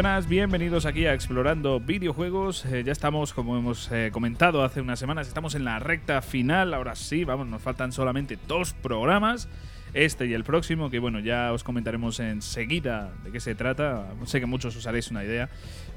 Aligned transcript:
Buenas, 0.00 0.28
bienvenidos 0.28 0.86
aquí 0.86 1.04
a 1.04 1.12
Explorando 1.12 1.78
Videojuegos. 1.78 2.64
Eh, 2.64 2.84
ya 2.84 2.92
estamos, 2.92 3.34
como 3.34 3.58
hemos 3.58 3.92
eh, 3.92 4.08
comentado 4.10 4.64
hace 4.64 4.80
unas 4.80 4.98
semanas, 4.98 5.28
estamos 5.28 5.54
en 5.54 5.66
la 5.66 5.78
recta 5.78 6.22
final. 6.22 6.72
Ahora 6.72 6.94
sí, 6.94 7.24
vamos, 7.24 7.46
nos 7.48 7.60
faltan 7.60 7.92
solamente 7.92 8.38
dos 8.48 8.72
programas, 8.72 9.46
este 9.92 10.24
y 10.24 10.32
el 10.32 10.42
próximo, 10.42 10.88
que 10.88 11.00
bueno, 11.00 11.20
ya 11.20 11.52
os 11.52 11.64
comentaremos 11.64 12.18
enseguida 12.18 13.12
de 13.24 13.30
qué 13.30 13.40
se 13.40 13.54
trata. 13.54 14.06
Sé 14.24 14.40
que 14.40 14.46
muchos 14.46 14.74
os 14.74 14.86
haréis 14.86 15.10
una 15.10 15.22
idea, 15.22 15.50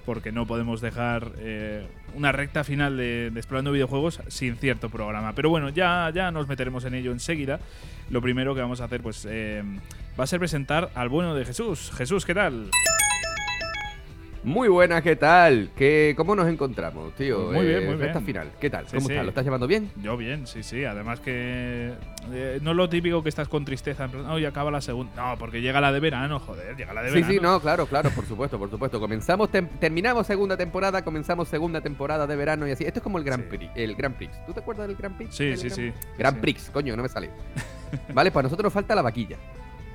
porque 0.06 0.34
no 0.34 0.46
podemos 0.46 0.82
dejar 0.82 1.32
eh, 1.38 1.88
una 2.14 2.34
recta 2.34 2.66
final 2.66 2.98
de, 2.98 3.32
de 3.32 3.40
Explorando 3.40 3.72
Videojuegos 3.72 4.20
sin 4.28 4.58
cierto 4.58 4.90
programa. 4.90 5.32
Pero 5.32 5.50
bueno, 5.50 5.70
ya, 5.70 6.12
ya 6.14 6.30
nos 6.30 6.50
meteremos 6.50 6.84
en 6.84 6.96
ello 6.96 7.14
enseguida. 7.14 7.62
Lo 8.10 8.22
primero 8.22 8.54
que 8.54 8.60
vamos 8.60 8.82
a 8.82 8.84
hacer, 8.84 9.02
pues, 9.02 9.26
va 9.26 10.24
a 10.26 10.28
ser 10.28 10.40
presentar 10.40 10.92
al 10.94 11.08
bueno 11.08 11.36
de 11.36 11.46
Jesús. 11.46 11.90
Jesús, 11.96 12.26
¿qué 12.26 12.34
tal? 12.34 12.70
Muy 14.46 14.68
buenas, 14.68 15.02
¿qué 15.02 15.16
tal? 15.16 15.70
¿Qué, 15.74 16.14
¿Cómo 16.18 16.36
nos 16.36 16.50
encontramos, 16.50 17.16
tío? 17.16 17.46
Pues 17.46 17.56
muy 17.60 17.66
bien, 17.66 17.86
muy 17.86 17.96
recta 17.96 18.20
bien. 18.20 18.26
final. 18.26 18.52
¿Qué 18.60 18.70
tal? 18.70 18.86
Sí, 18.88 18.96
¿Cómo 18.98 19.08
sí. 19.08 19.14
estás? 19.14 19.24
¿Lo 19.26 19.30
estás 19.30 19.46
llevando 19.46 19.68
bien? 19.68 19.90
Yo 20.02 20.18
bien, 20.18 20.46
sí, 20.48 20.64
sí. 20.64 20.84
Además 20.84 21.22
que 21.22 21.94
eh, 22.34 22.60
no 22.62 22.72
es 22.72 22.76
lo 22.78 22.90
típico 22.90 23.24
que 23.24 23.30
estás 23.30 23.48
con 23.48 23.64
tristeza, 23.64 24.04
en 24.04 24.12
plan, 24.12 24.26
hoy 24.26 24.44
acaba 24.44 24.70
la 24.70 24.82
segunda. 24.82 25.14
No, 25.16 25.38
porque 25.38 25.62
llega 25.62 25.80
la 25.80 25.94
de 25.94 26.02
verano, 26.02 26.40
joder, 26.40 26.76
llega 26.76 26.94
la 26.94 27.04
de 27.04 27.10
Sí, 27.10 27.16
verano. 27.16 27.34
sí, 27.34 27.40
no, 27.42 27.60
claro, 27.62 27.86
claro, 27.86 28.10
por 28.10 28.26
supuesto, 28.26 28.60
por 28.60 28.70
supuesto. 28.70 29.00
Comenzamos, 29.00 29.50
terminamos 29.80 30.28
segunda 30.28 30.58
temporada, 30.58 31.06
comenzamos 31.06 31.48
segunda 31.48 31.80
temporada 31.80 32.28
de 32.28 32.36
verano 32.36 32.68
y 32.68 32.72
así. 32.72 32.84
Esto 32.84 33.00
es 33.00 33.04
como 33.04 33.20
el 33.20 33.24
Grand 33.24 33.44
Sí. 33.44 33.50
Prix. 33.58 33.72
El 33.76 33.96
Grand 33.96 34.16
Prix. 34.18 34.32
¿Tú 34.46 34.52
te 34.52 34.60
acuerdas 34.60 34.90
del 34.90 34.98
Grand 34.98 35.16
Prix? 35.16 35.34
Sí, 35.34 35.56
sí, 35.56 35.70
sí. 35.70 35.94
Grand 36.18 36.36
sí, 36.36 36.42
Prix, 36.42 36.70
coño, 36.70 36.98
no 36.98 37.04
me 37.04 37.08
sale. 37.10 37.30
vale, 38.14 38.30
pues 38.30 38.42
a 38.42 38.44
nosotros 38.44 38.66
nos 38.66 38.74
falta 38.74 38.94
la 38.94 39.04
vaquilla. 39.04 39.38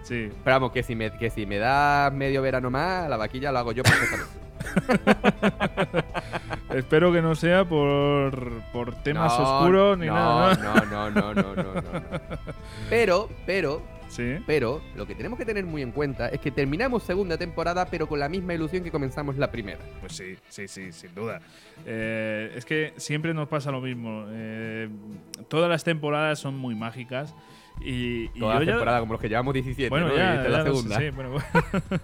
Sí. 0.02 0.30
Pero 0.44 0.56
vamos, 0.56 0.72
que 0.72 0.82
si 0.82 0.94
me, 0.94 1.10
que 1.10 1.30
si 1.30 1.46
me 1.46 1.58
da 1.58 2.10
medio 2.10 2.42
verano 2.42 2.70
más, 2.70 3.08
la 3.08 3.16
vaquilla 3.16 3.52
lo 3.52 3.58
hago 3.58 3.72
yo 3.72 3.82
perfectamente. 3.82 4.48
Espero 6.74 7.12
que 7.12 7.22
no 7.22 7.34
sea 7.34 7.64
por, 7.64 8.62
por 8.72 8.94
temas 9.02 9.38
No, 9.38 9.44
oscuros 9.44 9.98
ni 9.98 10.06
no, 10.06 10.14
nada, 10.14 10.54
¿no? 10.54 10.74
No, 10.74 11.10
no, 11.10 11.12
no, 11.34 11.34
no, 11.34 11.54
no, 11.54 11.74
no. 11.74 11.82
Pero, 12.91 13.28
pero, 13.46 13.82
Sí. 14.08 14.36
Pero 14.46 14.80
lo 14.96 15.06
que 15.06 15.14
tenemos 15.14 15.38
que 15.38 15.44
tener 15.44 15.64
muy 15.66 15.82
en 15.82 15.92
cuenta 15.92 16.28
es 16.28 16.41
que 16.41 16.50
terminamos 16.50 17.02
segunda 17.02 17.36
temporada, 17.36 17.86
pero 17.86 18.06
con 18.06 18.19
la 18.19 18.28
misma 18.28 18.54
ilusión 18.54 18.82
que 18.82 18.91
comenzamos 18.91 19.36
la 19.36 19.50
primera. 19.50 19.80
Pues 20.00 20.14
sí, 20.14 20.36
sí, 20.48 20.66
sí, 20.66 20.92
sin 20.92 21.14
duda. 21.14 21.41
Eh, 21.84 22.52
es 22.56 22.64
que 22.64 22.94
siempre 22.96 23.34
nos 23.34 23.48
pasa 23.48 23.70
lo 23.70 23.80
mismo. 23.80 24.24
Eh, 24.30 24.88
todas 25.48 25.69
las 25.69 25.84
temporadas 25.84 26.38
son 26.38 26.56
muy 26.56 26.74
mágicas. 26.74 27.34
Y, 27.80 28.24
y 28.34 28.40
Toda 28.40 28.54
yo 28.54 28.58
la 28.60 28.64
ya- 28.64 28.72
temporada, 28.72 29.00
como 29.00 29.12
los 29.14 29.20
que 29.22 29.28
llevamos 29.28 29.54
17, 29.54 29.88
Bueno, 29.90 30.08
¿no? 30.08 30.16
ya, 30.16 30.34
Y 30.34 30.36
esta 30.36 30.44
es 30.46 30.50
ya 30.52 30.58
la 30.58 30.64
segunda. 30.64 30.98
sí, 30.98 31.10
bueno, 31.10 31.30
bueno. 31.30 31.46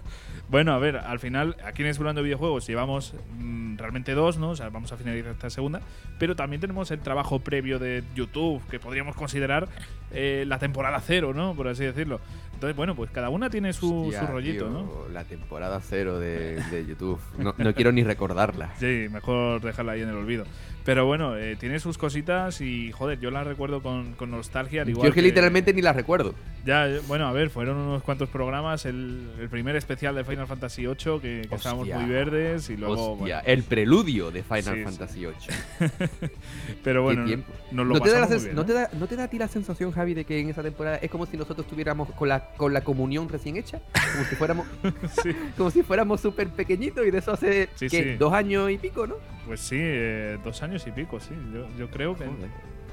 Bueno, 0.47 0.73
a 0.73 0.77
ver, 0.77 0.97
al 0.97 1.17
final, 1.17 1.57
aquí 1.65 1.81
en 1.81 1.87
Explorando 1.87 2.21
Videojuegos 2.21 2.67
llevamos 2.67 3.15
mm, 3.39 3.77
realmente 3.77 4.13
dos, 4.13 4.37
¿no? 4.37 4.51
O 4.51 4.55
sea, 4.55 4.69
vamos 4.69 4.91
a 4.91 4.95
finalizar 4.97 5.31
esta 5.31 5.49
segunda. 5.49 5.81
Pero 6.19 6.35
también 6.35 6.61
tenemos 6.61 6.91
el 6.91 6.99
trabajo 6.99 7.39
previo 7.39 7.79
de 7.79 8.03
YouTube, 8.13 8.61
que 8.69 8.79
podríamos 8.79 9.15
considerar 9.15 9.67
eh, 10.11 10.43
la 10.47 10.59
temporada 10.59 11.01
cero, 11.01 11.33
¿no? 11.33 11.55
Por 11.55 11.67
así 11.67 11.83
decirlo. 11.83 12.19
Entonces, 12.65 12.77
bueno, 12.77 12.95
pues 12.95 13.11
cada 13.11 13.29
una 13.29 13.49
tiene 13.49 13.73
su, 13.73 14.05
Hostia, 14.05 14.21
su 14.21 14.27
rollito, 14.27 14.65
tío, 14.65 14.73
¿no? 14.73 15.09
La 15.13 15.23
temporada 15.23 15.79
cero 15.81 16.19
de, 16.19 16.61
de 16.71 16.85
YouTube. 16.85 17.19
No, 17.37 17.53
no 17.57 17.73
quiero 17.73 17.91
ni 17.91 18.03
recordarla. 18.03 18.73
Sí, 18.79 19.07
mejor 19.11 19.61
dejarla 19.61 19.93
ahí 19.93 20.01
en 20.01 20.09
el 20.09 20.15
olvido. 20.15 20.45
Pero 20.83 21.07
bueno, 21.07 21.35
eh, 21.35 21.55
tiene 21.55 21.79
sus 21.79 21.97
cositas 21.97 22.61
y, 22.61 22.91
joder, 22.91 23.19
yo 23.19 23.31
la 23.31 23.43
recuerdo 23.43 23.81
con, 23.81 24.13
con 24.13 24.29
nostalgia. 24.29 24.83
Al 24.83 24.89
igual 24.89 25.05
Yo 25.05 25.09
es 25.09 25.15
que 25.15 25.21
literalmente 25.23 25.73
ni 25.73 25.81
la 25.81 25.93
recuerdo. 25.93 26.35
Ya, 26.63 26.87
eh, 26.87 27.01
bueno, 27.07 27.27
a 27.27 27.31
ver, 27.31 27.49
fueron 27.49 27.77
unos 27.77 28.03
cuantos 28.03 28.29
programas. 28.29 28.85
El, 28.85 29.31
el 29.39 29.49
primer 29.49 29.75
especial 29.75 30.13
de 30.13 30.23
Final 30.23 30.45
Fantasy 30.45 30.83
VIII, 30.85 30.95
que, 31.19 31.45
que 31.49 31.55
estábamos 31.55 31.87
muy 31.87 32.05
verdes, 32.07 32.69
y 32.69 32.77
luego. 32.77 33.13
Hostia, 33.13 33.37
bueno, 33.37 33.41
el 33.47 33.63
preludio 33.63 34.29
de 34.29 34.43
Final 34.43 34.63
Sí, 34.63 34.71
sí. 34.75 34.83
Fantasy 34.83 35.19
VIII. 35.21 35.89
pero 36.83 37.01
bueno, 37.03 37.25
nos 37.71 37.87
lo 37.87 37.95
¿No 37.95 37.99
te, 38.01 38.11
da 38.11 38.19
la 38.19 38.27
pasamos 38.27 38.29
muy 38.29 38.37
sens- 38.37 38.43
bien, 38.43 38.55
¿no, 38.55 38.61
¿eh? 38.61 38.65
te 38.65 38.73
da, 38.73 38.89
¿No 38.93 39.07
te 39.07 39.15
da 39.15 39.23
a 39.23 39.27
ti 39.27 39.37
la 39.39 39.47
sensación, 39.47 39.91
Javi, 39.91 40.13
de 40.13 40.25
que 40.25 40.39
en 40.39 40.49
esa 40.49 40.61
temporada 40.61 40.97
es 40.97 41.09
como 41.09 41.25
si 41.25 41.35
nosotros 41.35 41.65
estuviéramos 41.65 42.11
con 42.11 42.29
la, 42.29 42.49
con 42.57 42.73
la 42.73 42.81
comunión 42.81 43.27
recién 43.29 43.57
hecha? 43.57 43.79
Como 44.13 44.25
si 44.25 44.35
fuéramos 44.35 44.67
Sí, 45.23 45.31
como 45.57 45.71
si 45.71 45.83
fuéramos 45.83 46.21
súper 46.21 46.49
pequeñitos 46.49 47.05
y 47.05 47.11
de 47.11 47.17
eso 47.19 47.33
hace 47.33 47.69
Sí, 47.75 47.87
¿qué? 47.89 48.03
sí. 48.03 48.15
dos 48.17 48.33
años 48.33 48.69
y 48.71 48.77
pico, 48.77 49.05
¿no? 49.07 49.15
pues 49.45 49.59
sí, 49.61 49.77
eh, 49.79 50.37
dos 50.43 50.63
años 50.63 50.85
y 50.87 50.91
pico, 50.91 51.19
sí. 51.19 51.31
Yo, 51.53 51.67
yo 51.77 51.89
creo 51.91 52.15
que. 52.15 52.25
Joder. 52.25 52.49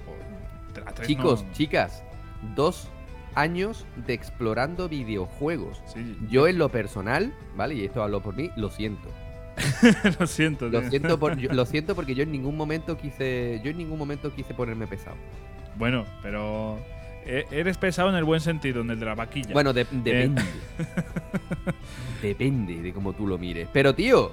o- 0.07 0.89
a 0.89 0.93
tres 0.93 1.09
Chicos, 1.09 1.45
no- 1.45 1.53
chicas, 1.53 2.03
dos 2.55 2.89
años 3.35 3.87
de 4.07 4.13
explorando 4.13 4.89
videojuegos. 4.89 5.81
Sí, 5.87 6.17
Yo 6.31 6.47
en 6.49 6.59
lo 6.59 6.69
personal, 6.69 7.33
¿vale? 7.57 7.75
Y 7.77 7.85
esto 7.87 8.03
hablo 8.03 8.21
por 8.23 8.37
mí, 8.37 8.51
lo 8.57 8.69
siento. 8.71 9.09
lo 10.21 10.27
siento. 10.27 10.69
Lo 10.69 10.81
tío. 10.81 10.91
siento, 10.91 11.19
por, 11.19 11.37
yo- 11.39 11.53
lo 11.53 11.65
siento 11.67 11.95
porque 11.95 12.15
yo 12.15 12.23
en 12.23 12.33
ningún 12.33 12.57
momento 12.57 12.97
quise, 12.99 13.61
yo 13.65 13.71
en 13.71 13.79
ningún 13.79 13.99
momento 13.99 14.35
quise 14.35 14.53
ponerme 14.55 14.87
pesado. 14.87 15.17
Bueno, 15.77 16.05
pero. 16.23 16.79
Eh, 17.27 17.47
Eres 17.51 17.79
pesado 17.79 18.09
en 18.11 18.17
el 18.17 18.25
buen 18.25 18.41
sentido, 18.41 18.81
en 18.83 18.91
el 18.91 18.99
de 19.01 19.07
la 19.07 19.15
vaquilla. 19.15 19.53
Bueno, 19.53 19.73
de- 19.73 19.87
depende. 19.91 20.43
depende 22.23 22.81
de 22.83 22.93
cómo 22.93 23.13
tú 23.13 23.27
lo 23.27 23.39
mires. 23.39 23.69
Pero 23.73 23.95
tío, 23.95 24.33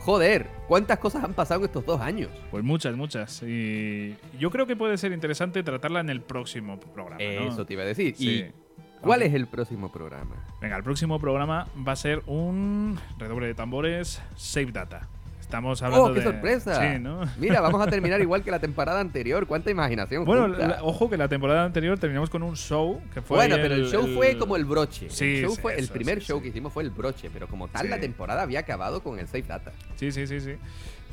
joder, 0.00 0.48
¿cuántas 0.66 0.98
cosas 0.98 1.24
han 1.24 1.34
pasado 1.34 1.60
en 1.60 1.66
estos 1.66 1.84
dos 1.86 2.00
años? 2.00 2.30
Pues 2.50 2.64
muchas, 2.64 2.96
muchas. 2.96 3.42
Y 3.42 4.14
yo 4.38 4.50
creo 4.50 4.66
que 4.66 4.76
puede 4.76 4.96
ser 4.98 5.12
interesante 5.12 5.62
tratarla 5.62 6.00
en 6.00 6.10
el 6.10 6.20
próximo 6.20 6.78
programa. 6.80 7.16
¿no? 7.22 7.48
Eso 7.48 7.64
te 7.64 7.74
iba 7.74 7.82
a 7.82 7.86
decir. 7.86 8.14
Sí. 8.16 8.28
¿Y 8.28 8.52
cuál 9.00 9.22
es 9.22 9.32
el 9.34 9.46
próximo 9.46 9.90
programa? 9.92 10.36
Venga, 10.60 10.76
el 10.76 10.82
próximo 10.82 11.18
programa 11.20 11.68
va 11.86 11.92
a 11.92 11.96
ser 11.96 12.22
un 12.26 12.98
redoble 13.18 13.46
de 13.46 13.54
tambores, 13.54 14.20
Save 14.36 14.72
Data. 14.72 15.08
Estamos 15.48 15.80
hablando 15.80 16.08
¡Oh, 16.08 16.12
qué 16.12 16.20
de- 16.20 16.26
sorpresa! 16.26 16.78
Sí, 16.78 16.98
¿no? 16.98 17.22
Mira, 17.38 17.62
vamos 17.62 17.80
a 17.80 17.86
terminar 17.86 18.20
igual 18.20 18.42
que 18.42 18.50
la 18.50 18.58
temporada 18.58 19.00
anterior. 19.00 19.46
¿Cuánta 19.46 19.70
imaginación? 19.70 20.26
Bueno, 20.26 20.46
la- 20.46 20.82
ojo 20.82 21.08
que 21.08 21.16
la 21.16 21.26
temporada 21.26 21.64
anterior 21.64 21.98
terminamos 21.98 22.28
con 22.28 22.42
un 22.42 22.54
show 22.54 23.00
que 23.14 23.22
fue 23.22 23.38
bueno, 23.38 23.56
pero 23.56 23.74
el, 23.76 23.86
show 23.86 24.06
fue 24.14 24.36
como 24.36 24.56
el 24.56 24.66
broche. 24.66 25.08
Sí, 25.08 25.36
el, 25.36 25.44
show 25.44 25.54
sí, 25.54 25.62
fue, 25.62 25.78
el 25.78 25.88
primer 25.88 26.20
sí, 26.20 26.26
show 26.26 26.42
que 26.42 26.48
hicimos 26.48 26.70
fue 26.70 26.82
el 26.82 26.90
broche, 26.90 27.30
pero 27.32 27.48
como 27.48 27.66
tal 27.66 27.88
la 27.88 27.98
temporada 27.98 28.42
había 28.42 28.60
acabado 28.60 29.02
con 29.02 29.18
el 29.18 29.26
Safe 29.26 29.44
Data. 29.48 29.72
Sí, 29.96 30.12
sí, 30.12 30.26
sí, 30.26 30.38
sí. 30.38 30.56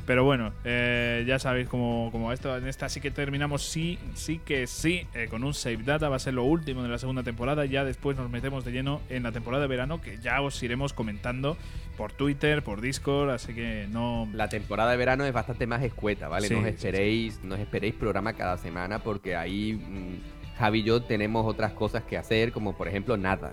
Pero 0.06 0.22
bueno, 0.22 0.52
eh, 0.64 1.24
ya 1.26 1.40
sabéis 1.40 1.68
como, 1.68 2.10
como 2.12 2.32
esto, 2.32 2.56
en 2.56 2.68
esta 2.68 2.88
sí 2.88 3.00
que 3.00 3.10
terminamos 3.10 3.64
sí, 3.64 3.98
sí 4.14 4.40
que 4.44 4.68
sí, 4.68 5.04
eh, 5.14 5.26
con 5.28 5.42
un 5.42 5.52
Save 5.52 5.78
Data, 5.78 6.08
va 6.08 6.16
a 6.16 6.20
ser 6.20 6.34
lo 6.34 6.44
último 6.44 6.84
de 6.84 6.88
la 6.88 6.98
segunda 6.98 7.24
temporada, 7.24 7.64
ya 7.64 7.84
después 7.84 8.16
nos 8.16 8.30
metemos 8.30 8.64
de 8.64 8.70
lleno 8.70 9.00
en 9.08 9.24
la 9.24 9.32
temporada 9.32 9.62
de 9.62 9.68
verano, 9.68 10.00
que 10.00 10.18
ya 10.18 10.40
os 10.42 10.62
iremos 10.62 10.92
comentando 10.92 11.56
por 11.96 12.12
Twitter, 12.12 12.62
por 12.62 12.80
Discord, 12.80 13.30
así 13.30 13.52
que 13.52 13.88
no... 13.90 14.28
La 14.32 14.48
temporada 14.48 14.92
de 14.92 14.96
verano 14.96 15.24
es 15.24 15.32
bastante 15.32 15.66
más 15.66 15.82
escueta, 15.82 16.28
¿vale? 16.28 16.46
Sí, 16.46 16.54
no 16.54 16.60
os 16.60 16.66
sí, 16.66 16.70
esperéis, 16.70 17.42
no 17.42 17.56
os 17.56 17.60
esperéis 17.60 17.94
programa 17.94 18.34
cada 18.34 18.58
semana 18.58 19.00
porque 19.00 19.34
ahí 19.34 19.74
mm, 19.74 20.56
Javi 20.58 20.80
y 20.80 20.82
yo 20.84 21.02
tenemos 21.02 21.46
otras 21.46 21.72
cosas 21.72 22.04
que 22.04 22.16
hacer, 22.16 22.52
como 22.52 22.76
por 22.76 22.88
ejemplo 22.88 23.16
nada. 23.16 23.52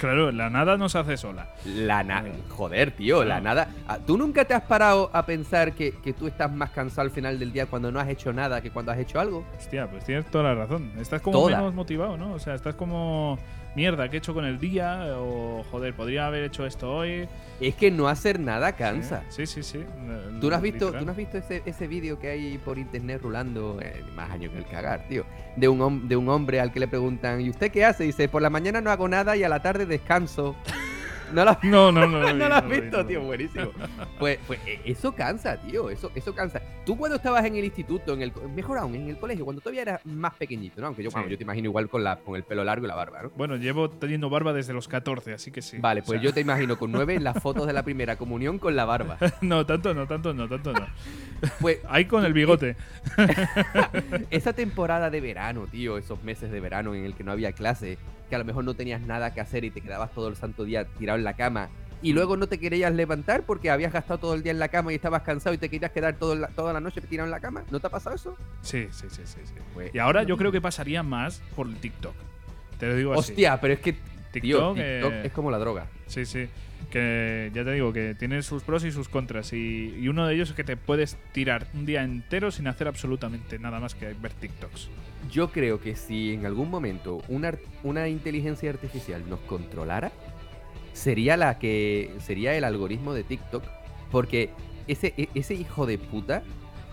Claro, 0.00 0.32
la 0.32 0.50
nada 0.50 0.76
nos 0.76 0.96
hace 0.96 1.16
sola. 1.16 1.48
La 1.64 2.02
nada. 2.02 2.30
Joder, 2.50 2.90
tío, 2.90 3.24
la 3.24 3.38
No. 3.38 3.44
nada. 3.44 3.68
Ah, 3.88 3.98
¿Tú 4.04 4.16
nunca 4.18 4.44
te 4.44 4.54
has 4.54 4.62
parado 4.62 5.10
a 5.12 5.24
pensar 5.24 5.72
que, 5.72 5.92
que 6.02 6.12
tú 6.12 6.26
estás 6.26 6.52
más 6.52 6.70
cansado 6.70 7.02
al 7.02 7.10
final 7.10 7.38
del 7.38 7.52
día 7.52 7.66
cuando 7.66 7.90
no 7.92 8.00
has 8.00 8.08
hecho 8.08 8.32
nada 8.32 8.60
que 8.60 8.70
cuando 8.70 8.92
has 8.92 8.98
hecho 8.98 9.20
algo? 9.20 9.44
Hostia, 9.56 9.88
pues 9.90 10.04
tienes 10.04 10.26
toda 10.30 10.44
la 10.44 10.54
razón. 10.54 10.90
Estás 10.98 11.22
como 11.22 11.38
Toda. 11.38 11.58
menos 11.58 11.74
motivado, 11.74 12.16
¿no? 12.16 12.32
O 12.34 12.38
sea, 12.38 12.54
estás 12.54 12.74
como... 12.74 13.38
Mierda, 13.74 14.08
¿qué 14.08 14.16
he 14.16 14.18
hecho 14.18 14.34
con 14.34 14.44
el 14.44 14.60
día? 14.60 15.16
O, 15.16 15.64
joder, 15.70 15.94
podría 15.94 16.26
haber 16.26 16.44
hecho 16.44 16.64
esto 16.64 16.94
hoy. 16.94 17.28
Es 17.60 17.74
que 17.74 17.90
no 17.90 18.06
hacer 18.06 18.38
nada 18.38 18.72
cansa. 18.72 19.24
Sí, 19.30 19.46
sí, 19.46 19.64
sí. 19.64 19.84
¿Tú 20.40 20.48
no 20.48 20.56
has 20.56 20.62
visto. 20.62 20.92
¿tú 20.92 21.04
no 21.04 21.10
has 21.10 21.16
visto 21.16 21.38
ese, 21.38 21.62
ese 21.66 21.88
vídeo 21.88 22.18
que 22.20 22.28
hay 22.28 22.58
por 22.58 22.78
internet 22.78 23.20
rulando, 23.22 23.80
eh, 23.82 24.04
más 24.14 24.30
años 24.30 24.52
que 24.52 24.58
el 24.58 24.66
cagar, 24.66 25.08
tío? 25.08 25.24
De 25.56 25.68
un, 25.68 26.08
de 26.08 26.16
un 26.16 26.28
hombre 26.28 26.60
al 26.60 26.72
que 26.72 26.78
le 26.78 26.86
preguntan, 26.86 27.40
¿y 27.40 27.50
usted 27.50 27.72
qué 27.72 27.84
hace? 27.84 28.04
Y 28.04 28.08
dice, 28.08 28.28
por 28.28 28.42
la 28.42 28.50
mañana 28.50 28.80
no 28.80 28.90
hago 28.90 29.08
nada 29.08 29.36
y 29.36 29.42
a 29.42 29.48
la 29.48 29.60
tarde 29.60 29.86
descanso. 29.86 30.54
¿No 31.34 31.44
No, 31.62 31.92
no, 31.92 32.06
no. 32.06 32.32
no 32.32 32.48
lo 32.48 32.54
has 32.54 32.68
visto, 32.68 33.04
tío? 33.04 33.22
Buenísimo. 33.22 33.70
Pues, 34.18 34.38
pues 34.46 34.60
eh, 34.66 34.80
eso 34.84 35.14
cansa, 35.14 35.56
tío, 35.60 35.90
eso, 35.90 36.10
eso 36.14 36.34
cansa. 36.34 36.62
Tú 36.86 36.96
cuando 36.96 37.16
estabas 37.16 37.44
en 37.44 37.56
el 37.56 37.64
instituto, 37.64 38.14
en 38.14 38.22
el, 38.22 38.32
mejor 38.54 38.78
aún, 38.78 38.94
en 38.94 39.08
el 39.08 39.18
colegio, 39.18 39.44
cuando 39.44 39.60
todavía 39.60 39.82
eras 39.82 40.06
más 40.06 40.34
pequeñito, 40.34 40.80
¿no? 40.80 40.88
Aunque 40.88 41.02
yo, 41.02 41.10
Sí. 41.10 41.18
yo 41.28 41.36
te 41.36 41.42
imagino 41.44 41.68
igual 41.68 41.88
con, 41.88 42.04
la, 42.04 42.16
con 42.16 42.36
el 42.36 42.44
pelo 42.44 42.64
largo 42.64 42.84
y 42.86 42.88
la 42.88 42.94
barba, 42.94 43.22
¿no? 43.24 43.30
Bueno, 43.36 43.56
llevo 43.56 43.90
teniendo 43.90 44.30
barba 44.30 44.52
desde 44.52 44.72
los 44.72 44.88
14, 44.88 45.34
así 45.34 45.50
que 45.50 45.62
sí. 45.62 45.78
Vale, 45.78 46.00
O 46.00 46.04
pues 46.04 46.20
sea, 46.20 46.24
yo 46.24 46.32
te 46.34 46.40
imagino 46.40 46.78
con 46.78 46.92
nueve 46.92 47.18
las 47.20 47.40
fotos 47.42 47.66
de 47.66 47.72
la 47.72 47.82
primera 47.82 48.16
comunión 48.16 48.58
con 48.58 48.76
la 48.76 48.84
barba. 48.84 49.18
No, 49.40 49.66
tanto 49.66 49.92
no, 49.94 50.06
tanto 50.06 50.32
no, 50.32 50.48
tanto 50.48 50.72
no. 50.72 50.86
Pues 51.60 51.78
Ahí 51.88 52.06
con 52.06 52.24
el 52.24 52.32
bigote. 52.32 52.76
Esa 54.30 54.52
temporada 54.52 55.10
de 55.10 55.20
verano, 55.20 55.66
tío, 55.70 55.98
esos 55.98 56.22
meses 56.22 56.50
de 56.50 56.60
verano 56.60 56.94
en 56.94 57.04
el 57.04 57.14
que 57.14 57.24
no 57.24 57.32
había 57.32 57.52
clase, 57.52 57.98
que 58.28 58.34
a 58.34 58.38
lo 58.38 58.44
mejor 58.44 58.64
no 58.64 58.74
tenías 58.74 59.00
nada 59.02 59.32
que 59.34 59.40
hacer 59.40 59.64
y 59.64 59.70
te 59.70 59.80
quedabas 59.80 60.12
todo 60.12 60.28
el 60.28 60.36
santo 60.36 60.64
día 60.64 60.84
tirado 60.84 61.18
en 61.18 61.24
la 61.24 61.34
cama 61.34 61.68
y 62.02 62.12
luego 62.12 62.36
no 62.36 62.46
te 62.46 62.58
querías 62.58 62.92
levantar 62.92 63.44
porque 63.44 63.70
habías 63.70 63.92
gastado 63.92 64.18
todo 64.18 64.34
el 64.34 64.42
día 64.42 64.52
en 64.52 64.58
la 64.58 64.68
cama 64.68 64.92
y 64.92 64.96
estabas 64.96 65.22
cansado 65.22 65.54
y 65.54 65.58
te 65.58 65.68
querías 65.70 65.90
quedar 65.92 66.16
todo 66.16 66.34
la- 66.34 66.48
toda 66.48 66.72
la 66.72 66.80
noche 66.80 67.00
tirado 67.00 67.26
en 67.26 67.30
la 67.30 67.40
cama. 67.40 67.64
¿No 67.70 67.80
te 67.80 67.86
ha 67.86 67.90
pasado 67.90 68.14
eso? 68.16 68.36
Sí, 68.62 68.88
sí, 68.90 69.06
sí, 69.08 69.22
sí. 69.24 69.38
sí. 69.44 69.54
Pues- 69.72 69.94
Y 69.94 69.98
ahora 69.98 70.22
yo 70.22 70.36
creo 70.36 70.52
que 70.52 70.60
pasaría 70.60 71.02
más 71.02 71.40
por 71.56 71.66
el 71.66 71.76
TikTok. 71.76 72.14
Te 72.78 72.86
lo 72.88 72.96
digo 72.96 73.12
así. 73.14 73.32
Hostia, 73.32 73.58
pero 73.60 73.74
es 73.74 73.80
que 73.80 73.92
TikTok, 73.92 74.42
Tío, 74.42 74.74
TikTok 74.74 75.12
eh, 75.12 75.22
es 75.26 75.32
como 75.32 75.50
la 75.50 75.58
droga. 75.58 75.86
Sí, 76.06 76.26
sí. 76.26 76.46
Que 76.90 77.50
ya 77.54 77.64
te 77.64 77.72
digo 77.72 77.92
que 77.92 78.14
tiene 78.14 78.42
sus 78.42 78.62
pros 78.62 78.84
y 78.84 78.92
sus 78.92 79.08
contras. 79.08 79.52
Y, 79.52 79.94
y 79.98 80.08
uno 80.08 80.26
de 80.26 80.34
ellos 80.34 80.50
es 80.50 80.56
que 80.56 80.64
te 80.64 80.76
puedes 80.76 81.16
tirar 81.32 81.66
un 81.74 81.86
día 81.86 82.04
entero 82.04 82.50
sin 82.50 82.68
hacer 82.68 82.86
absolutamente 82.86 83.58
nada 83.58 83.80
más 83.80 83.94
que 83.94 84.14
ver 84.14 84.32
TikToks. 84.32 84.88
Yo 85.30 85.50
creo 85.50 85.80
que 85.80 85.96
si 85.96 86.34
en 86.34 86.46
algún 86.46 86.70
momento 86.70 87.22
una, 87.28 87.54
una 87.82 88.08
inteligencia 88.08 88.70
artificial 88.70 89.28
nos 89.28 89.40
controlara, 89.40 90.12
sería 90.92 91.36
la 91.36 91.58
que 91.58 92.12
sería 92.20 92.54
el 92.56 92.62
algoritmo 92.64 93.14
de 93.14 93.24
TikTok, 93.24 93.64
porque 94.12 94.50
ese, 94.86 95.14
e- 95.16 95.28
ese 95.34 95.54
hijo 95.54 95.86
de 95.86 95.98
puta 95.98 96.42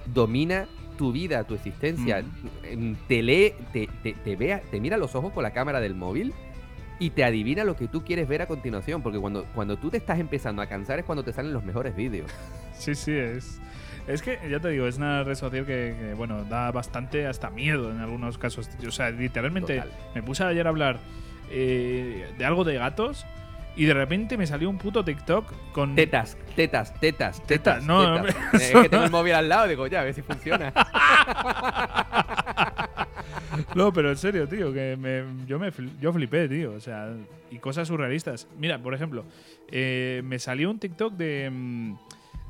domina 0.06 0.68
tu 0.98 1.12
vida, 1.12 1.44
tu 1.44 1.56
existencia, 1.56 2.24
te 3.08 3.22
lee, 3.22 3.54
te, 3.74 3.88
te, 4.02 4.14
te 4.14 4.36
vea, 4.36 4.62
te 4.72 4.80
mira 4.80 4.98
los 4.98 5.14
ojos 5.16 5.34
con 5.34 5.44
la 5.44 5.52
cámara 5.52 5.80
del 5.80 5.94
móvil 5.96 6.34
y 7.02 7.10
te 7.10 7.24
adivina 7.24 7.64
lo 7.64 7.76
que 7.76 7.88
tú 7.88 8.06
quieres 8.06 8.28
ver 8.28 8.44
a 8.44 8.46
continuación, 8.46 9.02
porque 9.02 9.18
cuando, 9.18 9.46
cuando 9.56 9.76
tú 9.76 9.90
te 9.90 9.98
estás 9.98 10.20
empezando 10.20 10.62
a 10.62 10.68
cansar 10.68 11.00
es 11.00 11.06
cuando 11.06 11.24
te 11.24 11.34
salen 11.34 11.52
los 11.52 11.64
mejores 11.64 11.96
vídeos. 11.96 12.32
Sí, 12.74 12.96
sí, 12.96 13.12
es. 13.12 13.60
Es 14.08 14.24
que, 14.24 14.40
ya 14.50 14.60
te 14.60 14.70
digo, 14.70 14.88
es 14.88 14.98
una 14.98 15.24
red 15.24 15.36
social 15.36 15.66
que, 15.68 15.96
que, 16.00 16.14
bueno, 16.16 16.46
da 16.46 16.72
bastante 16.72 17.28
hasta 17.28 17.52
miedo 17.52 17.92
en 17.92 18.00
algunos 18.00 18.40
casos. 18.40 18.68
O 18.88 18.92
sea, 18.92 19.12
literalmente 19.12 19.76
Total. 19.76 19.92
me 20.16 20.24
puse 20.24 20.44
ayer 20.44 20.66
a 20.66 20.70
hablar 20.72 20.98
eh, 21.52 22.28
de 22.40 22.46
algo 22.46 22.64
de 22.64 22.76
gatos 22.76 23.24
y 23.76 23.86
de 23.86 23.94
repente 23.94 24.36
me 24.36 24.48
salió 24.48 24.68
un 24.70 24.80
puto 24.80 25.06
TikTok 25.06 25.54
con. 25.74 25.94
Tetas, 25.96 26.38
tetas, 26.56 27.00
tetas, 27.00 27.46
Tetas, 27.46 27.84
no, 27.84 28.24
tetas. 28.24 28.36
no, 28.54 28.60
Es 28.60 28.72
que 28.72 28.90
tengo 28.90 29.04
el 29.04 29.12
móvil 29.12 29.34
al 29.34 29.48
lado, 29.48 29.68
digo, 29.68 29.86
ya, 29.86 30.02
a 30.02 30.06
ver 30.06 30.16
si 30.16 30.24
funciona. 30.24 30.74
No, 33.76 33.92
pero 33.94 34.10
en 34.10 34.18
serio, 34.18 34.48
tío, 34.48 34.74
que 34.74 34.96
me, 34.98 35.24
yo 35.48 35.60
me 35.60 35.72
yo 36.00 36.12
flipé, 36.14 36.48
tío. 36.50 36.74
O 36.74 36.80
sea, 36.80 37.14
y 37.50 37.58
cosas 37.58 37.88
surrealistas. 37.88 38.48
Mira, 38.58 38.82
por 38.82 38.94
ejemplo, 38.94 39.26
eh, 39.70 40.22
me 40.26 40.40
salió 40.40 40.70
un 40.70 40.80
TikTok 40.80 41.14
de, 41.14 41.50
mm, 41.52 41.94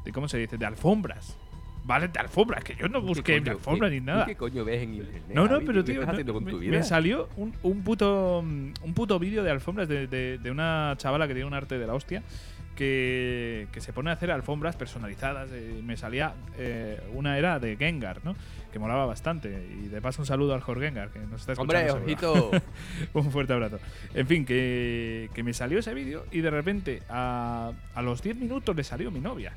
de. 0.05 0.11
¿Cómo 0.11 0.27
se 0.27 0.37
dice? 0.37 0.57
De 0.57 0.65
alfombras. 0.65 1.37
¿Vale? 1.83 2.09
De 2.09 2.19
alfombras, 2.19 2.63
que 2.63 2.75
yo 2.75 2.87
no 2.89 3.01
busqué 3.01 3.23
¿Qué 3.23 3.31
de 3.33 3.39
coño- 3.41 3.51
alfombras 3.57 3.91
ni 3.91 3.99
nada. 4.01 4.25
¿Qué 4.27 4.35
coño 4.35 4.63
ves 4.63 4.83
en 4.83 4.93
internet? 4.93 5.23
No, 5.33 5.47
no, 5.47 5.59
pero 5.61 5.83
¿Qué 5.83 5.93
tío, 5.93 6.05
no, 6.05 6.39
me, 6.39 6.53
me 6.53 6.83
salió 6.83 7.27
un, 7.37 7.53
un 7.63 7.81
puto 7.83 8.43
mm, 8.45 8.73
un 8.83 8.93
puto 8.93 9.17
vídeo 9.17 9.41
de 9.43 9.49
alfombras 9.49 9.87
de, 9.87 10.05
de- 10.05 10.37
de 10.37 10.51
una 10.51 10.93
chavala 10.97 11.27
que 11.27 11.33
tiene 11.33 11.47
un 11.47 11.55
arte 11.55 11.79
de 11.79 11.87
la 11.87 11.95
hostia 11.95 12.21
que, 12.81 13.67
que 13.71 13.79
se 13.79 13.93
pone 13.93 14.09
a 14.09 14.13
hacer 14.13 14.31
alfombras 14.31 14.75
personalizadas. 14.75 15.49
eh, 15.53 15.81
me 15.83 15.97
salía 15.97 16.33
eh, 16.57 16.99
una 17.13 17.37
era 17.37 17.59
de 17.59 17.77
Gengar, 17.77 18.25
¿no? 18.25 18.35
Que 18.73 18.79
molaba 18.79 19.05
bastante. 19.05 19.49
Y 19.83 19.87
de 19.87 20.01
paso 20.01 20.23
un 20.23 20.25
saludo 20.25 20.55
al 20.55 20.61
Jorge 20.61 20.85
Gengar, 20.85 21.11
que 21.11 21.19
nos 21.19 21.41
está 21.41 21.51
escuchando. 21.51 21.93
Hombre, 21.93 22.13
ojito. 22.13 22.49
un 23.13 23.31
fuerte 23.31 23.53
abrazo. 23.53 23.77
En 24.15 24.25
fin, 24.25 24.45
que, 24.45 25.29
que 25.35 25.43
me 25.43 25.53
salió 25.53 25.77
ese 25.77 25.93
vídeo 25.93 26.25
y 26.31 26.41
de 26.41 26.49
repente 26.49 27.03
a, 27.07 27.71
a 27.93 28.01
los 28.01 28.23
10 28.23 28.37
minutos 28.37 28.75
le 28.75 28.83
salió 28.83 29.11
mi 29.11 29.19
novia. 29.19 29.53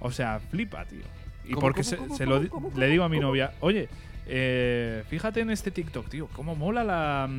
O 0.00 0.10
sea, 0.10 0.38
flipa, 0.38 0.84
tío. 0.84 1.04
Y 1.46 1.52
¿Cómo, 1.52 1.62
porque 1.62 1.84
se, 1.84 1.96
se 2.14 2.26
lo 2.26 2.38
le 2.76 2.86
digo 2.88 3.04
a 3.04 3.08
mi 3.08 3.18
novia, 3.18 3.54
oye, 3.60 3.88
eh, 4.26 5.04
fíjate 5.08 5.40
en 5.40 5.48
este 5.48 5.70
TikTok, 5.70 6.06
tío, 6.10 6.28
cómo 6.34 6.54
mola 6.54 6.84
la... 6.84 7.30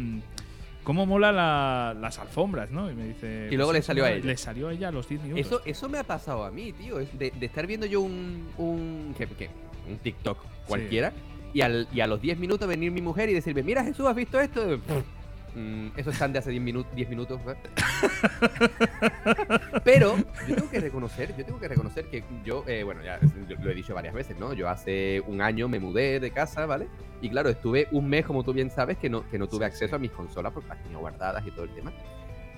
Cómo 0.84 1.06
mola 1.06 1.32
la- 1.32 1.96
las 2.00 2.20
alfombras, 2.20 2.70
¿no? 2.72 2.92
Y 2.92 2.94
me 2.96 3.06
dice... 3.08 3.48
Y 3.52 3.56
luego 3.56 3.70
"Pues 3.72 3.74
le 3.76 3.80
eso 3.80 3.88
salió 3.88 4.04
a 4.04 4.08
mola". 4.08 4.18
ella. 4.18 4.26
Le 4.28 4.38
salió 4.38 4.68
a 4.68 4.74
ella 4.74 4.88
a 4.90 4.92
los 4.92 5.08
10 5.08 5.22
minutos. 5.24 5.46
Eso, 5.46 5.62
eso 5.66 5.90
me 5.90 5.98
ha 5.98 6.04
pasado 6.04 6.44
a 6.44 6.52
mí, 6.52 6.74
tío. 6.74 7.00
es 7.00 7.18
De, 7.18 7.32
de 7.32 7.46
estar 7.46 7.66
viendo 7.68 7.86
yo 7.86 8.02
un. 8.02 8.48
un 8.58 9.16
¿qué, 9.18 9.26
qué? 9.28 9.50
Un 9.90 9.98
TikTok 10.00 10.38
cualquiera. 10.68 11.14
Y, 11.54 11.62
al, 11.62 11.88
y 11.94 12.02
a 12.02 12.08
los 12.08 12.22
10 12.22 12.38
minutos 12.40 12.68
venir 12.68 12.92
mi 12.92 13.02
mujer 13.02 13.30
y 13.30 13.34
decirme: 13.34 13.64
Mira, 13.64 13.84
Jesús, 13.84 14.06
¿has 14.08 14.16
visto 14.16 14.40
esto? 14.40 14.62
Mm, 15.56 15.90
eso 15.96 16.10
están 16.10 16.34
de 16.34 16.40
hace 16.40 16.52
10 16.52 16.62
minutos. 16.62 16.94
10 16.96 17.10
minutos. 17.10 17.40
Pero 19.84 20.16
yo 20.48 20.56
tengo 20.56 20.70
que 20.70 20.80
reconocer, 20.80 21.36
yo 21.38 21.46
tengo 21.46 21.60
que 21.60 21.68
reconocer 21.68 22.06
que 22.06 22.24
yo, 22.44 22.64
eh, 22.68 22.84
bueno, 22.84 23.02
ya 23.04 23.20
lo 23.62 23.70
he 23.70 23.76
dicho 23.76 23.94
varias 23.94 24.14
veces, 24.14 24.38
¿no? 24.40 24.54
Yo 24.54 24.70
hace 24.70 25.22
un 25.28 25.42
año 25.42 25.68
me 25.68 25.80
mudé 25.80 26.20
de 26.20 26.32
casa, 26.32 26.66
¿vale? 26.66 26.88
Y 27.22 27.30
claro, 27.30 27.50
estuve 27.50 27.88
un 27.92 28.10
mes, 28.10 28.26
como 28.26 28.44
tú 28.44 28.54
bien 28.54 28.72
sabes, 28.72 28.98
que 28.98 29.10
no, 29.10 29.30
que 29.30 29.38
no 29.38 29.48
tuve 29.48 29.66
acceso 29.66 29.96
a 29.96 30.00
mis 30.00 30.12
consolas 30.12 30.54
porque 30.54 30.70
las 30.70 30.82
tenía 30.82 30.98
guardadas 30.98 31.46
y 31.46 31.52
todo 31.52 31.66
el 31.66 31.72
tema. 31.72 31.92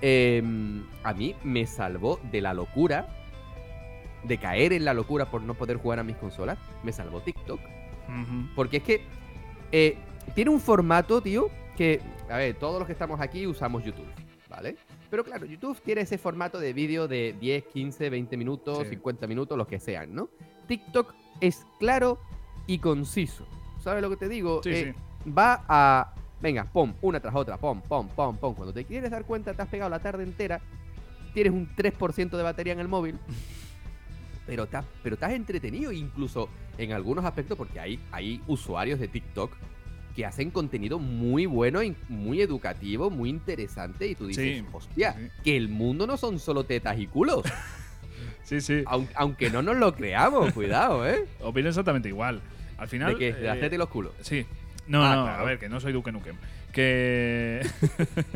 Em, 0.00 0.84
a 1.02 1.14
mí 1.14 1.34
me 1.42 1.66
salvó 1.66 2.20
de 2.30 2.40
la 2.40 2.54
locura, 2.54 3.08
de 4.24 4.38
caer 4.38 4.72
en 4.72 4.84
la 4.84 4.94
locura 4.94 5.26
por 5.26 5.42
no 5.42 5.54
poder 5.54 5.76
jugar 5.76 5.98
a 5.98 6.02
mis 6.02 6.16
consolas. 6.16 6.58
Me 6.82 6.92
salvó 6.92 7.20
TikTok. 7.20 7.60
Porque 8.54 8.78
es 8.78 8.82
que 8.82 9.02
eh, 9.72 9.98
tiene 10.34 10.50
un 10.50 10.60
formato, 10.60 11.20
tío, 11.20 11.50
que, 11.76 12.00
a 12.30 12.36
ver, 12.38 12.54
todos 12.58 12.78
los 12.78 12.86
que 12.86 12.92
estamos 12.92 13.20
aquí 13.20 13.46
usamos 13.46 13.84
YouTube, 13.84 14.06
¿vale? 14.48 14.76
Pero 15.10 15.24
claro, 15.24 15.46
YouTube 15.46 15.80
tiene 15.82 16.00
ese 16.02 16.18
formato 16.18 16.58
de 16.58 16.72
vídeo 16.72 17.06
de 17.08 17.34
10, 17.38 17.64
15, 17.66 18.10
20 18.10 18.36
minutos, 18.36 18.78
Sí. 18.84 18.90
50 18.90 19.26
minutos, 19.26 19.56
los 19.56 19.66
que 19.68 19.78
sean, 19.78 20.14
¿no? 20.14 20.28
TikTok 20.66 21.14
es 21.40 21.64
claro 21.78 22.18
y 22.66 22.78
conciso. 22.78 23.46
¿Sabes 23.80 24.02
lo 24.02 24.10
que 24.10 24.16
te 24.16 24.28
digo? 24.28 24.60
Sí, 24.62 24.70
Eh, 24.70 24.94
sí. 25.24 25.30
Va 25.30 25.64
a... 25.68 26.12
Venga, 26.40 26.64
pom, 26.64 26.92
una 27.02 27.18
tras 27.20 27.34
otra, 27.34 27.56
pom, 27.56 27.80
pom, 27.80 28.08
pom, 28.08 28.36
pom. 28.36 28.54
Cuando 28.54 28.72
te 28.72 28.84
quieres 28.84 29.10
dar 29.10 29.24
cuenta, 29.24 29.54
te 29.54 29.62
has 29.62 29.68
pegado 29.68 29.88
la 29.88 30.00
tarde 30.00 30.22
entera, 30.24 30.60
tienes 31.32 31.52
un 31.52 31.68
3% 31.74 32.36
de 32.36 32.42
batería 32.42 32.72
en 32.72 32.80
el 32.80 32.88
móvil, 32.88 33.18
pero 34.46 34.64
estás, 34.64 34.84
pero 35.02 35.14
estás 35.14 35.32
entretenido 35.32 35.92
incluso 35.92 36.48
en 36.78 36.92
algunos 36.92 37.24
aspectos 37.24 37.56
porque 37.56 37.80
hay, 37.80 38.00
hay 38.12 38.42
usuarios 38.48 38.98
de 39.00 39.08
TikTok 39.08 39.52
que 40.16 40.24
hacen 40.26 40.50
contenido 40.50 40.98
muy 40.98 41.44
bueno, 41.46 41.82
y 41.82 41.94
muy 42.08 42.40
educativo, 42.40 43.10
muy 43.10 43.28
interesante 43.28 44.08
y 44.08 44.14
tú 44.14 44.26
dices, 44.26 44.58
Sí, 44.60 44.64
hostia, 44.72 45.12
sí. 45.12 45.28
que 45.44 45.56
el 45.58 45.68
mundo 45.68 46.06
no 46.06 46.16
son 46.16 46.38
solo 46.40 46.64
tetas 46.64 46.98
y 46.98 47.06
culos, 47.06 47.42
Sí, 48.42 48.60
sí. 48.62 48.82
aun- 48.86 49.08
aunque 49.14 49.50
no 49.50 49.60
nos 49.62 49.76
lo 49.76 49.94
creamos, 49.94 50.52
cuidado, 50.54 51.06
¿eh? 51.06 51.26
Opino 51.42 51.68
exactamente 51.68 52.08
igual. 52.08 52.40
Al 52.78 52.88
final... 52.88 53.12
¿De 53.12 53.18
qué? 53.18 53.32
De 53.34 53.42
las 53.46 53.56
eh, 53.58 53.60
tetas 53.60 53.74
y 53.74 53.78
los 53.78 53.88
culos. 53.88 54.12
Sí. 54.22 54.46
No, 54.86 55.04
Ah, 55.04 55.16
no, 55.16 55.24
claro. 55.24 55.42
a 55.42 55.44
ver, 55.44 55.58
que 55.58 55.68
no 55.68 55.80
soy 55.80 55.92
Duque 55.92 56.12
Nukem. 56.12 56.36
Que. 56.76 57.66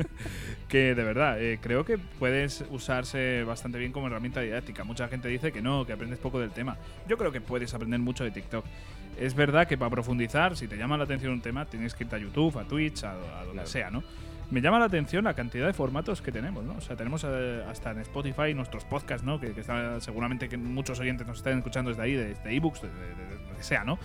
que 0.68 0.94
de 0.94 1.04
verdad, 1.04 1.40
eh, 1.42 1.58
creo 1.60 1.84
que 1.84 1.98
puedes 1.98 2.64
usarse 2.70 3.44
bastante 3.44 3.78
bien 3.78 3.92
como 3.92 4.06
herramienta 4.06 4.40
didáctica. 4.40 4.82
Mucha 4.84 5.08
gente 5.08 5.28
dice 5.28 5.52
que 5.52 5.60
no, 5.60 5.84
que 5.84 5.92
aprendes 5.92 6.18
poco 6.18 6.40
del 6.40 6.50
tema. 6.50 6.76
Yo 7.08 7.18
creo 7.18 7.32
que 7.32 7.40
puedes 7.40 7.74
aprender 7.74 8.00
mucho 8.00 8.24
de 8.24 8.30
TikTok. 8.30 8.64
Es 9.18 9.34
verdad 9.34 9.66
que 9.68 9.76
para 9.76 9.90
profundizar, 9.90 10.56
si 10.56 10.68
te 10.68 10.76
llama 10.76 10.96
la 10.96 11.04
atención 11.04 11.32
un 11.32 11.40
tema, 11.42 11.66
tienes 11.66 11.94
que 11.94 12.04
irte 12.04 12.16
a 12.16 12.18
YouTube, 12.18 12.56
a 12.58 12.64
Twitch, 12.64 13.04
a, 13.04 13.12
a 13.12 13.16
donde 13.40 13.52
Claro. 13.52 13.68
sea, 13.68 13.90
¿no? 13.90 14.02
Me 14.50 14.60
llama 14.60 14.78
la 14.78 14.86
atención 14.86 15.24
la 15.24 15.34
cantidad 15.34 15.66
de 15.66 15.72
formatos 15.74 16.22
que 16.22 16.32
tenemos, 16.32 16.64
¿no? 16.64 16.74
O 16.74 16.80
sea, 16.80 16.96
tenemos 16.96 17.24
eh, 17.28 17.62
hasta 17.68 17.90
en 17.92 17.98
Spotify 18.00 18.54
nuestros 18.54 18.84
podcasts, 18.84 19.24
¿no? 19.24 19.38
Que, 19.38 19.52
que 19.52 19.60
está- 19.60 20.00
seguramente 20.00 20.48
que 20.48 20.56
muchos 20.56 20.98
oyentes 20.98 21.26
nos 21.26 21.36
están 21.38 21.58
escuchando 21.58 21.90
desde 21.90 22.02
ahí, 22.02 22.14
desde 22.14 22.54
ebooks, 22.56 22.82
de, 22.82 22.88
de- 22.88 22.94
de- 23.14 23.36
de 23.38 23.48
lo 23.50 23.56
que 23.56 23.62
sea, 23.62 23.84
¿no? 23.84 23.98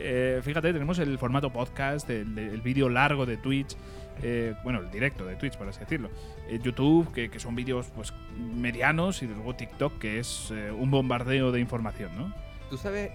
Eh, 0.00 0.40
fíjate, 0.42 0.72
tenemos 0.72 0.98
el 0.98 1.18
formato 1.18 1.50
podcast, 1.50 2.08
el, 2.10 2.38
el 2.38 2.60
vídeo 2.60 2.88
largo 2.88 3.26
de 3.26 3.36
Twitch, 3.36 3.76
eh, 4.22 4.54
bueno, 4.64 4.80
el 4.80 4.90
directo 4.90 5.24
de 5.26 5.36
Twitch, 5.36 5.56
por 5.56 5.68
así 5.68 5.80
decirlo. 5.80 6.10
Eh, 6.48 6.58
YouTube, 6.62 7.12
que, 7.12 7.38
son 7.40 7.54
vídeos 7.54 7.86
pues 7.94 8.12
medianos, 8.36 9.22
y 9.22 9.26
luego 9.26 9.54
TikTok, 9.54 9.98
que 9.98 10.18
es 10.18 10.50
eh, 10.52 10.70
un 10.70 10.90
bombardeo 10.90 11.52
de 11.52 11.60
información, 11.60 12.16
¿no? 12.16 12.32
Tú 12.70 12.76
sabes, 12.76 13.10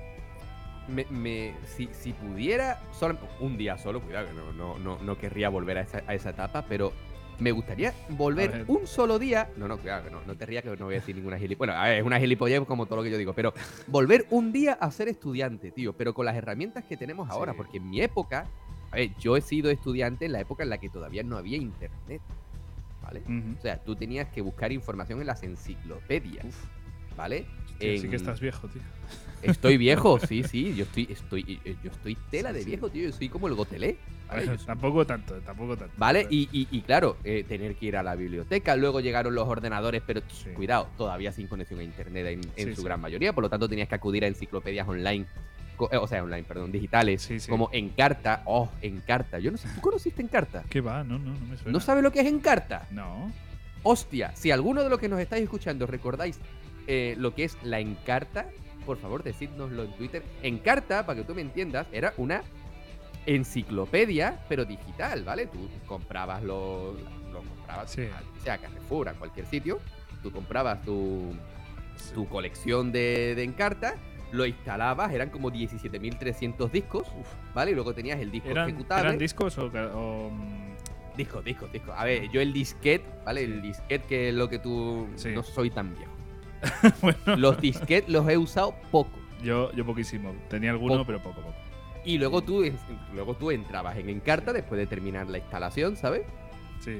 me, 0.87 1.05
me- 1.09 1.53
si, 1.65 1.89
si 1.93 2.13
pudiera, 2.13 2.81
solo, 2.91 3.17
un 3.39 3.57
día 3.57 3.77
solo, 3.77 4.01
cuidado, 4.01 4.27
no, 4.33 4.51
no, 4.53 4.77
no, 4.79 5.01
no 5.01 5.17
querría 5.17 5.49
volver 5.49 5.77
a 5.77 5.81
esa, 5.81 6.03
a 6.07 6.13
esa 6.13 6.31
etapa, 6.31 6.65
pero 6.67 6.91
me 7.39 7.51
gustaría 7.51 7.93
volver 8.09 8.65
un 8.67 8.87
solo 8.87 9.19
día. 9.19 9.49
No, 9.57 9.67
no, 9.67 9.77
cuidado, 9.77 10.09
no, 10.09 10.21
no 10.25 10.35
te 10.35 10.45
rías 10.45 10.63
que 10.63 10.69
no 10.75 10.85
voy 10.85 10.95
a 10.95 10.99
decir 10.99 11.15
ninguna 11.15 11.37
gilipollez. 11.37 11.57
Bueno, 11.57 11.73
a 11.73 11.85
ver, 11.89 11.99
es 11.99 12.03
una 12.05 12.19
gilipollez 12.19 12.61
como 12.65 12.85
todo 12.85 12.97
lo 12.97 13.03
que 13.03 13.11
yo 13.11 13.17
digo, 13.17 13.33
pero 13.33 13.53
volver 13.87 14.25
un 14.29 14.51
día 14.51 14.73
a 14.73 14.89
ser 14.91 15.07
estudiante, 15.09 15.71
tío, 15.71 15.93
pero 15.93 16.13
con 16.13 16.25
las 16.25 16.35
herramientas 16.35 16.83
que 16.85 16.97
tenemos 16.97 17.29
ahora, 17.29 17.51
Sí. 17.53 17.57
porque 17.57 17.77
en 17.77 17.89
mi 17.89 18.01
época, 18.01 18.47
a 18.91 18.95
ver, 18.95 19.09
yo 19.19 19.35
he 19.37 19.41
sido 19.41 19.69
estudiante 19.71 20.25
en 20.25 20.31
la 20.33 20.39
época 20.41 20.63
en 20.63 20.69
la 20.69 20.77
que 20.77 20.89
todavía 20.89 21.23
no 21.23 21.37
había 21.37 21.57
internet, 21.57 22.21
¿vale? 23.01 23.21
O 23.57 23.61
sea, 23.61 23.77
tú 23.83 23.95
tenías 23.95 24.27
que 24.29 24.41
buscar 24.41 24.71
información 24.71 25.19
en 25.19 25.27
las 25.27 25.43
enciclopedias, 25.43 26.45
¿vale? 27.17 27.45
Sí 27.79 28.07
que 28.07 28.15
estás 28.15 28.39
viejo, 28.39 28.67
tío. 28.69 28.81
Estoy 29.43 29.77
viejo, 29.77 30.19
sí, 30.19 30.43
sí, 30.43 30.73
yo 30.75 30.83
estoy, 30.85 31.07
estoy, 31.09 31.59
eh, 31.65 31.75
yo 31.83 31.91
estoy 31.91 32.17
tela 32.31 32.53
de 32.53 32.61
sí. 32.61 32.65
viejo, 32.65 32.89
tío, 32.89 33.03
yo 33.03 33.11
soy 33.11 33.29
como 33.29 33.47
el 33.47 33.55
gotelé. 33.55 33.97
tampoco 34.65 35.05
tanto, 35.05 35.35
tampoco 35.41 35.75
tanto. 35.77 35.93
¿Vale? 35.97 36.25
Y, 36.29 36.49
y- 36.51 36.67
y 36.71 36.81
claro, 36.81 37.17
eh, 37.23 37.43
tener 37.47 37.75
que 37.75 37.87
ir 37.87 37.97
a 37.97 38.03
la 38.03 38.15
biblioteca, 38.15 38.75
luego 38.75 38.99
llegaron 39.01 39.35
los 39.35 39.47
ordenadores, 39.47 40.01
pero 40.05 40.21
Sí. 40.29 40.49
cuidado, 40.51 40.89
todavía 40.97 41.31
sin 41.31 41.47
conexión 41.47 41.79
a 41.79 41.83
internet 41.83 42.25
en, 42.27 42.41
en 42.55 42.69
Sí, 42.69 42.75
su 42.75 42.83
gran 42.83 42.99
mayoría, 43.01 43.33
por 43.33 43.43
lo 43.43 43.49
tanto 43.49 43.67
tenías 43.69 43.87
que 43.89 43.95
acudir 43.95 44.23
a 44.23 44.27
enciclopedias 44.27 44.87
online, 44.87 45.25
eh, 45.91 45.97
o 45.97 46.07
sea, 46.07 46.23
online, 46.23 46.43
perdón, 46.43 46.71
digitales, 46.71 47.29
como 47.49 47.69
Encarta, 47.73 48.43
oh, 48.45 48.71
Encarta, 48.81 49.39
yo 49.39 49.51
no 49.51 49.57
sé, 49.57 49.67
¿tú 49.75 49.81
conociste 49.81 50.21
Encarta? 50.21 50.63
¿Qué 50.69 50.79
va? 50.81 51.03
No, 51.03 51.19
no, 51.19 51.31
no 51.33 51.45
me 51.47 51.57
suena. 51.57 51.71
¿No 51.71 51.79
sabes 51.79 52.01
lo 52.03 52.11
que 52.11 52.21
es 52.21 52.27
Encarta? 52.27 52.87
No. 52.91 53.31
Hostia, 53.83 54.31
si 54.35 54.49
alguno 54.51 54.81
de 54.83 54.89
los 54.89 54.97
que 54.99 55.09
nos 55.09 55.19
estáis 55.19 55.43
escuchando 55.43 55.85
recordáis 55.85 56.39
eh, 56.87 57.15
lo 57.17 57.35
que 57.35 57.43
es 57.43 57.57
la 57.63 57.79
Encarta, 57.81 58.47
por 58.83 58.97
favor, 58.97 59.23
decídnoslo 59.23 59.83
en 59.83 59.91
Twitter. 59.93 60.23
Encarta, 60.41 61.05
para 61.05 61.19
que 61.19 61.25
tú 61.25 61.33
me 61.35 61.41
entiendas, 61.41 61.87
era 61.91 62.13
una 62.17 62.43
enciclopedia, 63.25 64.39
pero 64.49 64.65
digital, 64.65 65.23
¿vale? 65.23 65.47
Tú 65.47 65.69
comprabas 65.87 66.43
los. 66.43 66.95
Lo 67.31 67.39
comprabas 67.39 67.91
Sí. 67.91 68.03
a- 68.03 68.41
sea 68.43 68.57
Carrefour, 68.57 69.09
a 69.09 69.13
cualquier 69.13 69.45
sitio. 69.45 69.79
Tú 70.21 70.31
comprabas 70.31 70.81
tu, 70.83 71.33
tu 72.13 72.27
colección 72.27 72.91
de, 72.91 73.33
de 73.35 73.43
Encarta, 73.43 73.95
lo 74.31 74.45
instalabas, 74.45 75.11
eran 75.13 75.29
como 75.29 75.51
17.300 75.51 76.69
discos, 76.71 77.07
¿vale? 77.53 77.71
Y 77.71 77.75
luego 77.75 77.93
tenías 77.93 78.19
el 78.19 78.31
disco 78.31 78.49
¿Eran, 78.49 78.69
ejecutable. 78.69 79.03
¿Eran 79.07 79.17
discos 79.17 79.57
o, 79.57 79.65
o, 79.65 80.29
mm, 80.29 80.63
Discos, 81.17 81.43
discos, 81.45 81.71
discos. 81.71 81.93
A 81.95 82.05
ver, 82.05 82.27
yo 82.31 82.41
el 82.41 82.51
disquete, 82.53 83.05
¿vale? 83.23 83.43
El 83.43 83.61
disquete 83.61 84.03
que 84.07 84.29
es 84.29 84.33
lo 84.35 84.49
que 84.49 84.57
tú... 84.57 85.07
Sí. 85.15 85.29
No 85.29 85.43
soy 85.43 85.69
tan 85.69 85.93
viejo. 85.95 86.11
bueno, 87.01 87.35
Los 87.37 87.59
disquetes 87.61 88.09
los 88.09 88.27
he 88.29 88.37
usado 88.37 88.73
poco. 88.91 89.11
yo, 89.43 89.71
yo 89.73 89.85
poquísimo. 89.85 90.33
Tenía 90.49 90.71
alguno, 90.71 90.95
Poco. 90.95 91.05
pero 91.07 91.19
poco, 91.21 91.41
poco. 91.41 91.53
Y 92.05 92.17
luego 92.17 92.41
tú, 92.41 92.63
luego 93.13 93.33
tú 93.35 93.51
entrabas 93.51 93.97
en 93.97 94.09
Encarta 94.09 94.51
después 94.51 94.77
de 94.77 94.87
terminar 94.87 95.27
la 95.29 95.37
instalación, 95.37 95.95
¿sabes? 95.95 96.23
Sí. 96.81 96.99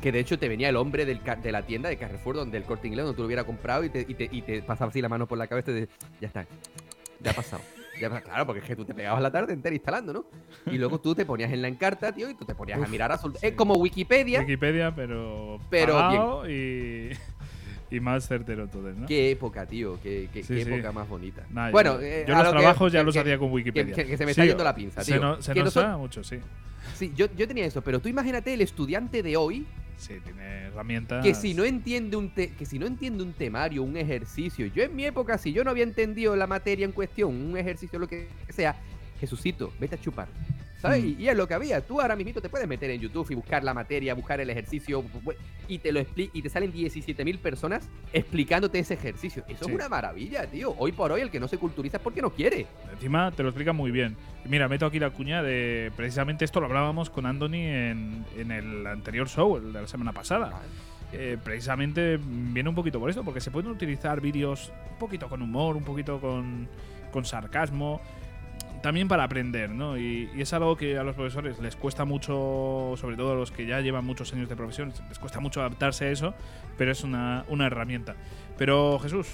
Que 0.00 0.12
de 0.12 0.20
hecho 0.20 0.38
te 0.38 0.48
venía 0.48 0.68
el 0.68 0.76
hombre 0.76 1.04
del 1.04 1.20
de 1.42 1.52
la 1.52 1.62
tienda 1.66 1.88
de 1.88 1.96
Carrefour, 1.96 2.36
donde 2.36 2.56
el 2.56 2.64
corte 2.64 2.86
inglés, 2.86 3.04
donde 3.04 3.16
tú 3.16 3.22
lo 3.22 3.26
hubieras 3.26 3.44
comprado 3.44 3.82
y 3.84 3.90
te, 3.90 4.06
y 4.08 4.14
te, 4.14 4.28
y 4.30 4.42
te 4.42 4.62
pasaba 4.62 4.90
así 4.90 5.02
la 5.02 5.08
mano 5.08 5.26
por 5.26 5.36
la 5.36 5.46
cabeza 5.46 5.72
y 5.72 5.86
te 5.86 5.88
ya 6.20 6.28
está, 6.28 6.46
ya 7.20 7.30
ha 7.32 7.34
pasado. 7.34 7.62
Claro, 7.98 8.46
porque 8.46 8.60
es 8.60 8.66
que 8.66 8.74
tú 8.76 8.86
te 8.86 8.94
pegabas 8.94 9.20
la 9.20 9.30
tarde 9.30 9.52
entera 9.52 9.74
instalando, 9.74 10.12
¿no? 10.14 10.24
Y 10.72 10.78
luego 10.78 11.00
tú 11.00 11.14
te 11.14 11.26
ponías 11.26 11.52
en 11.52 11.60
la 11.60 11.68
encarta, 11.68 12.12
tío, 12.14 12.30
y 12.30 12.34
tú 12.34 12.46
te 12.46 12.54
ponías 12.54 12.78
a 12.78 12.82
Uf, 12.82 12.88
mirar 12.88 13.12
a 13.12 13.18
sol- 13.18 13.34
sí. 13.38 13.46
Es 13.48 13.52
como 13.52 13.74
Wikipedia. 13.74 14.40
Wikipedia, 14.40 14.94
pero. 14.94 15.58
Pero 15.68 15.92
pagado 15.94 16.48
y, 16.50 17.10
y 17.90 18.00
más 18.00 18.26
certero 18.28 18.68
todo, 18.68 18.92
¿no? 18.92 19.06
Qué 19.06 19.30
época, 19.32 19.66
tío, 19.66 19.98
qué, 20.02 20.28
qué- 20.32 20.42
Sí, 20.42 20.54
qué 20.54 20.64
sí. 20.64 20.72
época 20.72 20.92
más 20.92 21.08
bonita. 21.08 21.44
Nah, 21.50 21.70
bueno, 21.70 21.94
yo, 21.94 22.02
eh, 22.06 22.24
yo 22.26 22.34
los 22.34 22.44
lo 22.44 22.50
que- 22.52 22.58
trabajos 22.58 22.92
ya 22.92 23.00
que- 23.00 23.04
los 23.04 23.14
que- 23.14 23.20
hacía 23.20 23.38
con 23.38 23.50
Wikipedia. 23.52 23.94
que- 23.94 24.16
se 24.16 24.24
me 24.24 24.30
está 24.30 24.44
yendo 24.44 24.62
la 24.64 24.74
pinza, 24.74 25.02
Se, 25.02 25.12
tío. 25.12 25.20
no- 25.20 25.42
se 25.42 25.52
Que 25.52 25.62
nos 25.62 25.74
da 25.74 25.96
mucho, 25.96 26.22
sí. 26.22 26.36
Sí, 26.94 27.12
yo, 27.16 27.26
yo 27.36 27.46
tenía 27.48 27.64
eso, 27.66 27.82
pero 27.82 28.00
tú 28.00 28.08
imagínate 28.08 28.54
el 28.54 28.60
estudiante 28.60 29.22
de 29.22 29.36
hoy 29.36 29.66
Sí, 29.96 30.14
tiene 30.24 30.66
herramientas. 30.68 31.24
que 31.24 31.34
si 31.34 31.52
no 31.54 31.64
entiende 31.64 32.16
un 32.16 32.30
te- 32.30 32.50
que 32.52 32.64
si 32.64 32.78
no 32.78 32.86
entiende 32.86 33.22
un 33.22 33.32
temario, 33.32 33.82
un 33.82 33.96
ejercicio, 33.96 34.66
yo 34.66 34.82
en 34.82 34.94
mi 34.96 35.04
época 35.04 35.36
si 35.38 35.52
yo 35.52 35.62
no 35.64 35.70
había 35.70 35.84
entendido 35.84 36.34
la 36.36 36.46
materia 36.46 36.84
en 36.84 36.92
cuestión, 36.92 37.34
un 37.34 37.56
ejercicio 37.56 37.98
lo 37.98 38.06
que 38.08 38.28
sea, 38.48 38.76
Jesucito, 39.20 39.72
vete 39.78 39.96
a 39.96 40.00
chupar. 40.00 40.28
¿Sabes? 40.80 41.02
Mm. 41.04 41.06
Y, 41.08 41.22
y 41.24 41.28
es 41.28 41.36
lo 41.36 41.46
que 41.46 41.54
había. 41.54 41.80
Tú 41.80 42.00
ahora 42.00 42.16
mismo 42.16 42.40
te 42.40 42.48
puedes 42.48 42.66
meter 42.66 42.90
en 42.90 43.00
YouTube 43.00 43.30
y 43.30 43.34
buscar 43.34 43.62
la 43.62 43.74
materia, 43.74 44.14
buscar 44.14 44.40
el 44.40 44.48
ejercicio 44.50 45.04
y 45.68 45.78
te 45.78 45.92
lo 45.92 46.00
y 46.16 46.42
te 46.42 46.48
salen 46.48 46.72
17.000 46.72 47.38
personas 47.38 47.88
explicándote 48.12 48.78
ese 48.78 48.94
ejercicio. 48.94 49.44
Eso 49.48 49.64
Sí. 49.66 49.70
es 49.70 49.74
una 49.76 49.88
maravilla, 49.88 50.46
tío. 50.50 50.74
Hoy 50.78 50.92
por 50.92 51.12
hoy 51.12 51.20
el 51.20 51.30
que 51.30 51.38
no 51.38 51.48
se 51.48 51.58
culturiza 51.58 51.98
es 51.98 52.02
porque 52.02 52.22
no 52.22 52.30
quiere. 52.30 52.66
Encima 52.92 53.30
te 53.30 53.42
lo 53.42 53.50
explica 53.50 53.72
muy 53.72 53.90
bien. 53.90 54.16
Mira, 54.46 54.68
meto 54.68 54.86
aquí 54.86 54.98
la 54.98 55.10
cuña 55.10 55.42
de. 55.42 55.92
Precisamente 55.96 56.44
esto 56.44 56.60
lo 56.60 56.66
hablábamos 56.66 57.10
con 57.10 57.26
Anthony 57.26 57.54
en, 57.54 58.24
en 58.36 58.50
el 58.50 58.86
anterior 58.86 59.28
show, 59.28 59.56
el 59.58 59.72
de 59.72 59.82
la 59.82 59.86
semana 59.86 60.12
pasada. 60.12 60.62
Eh, 61.12 61.36
precisamente 61.42 62.18
viene 62.22 62.68
un 62.68 62.74
poquito 62.74 63.00
por 63.00 63.10
esto, 63.10 63.24
porque 63.24 63.40
se 63.40 63.50
pueden 63.50 63.70
utilizar 63.70 64.20
vídeos 64.20 64.72
un 64.92 64.98
poquito 64.98 65.28
con 65.28 65.42
humor, 65.42 65.76
un 65.76 65.82
poquito 65.84 66.20
con, 66.20 66.68
con 67.12 67.24
sarcasmo, 67.24 68.00
también 68.82 69.08
para 69.08 69.24
aprender, 69.24 69.70
¿no? 69.70 69.98
Y, 69.98 70.30
y 70.34 70.40
es 70.42 70.52
algo 70.52 70.76
que 70.76 70.96
a 70.98 71.02
los 71.02 71.14
profesores 71.14 71.58
les 71.58 71.76
cuesta 71.76 72.04
mucho, 72.04 72.94
sobre 72.96 73.16
todo 73.16 73.32
a 73.32 73.34
los 73.34 73.50
que 73.50 73.66
ya 73.66 73.80
llevan 73.80 74.04
muchos 74.04 74.32
años 74.32 74.48
de 74.48 74.56
profesión, 74.56 74.92
les 75.08 75.18
cuesta 75.18 75.40
mucho 75.40 75.60
adaptarse 75.60 76.06
a 76.06 76.10
eso, 76.10 76.34
pero 76.78 76.92
es 76.92 77.04
una, 77.04 77.44
una 77.48 77.66
herramienta. 77.66 78.14
Pero 78.56 78.98
Jesús, 78.98 79.28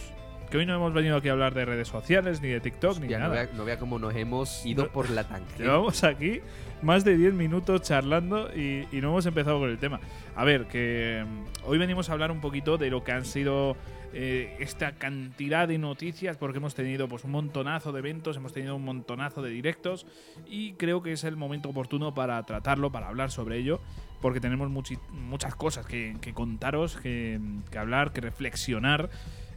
que 0.50 0.58
hoy 0.58 0.66
no 0.66 0.74
hemos 0.74 0.92
venido 0.92 1.16
aquí 1.16 1.28
a 1.28 1.32
hablar 1.32 1.54
de 1.54 1.64
redes 1.64 1.88
sociales, 1.88 2.40
ni 2.40 2.48
de 2.48 2.60
TikTok, 2.60 2.98
ni 3.00 3.08
Ya, 3.08 3.18
no, 3.18 3.24
nada. 3.28 3.42
vea, 3.42 3.50
no 3.54 3.64
vea 3.64 3.78
cómo 3.78 3.98
nos 3.98 4.14
hemos 4.14 4.64
ido 4.66 4.84
No- 4.84 4.90
por 4.92 5.10
la 5.10 5.24
tangente. 5.28 5.62
Llevamos 5.62 6.02
aquí 6.04 6.40
más 6.82 7.04
de 7.04 7.16
10 7.16 7.34
minutos 7.34 7.82
charlando 7.82 8.50
y, 8.54 8.86
y 8.92 9.00
no 9.00 9.08
hemos 9.08 9.26
empezado 9.26 9.58
con 9.60 9.70
el 9.70 9.78
tema. 9.78 10.00
A 10.34 10.44
ver, 10.44 10.66
que 10.66 11.24
mm, 11.26 11.68
hoy 11.68 11.78
venimos 11.78 12.10
a 12.10 12.12
hablar 12.12 12.30
un 12.30 12.40
poquito 12.40 12.78
de 12.78 12.90
lo 12.90 13.02
que 13.04 13.12
han 13.12 13.24
sido 13.24 13.76
eh, 14.18 14.56
esta 14.60 14.92
cantidad 14.92 15.68
de 15.68 15.76
noticias, 15.76 16.38
porque 16.38 16.56
hemos 16.56 16.74
tenido 16.74 17.06
pues 17.06 17.24
un 17.24 17.32
montonazo 17.32 17.92
de 17.92 17.98
eventos, 17.98 18.38
hemos 18.38 18.54
tenido 18.54 18.74
un 18.74 18.82
montonazo 18.82 19.42
de 19.42 19.50
directos 19.50 20.06
y 20.46 20.72
creo 20.72 21.02
que 21.02 21.12
es 21.12 21.24
el 21.24 21.36
momento 21.36 21.68
oportuno 21.68 22.14
para 22.14 22.42
tratarlo, 22.46 22.90
para 22.90 23.08
hablar 23.08 23.30
sobre 23.30 23.58
ello, 23.58 23.78
porque 24.22 24.40
tenemos 24.40 24.70
muchas 24.70 25.54
cosas 25.54 25.84
que, 25.84 26.16
contaros, 26.32 26.96
que, 26.96 27.38
que 27.70 27.76
hablar, 27.76 28.14
que 28.14 28.22
reflexionar. 28.22 29.10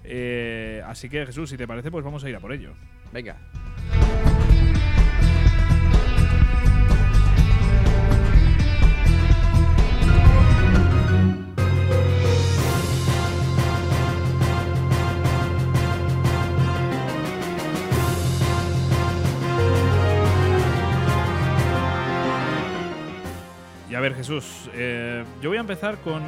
Eh, 0.03 0.83
así 0.85 1.07
que 1.07 1.25
Jesús, 1.25 1.49
si 1.49 1.55
te 1.55 1.65
parece, 1.65 1.89
pues 1.89 2.03
vamos 2.03 2.25
a 2.25 2.29
ir 2.29 2.35
a 2.35 2.41
por 2.41 2.51
ello. 2.51 2.73
Venga. 3.13 3.37
A 23.99 24.01
ver, 24.01 24.15
Jesús, 24.15 24.69
eh, 24.73 25.25
yo 25.41 25.49
voy 25.49 25.57
a 25.57 25.61
empezar 25.61 25.97
con, 25.97 26.23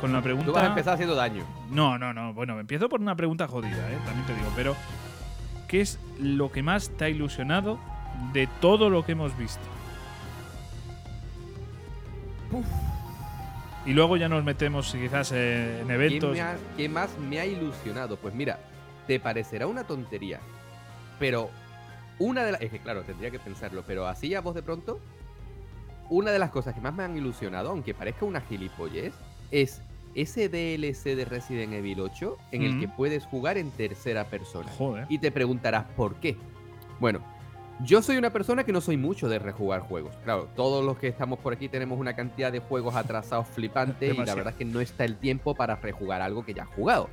con 0.00 0.12
la 0.12 0.20
pregunta. 0.20 0.46
Tú 0.46 0.52
vas 0.52 0.64
a 0.64 0.66
empezar 0.66 0.94
haciendo 0.94 1.14
daño. 1.14 1.44
No, 1.70 1.96
no, 1.96 2.12
no. 2.12 2.34
Bueno, 2.34 2.58
empiezo 2.58 2.88
por 2.88 3.00
una 3.00 3.14
pregunta 3.14 3.46
jodida, 3.46 3.88
¿eh? 3.88 3.96
también 4.04 4.26
te 4.26 4.34
digo. 4.34 4.48
Pero, 4.56 4.74
¿qué 5.68 5.80
es 5.80 6.00
lo 6.18 6.50
que 6.50 6.64
más 6.64 6.90
te 6.90 7.04
ha 7.04 7.08
ilusionado 7.08 7.78
de 8.32 8.48
todo 8.60 8.90
lo 8.90 9.04
que 9.04 9.12
hemos 9.12 9.36
visto? 9.38 9.62
Y 13.86 13.92
luego 13.92 14.16
ya 14.16 14.28
nos 14.28 14.42
metemos 14.42 14.92
quizás 14.92 15.30
eh, 15.32 15.80
en 15.82 15.86
¿Quién, 15.86 15.90
eventos. 16.00 16.38
ha- 16.40 16.56
qué 16.76 16.88
más 16.88 17.16
me 17.18 17.38
ha 17.38 17.46
ilusionado? 17.46 18.16
Pues 18.16 18.34
mira, 18.34 18.58
te 19.06 19.20
parecerá 19.20 19.68
una 19.68 19.84
tontería, 19.84 20.40
pero 21.20 21.48
una 22.18 22.42
de 22.44 22.52
las... 22.52 22.60
Es 22.60 22.70
que 22.72 22.80
claro, 22.80 23.02
tendría 23.02 23.30
que 23.30 23.38
pensarlo, 23.38 23.84
pero 23.86 24.08
así 24.08 24.34
a 24.34 24.40
voz 24.40 24.54
de 24.56 24.62
pronto, 24.62 25.00
una 26.10 26.30
de 26.30 26.38
las 26.38 26.50
cosas 26.50 26.74
que 26.74 26.80
más 26.80 26.94
me 26.94 27.02
han 27.04 27.16
ilusionado, 27.16 27.70
aunque 27.70 27.94
parezca 27.94 28.24
una 28.24 28.40
gilipollez, 28.40 29.14
es 29.50 29.82
ese 30.14 30.48
DLC 30.48 31.16
de 31.16 31.24
Resident 31.24 31.72
Evil 31.72 32.00
8 32.00 32.36
en 32.52 32.62
el 32.62 32.74
Mm. 32.76 32.80
que 32.80 32.88
puedes 32.88 33.24
jugar 33.26 33.58
en 33.58 33.70
tercera 33.70 34.24
persona. 34.24 34.70
Joder. 34.78 35.06
Y 35.08 35.18
te 35.18 35.30
preguntarás 35.32 35.84
por 35.96 36.14
qué. 36.16 36.36
Bueno, 37.00 37.20
yo 37.80 38.00
soy 38.02 38.16
una 38.16 38.30
persona 38.30 38.62
que 38.62 38.72
no 38.72 38.80
soy 38.80 38.96
mucho 38.96 39.28
de 39.28 39.40
rejugar 39.40 39.80
juegos. 39.80 40.14
Claro, 40.22 40.48
todos 40.54 40.84
los 40.84 40.96
que 40.98 41.08
estamos 41.08 41.40
por 41.40 41.52
aquí 41.52 41.68
tenemos 41.68 41.98
una 41.98 42.14
cantidad 42.14 42.52
de 42.52 42.60
juegos 42.60 42.94
atrasados 42.94 43.48
flipante 43.48 44.04
y 44.06 44.08
la 44.10 44.14
Demasiado. 44.14 44.36
verdad 44.36 44.52
es 44.52 44.58
que 44.58 44.64
no 44.64 44.80
está 44.80 45.04
el 45.04 45.16
tiempo 45.16 45.54
para 45.56 45.74
rejugar 45.76 46.22
algo 46.22 46.44
que 46.44 46.54
ya 46.54 46.62
has 46.62 46.68
jugado. 46.68 47.08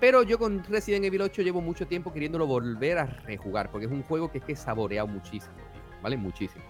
Pero 0.00 0.22
yo 0.24 0.38
con 0.38 0.64
Resident 0.64 1.04
Evil 1.04 1.20
8 1.22 1.42
llevo 1.42 1.60
mucho 1.60 1.86
tiempo 1.86 2.12
queriéndolo 2.12 2.46
volver 2.48 2.98
a 2.98 3.06
rejugar 3.06 3.70
porque 3.70 3.86
es 3.86 3.92
un 3.92 4.02
juego 4.02 4.32
que 4.32 4.38
es 4.38 4.44
que 4.44 4.52
he 4.54 4.56
saboreado 4.56 5.06
muchísimo, 5.06 5.54
¿vale? 6.02 6.16
Muchísimo. 6.16 6.64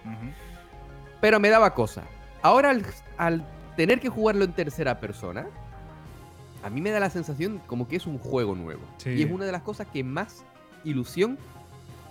Pero 1.21 1.39
me 1.39 1.49
daba 1.49 1.73
cosa. 1.73 2.03
Ahora 2.41 2.71
al, 2.71 2.83
al 3.17 3.45
tener 3.77 3.99
que 3.99 4.09
jugarlo 4.09 4.43
en 4.43 4.53
tercera 4.53 4.99
persona, 4.99 5.47
a 6.63 6.69
mí 6.69 6.81
me 6.81 6.91
da 6.91 6.99
la 6.99 7.09
sensación 7.09 7.61
como 7.67 7.87
que 7.87 7.95
es 7.95 8.05
un 8.07 8.17
juego 8.17 8.55
nuevo. 8.55 8.81
Sí. 8.97 9.11
Y 9.11 9.23
es 9.23 9.31
una 9.31 9.45
de 9.45 9.51
las 9.51 9.61
cosas 9.61 9.87
que 9.87 10.03
más 10.03 10.43
ilusión 10.83 11.37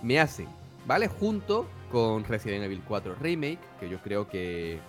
me 0.01 0.19
hacen, 0.19 0.47
¿vale? 0.87 1.07
Junto 1.07 1.67
con 1.91 2.23
Resident 2.23 2.63
Evil 2.63 2.81
4 2.87 3.15
Remake, 3.21 3.59
que 3.79 3.89
yo 3.89 4.01
creo 4.01 4.27
que... 4.29 4.79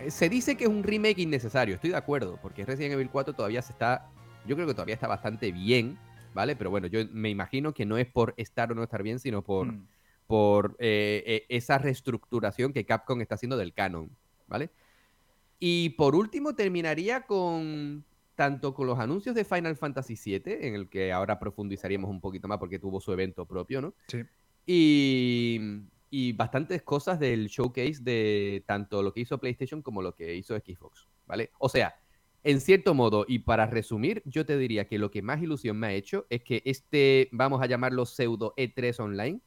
eh, 0.00 0.10
Se 0.10 0.28
dice 0.28 0.56
que 0.56 0.64
es 0.64 0.70
un 0.70 0.82
remake 0.82 1.18
innecesario, 1.22 1.74
estoy 1.74 1.90
de 1.90 1.96
acuerdo, 1.96 2.38
porque 2.42 2.64
Resident 2.66 2.92
Evil 2.94 3.08
4 3.10 3.34
todavía 3.34 3.62
se 3.62 3.72
está... 3.72 4.06
Yo 4.46 4.56
creo 4.56 4.66
que 4.66 4.74
todavía 4.74 4.94
está 4.94 5.06
bastante 5.06 5.52
bien, 5.52 5.96
¿vale? 6.34 6.54
Pero 6.56 6.70
bueno, 6.70 6.86
yo 6.86 7.00
me 7.12 7.30
imagino 7.30 7.72
que 7.72 7.86
no 7.86 7.96
es 7.96 8.06
por 8.06 8.34
estar 8.36 8.70
o 8.72 8.74
no 8.74 8.82
estar 8.82 9.02
bien, 9.02 9.18
sino 9.18 9.40
por 9.42 9.68
Mm. 9.68 9.86
Por 10.32 10.76
eh, 10.78 11.22
eh, 11.26 11.46
esa 11.50 11.76
reestructuración 11.76 12.72
que 12.72 12.86
Capcom 12.86 13.20
está 13.20 13.34
haciendo 13.34 13.58
del 13.58 13.74
canon, 13.74 14.16
¿vale? 14.46 14.70
Y 15.58 15.90
por 15.90 16.14
último 16.14 16.54
terminaría 16.54 17.26
con 17.26 18.02
tanto 18.34 18.72
con 18.72 18.86
los 18.86 18.98
anuncios 18.98 19.34
de 19.34 19.44
Final 19.44 19.76
Fantasy 19.76 20.14
VII, 20.14 20.66
en 20.66 20.74
el 20.74 20.88
que 20.88 21.12
ahora 21.12 21.38
profundizaríamos 21.38 22.08
un 22.08 22.22
poquito 22.22 22.48
más 22.48 22.56
porque 22.56 22.78
tuvo 22.78 22.98
su 22.98 23.12
evento 23.12 23.44
propio, 23.44 23.82
¿no? 23.82 23.94
Sí. 24.08 24.22
Y, 24.64 25.60
y 26.08 26.32
bastantes 26.32 26.80
cosas 26.80 27.20
del 27.20 27.48
showcase 27.48 27.98
de 28.00 28.64
tanto 28.66 29.02
lo 29.02 29.12
que 29.12 29.20
hizo 29.20 29.36
PlayStation 29.36 29.82
como 29.82 30.00
lo 30.00 30.14
que 30.14 30.34
hizo 30.34 30.56
Xbox, 30.56 31.08
¿vale? 31.26 31.50
O 31.58 31.68
sea, 31.68 31.94
en 32.42 32.62
cierto 32.62 32.94
modo, 32.94 33.26
y 33.28 33.40
para 33.40 33.66
resumir, 33.66 34.22
yo 34.24 34.46
te 34.46 34.56
diría 34.56 34.86
que 34.86 34.96
lo 34.96 35.10
que 35.10 35.20
más 35.20 35.42
ilusión 35.42 35.76
me 35.76 35.88
ha 35.88 35.92
hecho 35.92 36.24
es 36.30 36.42
que 36.42 36.62
este, 36.64 37.28
vamos 37.32 37.60
a 37.60 37.66
llamarlo 37.66 38.06
pseudo 38.06 38.54
E3 38.56 38.98
online, 38.98 39.42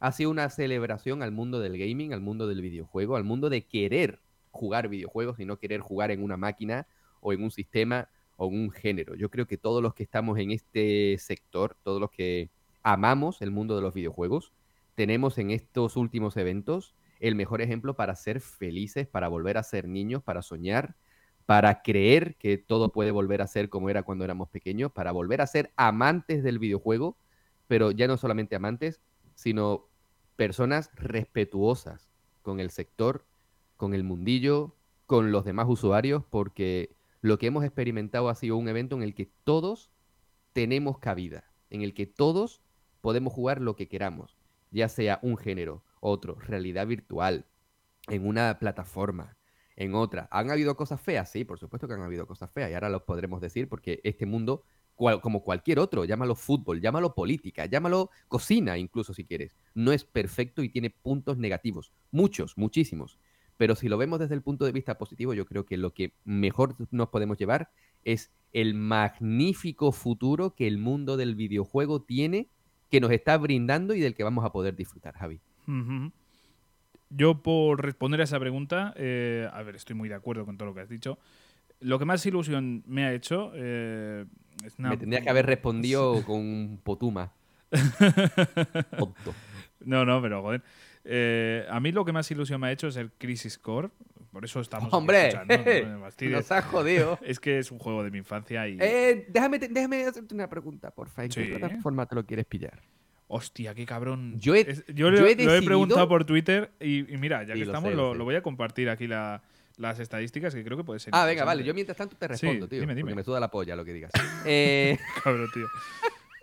ha 0.00 0.12
sido 0.12 0.30
una 0.30 0.50
celebración 0.50 1.22
al 1.22 1.32
mundo 1.32 1.60
del 1.60 1.78
gaming, 1.78 2.12
al 2.12 2.20
mundo 2.20 2.46
del 2.46 2.60
videojuego, 2.60 3.16
al 3.16 3.24
mundo 3.24 3.50
de 3.50 3.66
querer 3.66 4.20
jugar 4.50 4.88
videojuegos 4.88 5.40
y 5.40 5.44
no 5.44 5.58
querer 5.58 5.80
jugar 5.80 6.10
en 6.10 6.22
una 6.22 6.36
máquina 6.36 6.86
o 7.20 7.32
en 7.32 7.42
un 7.42 7.50
sistema 7.50 8.08
o 8.36 8.48
en 8.48 8.60
un 8.60 8.70
género. 8.70 9.14
Yo 9.14 9.30
creo 9.30 9.46
que 9.46 9.56
todos 9.56 9.82
los 9.82 9.94
que 9.94 10.02
estamos 10.02 10.38
en 10.38 10.50
este 10.50 11.16
sector, 11.18 11.76
todos 11.82 12.00
los 12.00 12.10
que 12.10 12.50
amamos 12.82 13.42
el 13.42 13.50
mundo 13.50 13.76
de 13.76 13.82
los 13.82 13.94
videojuegos, 13.94 14.52
tenemos 14.94 15.38
en 15.38 15.50
estos 15.50 15.96
últimos 15.96 16.36
eventos 16.36 16.94
el 17.20 17.34
mejor 17.34 17.62
ejemplo 17.62 17.94
para 17.94 18.14
ser 18.16 18.40
felices, 18.40 19.06
para 19.06 19.28
volver 19.28 19.56
a 19.56 19.62
ser 19.62 19.88
niños, 19.88 20.22
para 20.22 20.42
soñar, 20.42 20.94
para 21.46 21.82
creer 21.82 22.36
que 22.36 22.58
todo 22.58 22.90
puede 22.90 23.10
volver 23.10 23.42
a 23.42 23.46
ser 23.46 23.68
como 23.68 23.90
era 23.90 24.02
cuando 24.02 24.24
éramos 24.24 24.48
pequeños, 24.48 24.92
para 24.92 25.12
volver 25.12 25.40
a 25.40 25.46
ser 25.46 25.72
amantes 25.76 26.42
del 26.42 26.58
videojuego, 26.58 27.16
pero 27.66 27.90
ya 27.90 28.06
no 28.06 28.16
solamente 28.16 28.56
amantes, 28.56 29.00
sino 29.34 29.88
personas 30.36 30.90
respetuosas 30.94 32.10
con 32.42 32.60
el 32.60 32.70
sector, 32.70 33.24
con 33.76 33.94
el 33.94 34.04
mundillo, 34.04 34.74
con 35.06 35.32
los 35.32 35.44
demás 35.44 35.66
usuarios, 35.68 36.24
porque 36.28 36.94
lo 37.20 37.38
que 37.38 37.46
hemos 37.46 37.64
experimentado 37.64 38.28
ha 38.28 38.34
sido 38.34 38.56
un 38.56 38.68
evento 38.68 38.96
en 38.96 39.02
el 39.02 39.14
que 39.14 39.30
todos 39.44 39.90
tenemos 40.52 40.98
cabida, 40.98 41.44
en 41.70 41.82
el 41.82 41.94
que 41.94 42.06
todos 42.06 42.62
podemos 43.00 43.32
jugar 43.32 43.60
lo 43.60 43.76
que 43.76 43.88
queramos, 43.88 44.36
ya 44.70 44.88
sea 44.88 45.18
un 45.22 45.36
género, 45.36 45.82
otro, 46.00 46.36
realidad 46.36 46.86
virtual, 46.86 47.46
en 48.08 48.26
una 48.26 48.58
plataforma, 48.58 49.36
en 49.76 49.94
otra. 49.94 50.28
¿Han 50.30 50.50
habido 50.50 50.76
cosas 50.76 51.00
feas? 51.00 51.30
Sí, 51.30 51.44
por 51.44 51.58
supuesto 51.58 51.88
que 51.88 51.94
han 51.94 52.02
habido 52.02 52.26
cosas 52.26 52.50
feas 52.50 52.70
y 52.70 52.74
ahora 52.74 52.90
los 52.90 53.02
podremos 53.02 53.40
decir 53.40 53.68
porque 53.68 54.00
este 54.04 54.26
mundo, 54.26 54.64
como 54.94 55.42
cualquier 55.42 55.78
otro, 55.78 56.04
llámalo 56.04 56.34
fútbol, 56.34 56.80
llámalo 56.80 57.14
política, 57.14 57.66
llámalo 57.66 58.10
cocina 58.28 58.78
incluso 58.78 59.12
si 59.14 59.24
quieres, 59.24 59.56
no 59.74 59.92
es 59.92 60.04
perfecto 60.04 60.62
y 60.62 60.68
tiene 60.68 60.90
puntos 60.90 61.38
negativos, 61.38 61.92
muchos, 62.10 62.56
muchísimos. 62.56 63.18
Pero 63.56 63.76
si 63.76 63.88
lo 63.88 63.98
vemos 63.98 64.18
desde 64.18 64.34
el 64.34 64.42
punto 64.42 64.64
de 64.64 64.72
vista 64.72 64.98
positivo, 64.98 65.32
yo 65.34 65.46
creo 65.46 65.64
que 65.64 65.76
lo 65.76 65.94
que 65.94 66.12
mejor 66.24 66.76
nos 66.90 67.08
podemos 67.08 67.38
llevar 67.38 67.70
es 68.04 68.32
el 68.52 68.74
magnífico 68.74 69.92
futuro 69.92 70.54
que 70.54 70.66
el 70.66 70.78
mundo 70.78 71.16
del 71.16 71.34
videojuego 71.34 72.02
tiene, 72.02 72.48
que 72.90 73.00
nos 73.00 73.10
está 73.10 73.36
brindando 73.36 73.94
y 73.94 74.00
del 74.00 74.14
que 74.14 74.24
vamos 74.24 74.44
a 74.44 74.52
poder 74.52 74.76
disfrutar, 74.76 75.14
Javi. 75.14 75.40
Yo, 77.10 77.42
por 77.42 77.82
responder 77.82 78.20
a 78.20 78.24
esa 78.24 78.40
pregunta, 78.40 78.92
eh, 78.96 79.48
a 79.52 79.62
ver, 79.62 79.76
estoy 79.76 79.94
muy 79.94 80.08
de 80.08 80.16
acuerdo 80.16 80.44
con 80.44 80.56
todo 80.56 80.68
lo 80.68 80.74
que 80.74 80.80
has 80.80 80.88
dicho. 80.88 81.18
Lo 81.80 81.98
que 81.98 82.04
más 82.04 82.24
ilusión 82.26 82.82
me 82.86 83.04
ha 83.04 83.12
hecho 83.12 83.52
eh, 83.54 84.24
es 84.64 84.78
Me 84.78 84.96
tendría 84.96 85.22
que 85.22 85.30
haber 85.30 85.46
respondido 85.46 86.22
con 86.26 86.36
un 86.36 86.80
potuma. 86.82 87.32
no, 89.80 90.04
no, 90.04 90.22
pero 90.22 90.42
joder. 90.42 90.62
Eh, 91.04 91.66
a 91.68 91.80
mí 91.80 91.92
lo 91.92 92.04
que 92.04 92.12
más 92.12 92.30
ilusión 92.30 92.60
me 92.60 92.68
ha 92.68 92.72
hecho 92.72 92.88
es 92.88 92.96
el 92.96 93.10
Crisis 93.12 93.58
Core. 93.58 93.90
Por 94.30 94.44
eso 94.44 94.60
estamos. 94.60 94.92
¡Hombre! 94.92 95.32
nos 96.30 96.50
has 96.50 96.64
jodido. 96.64 97.18
es 97.22 97.38
que 97.38 97.58
es 97.58 97.70
un 97.70 97.78
juego 97.78 98.02
de 98.02 98.10
mi 98.10 98.18
infancia 98.18 98.66
y. 98.68 98.76
déjame, 98.76 99.58
déjame 99.58 100.04
hacerte 100.04 100.34
una 100.34 100.48
pregunta, 100.48 100.90
por 100.90 101.08
favor. 101.08 101.24
¿En 101.24 101.30
qué 101.30 101.56
plataforma 101.58 102.06
te 102.06 102.14
lo 102.14 102.24
quieres 102.24 102.46
pillar? 102.46 102.82
Hostia, 103.26 103.74
qué 103.74 103.86
cabrón. 103.86 104.38
Yo, 104.38 104.54
he, 104.54 104.64
lo, 104.94 105.26
he 105.26 105.62
preguntado 105.62 106.06
por 106.08 106.24
Twitter 106.24 106.70
y, 106.78 107.02
mira, 107.18 107.42
ya 107.42 107.54
que 107.54 107.62
estamos, 107.62 107.94
lo, 107.94 108.22
voy 108.22 108.34
a 108.34 108.42
compartir 108.42 108.90
aquí 108.90 109.08
las 109.76 109.98
estadísticas 109.98 110.54
que 110.54 110.64
creo 110.64 110.76
que 110.76 110.84
puede 110.84 111.00
ser. 111.00 111.14
Ah, 111.14 111.24
venga, 111.24 111.44
vale. 111.44 111.64
Yo 111.64 111.74
mientras 111.74 111.96
tanto 111.96 112.16
te 112.16 112.28
respondo, 112.28 112.68
tío. 112.68 112.80
Dime, 112.80 112.94
dime. 112.94 113.10
Porque 113.10 113.16
me 113.16 113.24
suda 113.24 113.40
la 113.40 113.50
polla 113.50 113.76
lo 113.76 113.84
que 113.84 113.92
digas. 113.92 114.12
eh... 114.46 114.98
cabrón, 115.24 115.48
tío. 115.52 115.66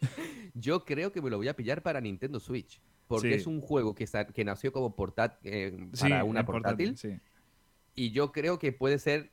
yo 0.54 0.84
creo 0.86 1.12
que 1.12 1.22
me 1.22 1.30
lo 1.30 1.38
voy 1.38 1.48
a 1.48 1.56
pillar 1.56 1.82
para 1.82 2.02
Nintendo 2.02 2.40
Switch. 2.40 2.82
Porque 3.08 3.36
es 3.36 3.46
un 3.46 3.60
juego 3.60 3.94
que, 3.94 4.08
que 4.34 4.46
nació 4.46 4.72
como 4.72 4.96
portátil 4.96 5.38
eh, 5.44 5.90
para 6.00 6.24
una 6.24 6.46
portátil. 6.46 6.96
y 7.94 8.12
yo 8.12 8.32
creo 8.32 8.58
que 8.58 8.72
puede 8.72 9.00
ser 9.00 9.32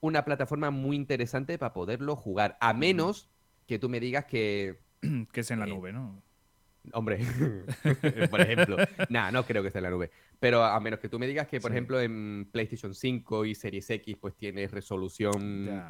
una 0.00 0.24
plataforma 0.24 0.70
muy 0.70 0.94
interesante 0.94 1.58
para 1.58 1.72
poderlo 1.72 2.14
jugar. 2.14 2.56
A 2.60 2.74
menos 2.74 3.28
que 3.66 3.80
tú 3.80 3.88
me 3.88 3.98
digas 3.98 4.26
que. 4.26 4.78
que 5.32 5.40
es 5.40 5.50
en 5.50 5.58
la 5.58 5.66
eh, 5.66 5.70
nube, 5.70 5.92
¿no? 5.92 6.22
Hombre, 6.92 7.18
por 8.30 8.40
ejemplo. 8.40 8.76
Nada, 9.08 9.30
no 9.32 9.44
creo 9.44 9.62
que 9.62 9.68
esté 9.68 9.78
en 9.78 9.84
la 9.84 9.90
nube. 9.90 10.10
Pero 10.38 10.62
a 10.62 10.78
menos 10.80 11.00
que 11.00 11.08
tú 11.08 11.18
me 11.18 11.26
digas 11.26 11.48
que, 11.48 11.60
por 11.60 11.72
ejemplo, 11.72 12.00
en 12.00 12.48
PlayStation 12.52 12.94
5 12.94 13.44
y 13.44 13.54
Series 13.54 13.88
X, 13.88 14.16
pues 14.20 14.34
tiene 14.36 14.68
resolución 14.68 15.80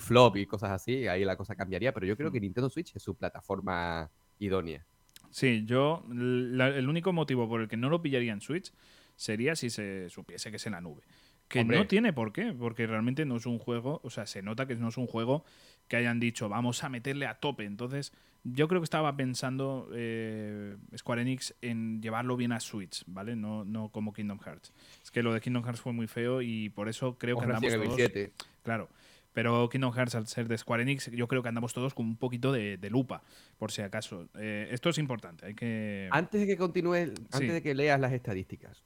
flop 0.00 0.36
y 0.36 0.46
cosas 0.46 0.70
así, 0.70 1.06
ahí 1.08 1.24
la 1.24 1.36
cosa 1.36 1.54
cambiaría. 1.54 1.92
Pero 1.92 2.06
yo 2.06 2.16
creo 2.16 2.30
que 2.30 2.40
Nintendo 2.40 2.70
Switch 2.70 2.94
es 2.94 3.02
su 3.02 3.16
plataforma 3.16 4.10
idónea. 4.38 4.84
Sí, 5.30 5.64
yo, 5.66 6.04
el 6.10 6.88
único 6.88 7.12
motivo 7.12 7.48
por 7.48 7.60
el 7.60 7.68
que 7.68 7.76
no 7.76 7.90
lo 7.90 8.00
pillaría 8.00 8.32
en 8.32 8.40
Switch 8.40 8.72
sería 9.16 9.56
si 9.56 9.70
se 9.70 10.08
supiese 10.08 10.50
que 10.50 10.56
es 10.56 10.66
en 10.66 10.72
la 10.72 10.80
nube. 10.80 11.02
Que 11.48 11.64
no 11.64 11.86
tiene 11.86 12.12
por 12.12 12.32
qué, 12.32 12.52
porque 12.52 12.86
realmente 12.86 13.24
no 13.24 13.36
es 13.36 13.46
un 13.46 13.58
juego, 13.58 14.00
o 14.02 14.10
sea, 14.10 14.26
se 14.26 14.42
nota 14.42 14.66
que 14.66 14.74
no 14.74 14.88
es 14.88 14.96
un 14.96 15.06
juego 15.06 15.44
que 15.86 15.96
hayan 15.96 16.18
dicho 16.18 16.48
vamos 16.48 16.82
a 16.82 16.88
meterle 16.88 17.26
a 17.26 17.34
tope. 17.34 17.64
Entonces, 17.64 18.12
yo 18.52 18.68
creo 18.68 18.80
que 18.80 18.84
estaba 18.84 19.16
pensando 19.16 19.88
eh, 19.92 20.76
Square 20.96 21.22
Enix 21.22 21.54
en 21.62 22.00
llevarlo 22.00 22.36
bien 22.36 22.52
a 22.52 22.60
Switch, 22.60 23.02
¿vale? 23.06 23.34
No, 23.34 23.64
no 23.64 23.88
como 23.88 24.12
Kingdom 24.12 24.38
Hearts. 24.38 24.72
Es 25.02 25.10
que 25.10 25.22
lo 25.22 25.32
de 25.32 25.40
Kingdom 25.40 25.64
Hearts 25.64 25.80
fue 25.80 25.92
muy 25.92 26.06
feo 26.06 26.42
y 26.42 26.68
por 26.70 26.88
eso 26.88 27.16
creo 27.18 27.38
que 27.38 27.44
andamos 27.44 27.72
todos. 27.72 28.30
Claro. 28.62 28.88
Pero 29.32 29.68
Kingdom 29.68 29.92
Hearts, 29.92 30.14
al 30.14 30.26
ser 30.28 30.48
de 30.48 30.56
Square 30.56 30.82
Enix, 30.82 31.10
yo 31.10 31.28
creo 31.28 31.42
que 31.42 31.48
andamos 31.48 31.74
todos 31.74 31.92
con 31.92 32.06
un 32.06 32.16
poquito 32.16 32.52
de, 32.52 32.78
lupa, 32.88 33.22
por 33.58 33.72
si 33.72 33.82
acaso. 33.82 34.28
Eh, 34.38 34.68
esto 34.70 34.88
es 34.88 34.98
importante, 34.98 35.46
hay 35.46 35.54
que... 35.54 36.08
Antes 36.10 36.40
de 36.40 36.46
que 36.46 36.56
continúe, 36.56 37.12
antes 37.32 37.52
de 37.52 37.62
que 37.62 37.74
leas 37.74 38.00
las 38.00 38.12
estadísticas, 38.12 38.82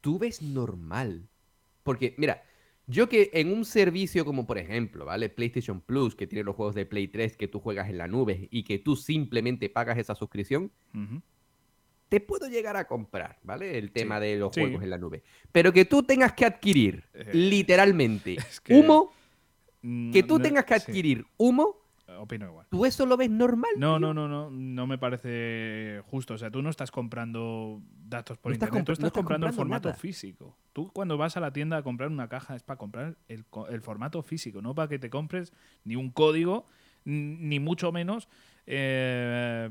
¿tú 0.00 0.18
ves 0.18 0.42
normal? 0.42 1.28
Porque, 1.84 2.14
mira, 2.18 2.42
yo 2.88 3.08
que 3.08 3.30
en 3.34 3.52
un 3.52 3.66
servicio 3.66 4.24
como 4.24 4.46
por 4.46 4.56
ejemplo, 4.56 5.04
¿vale? 5.04 5.28
PlayStation 5.28 5.80
Plus, 5.80 6.16
que 6.16 6.26
tiene 6.26 6.42
los 6.42 6.56
juegos 6.56 6.74
de 6.74 6.86
Play 6.86 7.08
3 7.08 7.36
que 7.36 7.46
tú 7.46 7.60
juegas 7.60 7.90
en 7.90 7.98
la 7.98 8.08
nube 8.08 8.48
y 8.50 8.62
que 8.64 8.78
tú 8.78 8.96
simplemente 8.96 9.68
pagas 9.68 9.98
esa 9.98 10.14
suscripción, 10.14 10.72
te 12.08 12.20
puedo 12.20 12.48
llegar 12.48 12.78
a 12.78 12.86
comprar, 12.86 13.38
¿vale? 13.42 13.76
El 13.76 13.92
tema 13.92 14.18
de 14.18 14.36
los 14.36 14.54
juegos 14.54 14.82
en 14.82 14.88
la 14.88 14.96
nube. 14.96 15.22
Pero 15.52 15.70
que 15.70 15.84
tú 15.84 16.02
tengas 16.02 16.32
que 16.32 16.46
adquirir 16.46 17.04
eh, 17.12 17.30
literalmente 17.34 18.38
humo, 18.70 19.12
que 19.82 20.22
tú 20.22 20.40
tengas 20.40 20.64
que 20.64 20.74
adquirir 20.74 21.26
humo 21.36 21.77
opino 22.16 22.46
igual. 22.46 22.66
¿Tú 22.70 22.86
eso 22.86 23.06
lo 23.06 23.16
ves 23.16 23.30
normal? 23.30 23.70
No, 23.76 23.98
no, 23.98 24.14
no, 24.14 24.28
no, 24.28 24.50
no 24.50 24.86
me 24.86 24.98
parece 24.98 26.02
justo. 26.06 26.34
O 26.34 26.38
sea, 26.38 26.50
tú 26.50 26.62
no 26.62 26.70
estás 26.70 26.90
comprando 26.90 27.82
datos 28.06 28.38
por 28.38 28.52
internet, 28.52 28.84
tú 28.84 28.92
estás 28.92 29.12
comprando, 29.12 29.46
el 29.46 29.52
formato 29.52 29.92
físico. 29.94 30.56
Tú 30.72 30.90
cuando 30.92 31.18
vas 31.18 31.36
a 31.36 31.40
la 31.40 31.52
tienda 31.52 31.76
a 31.76 31.82
comprar 31.82 32.10
una 32.10 32.28
caja 32.28 32.56
es 32.56 32.62
para 32.62 32.78
comprar 32.78 33.16
el, 33.28 33.44
formato 33.82 34.22
físico, 34.22 34.62
no 34.62 34.74
para 34.74 34.88
que 34.88 34.98
te 34.98 35.10
compres 35.10 35.52
ni 35.84 35.96
un 35.96 36.10
código, 36.10 36.66
ni 37.04 37.60
mucho 37.60 37.92
menos 37.92 38.28
eh, 38.66 39.70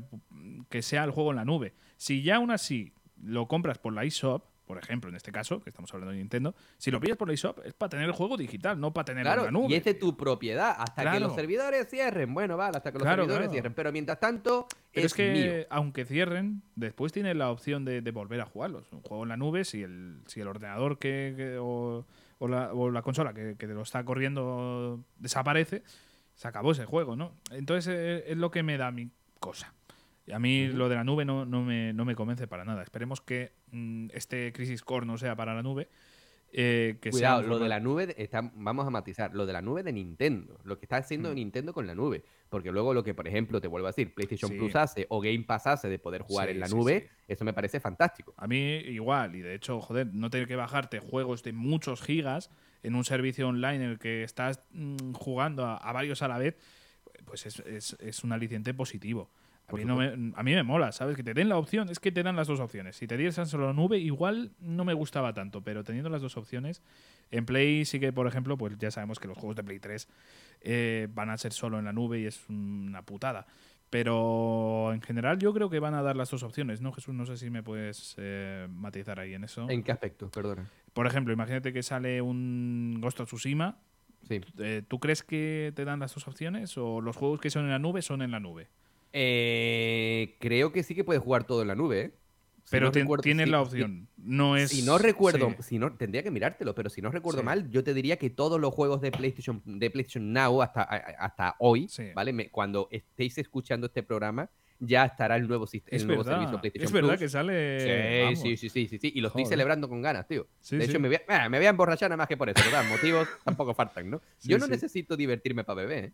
que 0.68 0.82
sea 0.82 1.04
el 1.04 1.10
juego 1.10 1.30
en 1.30 1.36
la 1.36 1.44
nube. 1.44 1.74
Si 1.96 2.22
ya 2.22 2.36
aún 2.36 2.50
así 2.50 2.92
lo 3.22 3.48
compras 3.48 3.78
por 3.78 3.92
la 3.92 4.04
eShop, 4.04 4.44
por 4.68 4.76
ejemplo, 4.76 5.08
en 5.08 5.16
este 5.16 5.32
caso, 5.32 5.62
que 5.62 5.70
estamos 5.70 5.92
hablando 5.94 6.12
de 6.12 6.18
Nintendo, 6.18 6.54
si 6.76 6.90
lo 6.90 7.00
pillas 7.00 7.16
por 7.16 7.26
la 7.26 7.32
eShop 7.32 7.60
es 7.64 7.72
para 7.72 7.88
tener 7.88 8.04
el 8.04 8.12
juego 8.12 8.36
digital, 8.36 8.78
no 8.78 8.92
para 8.92 9.06
tener 9.06 9.26
en 9.26 9.36
la 9.44 9.50
nube. 9.50 9.68
Y 9.70 9.74
es 9.74 9.82
de 9.82 9.94
tu 9.94 10.14
propiedad, 10.14 10.76
hasta 10.78 11.10
que 11.10 11.18
los 11.18 11.34
servidores 11.34 11.88
cierren. 11.88 12.34
Bueno, 12.34 12.58
vale, 12.58 12.76
hasta 12.76 12.92
que 12.92 12.98
los 12.98 13.08
servidores 13.08 13.50
cierren. 13.50 13.72
Pero 13.72 13.90
mientras 13.92 14.20
tanto, 14.20 14.68
es, 14.92 15.14
que 15.14 15.66
aunque 15.70 16.04
cierren, 16.04 16.62
después 16.76 17.12
tienes 17.12 17.34
la 17.34 17.50
opción 17.50 17.86
de, 17.86 18.02
volver 18.10 18.42
a 18.42 18.44
jugarlos. 18.44 18.92
Un 18.92 19.00
juego 19.00 19.22
en 19.22 19.30
la 19.30 19.38
nube, 19.38 19.64
si 19.64 19.82
el, 19.82 20.20
si 20.26 20.42
el 20.42 20.48
ordenador 20.48 20.98
que, 20.98 21.56
o, 21.58 22.04
la, 22.46 23.02
consola 23.02 23.32
que, 23.32 23.56
que 23.56 23.66
te 23.66 23.72
lo 23.72 23.80
está 23.80 24.04
corriendo 24.04 25.02
desaparece, 25.16 25.82
se 26.34 26.46
acabó 26.46 26.72
ese 26.72 26.84
juego, 26.84 27.16
¿no? 27.16 27.32
Entonces 27.50 27.94
eh, 27.96 28.24
es 28.28 28.36
lo 28.36 28.50
que 28.50 28.62
me 28.62 28.76
da 28.76 28.90
mi 28.90 29.08
cosa. 29.40 29.72
A 30.32 30.38
mí 30.38 30.68
lo 30.68 30.88
de 30.88 30.96
la 30.96 31.04
nube 31.04 31.24
no, 31.24 31.44
no, 31.44 31.62
me, 31.62 31.92
no 31.92 32.04
me 32.04 32.14
convence 32.14 32.46
para 32.46 32.64
nada. 32.64 32.82
Esperemos 32.82 33.20
que 33.20 33.52
mm, 33.72 34.08
este 34.12 34.52
Crisis 34.52 34.82
Core 34.82 35.06
no 35.06 35.18
sea 35.18 35.36
para 35.36 35.54
la 35.54 35.62
nube. 35.62 35.88
Eh, 36.50 36.96
que 37.00 37.10
Cuidado, 37.10 37.42
lo 37.42 37.58
de 37.58 37.68
la 37.68 37.78
nube, 37.78 38.14
está, 38.16 38.50
vamos 38.54 38.86
a 38.86 38.90
matizar, 38.90 39.34
lo 39.34 39.44
de 39.44 39.52
la 39.52 39.60
nube 39.60 39.82
de 39.82 39.92
Nintendo, 39.92 40.58
lo 40.64 40.78
que 40.78 40.86
está 40.86 40.96
haciendo 40.96 41.30
mm. 41.30 41.34
Nintendo 41.34 41.74
con 41.74 41.86
la 41.86 41.94
nube. 41.94 42.24
Porque 42.48 42.72
luego 42.72 42.94
lo 42.94 43.04
que, 43.04 43.12
por 43.12 43.28
ejemplo, 43.28 43.60
te 43.60 43.68
vuelvo 43.68 43.86
a 43.86 43.90
decir, 43.90 44.14
PlayStation 44.14 44.50
Plus 44.56 44.74
hace 44.74 45.06
o 45.10 45.20
Game 45.20 45.44
Pass 45.44 45.66
hace 45.66 45.88
de 45.88 45.98
poder 45.98 46.22
jugar 46.22 46.48
en 46.48 46.60
la 46.60 46.68
nube, 46.68 47.10
eso 47.26 47.44
me 47.44 47.52
parece 47.52 47.80
fantástico. 47.80 48.32
A 48.38 48.46
mí 48.46 48.56
igual, 48.56 49.36
y 49.36 49.42
de 49.42 49.54
hecho, 49.54 49.80
joder, 49.80 50.08
no 50.14 50.30
tener 50.30 50.48
que 50.48 50.56
bajarte 50.56 51.00
juegos 51.00 51.42
de 51.42 51.52
muchos 51.52 52.00
gigas 52.00 52.50
en 52.82 52.94
un 52.94 53.04
servicio 53.04 53.48
online 53.48 53.84
en 53.84 53.90
el 53.90 53.98
que 53.98 54.22
estás 54.22 54.62
mm, 54.70 55.12
jugando 55.12 55.66
a, 55.66 55.92
varios 55.92 56.22
a 56.22 56.28
la 56.28 56.38
vez, 56.38 56.56
pues 57.26 57.44
es, 57.44 57.58
es, 57.60 57.96
es 58.00 58.24
un 58.24 58.32
aliciente 58.32 58.72
positivo. 58.72 59.30
A 59.68 59.74
mí, 59.76 59.84
me, 59.84 60.32
a 60.34 60.42
mí 60.42 60.54
me 60.54 60.62
mola, 60.62 60.92
¿sabes? 60.92 61.14
Que 61.14 61.22
te 61.22 61.34
den 61.34 61.48
la 61.50 61.58
opción, 61.58 61.90
es 61.90 62.00
que 62.00 62.10
te 62.10 62.22
dan 62.22 62.36
las 62.36 62.48
dos 62.48 62.58
opciones. 62.58 62.96
Si 62.96 63.06
te 63.06 63.16
dieran 63.18 63.46
solo 63.46 63.74
nube, 63.74 63.98
igual 63.98 64.52
no 64.60 64.84
me 64.84 64.94
gustaba 64.94 65.34
tanto, 65.34 65.62
pero 65.62 65.84
teniendo 65.84 66.08
las 66.08 66.22
dos 66.22 66.38
opciones, 66.38 66.82
en 67.30 67.44
Play 67.44 67.84
sí 67.84 68.00
que, 68.00 68.12
por 68.12 68.26
ejemplo, 68.26 68.56
pues 68.56 68.78
ya 68.78 68.90
sabemos 68.90 69.18
que 69.18 69.28
los 69.28 69.36
juegos 69.36 69.56
de 69.56 69.64
Play 69.64 69.78
3 69.78 70.08
eh, 70.62 71.08
van 71.12 71.28
a 71.28 71.36
ser 71.36 71.52
solo 71.52 71.78
en 71.78 71.84
la 71.84 71.92
nube 71.92 72.20
y 72.20 72.26
es 72.26 72.48
una 72.48 73.02
putada. 73.02 73.46
Pero 73.90 74.92
en 74.92 75.00
general 75.00 75.38
yo 75.38 75.54
creo 75.54 75.70
que 75.70 75.78
van 75.78 75.94
a 75.94 76.02
dar 76.02 76.16
las 76.16 76.30
dos 76.30 76.42
opciones, 76.42 76.80
¿no, 76.80 76.92
Jesús? 76.92 77.14
No 77.14 77.24
sé 77.24 77.36
si 77.36 77.48
me 77.48 77.62
puedes 77.62 78.14
eh, 78.18 78.66
matizar 78.70 79.18
ahí 79.18 79.34
en 79.34 79.44
eso. 79.44 79.68
¿En 79.68 79.82
qué 79.82 79.92
aspecto? 79.92 80.30
Perdona. 80.30 80.68
Por 80.92 81.06
ejemplo, 81.06 81.32
imagínate 81.32 81.72
que 81.72 81.82
sale 81.82 82.20
un 82.20 82.98
Ghost 83.00 83.20
of 83.20 83.28
Tsushima. 83.28 83.78
Sí. 84.26 84.40
Eh, 84.58 84.82
¿Tú 84.86 84.98
crees 84.98 85.22
que 85.22 85.72
te 85.74 85.84
dan 85.84 86.00
las 86.00 86.14
dos 86.14 86.28
opciones 86.28 86.76
o 86.76 87.00
los 87.00 87.16
juegos 87.16 87.40
que 87.40 87.50
son 87.50 87.64
en 87.64 87.70
la 87.70 87.78
nube 87.78 88.02
son 88.02 88.20
en 88.20 88.30
la 88.30 88.40
nube? 88.40 88.68
Eh, 89.20 90.36
creo 90.38 90.72
que 90.72 90.82
sí 90.82 90.94
que 90.94 91.04
puedes 91.04 91.22
jugar 91.22 91.44
todo 91.44 91.62
en 91.62 91.68
la 91.68 91.74
nube, 91.74 92.00
¿eh? 92.00 92.10
si 92.64 92.70
Pero 92.72 92.86
no 92.86 92.92
recuerdo- 92.92 93.22
tienes 93.22 93.46
si- 93.46 93.50
la 93.50 93.62
opción. 93.62 94.08
No 94.18 94.56
es. 94.56 94.70
Si 94.70 94.82
no 94.82 94.98
recuerdo, 94.98 95.48
sí. 95.56 95.62
si 95.62 95.78
no, 95.78 95.96
tendría 95.96 96.22
que 96.22 96.30
mirártelo, 96.30 96.74
pero 96.74 96.90
si 96.90 97.00
no 97.00 97.10
recuerdo 97.10 97.40
Sí. 97.40 97.44
mal, 97.46 97.70
yo 97.70 97.82
te 97.82 97.94
diría 97.94 98.16
que 98.18 98.28
todos 98.30 98.60
los 98.60 98.74
juegos 98.74 99.00
de 99.00 99.10
PlayStation, 99.10 99.62
de 99.64 99.90
PlayStation 99.90 100.32
Now 100.32 100.60
hasta, 100.62 100.82
hasta 100.82 101.56
hoy, 101.60 101.88
Sí. 101.88 102.08
¿vale? 102.14 102.32
Me- 102.32 102.50
cuando 102.50 102.88
estéis 102.90 103.38
escuchando 103.38 103.86
este 103.86 104.02
programa, 104.02 104.50
ya 104.80 105.04
estará 105.06 105.36
el 105.36 105.48
nuevo, 105.48 105.66
sist- 105.66 105.84
Es 105.88 106.02
el 106.02 106.08
nuevo 106.08 106.22
verdad. 106.22 106.38
servicio 106.40 106.60
PlayStation 106.60 106.84
Es 106.86 106.92
verdad 106.92 107.08
Plus. 107.08 107.20
que 107.20 107.28
sale. 107.28 108.36
Sí, 108.36 108.56
sí, 108.56 108.68
sí, 108.68 108.86
sí, 108.86 108.98
sí, 108.98 109.12
y 109.14 109.20
lo 109.20 109.28
estoy 109.28 109.42
Joder. 109.44 109.54
celebrando 109.54 109.88
con 109.88 110.02
ganas, 110.02 110.28
tío. 110.28 110.46
De 110.70 110.84
hecho, 110.84 111.00
me 111.00 111.08
voy, 111.08 111.16
a, 111.16 111.22
ah, 111.44 111.48
me 111.48 111.56
voy 111.58 111.66
a 111.66 111.70
emborrachar 111.70 112.10
nada 112.10 112.18
más 112.18 112.28
que 112.28 112.36
por 112.36 112.48
eso, 112.50 112.62
¿verdad? 112.64 112.84
Motivos 112.88 113.26
tampoco 113.44 113.74
faltan, 113.74 114.10
¿no? 114.10 114.20
Yo 114.42 114.58
no 114.58 114.66
necesito 114.68 115.16
divertirme 115.16 115.64
para 115.64 115.76
beber, 115.82 116.04
¿eh? 116.04 116.12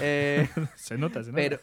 Eh, 0.00 0.48
Se 0.74 0.98
nota, 0.98 1.22
se 1.22 1.30
nota. 1.30 1.36
pero, 1.36 1.60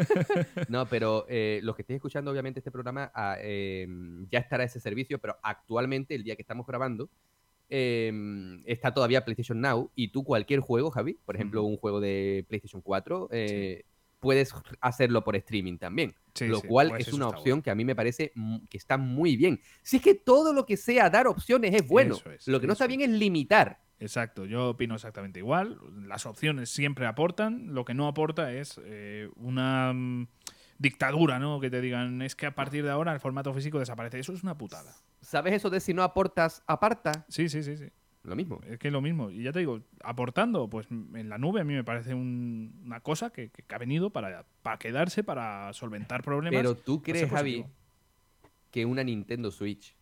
no, 0.68 0.86
pero 0.86 1.26
eh, 1.28 1.60
los 1.62 1.76
que 1.76 1.82
estéis 1.82 1.96
escuchando, 1.96 2.30
obviamente, 2.30 2.60
este 2.60 2.70
programa, 2.70 3.12
ah, 3.14 3.36
eh, 3.40 3.86
ya 4.30 4.38
estará 4.38 4.64
ese 4.64 4.80
servicio, 4.80 5.18
pero 5.18 5.36
actualmente, 5.42 6.14
el 6.14 6.24
día 6.24 6.34
que 6.36 6.42
estamos 6.42 6.66
grabando, 6.66 7.10
eh, 7.74 8.12
está 8.66 8.92
todavía 8.92 9.24
PlayStation 9.24 9.58
Now 9.58 9.90
y 9.94 10.08
tú 10.08 10.24
cualquier 10.24 10.60
juego, 10.60 10.90
Javi, 10.90 11.18
por 11.24 11.36
ejemplo, 11.36 11.62
un 11.62 11.78
juego 11.78 12.02
de 12.02 12.44
PlayStation 12.46 12.82
4, 12.82 13.30
eh, 13.32 13.84
puedes 14.20 14.54
hacerlo 14.82 15.24
por 15.24 15.36
streaming 15.36 15.78
también. 15.78 16.14
Sí, 16.34 16.48
lo 16.48 16.60
sí, 16.60 16.68
cual 16.68 16.90
pues 16.90 17.08
es 17.08 17.14
una 17.14 17.28
opción 17.28 17.44
bueno. 17.44 17.62
que 17.62 17.70
a 17.70 17.74
mí 17.74 17.86
me 17.86 17.96
parece 17.96 18.32
que 18.68 18.76
está 18.76 18.98
muy 18.98 19.38
bien. 19.38 19.58
Si 19.82 19.96
es 19.96 20.02
que 20.02 20.14
todo 20.14 20.52
lo 20.52 20.66
que 20.66 20.76
sea 20.76 21.08
dar 21.08 21.26
opciones 21.26 21.74
es 21.74 21.88
bueno, 21.88 22.18
es, 22.30 22.46
lo 22.46 22.60
que 22.60 22.66
no 22.66 22.74
está 22.74 22.86
bien 22.86 23.00
es 23.00 23.08
limitar. 23.08 23.80
Exacto, 24.02 24.46
yo 24.46 24.70
opino 24.70 24.94
exactamente 24.96 25.38
igual. 25.38 25.78
Las 26.06 26.26
opciones 26.26 26.70
siempre 26.70 27.06
aportan. 27.06 27.72
Lo 27.72 27.84
que 27.84 27.94
no 27.94 28.08
aporta 28.08 28.52
es 28.52 28.80
eh, 28.84 29.30
una 29.36 29.92
mm, 29.92 30.26
dictadura, 30.78 31.38
¿no? 31.38 31.60
Que 31.60 31.70
te 31.70 31.80
digan, 31.80 32.20
es 32.20 32.34
que 32.34 32.46
a 32.46 32.54
partir 32.54 32.82
de 32.82 32.90
ahora 32.90 33.12
el 33.12 33.20
formato 33.20 33.54
físico 33.54 33.78
desaparece. 33.78 34.18
Eso 34.18 34.32
es 34.32 34.42
una 34.42 34.58
putada. 34.58 34.92
¿Sabes 35.20 35.54
eso 35.54 35.70
de 35.70 35.78
si 35.78 35.94
no 35.94 36.02
aportas, 36.02 36.64
aparta? 36.66 37.24
Sí, 37.28 37.48
sí, 37.48 37.62
sí, 37.62 37.76
sí. 37.76 37.86
Lo 38.24 38.34
mismo. 38.34 38.60
Es 38.66 38.78
que 38.78 38.88
es 38.88 38.92
lo 38.92 39.00
mismo. 39.00 39.30
Y 39.30 39.44
ya 39.44 39.52
te 39.52 39.60
digo, 39.60 39.82
aportando, 40.02 40.68
pues 40.68 40.88
en 40.90 41.28
la 41.28 41.38
nube 41.38 41.60
a 41.60 41.64
mí 41.64 41.74
me 41.74 41.84
parece 41.84 42.12
un- 42.14 42.82
una 42.84 43.00
cosa 43.00 43.30
que, 43.30 43.50
que 43.50 43.64
ha 43.74 43.78
venido 43.78 44.10
para, 44.10 44.44
para 44.62 44.78
quedarse, 44.78 45.22
para 45.22 45.72
solventar 45.72 46.22
problemas. 46.24 46.58
Pero 46.60 46.76
tú 46.76 47.02
crees, 47.02 47.30
Javi, 47.30 47.64
que 48.72 48.84
una 48.84 49.04
Nintendo 49.04 49.50
Switch 49.52 49.96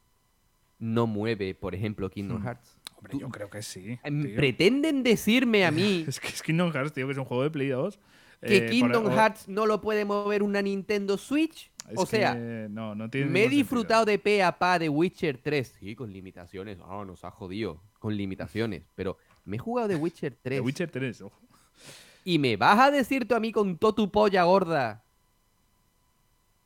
no 0.78 1.06
mueve, 1.06 1.54
por 1.54 1.74
ejemplo, 1.74 2.08
Kingdom 2.08 2.40
Hmm. 2.40 2.46
Hearts. 2.46 2.79
Hombre, 3.00 3.18
yo 3.18 3.28
creo 3.30 3.50
que 3.50 3.62
sí. 3.62 3.98
Em, 4.02 4.22
tío. 4.24 4.36
Pretenden 4.36 5.02
decirme 5.02 5.64
a 5.64 5.70
mí 5.70 6.04
Es 6.08 6.20
que 6.20 6.28
es 6.28 6.42
Kingdom 6.42 6.70
Hearts, 6.72 6.92
tío, 6.92 7.06
que 7.06 7.12
es 7.12 7.18
un 7.18 7.24
juego 7.24 7.42
de 7.42 7.50
Play 7.50 7.68
2. 7.68 7.98
que 8.42 8.56
Eh, 8.56 8.70
Kingdom 8.70 9.10
Hearts 9.10 9.48
no 9.48 9.66
lo 9.66 9.80
puede 9.80 10.04
mover 10.04 10.42
una 10.42 10.62
Nintendo 10.62 11.16
Switch. 11.18 11.70
es 11.90 11.98
o 11.98 12.06
sea, 12.06 12.34
no, 12.34 12.94
no 12.94 13.08
tiene 13.10 13.26
me 13.30 13.40
he 13.40 13.42
sentido. 13.44 13.58
disfrutado 13.62 14.04
de 14.04 14.18
pe 14.18 14.42
a 14.42 14.58
pa 14.58 14.78
de 14.78 14.88
Witcher 14.88 15.38
3. 15.38 15.76
Sí, 15.80 15.94
con 15.94 16.12
limitaciones. 16.12 16.78
Ah, 16.84 17.02
nos 17.06 17.24
ha 17.24 17.30
jodido. 17.30 17.82
Con 17.98 18.16
limitaciones. 18.16 18.82
Pero 18.94 19.16
me 19.44 19.56
he 19.56 19.58
jugado 19.58 19.88
de 19.88 19.96
Witcher 19.96 20.36
3. 20.42 20.58
The 20.58 20.60
Witcher 20.60 20.90
3, 20.90 21.22
ojo. 21.22 21.38
Y 22.24 22.38
me 22.38 22.56
vas 22.56 22.78
a 22.78 22.90
decir 22.90 23.26
tú 23.26 23.34
a 23.34 23.40
mí 23.40 23.50
con 23.50 23.78
toda 23.78 23.94
tu 23.94 24.10
polla 24.10 24.44
gorda 24.44 25.02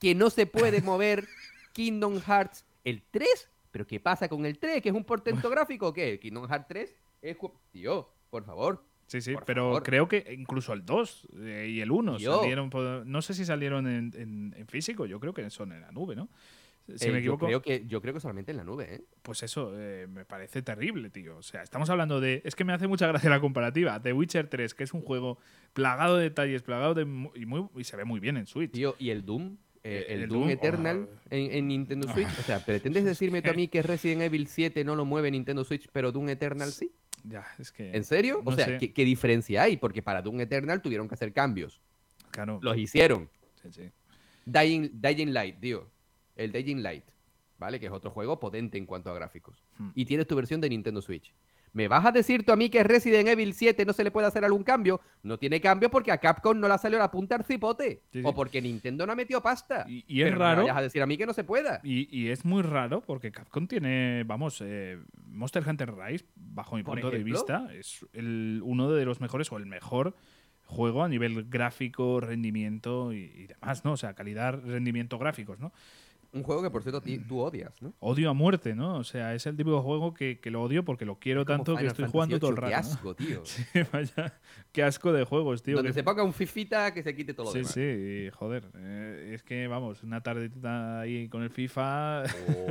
que 0.00 0.14
no 0.14 0.30
se 0.30 0.46
puede 0.46 0.82
mover 0.82 1.26
Kingdom 1.72 2.20
Hearts 2.20 2.64
el 2.84 3.02
3. 3.10 3.48
¿Pero 3.74 3.88
qué 3.88 3.98
pasa 3.98 4.28
con 4.28 4.46
el 4.46 4.56
3? 4.60 4.80
¿Que 4.80 4.90
es 4.90 4.94
un 4.94 5.02
portento 5.02 5.50
gráfico 5.50 5.88
o 5.88 5.92
qué? 5.92 6.20
Kingdom 6.20 6.46
Hearts 6.46 6.68
3 6.68 6.96
es... 7.22 7.36
Tío, 7.72 8.08
por 8.30 8.44
favor. 8.44 8.84
Sí, 9.08 9.20
sí, 9.20 9.34
Por 9.34 9.44
pero 9.44 9.62
favor. 9.64 9.82
creo 9.82 10.06
que 10.06 10.32
incluso 10.38 10.72
el 10.72 10.86
2 10.86 11.28
eh, 11.40 11.66
y 11.72 11.80
el 11.80 11.90
1 11.90 12.18
Tío. 12.18 12.38
salieron. 12.38 12.70
no 13.04 13.20
sé 13.20 13.34
si 13.34 13.44
salieron 13.44 13.88
en, 13.88 14.12
en- 14.16 14.54
en 14.56 14.66
físico, 14.68 15.06
yo 15.06 15.18
creo 15.18 15.34
que 15.34 15.50
son 15.50 15.72
en 15.72 15.80
la 15.80 15.90
nube, 15.90 16.14
¿no? 16.14 16.28
Si 16.96 17.08
Eh, 17.08 17.10
me 17.10 17.14
yo, 17.14 17.18
equivoco, 17.32 17.46
creo 17.46 17.62
que, 17.62 17.84
yo 17.86 18.00
creo 18.00 18.14
que 18.14 18.20
solamente 18.20 18.52
en 18.52 18.58
la 18.58 18.64
nube, 18.64 18.94
¿eh? 18.94 19.04
pues 19.22 19.42
eso 19.42 19.72
eh, 19.74 20.06
me 20.06 20.24
parece 20.24 20.62
terrible, 20.62 21.10
tío. 21.10 21.36
O 21.38 21.42
sea, 21.42 21.62
estamos 21.64 21.90
hablando 21.90 22.20
de. 22.20 22.42
Es 22.44 22.54
que 22.54 22.62
me 22.64 22.72
hace 22.74 22.86
mucha 22.86 23.08
gracia 23.08 23.28
la 23.28 23.40
comparativa. 23.40 24.00
The 24.00 24.12
Witcher 24.12 24.46
3, 24.48 24.72
que 24.74 24.84
es 24.84 24.94
un 24.94 25.00
juego 25.02 25.38
plagado 25.72 26.16
de 26.16 26.22
detalles, 26.24 26.62
plagado 26.62 26.94
de. 26.94 27.02
Y, 27.34 27.46
muy, 27.46 27.66
y 27.74 27.82
se 27.84 27.96
ve 27.96 28.04
muy 28.04 28.20
bien 28.20 28.36
en 28.36 28.46
Switch. 28.46 28.70
Tío, 28.72 28.94
y 28.98 29.10
el 29.10 29.24
Doom, 29.24 29.56
eh, 29.84 30.06
Eh, 30.08 30.14
el, 30.14 30.22
el 30.22 30.28
Doom, 30.28 30.40
Doom, 30.40 30.50
Eternal 30.50 31.08
ah. 31.08 31.26
en, 31.30 31.52
en 31.52 31.68
Nintendo 31.68 32.12
Switch. 32.12 32.38
O 32.38 32.42
sea, 32.42 32.64
¿pretendes 32.64 33.04
decirme 33.04 33.42
tú 33.42 33.50
a 33.50 33.54
mí 33.54 33.68
que 33.68 33.82
Resident 33.82 34.22
Evil 34.22 34.46
7 34.46 34.82
no 34.84 34.96
lo 34.96 35.04
mueve 35.04 35.30
Nintendo 35.30 35.62
Switch, 35.64 35.88
pero 35.92 36.10
Doom 36.10 36.30
Eternal 36.30 36.72
sí? 36.72 36.90
Ya, 37.22 37.46
es 37.58 37.70
que. 37.70 37.94
¿En 37.94 38.04
serio? 38.04 38.42
O 38.44 38.52
sea. 38.52 38.78
¿qué, 38.78 38.92
qué 38.92 39.04
diferencia 39.04 39.62
hay? 39.62 39.76
Porque 39.76 40.02
para 40.02 40.22
Doom 40.22 40.40
Eternal 40.40 40.82
tuvieron 40.82 41.06
que 41.08 41.14
hacer 41.14 41.32
cambios. 41.32 41.80
Claro. 42.30 42.58
Los 42.62 42.76
hicieron. 42.76 43.28
sí, 43.62 43.68
sí. 43.72 43.90
Dying, 44.46 44.90
Dying 45.00 45.32
Light, 45.32 45.60
tío. 45.60 45.88
El 46.36 46.52
Dying 46.52 46.82
Light, 46.82 47.04
¿vale? 47.58 47.78
Que 47.78 47.86
es 47.86 47.92
otro 47.92 48.10
juego 48.10 48.38
potente 48.40 48.76
en 48.76 48.86
cuanto 48.86 49.10
a 49.10 49.14
gráficos. 49.14 49.62
Hmm. 49.78 49.90
Y 49.94 50.04
tienes 50.04 50.26
tu 50.26 50.36
versión 50.36 50.60
de 50.60 50.68
Nintendo 50.68 51.00
Switch. 51.00 51.32
¿Me 51.74 51.88
vas 51.88 52.06
a 52.06 52.12
decir 52.12 52.46
tú 52.46 52.52
a 52.52 52.56
mí 52.56 52.70
que 52.70 52.84
Resident 52.84 53.28
Evil 53.28 53.52
7 53.52 53.84
no 53.84 53.92
se 53.92 54.04
le 54.04 54.12
puede 54.12 54.28
hacer 54.28 54.44
algún 54.44 54.62
cambio? 54.62 55.00
No 55.24 55.38
tiene 55.38 55.60
cambio 55.60 55.90
porque 55.90 56.12
a 56.12 56.18
Capcom 56.18 56.58
no 56.58 56.68
le 56.68 56.74
ha 56.74 56.78
salido 56.78 57.00
la 57.00 57.10
punta 57.10 57.34
al 57.34 57.44
cipote. 57.44 58.00
Sí, 58.12 58.20
sí. 58.20 58.22
O 58.24 58.32
porque 58.32 58.62
Nintendo 58.62 59.04
no 59.04 59.12
ha 59.12 59.16
metido 59.16 59.42
pasta. 59.42 59.84
Y, 59.88 60.04
y 60.06 60.22
es 60.22 60.26
Pero 60.28 60.38
no 60.38 60.44
raro. 60.44 60.62
vayas 60.62 60.76
a 60.76 60.82
decir 60.82 61.02
a 61.02 61.06
mí 61.06 61.18
que 61.18 61.26
no 61.26 61.32
se 61.34 61.42
pueda. 61.42 61.80
Y, 61.82 62.08
y 62.16 62.28
es 62.30 62.44
muy 62.44 62.62
raro 62.62 63.00
porque 63.00 63.32
Capcom 63.32 63.66
tiene, 63.66 64.22
vamos, 64.24 64.62
eh, 64.64 64.98
Monster 65.26 65.68
Hunter 65.68 65.92
Rise, 65.96 66.24
bajo 66.36 66.76
mi 66.76 66.84
punto 66.84 67.10
de 67.10 67.24
vista, 67.24 67.68
es 67.74 68.06
el, 68.12 68.60
uno 68.64 68.92
de 68.92 69.04
los 69.04 69.20
mejores 69.20 69.50
o 69.50 69.56
el 69.56 69.66
mejor 69.66 70.14
juego 70.66 71.02
a 71.02 71.08
nivel 71.08 71.44
gráfico, 71.50 72.20
rendimiento 72.20 73.12
y, 73.12 73.24
y 73.34 73.46
demás, 73.48 73.84
¿no? 73.84 73.92
O 73.92 73.96
sea, 73.96 74.14
calidad, 74.14 74.60
rendimiento 74.64 75.18
gráficos, 75.18 75.58
¿no? 75.58 75.72
Un 76.34 76.42
juego 76.42 76.62
que, 76.62 76.70
por 76.70 76.82
cierto, 76.82 77.00
tú 77.28 77.38
odias, 77.38 77.80
¿no? 77.80 77.94
Odio 78.00 78.28
a 78.28 78.32
muerte, 78.34 78.74
¿no? 78.74 78.96
O 78.96 79.04
sea, 79.04 79.34
es 79.34 79.46
el 79.46 79.56
típico 79.56 79.80
juego 79.82 80.12
que, 80.12 80.40
que 80.40 80.50
lo 80.50 80.62
odio 80.62 80.84
porque 80.84 81.04
lo 81.04 81.18
quiero 81.18 81.44
tanto 81.44 81.76
que 81.76 81.86
estoy 81.86 82.04
Fantasy 82.06 82.12
jugando 82.12 82.38
todo 82.40 82.50
el 82.50 82.56
rato. 82.56 82.68
Qué 82.68 82.74
¿no? 82.74 82.92
asco, 82.92 83.14
tío. 83.14 83.42
Sí, 83.44 83.62
vaya, 83.92 84.40
qué 84.72 84.82
asco 84.82 85.12
de 85.12 85.24
juegos, 85.24 85.62
tío. 85.62 85.76
Donde 85.76 85.90
que- 85.90 85.94
se 85.94 86.02
ponga 86.02 86.24
un 86.24 86.32
fifita 86.32 86.92
que 86.92 87.02
se 87.02 87.14
quite 87.14 87.34
todo 87.34 87.46
lo 87.46 87.52
Sí, 87.52 87.58
demás. 87.58 87.72
sí, 87.72 87.80
y, 87.80 88.30
joder. 88.30 88.64
eh, 88.76 89.30
es 89.34 89.42
que, 89.44 89.66
vamos, 89.68 90.02
una 90.02 90.20
tardecita 90.22 91.00
ahí 91.00 91.28
con 91.28 91.42
el 91.44 91.50
FIFA. 91.50 92.24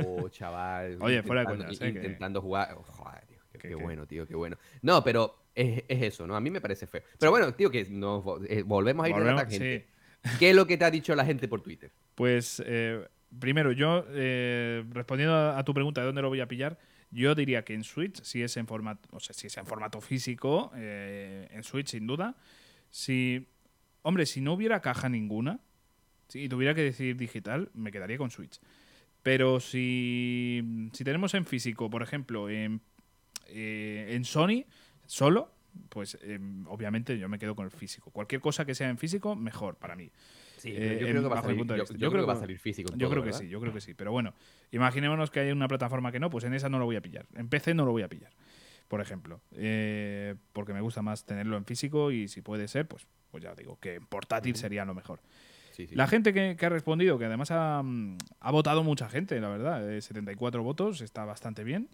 Oh, 0.06 0.28
chaval. 0.30 0.98
Oye, 1.00 1.22
fuera 1.22 1.42
de 1.44 1.54
intentando- 1.54 1.64
coñas, 1.78 1.80
eh, 1.80 1.92
que- 1.92 1.98
Intentando 2.06 2.40
jugar. 2.42 2.76
Oh, 2.78 2.82
joder, 2.82 3.24
tío, 3.26 3.38
qué, 3.58 3.74
bueno, 3.74 4.06
tío, 4.06 4.26
qué 4.26 4.34
bueno. 4.36 4.58
No, 4.82 5.02
pero 5.02 5.34
es, 5.54 5.82
es 5.88 6.02
eso, 6.02 6.26
¿no? 6.26 6.36
A 6.36 6.40
mí 6.40 6.50
me 6.50 6.60
parece 6.60 6.86
feo. 6.86 7.02
Pero 7.18 7.30
bueno, 7.30 7.52
tío, 7.54 7.70
que 7.70 7.86
nos 7.88 8.22
eh, 8.46 8.62
volvemos 8.62 9.06
a 9.06 9.08
ir 9.08 9.16
de 9.16 9.24
la 9.24 9.36
tangente. 9.36 9.86
sí. 9.86 9.90
¿Qué 10.38 10.50
es 10.50 10.56
lo 10.56 10.66
que 10.66 10.76
te 10.78 10.84
ha 10.86 10.90
dicho 10.90 11.14
la 11.14 11.24
gente 11.24 11.48
por 11.48 11.60
Twitter? 11.60 11.90
Pues 12.14 12.62
eh, 12.64 13.06
primero, 13.38 13.72
yo 13.72 14.04
eh, 14.10 14.84
respondiendo 14.90 15.34
a, 15.34 15.64
tu 15.64 15.74
pregunta 15.74 16.00
de 16.00 16.06
dónde 16.06 16.22
lo 16.22 16.28
voy 16.28 16.40
a 16.40 16.48
pillar, 16.48 16.78
yo 17.10 17.34
diría 17.34 17.64
que 17.64 17.74
en 17.74 17.84
Switch, 17.84 18.22
si 18.22 18.42
es 18.42 18.56
en 18.56 18.66
formato, 18.66 19.08
o 19.12 19.20
sea, 19.20 19.34
si 19.34 19.46
es 19.46 19.56
en 19.56 19.66
formato 19.66 20.00
físico, 20.00 20.72
eh, 20.74 21.48
en 21.50 21.62
Switch 21.62 21.88
sin 21.88 22.06
duda. 22.06 22.36
Si, 22.90 23.46
hombre, 24.02 24.26
si 24.26 24.40
no 24.40 24.54
hubiera 24.54 24.80
caja 24.80 25.08
ninguna, 25.08 25.60
si 26.28 26.48
tuviera 26.48 26.74
que 26.74 26.82
decir 26.82 27.16
digital, 27.16 27.70
me 27.74 27.92
quedaría 27.92 28.18
con 28.18 28.30
Switch. 28.30 28.60
Pero 29.22 29.60
si, 29.60 30.90
si 30.92 31.04
tenemos 31.04 31.34
en 31.34 31.46
físico, 31.46 31.88
por 31.88 32.02
ejemplo, 32.02 32.50
en, 32.50 32.80
eh, 33.48 34.08
en 34.10 34.24
Sony 34.24 34.64
solo, 35.06 35.50
pues 35.88 36.18
eh, 36.22 36.38
obviamente 36.66 37.18
yo 37.18 37.28
me 37.28 37.38
quedo 37.38 37.54
con 37.54 37.64
el 37.64 37.70
físico. 37.70 38.10
Cualquier 38.10 38.40
cosa 38.40 38.64
que 38.64 38.74
sea 38.74 38.88
en 38.88 38.98
físico, 38.98 39.36
mejor 39.36 39.76
para 39.76 39.96
mí. 39.96 40.10
Sí, 40.64 40.70
Eh, 40.74 40.96
yo 41.00 41.06
en- 41.06 41.12
creo 41.12 41.22
que 41.24 41.28
va 41.28 41.38
a 41.38 41.42
salir, 41.42 41.58
yo- 41.58 41.64
yo 41.76 41.76
Yo 41.76 41.84
creo 41.84 42.10
creo 42.10 42.22
que 42.22 42.26
va 42.26 42.32
a 42.32 42.36
que- 42.36 42.40
salir 42.40 42.58
físico. 42.58 42.90
Yo 42.92 42.96
todo, 42.98 43.10
creo 43.10 43.22
que 43.22 43.26
¿verdad? 43.26 43.40
sí, 43.40 43.48
yo 43.48 43.60
creo 43.60 43.72
que 43.74 43.80
sí. 43.82 43.92
Pero 43.92 44.12
bueno, 44.12 44.32
imaginémonos 44.72 45.30
que 45.30 45.40
hay 45.40 45.52
una 45.52 45.68
plataforma 45.68 46.10
que 46.10 46.18
no, 46.20 46.30
pues 46.30 46.44
en 46.44 46.54
esa 46.54 46.68
no 46.70 46.78
lo 46.78 46.86
voy 46.86 46.96
a 46.96 47.02
pillar. 47.02 47.26
En 47.34 47.48
PC 47.50 47.74
no 47.74 47.84
lo 47.84 47.92
voy 47.92 48.02
a 48.02 48.08
pillar, 48.08 48.30
por 48.88 49.02
ejemplo. 49.02 49.40
Eh, 49.56 50.34
porque 50.54 50.72
me 50.72 50.80
gusta 50.80 51.02
más 51.02 51.26
tenerlo 51.26 51.58
en 51.58 51.66
físico 51.66 52.10
y 52.10 52.28
si 52.28 52.40
puede 52.40 52.66
ser, 52.66 52.88
pues, 52.88 53.06
pues 53.30 53.42
ya 53.44 53.54
digo, 53.54 53.78
que 53.78 53.96
en 53.96 54.06
portátil 54.06 54.56
sería 54.56 54.86
lo 54.86 54.94
mejor. 54.94 55.20
Sí, 55.72 55.86
sí. 55.86 55.94
La 55.96 56.06
gente 56.06 56.32
que, 56.32 56.56
que 56.56 56.64
ha 56.66 56.68
respondido, 56.70 57.18
que 57.18 57.26
además 57.26 57.50
ha, 57.50 57.82
mm, 57.82 58.16
ha 58.40 58.50
votado 58.50 58.82
mucha 58.84 59.08
gente, 59.10 59.38
la 59.40 59.48
verdad, 59.48 59.92
eh, 59.92 60.00
74 60.00 60.62
votos, 60.62 61.00
está 61.02 61.24
bastante 61.26 61.62
bien. 61.64 61.88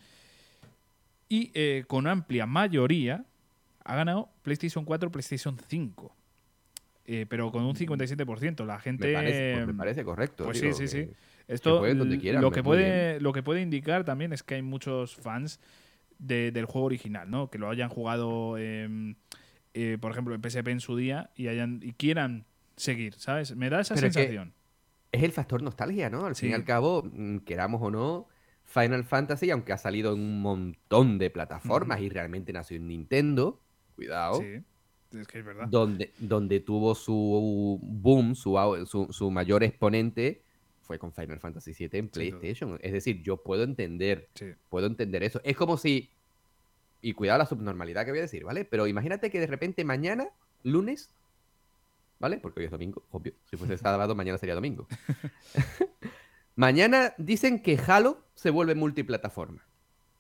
Y 1.29 1.51
eh, 1.55 1.85
con 1.87 2.07
amplia 2.07 2.47
mayoría 2.47 3.25
ha 3.85 3.97
ganado 3.97 4.29
PlayStation 4.43 4.85
4, 4.85 5.11
PlayStation 5.11 5.57
5. 5.69 6.15
Eh, 7.13 7.27
pero 7.29 7.51
con 7.51 7.65
un 7.65 7.75
57%. 7.75 8.65
La 8.65 8.79
gente. 8.79 9.09
me, 9.09 9.13
parece, 9.15 9.53
pues, 9.55 9.67
me 9.67 9.75
parece 9.75 10.05
correcto. 10.05 10.45
Pues 10.45 10.59
sí, 10.61 10.73
sí, 10.73 10.83
que- 10.83 10.87
sí. 10.89 11.11
Esto 11.49 11.85
l- 11.85 12.19
quieran, 12.21 12.41
lo 12.41 12.53
que 12.53 12.63
puede 12.63 13.21
lo 13.21 13.33
que 13.33 13.43
puede 13.43 13.61
indicar 13.63 14.05
también 14.05 14.33
es 14.33 14.45
que 14.45 14.55
hay 14.55 14.63
muchos 14.63 15.17
fans 15.17 15.59
de- 16.21 16.53
del 16.53 16.67
juego 16.67 16.87
original, 16.87 17.29
¿no? 17.29 17.51
Que 17.51 17.59
lo 17.59 17.69
hayan 17.69 17.89
jugado, 17.89 18.57
eh, 18.59 19.17
eh, 19.75 19.99
por 20.01 20.13
ejemplo, 20.13 20.35
en 20.37 20.41
PSP 20.41 20.69
en 20.71 20.79
su 20.79 20.97
día 20.97 21.31
y 21.35 21.49
hayan 21.49 21.81
y 21.83 21.93
quieran 21.95 22.45
seguir, 22.77 23.15
¿sabes? 23.15 23.57
Me 23.57 23.71
da 23.71 23.81
esa 23.81 23.95
Pero 23.97 24.07
que- 24.07 24.13
sensación. 24.13 24.55
Es 25.11 25.25
el 25.25 25.33
factor 25.33 25.61
nostalgia, 25.65 26.09
¿no? 26.11 26.27
Al 26.27 26.37
fin 26.37 26.51
y 26.51 26.53
al 26.53 26.65
cabo, 26.65 27.03
mm, 27.13 27.39
queramos 27.39 27.83
o 27.83 27.91
no, 27.91 28.29
Final 28.65 29.03
Fantasy, 29.03 29.51
aunque 29.51 29.73
ha 29.73 29.79
salido 29.79 30.15
en 30.15 30.21
un 30.21 30.41
montón 30.43 31.19
de 31.19 31.31
plataformas 31.31 32.01
y 32.01 32.09
realmente 32.09 32.53
nació 32.53 32.77
en 32.77 32.87
Nintendo, 32.87 33.61
cuidado, 33.97 34.41
Sí, 34.41 34.63
es 35.13 35.27
que 35.27 35.39
es 35.41 35.45
verdad. 35.45 35.67
donde, 35.69 36.13
donde 36.19 36.61
tuvo 36.61 36.95
su 36.95 37.79
boom, 37.83 38.35
su, 38.35 38.57
su, 38.87 39.13
su 39.13 39.31
mayor 39.31 39.63
exponente, 39.65 40.43
fue 40.83 40.99
con 40.99 41.13
Final 41.13 41.39
Fantasy 41.41 41.73
VII 41.73 41.99
en. 41.99 42.09
PlayStation. 42.09 42.79
Es 42.83 42.93
decir, 42.93 43.23
yo 43.23 43.37
puedo 43.39 43.63
entender, 43.63 44.29
Sí. 44.35 44.53
puedo 44.69 44.87
entender 44.87 45.23
eso. 45.23 45.41
Es 45.45 45.57
como 45.57 45.77
si, 45.77 46.11
y 47.01 47.13
cuidado 47.15 47.39
la 47.39 47.47
subnormalidad 47.47 48.05
que 48.05 48.11
voy 48.11 48.19
a 48.19 48.23
decir, 48.23 48.45
¿vale? 48.45 48.65
Pero 48.65 48.87
imagínate 48.87 49.31
que 49.31 49.41
de 49.41 49.47
repente 49.47 49.85
mañana, 49.85 50.29
lunes, 50.65 51.11
¿vale? 52.19 52.39
Porque 52.39 52.61
hoy 52.61 52.67
es 52.67 52.73
domingo, 52.73 53.05
obvio. 53.11 53.33
Si 53.49 53.57
fuese 53.57 53.79
sábado, 53.79 54.15
mañana 54.15 54.39
sería 54.39 54.55
domingo. 54.55 54.87
mañana 56.57 57.15
dicen 57.19 57.63
que 57.63 57.79
Halo 57.87 58.23
se 58.35 58.51
vuelve 58.51 58.75
multiplataforma. 58.75 59.65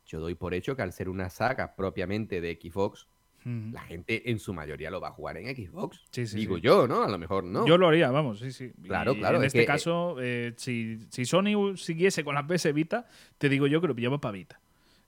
Yo 0.06 0.20
doy 0.20 0.34
por 0.34 0.54
hecho 0.54 0.74
que 0.76 0.82
al 0.82 0.92
ser 0.92 1.08
una 1.08 1.30
saga 1.30 1.76
propiamente 1.76 2.40
de 2.40 2.58
Xbox, 2.60 3.06
La 3.44 3.80
gente 3.82 4.30
en 4.30 4.38
su 4.38 4.52
mayoría 4.52 4.90
lo 4.90 5.00
va 5.00 5.08
a 5.08 5.12
jugar 5.12 5.36
en 5.38 5.54
Xbox. 5.56 6.04
Sí, 6.10 6.26
sí, 6.26 6.36
Digo 6.36 6.56
sí. 6.56 6.62
yo, 6.62 6.86
¿no? 6.86 7.02
A 7.02 7.08
lo 7.08 7.18
mejor 7.18 7.44
no. 7.44 7.66
Yo 7.66 7.78
lo 7.78 7.88
haría, 7.88 8.10
vamos, 8.10 8.40
sí, 8.40 8.52
sí. 8.52 8.72
Claro, 8.82 9.12
Y 9.12 9.18
claro, 9.18 9.36
En 9.38 9.42
es 9.44 9.46
este 9.48 9.58
que, 9.60 9.62
eh, 9.62 9.66
caso, 9.66 10.16
eh, 10.20 10.52
si, 10.56 10.98
si 11.10 11.24
Sony 11.24 11.76
siguiese 11.76 12.22
con 12.24 12.34
la 12.34 12.46
PS 12.46 12.72
Vita, 12.72 13.06
te 13.38 13.48
digo 13.48 13.66
yo 13.66 13.80
que 13.80 13.88
lo 13.88 13.94
pillaba 13.94 14.20
para 14.20 14.32
Vita. 14.32 14.60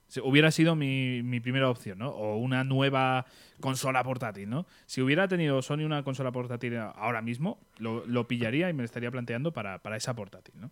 Si- 0.07 0.19
Hubiera 0.19 0.51
sido 0.51 0.75
mi, 0.75 1.21
mi 1.23 1.39
primera 1.39 1.69
opción, 1.69 1.99
¿no? 1.99 2.09
O 2.09 2.37
una 2.37 2.63
nueva 2.63 3.25
consola 3.59 4.03
portátil, 4.03 4.49
¿no? 4.49 4.65
Si 4.85 5.01
hubiera 5.01 5.27
tenido 5.27 5.61
Sony 5.61 5.85
una 5.85 6.03
consola 6.03 6.31
portátil 6.31 6.75
ahora 6.77 7.21
mismo, 7.21 7.59
lo, 7.77 8.05
lo 8.05 8.27
pillaría 8.27 8.69
y 8.69 8.73
me 8.73 8.83
lo 8.83 8.85
estaría 8.85 9.09
planteando 9.11 9.53
para, 9.53 9.81
para 9.81 9.97
esa 9.97 10.15
portátil, 10.15 10.55
¿no? 10.59 10.71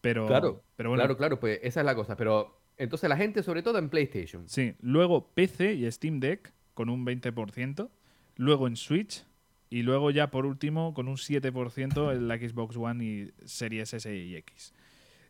Pero, 0.00 0.26
Claro, 0.26 0.62
pero 0.76 0.90
bueno, 0.90 1.02
Claro, 1.02 1.16
claro, 1.16 1.40
pues 1.40 1.60
esa 1.62 1.80
es 1.80 1.86
la 1.86 1.94
cosa. 1.94 2.16
Pero 2.16 2.60
entonces 2.76 3.08
la 3.08 3.16
gente, 3.16 3.42
sobre 3.42 3.62
todo 3.62 3.78
en 3.78 3.88
PlayStation. 3.88 4.48
Sí, 4.48 4.74
luego 4.80 5.28
PC 5.34 5.74
y 5.74 5.90
Steam 5.90 6.20
Deck 6.20 6.52
con 6.74 6.88
un 6.90 7.06
20%, 7.06 7.88
luego 8.36 8.66
en 8.66 8.76
Switch 8.76 9.24
y 9.70 9.82
luego 9.82 10.10
ya 10.10 10.30
por 10.30 10.46
último 10.46 10.94
con 10.94 11.08
un 11.08 11.16
7% 11.16 12.12
en 12.12 12.28
la 12.28 12.36
Xbox 12.36 12.76
One 12.76 13.04
y 13.04 13.30
Series 13.44 13.94
S 13.94 14.14
y 14.14 14.36
X. 14.36 14.74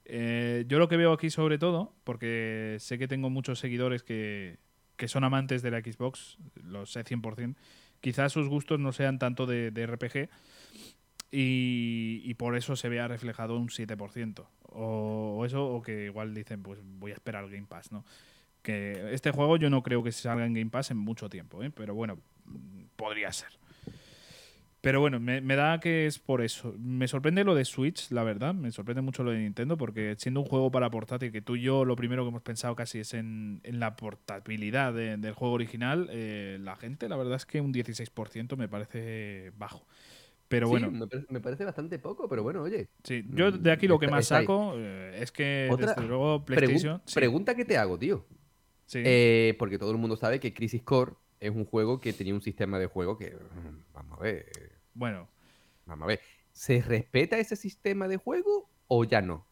Eh, 0.06 0.64
yo 0.68 0.78
lo 0.78 0.88
que 0.88 0.96
veo 0.96 1.12
aquí 1.12 1.30
sobre 1.30 1.58
todo, 1.58 1.94
porque 2.04 2.76
sé 2.80 2.98
que 2.98 3.08
tengo 3.08 3.30
muchos 3.30 3.58
seguidores 3.58 4.02
que, 4.02 4.58
que 4.96 5.08
son 5.08 5.24
amantes 5.24 5.62
de 5.62 5.70
la 5.70 5.80
Xbox, 5.80 6.38
lo 6.62 6.84
sé 6.86 7.04
100%, 7.04 7.54
quizás 8.00 8.32
sus 8.32 8.48
gustos 8.48 8.78
no 8.80 8.92
sean 8.92 9.18
tanto 9.18 9.46
de, 9.46 9.70
RPG 9.70 10.28
y, 11.30 12.34
por 12.34 12.56
eso 12.56 12.76
se 12.76 12.88
vea 12.88 13.08
reflejado 13.08 13.56
un 13.56 13.68
7%. 13.68 14.46
O, 14.76 15.36
o 15.38 15.44
eso, 15.46 15.66
o 15.66 15.82
que 15.82 16.06
igual 16.06 16.34
dicen, 16.34 16.62
pues 16.62 16.80
voy 16.82 17.12
a 17.12 17.14
esperar 17.14 17.44
al 17.44 17.50
Game 17.50 17.66
Pass, 17.66 17.92
¿no? 17.92 18.04
Que 18.64 19.12
este 19.14 19.30
juego 19.30 19.58
yo 19.58 19.68
no 19.68 19.82
creo 19.82 20.02
que 20.02 20.10
salga 20.10 20.46
en 20.46 20.54
Game 20.54 20.70
Pass 20.70 20.90
en 20.90 20.96
mucho 20.96 21.28
tiempo, 21.28 21.62
¿eh? 21.62 21.70
pero 21.70 21.94
bueno, 21.94 22.18
mm, 22.46 22.84
podría 22.96 23.30
ser. 23.30 23.50
Pero 24.80 25.00
bueno, 25.00 25.18
me, 25.20 25.40
me 25.40 25.54
da 25.56 25.80
que 25.80 26.06
es 26.06 26.18
por 26.18 26.42
eso. 26.42 26.74
Me 26.78 27.06
sorprende 27.08 27.42
lo 27.44 27.54
de 27.54 27.64
Switch, 27.64 28.10
la 28.10 28.22
verdad. 28.22 28.52
Me 28.54 28.70
sorprende 28.70 29.00
mucho 29.00 29.22
lo 29.22 29.30
de 29.32 29.38
Nintendo, 29.38 29.76
porque 29.78 30.14
siendo 30.18 30.40
un 30.40 30.46
juego 30.46 30.70
para 30.70 30.90
portátil, 30.90 31.30
que 31.32 31.40
tú 31.40 31.56
y 31.56 31.62
yo 31.62 31.84
lo 31.86 31.94
primero 31.96 32.22
que 32.24 32.28
hemos 32.30 32.42
pensado 32.42 32.74
casi 32.74 32.98
es 33.00 33.14
en, 33.14 33.60
en 33.64 33.80
la 33.80 33.96
portabilidad 33.96 34.92
de- 34.92 35.16
del 35.18 35.32
juego 35.32 35.54
original, 35.54 36.08
eh, 36.10 36.58
la 36.60 36.76
gente, 36.76 37.08
la 37.08 37.16
verdad 37.16 37.36
es 37.36 37.46
que 37.46 37.60
un 37.62 37.72
16% 37.72 38.56
me 38.58 38.68
parece 38.68 39.52
bajo. 39.56 39.86
Pero 40.48 40.68
bueno, 40.68 40.90
me, 40.90 41.06
parece, 41.06 41.32
me 41.32 41.40
parece 41.40 41.64
bastante 41.64 41.98
poco, 41.98 42.28
pero 42.28 42.42
bueno, 42.42 42.62
oye. 42.62 42.88
sí, 43.02 43.24
yo 43.30 43.52
de 43.52 43.72
aquí 43.72 43.88
lo 43.88 43.98
que 43.98 44.08
más 44.08 44.26
saco 44.26 44.74
eh, 44.76 45.18
es 45.20 45.32
que, 45.32 45.68
Otra 45.70 45.88
desde 45.88 46.06
luego, 46.06 46.44
Pregun- 46.44 46.44
PlayStation. 46.44 47.02
sí, 47.06 47.14
Pregunta 47.14 47.54
que 47.54 47.64
te 47.64 47.78
hago, 47.78 47.98
tío. 47.98 48.26
Sí. 48.86 49.02
Eh, 49.04 49.54
porque 49.58 49.78
todo 49.78 49.90
el 49.90 49.98
mundo 49.98 50.16
sabe 50.16 50.40
que 50.40 50.52
Crisis 50.54 50.82
Core 50.82 51.12
es 51.40 51.50
un 51.50 51.64
juego 51.64 52.00
que 52.00 52.12
tenía 52.12 52.34
un 52.34 52.42
sistema 52.42 52.78
de 52.78 52.86
juego 52.86 53.18
que. 53.18 53.30
mm, 53.32 53.92
Vamos 53.94 54.18
a 54.18 54.22
ver. 54.22 54.46
bueno, 54.94 55.28
Vamos 55.86 56.04
a 56.04 56.06
ver. 56.08 56.20
¿Se 56.52 56.80
respeta 56.80 57.38
ese 57.38 57.56
sistema 57.56 58.08
de 58.08 58.16
juego 58.16 58.70
o 58.86 59.04
ya 59.04 59.20
no? 59.20 59.46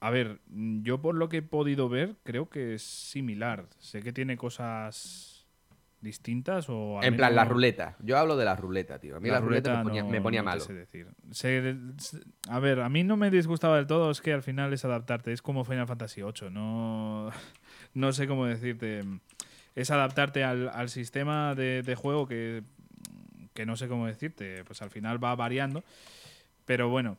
A 0.00 0.10
ver, 0.10 0.40
mm, 0.46 0.82
yo 0.82 1.00
por 1.00 1.14
lo 1.14 1.28
que 1.28 1.38
he 1.38 1.42
podido 1.42 1.88
ver, 1.88 2.16
creo 2.22 2.48
que 2.48 2.74
es 2.74 2.82
similar. 2.82 3.68
Sé 3.78 4.02
que 4.02 4.12
tiene 4.12 4.36
cosas 4.36 5.33
distintas 6.04 6.66
o 6.68 6.98
al 7.00 7.04
En 7.04 7.16
plan, 7.16 7.34
la 7.34 7.44
ruleta. 7.44 7.96
Yo 8.00 8.16
hablo 8.16 8.36
de 8.36 8.44
la 8.44 8.54
ruleta, 8.54 9.00
tío. 9.00 9.16
A 9.16 9.20
mí 9.20 9.28
la, 9.28 9.40
ruleta, 9.40 9.78
me 9.78 9.82
ponía, 9.82 10.02
no- 10.04 10.08
me 10.10 10.20
ponía 10.20 10.40
no 10.42 10.44
te 10.44 10.50
malo. 10.50 10.60
sé 10.64 10.72
decir. 10.74 11.08
Se- 11.32 11.74
se- 11.98 12.20
a 12.48 12.60
ver, 12.60 12.78
a 12.80 12.88
mí 12.88 13.02
no 13.02 13.16
me 13.16 13.30
disgustaba 13.32 13.76
del 13.76 13.88
todo, 13.88 14.12
es 14.12 14.20
que 14.20 14.32
al 14.32 14.42
final 14.42 14.72
es 14.72 14.84
adaptarte. 14.84 15.32
Es 15.32 15.42
como 15.42 15.64
Final 15.64 15.88
Fantasy 15.88 16.22
VIII. 16.22 16.50
No, 16.50 17.30
no 17.94 18.12
sé 18.12 18.28
cómo 18.28 18.46
decirte. 18.46 19.00
Es 19.74 19.90
adaptarte 19.90 20.44
al, 20.44 20.68
al 20.68 20.88
sistema 20.88 21.56
de, 21.56 21.82
de 21.82 21.94
juego 21.96 22.28
que, 22.28 22.62
que 23.54 23.66
no 23.66 23.74
sé 23.76 23.88
cómo 23.88 24.06
decirte. 24.06 24.62
Pues 24.64 24.82
al 24.82 24.90
final 24.90 25.22
va 25.22 25.34
variando. 25.34 25.82
Pero 26.64 26.88
bueno, 26.88 27.18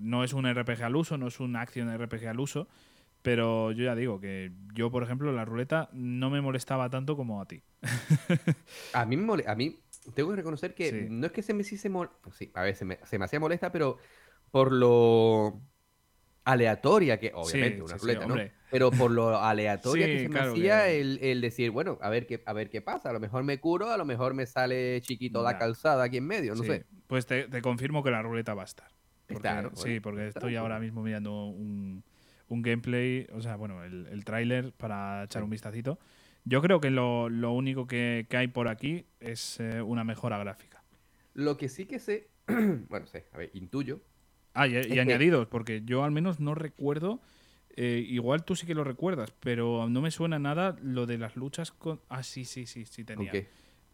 no 0.00 0.22
es 0.24 0.32
un 0.34 0.44
RPG 0.52 0.82
al 0.82 0.96
uso, 0.96 1.16
no 1.16 1.28
es 1.28 1.40
un 1.40 1.56
action 1.56 1.88
RPG 1.96 2.26
al 2.28 2.40
uso. 2.40 2.68
Pero 3.24 3.72
yo 3.72 3.84
ya 3.84 3.94
digo 3.94 4.20
que 4.20 4.52
yo, 4.74 4.90
por 4.90 5.02
ejemplo, 5.02 5.32
la 5.32 5.46
ruleta 5.46 5.88
no 5.94 6.28
me 6.28 6.42
molestaba 6.42 6.90
tanto 6.90 7.16
como 7.16 7.40
a 7.40 7.46
ti. 7.46 7.62
A 8.92 9.06
mí, 9.06 9.16
me 9.16 9.24
mole- 9.24 9.44
a 9.46 9.54
mí 9.54 9.80
tengo 10.14 10.28
que 10.28 10.36
reconocer 10.36 10.74
que 10.74 10.90
Sí. 10.90 11.06
no 11.08 11.24
es 11.24 11.32
que 11.32 11.42
se 11.42 11.54
me 11.54 11.62
hiciese 11.62 11.88
mol- 11.88 12.10
sí, 12.32 12.50
a 12.52 12.60
ver, 12.62 12.76
se 12.76 12.84
me, 12.84 12.98
se 13.04 13.18
me 13.18 13.24
hacía 13.24 13.40
molesta, 13.40 13.72
pero 13.72 13.96
por 14.50 14.72
lo 14.72 15.58
aleatoria 16.44 17.18
que, 17.18 17.32
obviamente, 17.34 17.76
Sí, 17.76 17.80
una 17.80 17.94
sí, 17.94 18.00
ruleta, 18.02 18.26
¿no? 18.26 18.36
Pero 18.70 18.90
por 18.90 19.10
lo 19.10 19.38
aleatoria 19.42 20.06
que 20.06 20.18
se 20.24 20.28
me 20.28 20.40
hacía 20.40 20.88
el, 20.90 21.18
el 21.22 21.40
decir, 21.40 21.70
bueno, 21.70 21.96
a 22.02 22.10
ver 22.10 22.26
qué, 22.26 22.42
a 22.44 22.52
ver 22.52 22.68
qué 22.68 22.82
pasa, 22.82 23.08
a 23.08 23.12
lo 23.14 23.20
mejor 23.20 23.42
me 23.42 23.58
curo, 23.58 23.90
a 23.90 23.96
lo 23.96 24.04
mejor 24.04 24.34
me 24.34 24.44
sale 24.44 25.00
chiquito 25.00 25.42
la 25.42 25.56
calzada 25.58 26.04
aquí 26.04 26.18
en 26.18 26.26
medio, 26.26 26.54
no 26.54 26.62
sé. 26.62 26.84
Pues 27.06 27.24
te, 27.24 27.48
te 27.48 27.62
confirmo 27.62 28.02
que 28.02 28.10
la 28.10 28.20
ruleta 28.20 28.52
va 28.52 28.62
a 28.62 28.66
estar. 28.66 28.90
Porque- 29.26 29.48
Está, 29.48 29.62
¿no? 29.62 29.74
sí, 29.76 30.00
porque 30.00 30.28
estoy 30.28 30.42
pues. 30.52 30.56
ahora 30.58 30.78
mismo 30.78 31.02
mirando 31.02 31.46
un, 31.46 32.04
un 32.48 32.62
gameplay, 32.62 33.26
o 33.32 33.40
sea, 33.40 33.56
bueno, 33.56 33.82
el, 33.84 34.06
el 34.06 34.24
tráiler 34.24 34.72
para 34.72 35.24
echar 35.24 35.40
Sí. 35.42 35.44
un 35.44 35.50
vistacito. 35.50 35.98
Yo 36.44 36.60
creo 36.60 36.80
que 36.80 36.90
lo, 36.90 37.28
lo 37.30 37.52
único 37.52 37.86
que, 37.86 38.26
que 38.28 38.36
hay 38.36 38.48
por 38.48 38.68
aquí 38.68 39.06
es 39.20 39.58
eh, 39.60 39.80
una 39.80 40.04
mejora 40.04 40.38
gráfica. 40.38 40.82
Lo 41.32 41.56
que 41.56 41.68
sí 41.68 41.86
que 41.86 41.98
sé, 41.98 42.28
bueno, 42.88 43.06
sé, 43.06 43.26
a 43.32 43.38
ver, 43.38 43.50
intuyo, 43.54 44.00
Ah, 44.52 44.68
y, 44.68 44.76
y 44.76 44.82
que- 44.82 45.00
añadidos, 45.00 45.46
porque 45.48 45.82
yo 45.84 46.04
al 46.04 46.10
menos 46.12 46.38
no 46.38 46.54
recuerdo, 46.54 47.20
eh, 47.76 48.04
igual 48.06 48.44
tú 48.44 48.54
sí 48.54 48.66
que 48.66 48.74
lo 48.74 48.84
recuerdas, 48.84 49.32
pero 49.40 49.88
no 49.88 50.00
me 50.00 50.10
suena 50.12 50.38
nada 50.38 50.76
lo 50.80 51.06
de 51.06 51.18
las 51.18 51.34
luchas 51.34 51.72
con... 51.72 52.00
Ah, 52.08 52.22
sí, 52.22 52.44
sí, 52.44 52.66
sí, 52.66 52.84
sí 52.84 53.04
tenía. 53.04 53.32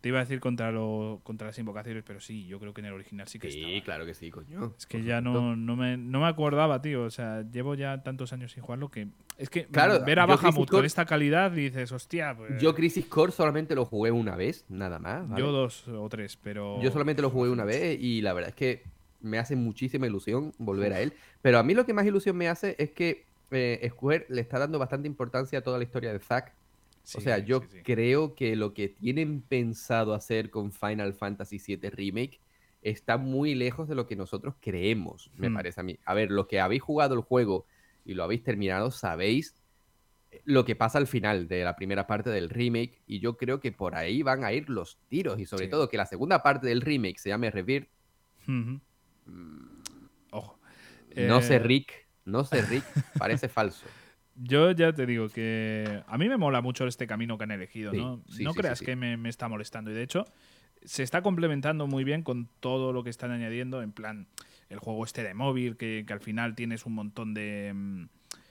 Te 0.00 0.08
iba 0.08 0.18
a 0.18 0.22
decir 0.22 0.40
contra, 0.40 0.72
lo, 0.72 1.20
contra 1.24 1.46
las 1.48 1.58
invocaciones, 1.58 2.02
pero 2.06 2.20
sí, 2.20 2.46
yo 2.46 2.58
creo 2.58 2.72
que 2.72 2.80
en 2.80 2.86
el 2.86 2.94
original 2.94 3.28
sí 3.28 3.38
que 3.38 3.50
Sí, 3.50 3.60
estaba. 3.60 3.84
claro 3.84 4.06
que 4.06 4.14
sí, 4.14 4.30
coño. 4.30 4.74
Es 4.78 4.86
que 4.86 5.02
ya 5.02 5.20
no, 5.20 5.54
no, 5.56 5.76
me, 5.76 5.98
no 5.98 6.20
me 6.20 6.26
acordaba, 6.26 6.80
tío. 6.80 7.02
O 7.04 7.10
sea, 7.10 7.42
llevo 7.50 7.74
ya 7.74 8.02
tantos 8.02 8.32
años 8.32 8.52
sin 8.52 8.62
jugarlo 8.62 8.90
que. 8.90 9.08
Es 9.36 9.50
que 9.50 9.66
Claro, 9.66 10.02
ver 10.04 10.18
a 10.20 10.26
Bahamut 10.26 10.40
Crisis 10.40 10.66
con 10.70 10.78
Core- 10.78 10.86
esta 10.86 11.04
calidad 11.04 11.50
dices, 11.50 11.92
hostia, 11.92 12.34
pues. 12.34 12.60
Yo 12.62 12.74
Crisis 12.74 13.04
Core 13.06 13.30
solamente 13.32 13.74
lo 13.74 13.84
jugué 13.84 14.10
una 14.10 14.36
vez, 14.36 14.64
nada 14.70 14.98
más. 14.98 15.28
¿vale? 15.28 15.42
yo 15.42 15.52
dos 15.52 15.86
o 15.88 16.08
tres, 16.08 16.38
pero. 16.42 16.80
Yo 16.82 16.90
solamente 16.90 17.20
lo 17.20 17.28
jugué 17.28 17.50
una 17.50 17.64
vez 17.64 18.00
y 18.00 18.22
la 18.22 18.32
verdad 18.32 18.48
es 18.50 18.56
que 18.56 18.84
me 19.20 19.38
hace 19.38 19.54
muchísima 19.54 20.06
ilusión 20.06 20.52
volver 20.56 20.94
a 20.94 21.00
él. 21.02 21.12
Pero 21.42 21.58
a 21.58 21.62
mí 21.62 21.74
lo 21.74 21.84
que 21.84 21.92
más 21.92 22.06
ilusión 22.06 22.38
me 22.38 22.48
hace 22.48 22.74
es 22.78 22.90
que 22.92 23.26
eh, 23.50 23.86
Square 23.90 24.26
le 24.30 24.40
está 24.40 24.58
dando 24.58 24.78
bastante 24.78 25.06
importancia 25.08 25.58
a 25.58 25.62
toda 25.62 25.76
la 25.76 25.84
historia 25.84 26.10
de 26.10 26.20
Zack. 26.20 26.54
O 27.14 27.20
sea, 27.20 27.38
yo 27.38 27.60
sí, 27.62 27.66
sí. 27.70 27.82
creo 27.82 28.34
que 28.34 28.56
lo 28.56 28.74
que 28.74 28.88
tienen 28.88 29.42
pensado 29.42 30.14
hacer 30.14 30.50
con 30.50 30.72
Final 30.72 31.14
Fantasy 31.14 31.58
VII 31.58 31.90
Remake 31.90 32.40
está 32.82 33.18
muy 33.18 33.54
lejos 33.54 33.88
de 33.88 33.94
lo 33.94 34.06
que 34.06 34.16
nosotros 34.16 34.54
creemos, 34.60 35.30
me 35.36 35.48
Hmm. 35.48 35.54
parece 35.54 35.80
a 35.80 35.84
mí. 35.84 35.98
A 36.04 36.14
ver, 36.14 36.30
los 36.30 36.46
que 36.46 36.60
habéis 36.60 36.82
jugado 36.82 37.14
el 37.14 37.20
juego 37.22 37.66
y 38.04 38.14
lo 38.14 38.24
habéis 38.24 38.42
terminado, 38.42 38.90
sabéis 38.90 39.54
lo 40.44 40.64
que 40.64 40.76
pasa 40.76 40.98
al 40.98 41.06
final 41.06 41.48
de 41.48 41.64
la 41.64 41.76
primera 41.76 42.06
parte 42.06 42.30
del 42.30 42.48
remake 42.50 43.02
y 43.06 43.20
yo 43.20 43.36
creo 43.36 43.60
que 43.60 43.72
por 43.72 43.94
ahí 43.96 44.22
van 44.22 44.44
a 44.44 44.52
ir 44.52 44.68
los 44.70 44.98
tiros 45.08 45.38
y 45.40 45.46
sobre 45.46 45.66
todo 45.68 45.88
que 45.88 45.96
la 45.96 46.06
segunda 46.06 46.42
parte 46.42 46.68
del 46.68 46.80
remake 46.80 47.18
se 47.18 47.30
llame 47.30 47.50
Rebirth. 47.50 47.88
Ujú. 48.48 48.80
Ojo. 50.30 50.58
No 51.16 51.40
sé 51.42 51.56
Eh, 51.56 51.58
Rick, 51.58 52.08
no 52.24 52.44
sé 52.44 52.62
Rick, 52.62 52.84
parece 53.18 53.48
falso. 53.48 53.86
Yo 54.42 54.70
ya 54.70 54.92
te 54.92 55.04
digo 55.06 55.28
que 55.28 56.02
a 56.06 56.16
mí 56.16 56.28
me 56.28 56.38
mola 56.38 56.62
mucho 56.62 56.86
este 56.86 57.06
camino 57.06 57.36
que 57.36 57.44
han 57.44 57.50
elegido, 57.50 57.92
¿no? 57.92 58.22
sí, 58.28 58.42
no 58.42 58.52
sí, 58.52 58.58
creas 58.58 58.80
que 58.80 58.96
me, 58.96 59.16
me 59.16 59.28
está 59.28 59.48
molestando. 59.48 59.90
Y 59.90 59.94
de 59.94 60.02
hecho, 60.02 60.24
se 60.82 61.02
está 61.02 61.22
complementando 61.22 61.86
muy 61.86 62.04
bien 62.04 62.22
con 62.22 62.48
todo 62.60 62.92
lo 62.92 63.04
que 63.04 63.10
están 63.10 63.30
añadiendo. 63.32 63.82
En 63.82 63.92
plan, 63.92 64.26
el 64.70 64.78
juego 64.78 65.04
este 65.04 65.22
de 65.22 65.34
móvil, 65.34 65.76
que, 65.76 66.04
que 66.06 66.12
al 66.12 66.20
final 66.20 66.54
tienes 66.54 66.86
un 66.86 66.94
montón 66.94 67.34
de. 67.34 67.72
mm, 67.74 68.04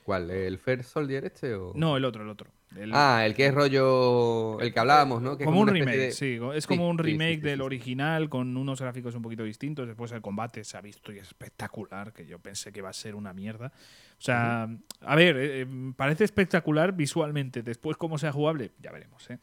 ¿Cuál? 0.03 0.29
¿El 0.31 0.57
First 0.57 0.91
Soldier 0.91 1.25
este 1.25 1.53
o...? 1.53 1.73
No, 1.75 1.97
el 1.97 2.05
otro, 2.05 2.23
el 2.23 2.29
otro. 2.29 2.51
El- 2.75 2.91
Ah, 2.93 3.25
el 3.25 3.33
que 3.33 3.47
es 3.47 3.53
rollo... 3.53 4.59
El 4.59 4.71
que 4.71 4.79
hablábamos, 4.79 5.21
¿no? 5.23 5.37
Que 5.37 5.43
como 5.43 5.59
un 5.61 5.67
remake, 5.67 5.97
de- 5.97 6.11
sí. 6.11 6.37
Es 6.53 6.67
como 6.67 6.87
un 6.87 6.97
sí, 6.97 7.03
remake 7.03 7.35
sí, 7.37 7.41
del 7.41 7.57
sí, 7.59 7.63
original 7.63 8.29
con 8.29 8.55
unos 8.55 8.79
gráficos 8.79 9.15
un 9.15 9.23
poquito 9.23 9.43
distintos. 9.43 9.87
Después 9.87 10.11
el 10.11 10.21
combate 10.21 10.63
se 10.63 10.77
ha 10.77 10.81
visto 10.81 11.11
y 11.11 11.17
es 11.17 11.27
espectacular, 11.29 12.13
que 12.13 12.27
yo 12.27 12.37
pensé 12.37 12.71
que 12.71 12.79
iba 12.79 12.89
a 12.89 12.93
ser 12.93 13.15
una 13.15 13.33
mierda. 13.33 13.71
O 14.19 14.21
sea, 14.21 14.69
a 15.01 15.15
ver, 15.15 15.35
eh, 15.37 15.61
eh, 15.61 15.67
parece 15.95 16.25
espectacular 16.25 16.93
visualmente. 16.93 17.63
Después 17.63 17.97
cómo 17.97 18.17
sea 18.19 18.31
jugable, 18.31 18.71
ya 18.81 18.91
veremos. 18.91 19.27
¿eh? 19.31 19.39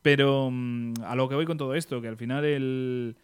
Pero 0.00 0.48
mm, 0.50 0.94
a 1.04 1.14
lo 1.16 1.28
que 1.28 1.34
voy 1.34 1.44
con 1.44 1.58
todo 1.58 1.74
esto, 1.74 2.00
que 2.00 2.08
al 2.08 2.16
final 2.16 2.44
el... 2.46 3.16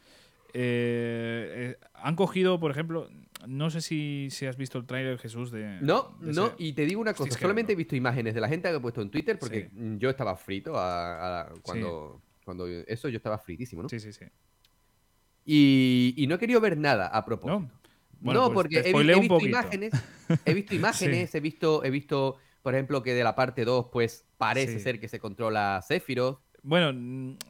eh, 0.53 1.77
han 1.95 2.15
cogido, 2.17 2.59
por 2.61 2.71
ejemplo, 2.71 3.09
no 3.47 3.71
sé 3.71 3.81
si, 3.81 4.29
si 4.31 4.47
has 4.47 4.57
visto 4.57 4.79
el 4.79 4.87
tráiler, 4.87 5.19
Jesús, 5.19 5.51
de... 5.51 5.79
No, 5.81 6.17
de 6.21 6.33
no, 6.33 6.47
ese- 6.47 6.55
y 6.59 6.73
te 6.73 6.85
digo 6.87 7.01
una 7.01 7.15
cosa, 7.15 7.37
solamente 7.39 7.73
he 7.73 7.75
no. 7.75 7.79
visto 7.79 7.97
imágenes 7.97 8.35
de 8.35 8.41
la 8.41 8.49
gente 8.49 8.69
que 8.69 8.75
ha 8.77 8.81
puesto 8.81 9.03
en 9.03 9.11
Twitter 9.11 9.39
porque 9.39 9.71
Sí. 9.73 9.79
mm, 9.81 9.97
yo 9.99 10.11
estaba 10.11 10.37
frito 10.37 10.77
a- 10.79 11.41
a- 11.43 11.53
cuando, 11.63 12.23
cuando 12.45 12.67
eso 12.69 13.09
yo 13.09 13.17
estaba 13.17 13.39
fritísimo, 13.39 13.83
¿no? 13.83 13.89
Sí, 13.89 14.01
sí, 14.01 14.13
sí. 14.13 14.25
Y, 15.45 16.15
y 16.17 16.27
no 16.27 16.35
he 16.35 16.39
querido 16.39 16.61
ver 16.61 16.77
nada 16.77 17.07
a 17.09 17.25
propósito. 17.25 17.61
¿No? 17.61 17.71
Bueno, 18.19 18.41
no, 18.41 18.47
pues 18.47 18.55
porque 18.65 18.79
he, 18.81 18.91
he 18.91 19.21
visto 19.21 19.41
imágenes, 19.41 19.93
he 20.45 20.55
visto 20.55 20.75
imágenes, 20.75 21.35
he 21.35 21.41
visto, 21.41 21.85
he 21.85 21.91
visto, 21.91 22.37
por 22.63 22.75
ejemplo, 22.75 23.03
que 23.03 23.15
de 23.15 23.23
la 23.23 23.35
parte 23.35 23.65
2, 23.65 23.87
pues 23.93 24.27
parece 24.39 24.81
ser 24.81 24.99
que 24.99 25.07
se 25.09 25.21
controla 25.21 25.83
Sephiroth. 25.87 26.41
Bueno, 26.63 26.93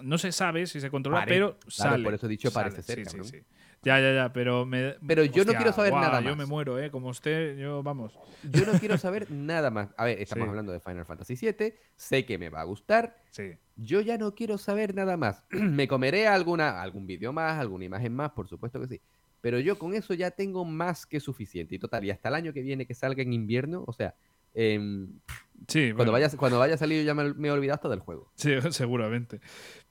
no 0.03 0.19
se 0.19 0.31
sabe 0.33 0.67
si 0.67 0.81
se 0.81 0.91
controla, 0.91 1.21
Pare- 1.21 1.29
pero 1.35 1.59
claro, 1.59 1.71
sale. 1.71 2.05
por 2.05 2.15
eso 2.15 2.27
he 2.27 2.29
dicho 2.29 2.51
sale, 2.51 2.71
parece 2.71 2.83
ser, 2.83 3.09
sí. 3.25 3.41
Ya, 3.87 4.01
ya, 4.01 4.13
ya, 4.13 4.33
pero 4.33 4.67
me... 4.67 4.97
Pero 5.07 5.25
yo 5.25 5.45
no 5.45 5.53
quiero 5.55 5.73
saber 5.73 5.93
nada 5.93 6.21
Yo 6.21 6.31
más. 6.31 6.39
me 6.39 6.45
muero, 6.47 6.77
¿eh? 6.81 6.91
Como 6.91 7.09
usted, 7.09 7.57
yo, 7.57 7.85
vamos. 7.85 8.19
Yo 8.43 8.67
no 8.67 8.73
quiero 8.81 8.99
saber 8.99 9.31
nada 9.31 9.71
más. 9.71 9.95
A 9.97 10.05
ver, 10.07 10.21
estamos 10.21 10.47
Sí. 10.47 10.49
hablando 10.49 10.73
de 10.73 10.81
Final 10.81 11.07
Fantasy 11.07 11.37
VII, 11.37 11.73
sé 11.95 12.27
que 12.27 12.37
me 12.37 12.49
va 12.49 12.63
a 12.63 12.65
gustar. 12.65 13.17
Sí. 13.31 13.53
Yo 13.77 14.01
ya 14.01 14.19
no 14.19 14.35
quiero 14.35 14.59
saber 14.59 14.93
nada 14.93 15.17
más. 15.17 15.45
me 15.51 15.87
comeré 15.87 16.27
alguna, 16.27 16.83
algún 16.83 17.07
vídeo 17.07 17.33
más, 17.33 17.61
alguna 17.61 17.85
imagen 17.85 18.13
más, 18.13 18.33
por 18.33 18.49
supuesto 18.49 18.81
que 18.81 18.89
sí. 18.89 19.01
Pero 19.41 19.61
yo 19.61 19.79
con 19.79 19.95
eso 19.95 20.15
ya 20.15 20.33
tengo 20.33 20.65
más 20.65 21.07
que 21.07 21.21
suficiente. 21.21 21.77
Y 21.77 21.79
total, 21.79 22.05
y 22.05 22.11
hasta 22.11 22.29
el 22.29 22.35
año 22.35 22.53
que 22.53 22.63
viene 22.63 22.87
que 22.87 22.95
salga 22.95 23.23
en 23.23 23.33
invierno, 23.33 23.85
o 23.87 23.93
sea, 23.93 24.17
em, 24.53 25.21
Sí, 25.69 25.93
cuando, 25.93 26.13
bueno. 26.13 26.13
vaya, 26.13 26.37
cuando 26.37 26.59
vaya 26.59 26.75
a 26.75 26.79
salir 26.79 27.01
yo 27.01 27.07
ya 27.07 27.15
me, 27.15 27.35
me 27.35 27.49
he 27.49 27.51
olvidado 27.51 27.75
hasta 27.77 27.89
del 27.89 28.01
juego. 28.01 28.31
Sí, 28.35 28.53
seguramente. 28.71 29.41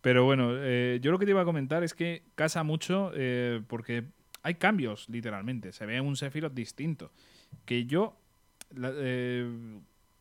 Pero 0.01 0.23
bueno, 0.23 0.51
eh, 0.53 0.99
yo 1.01 1.11
lo 1.11 1.19
que 1.19 1.25
te 1.25 1.31
iba 1.31 1.41
a 1.41 1.45
comentar 1.45 1.83
es 1.83 1.93
que 1.93 2.23
casa 2.35 2.63
mucho 2.63 3.11
eh, 3.15 3.61
porque 3.67 4.05
hay 4.43 4.55
cambios, 4.55 5.09
literalmente. 5.09 5.71
Se 5.71 5.85
ve 5.85 5.99
un 6.01 6.15
Sephiroth 6.15 6.53
distinto. 6.53 7.11
Que 7.65 7.85
yo. 7.85 8.17
La, 8.73 8.91
eh, 8.93 9.47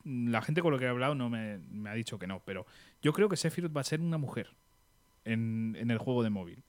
la 0.05 0.43
gente 0.43 0.61
con 0.61 0.71
lo 0.73 0.79
que 0.79 0.85
he 0.85 0.89
hablado 0.89 1.15
no 1.15 1.31
me, 1.31 1.59
me 1.71 1.91
ha 1.91 1.95
dicho 1.95 2.19
que 2.19 2.27
no, 2.27 2.43
pero 2.45 2.67
yo 3.01 3.13
creo 3.13 3.29
que 3.29 3.37
Sephiroth 3.37 3.75
va 3.75 3.81
a 3.81 3.85
ser 3.85 4.01
una 4.01 4.19
mujer 4.19 4.51
en, 5.25 5.77
en 5.79 5.91
el 5.91 5.99
juego 5.99 6.23
de 6.23 6.31
móvil. 6.31 6.63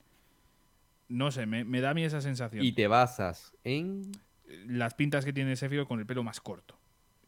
No 1.07 1.31
sé, 1.31 1.45
me, 1.45 1.65
me 1.65 1.81
da 1.81 1.91
a 1.91 1.93
mí 1.93 2.03
esa 2.03 2.21
sensación. 2.21 2.63
Y 2.65 2.71
te 2.71 2.87
basas 2.87 3.53
en... 3.63 4.11
Las 4.67 4.93
pintas 4.93 5.25
que 5.25 5.33
tiene 5.33 5.55
Sephiroth 5.55 5.87
con 5.87 5.99
el 5.99 6.05
pelo 6.05 6.23
más 6.23 6.39
corto. 6.39 6.77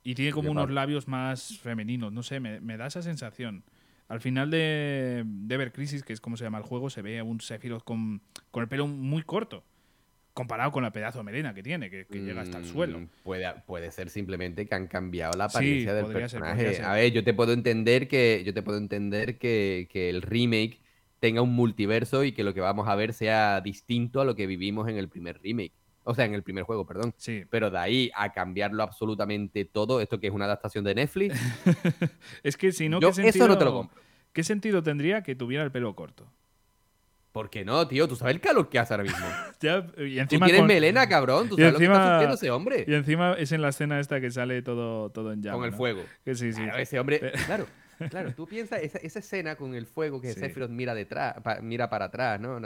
Y 0.07 0.15
tiene 0.15 0.31
como 0.31 0.51
unos 0.51 0.69
labios 0.71 1.07
más 1.09 1.57
femeninos, 1.59 2.13
no 2.13 2.23
sé, 2.23 2.39
me, 2.39 2.61
me 2.61 2.77
da 2.77 2.87
esa 2.87 3.01
sensación. 3.01 3.63
Al 4.07 4.21
final 4.21 4.49
de, 4.49 5.23
de 5.25 5.55
Ever 5.55 5.73
Crisis, 5.73 6.01
que 6.03 6.13
es 6.13 6.21
como 6.21 6.37
se 6.37 6.45
llama 6.45 6.59
el 6.59 6.63
juego, 6.63 6.89
se 6.89 7.01
ve 7.01 7.19
a 7.19 7.25
un 7.25 7.41
Sephiroth 7.41 7.83
con, 7.83 8.21
con 8.51 8.63
el 8.63 8.69
pelo 8.69 8.87
muy 8.87 9.23
corto, 9.23 9.65
comparado 10.33 10.71
con 10.71 10.83
la 10.83 10.91
pedazo 10.91 11.19
de 11.19 11.25
melena 11.25 11.53
que 11.53 11.63
tiene, 11.63 11.89
que, 11.89 12.05
que 12.07 12.19
llega 12.21 12.41
hasta 12.41 12.57
el 12.59 12.63
Mm, 12.63 12.69
suelo. 12.69 12.99
Puede, 13.23 13.53
puede 13.65 13.91
ser 13.91 14.09
simplemente 14.09 14.65
que 14.65 14.75
han 14.75 14.87
cambiado 14.87 15.35
la 15.37 15.45
Sí, 15.45 15.49
apariencia 15.49 15.93
del 15.93 16.05
personaje. 16.11 16.73
ser. 16.73 16.85
A 16.85 16.93
ver, 16.93 17.11
yo 17.11 17.23
te 17.23 17.33
puedo 17.33 17.53
entender 17.53 18.07
que 18.07 18.43
yo 18.45 18.53
te 18.53 18.61
puedo 18.61 18.77
entender 18.77 19.37
que, 19.37 19.87
que 19.91 20.09
el 20.09 20.21
remake 20.21 20.81
tenga 21.19 21.41
un 21.41 21.53
multiverso 21.53 22.23
y 22.23 22.31
que 22.31 22.43
lo 22.43 22.53
que 22.53 22.61
vamos 22.61 22.87
a 22.87 22.95
ver 22.95 23.13
sea 23.13 23.61
distinto 23.61 24.21
a 24.21 24.25
lo 24.25 24.35
que 24.35 24.47
vivimos 24.47 24.87
en 24.87 24.97
el 24.97 25.09
primer 25.09 25.39
remake. 25.41 25.73
O 26.09 26.15
sea, 26.15 26.25
en 26.25 26.33
el 26.33 26.41
primer 26.43 26.63
juego, 26.63 26.85
perdón. 26.85 27.13
Sí, 27.17 27.43
Pero 27.49 27.69
de 27.69 27.77
ahí 27.77 28.11
a 28.15 28.31
cambiarlo 28.31 28.81
absolutamente 28.83 29.65
todo, 29.65 29.99
esto 29.99 30.19
que 30.19 30.27
es 30.27 30.33
una 30.33 30.45
adaptación 30.45 30.83
de 30.85 30.95
Netflix, 30.95 31.35
es 32.43 32.55
que 32.57 32.71
si 32.71 32.87
no, 32.89 32.99
yo 32.99 33.09
¿qué 33.09 33.15
sentido, 33.15 33.45
eso 33.45 33.53
no 33.53 33.57
te 33.57 33.65
lo 33.65 33.73
compro. 33.73 34.01
¿qué 34.33 34.43
sentido 34.43 34.81
tendría 34.83 35.21
que 35.23 35.35
tuviera 35.35 35.63
el 35.63 35.71
pelo 35.71 35.95
corto? 35.95 36.31
¿Por 37.31 37.49
qué 37.49 37.63
no, 37.65 37.87
tío? 37.87 38.07
¿Tú 38.07 38.15
sabes 38.15 38.33
el 38.35 38.41
calor 38.41 38.67
que 38.69 38.79
hace 38.79 38.93
ahora 38.93 39.03
mismo? 39.03 39.25
Ya, 39.59 39.77
y 39.97 40.15
Tú 40.15 40.21
encima 40.21 40.45
tienes 40.45 40.61
con- 40.61 40.67
melena, 40.67 41.07
cabrón. 41.09 41.49
¿Tú 41.49 41.55
sabes 41.57 41.73
lo 41.73 41.79
que 41.79 41.85
está 41.85 42.11
sufriendo 42.11 42.35
ese 42.35 42.51
hombre? 42.51 42.85
Y 42.87 42.93
encima 42.93 43.33
es 43.33 43.51
en 43.51 43.61
la 43.61 43.69
escena 43.69 43.99
esta 43.99 44.21
que 44.21 44.31
sale 44.31 44.61
todo, 44.61 45.09
todo 45.11 45.33
en 45.33 45.41
llamas. 45.41 45.57
Con 45.57 45.65
el 45.65 45.71
¿no? 45.71 45.77
fuego. 45.77 46.03
Que 46.23 46.35
sí, 46.35 46.53
sí. 46.53 46.61
Claro, 46.63 46.77
ese 46.79 46.99
hombre, 46.99 47.31
claro, 47.45 47.65
claro, 48.09 48.33
tú 48.33 48.47
piensas 48.47 48.81
esa, 48.81 48.97
esa 48.99 49.19
escena 49.19 49.55
con 49.55 49.75
el 49.75 49.85
fuego 49.85 50.19
que 50.21 50.33
Sí. 50.33 50.39
Sephiroth 50.39 50.69
mira 50.71 50.95
detrás, 50.95 51.35
pa- 51.43 51.59
mira 51.61 51.89
para 51.89 52.05
atrás. 52.05 52.39
No- 52.39 52.59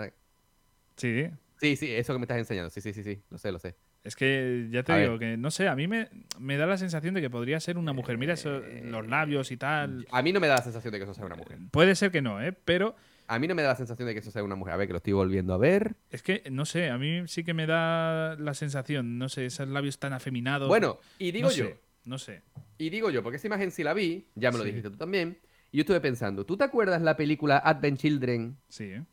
Sí, 0.95 1.27
Sí, 1.61 1.75
sí, 1.75 1.91
eso 1.93 2.11
que 2.11 2.17
me 2.17 2.23
estás 2.23 2.39
enseñando, 2.39 2.71
sí, 2.71 2.81
sí, 2.81 2.91
sí, 2.91 3.03
sí, 3.03 3.21
lo 3.29 3.37
sé, 3.37 3.51
lo 3.51 3.59
sé. 3.59 3.75
Es 4.03 4.15
que 4.15 4.67
ya 4.71 4.81
te 4.81 4.93
A 4.93 4.97
digo 4.97 5.11
ver. 5.11 5.19
que, 5.19 5.37
no 5.37 5.51
sé, 5.51 5.67
a 5.67 5.75
mí 5.75 5.87
me, 5.87 6.09
me 6.39 6.57
da 6.57 6.65
la 6.65 6.75
sensación 6.77 7.13
de 7.13 7.21
que 7.21 7.29
podría 7.29 7.59
ser 7.59 7.77
una 7.77 7.93
mujer. 7.93 8.17
Mira 8.17 8.33
eso, 8.33 8.57
Eh, 8.63 8.81
los 8.85 9.07
labios 9.07 9.51
y 9.51 9.57
tal. 9.57 10.07
A 10.11 10.23
mí 10.23 10.33
no 10.33 10.39
me 10.39 10.47
da 10.47 10.55
la 10.55 10.63
sensación 10.63 10.91
de 10.91 10.97
que 10.97 11.03
eso 11.03 11.13
sea 11.13 11.23
una 11.23 11.35
mujer. 11.35 11.59
Puede 11.69 11.93
ser 11.93 12.09
que 12.09 12.23
no, 12.23 12.41
¿eh? 12.41 12.51
Pero 12.51 12.95
A 13.27 13.37
mí 13.37 13.47
no 13.47 13.53
me 13.53 13.61
da 13.61 13.69
la 13.69 13.75
sensación 13.75 14.07
de 14.07 14.13
que 14.15 14.21
eso 14.21 14.31
sea 14.31 14.43
una 14.43 14.55
mujer. 14.55 14.73
A 14.73 14.77
ver, 14.77 14.87
que 14.87 14.93
lo 14.93 14.97
estoy 14.97 15.13
volviendo 15.13 15.53
a 15.53 15.57
ver. 15.59 15.93
es 16.09 16.23
que, 16.23 16.41
no 16.51 16.65
sé, 16.65 16.89
a 16.89 16.97
mí 16.97 17.27
sí 17.27 17.43
que 17.43 17.53
me 17.53 17.67
da 17.67 18.35
la 18.39 18.55
sensación, 18.55 19.19
no 19.19 19.29
sé, 19.29 19.45
esos 19.45 19.67
labios 19.67 19.99
tan 19.99 20.13
afeminados. 20.13 20.67
Bueno, 20.67 20.97
y 21.19 21.29
digo 21.31 21.49
no 21.49 21.53
yo, 21.55 21.65
sé, 21.65 21.79
no 22.05 22.17
sé. 22.17 22.41
y 22.79 22.89
digo 22.89 23.11
yo, 23.11 23.21
porque 23.21 23.37
esa 23.37 23.45
imagen 23.45 23.69
sí 23.69 23.83
la 23.83 23.93
vi, 23.93 24.25
ya 24.33 24.49
me 24.51 24.57
lo 24.57 24.63
Sí. 24.63 24.69
dijiste 24.71 24.89
tú 24.89 24.97
también, 24.97 25.37
y 25.71 25.77
yo 25.77 25.81
estuve 25.81 26.01
pensando, 26.01 26.43
¿tú 26.43 26.57
te 26.57 26.63
acuerdas 26.63 27.03
la 27.03 27.15
película 27.15 27.59
Advent 27.59 27.99
Children 27.99 28.57
Sí, 28.67 28.85
¿eh? 28.85 29.03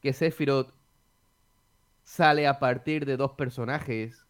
que 0.00 0.12
Sephiroth 0.14 0.72
sale 2.06 2.46
a 2.46 2.58
partir 2.60 3.04
de 3.04 3.16
dos 3.16 3.32
personajes, 3.32 4.24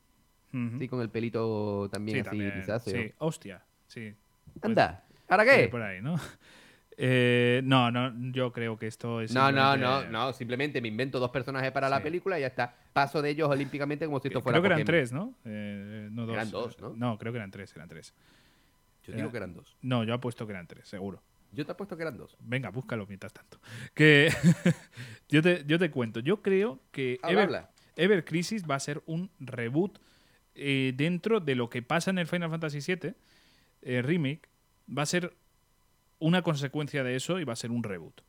Ujú. 0.53 0.79
sí, 0.79 0.89
con 0.89 1.01
el 1.03 1.11
pelito 1.11 1.89
también 1.93 2.17
Sí, 2.17 2.21
así 2.21 2.31
también, 2.31 2.53
grisáceo? 2.55 3.03
sí, 3.03 3.13
hostia, 3.19 3.63
sí. 3.87 4.15
Pues, 4.55 4.65
Anda, 4.65 5.05
¿para 5.29 5.45
sí, 5.45 5.51
qué? 5.51 5.69
Por 5.69 5.83
ahí, 5.83 6.01
¿no? 6.03 6.17
Eh, 6.99 7.61
no, 7.63 7.91
no, 7.91 8.11
yo 8.33 8.51
creo 8.55 8.79
que 8.79 8.87
esto 8.87 9.21
es. 9.21 9.31
No, 9.35 9.53
no, 9.53 9.77
no, 9.77 10.01
simplemente- 10.01 10.09
no, 10.13 10.33
simplemente 10.33 10.81
me 10.81 10.89
invento 10.89 11.19
dos 11.21 11.31
personajes 11.31 11.71
para 11.71 11.91
la 11.91 12.03
película 12.03 12.39
y 12.39 12.41
ya 12.41 12.47
está. 12.47 12.75
Paso 12.95 13.21
de 13.21 13.29
ellos 13.29 13.51
olímpicamente 13.51 14.07
como 14.07 14.19
si 14.19 14.29
esto 14.29 14.41
fuera 14.41 14.61
Creo 14.61 14.63
que 14.63 14.67
eran 14.81 14.87
tres, 14.87 15.13
¿no? 15.13 15.35
Eh, 15.45 16.09
no 16.11 16.25
dos. 16.25 16.33
Eran 16.35 16.51
dos, 16.51 16.81
¿no? 16.81 16.95
No, 16.97 17.19
creo 17.19 17.35
que 17.35 17.37
eran 17.37 17.51
tres, 17.51 17.71
eran 17.77 17.87
tres. 17.91 18.15
Yo 19.05 19.13
digo 19.13 19.31
que 19.31 19.37
eran 19.37 19.53
dos. 19.53 19.77
No, 19.83 20.05
yo 20.05 20.15
apuesto 20.15 20.47
que 20.47 20.55
eran 20.55 20.67
tres, 20.67 20.89
seguro. 20.89 21.21
Yo 21.57 21.67
te 21.67 21.73
apuesto 21.73 21.97
que 21.97 22.03
eran 22.03 22.17
dos. 22.17 22.37
Venga, 22.41 22.71
búscalo 22.71 23.07
mientras 23.07 23.33
tanto. 23.33 23.59
Que 23.95 24.31
yo, 25.29 25.43
te, 25.43 25.65
yo 25.67 25.79
te 25.79 25.91
cuento. 25.91 26.21
Yo 26.21 26.43
creo 26.43 26.81
que 26.93 27.19
Habla, 27.23 27.33
Ever, 27.33 27.45
habla. 27.45 27.71
Ever 27.97 28.25
Crisis 28.25 28.65
va 28.69 28.75
a 28.77 28.81
ser 28.81 29.03
un 29.07 29.31
reboot 29.41 29.99
eh, 30.55 30.93
dentro 30.95 31.41
de 31.41 31.55
lo 31.55 31.69
que 31.71 31.83
pasa 31.83 32.11
en 32.11 32.19
el 32.19 32.27
Final 32.27 32.51
Fantasy 32.51 32.79
VII 32.81 33.15
eh, 33.83 34.03
Remake. 34.03 34.43
Va 34.97 35.03
a 35.03 35.07
ser 35.07 35.35
una 36.19 36.43
consecuencia 36.43 37.03
de 37.03 37.17
eso 37.17 37.41
y 37.41 37.45
va 37.45 37.55
a 37.55 37.57
ser 37.57 37.71
un 37.71 37.83
reboot. 37.83 38.21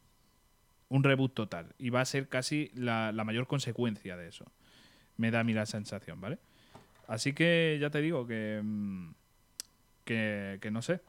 Un 0.89 1.03
reboot 1.03 1.33
total. 1.33 1.75
Y 1.77 1.89
va 1.89 2.01
a 2.01 2.05
ser 2.05 2.29
casi 2.29 2.71
la, 2.73 3.11
la 3.11 3.23
mayor 3.25 3.45
consecuencia 3.47 4.15
de 4.17 4.29
eso. 4.29 4.45
Me 5.17 5.31
da 5.31 5.41
a 5.41 5.43
mí 5.43 5.53
la 5.53 5.65
sensación, 5.65 6.21
¿vale? 6.21 6.39
Así 7.07 7.33
que 7.33 7.77
ya 7.81 7.89
te 7.89 8.01
digo 8.01 8.25
que. 8.25 8.61
mm, 8.63 9.11
Que, 10.05 10.57
que 10.61 10.71
no 10.71 10.81
sé. 10.81 11.01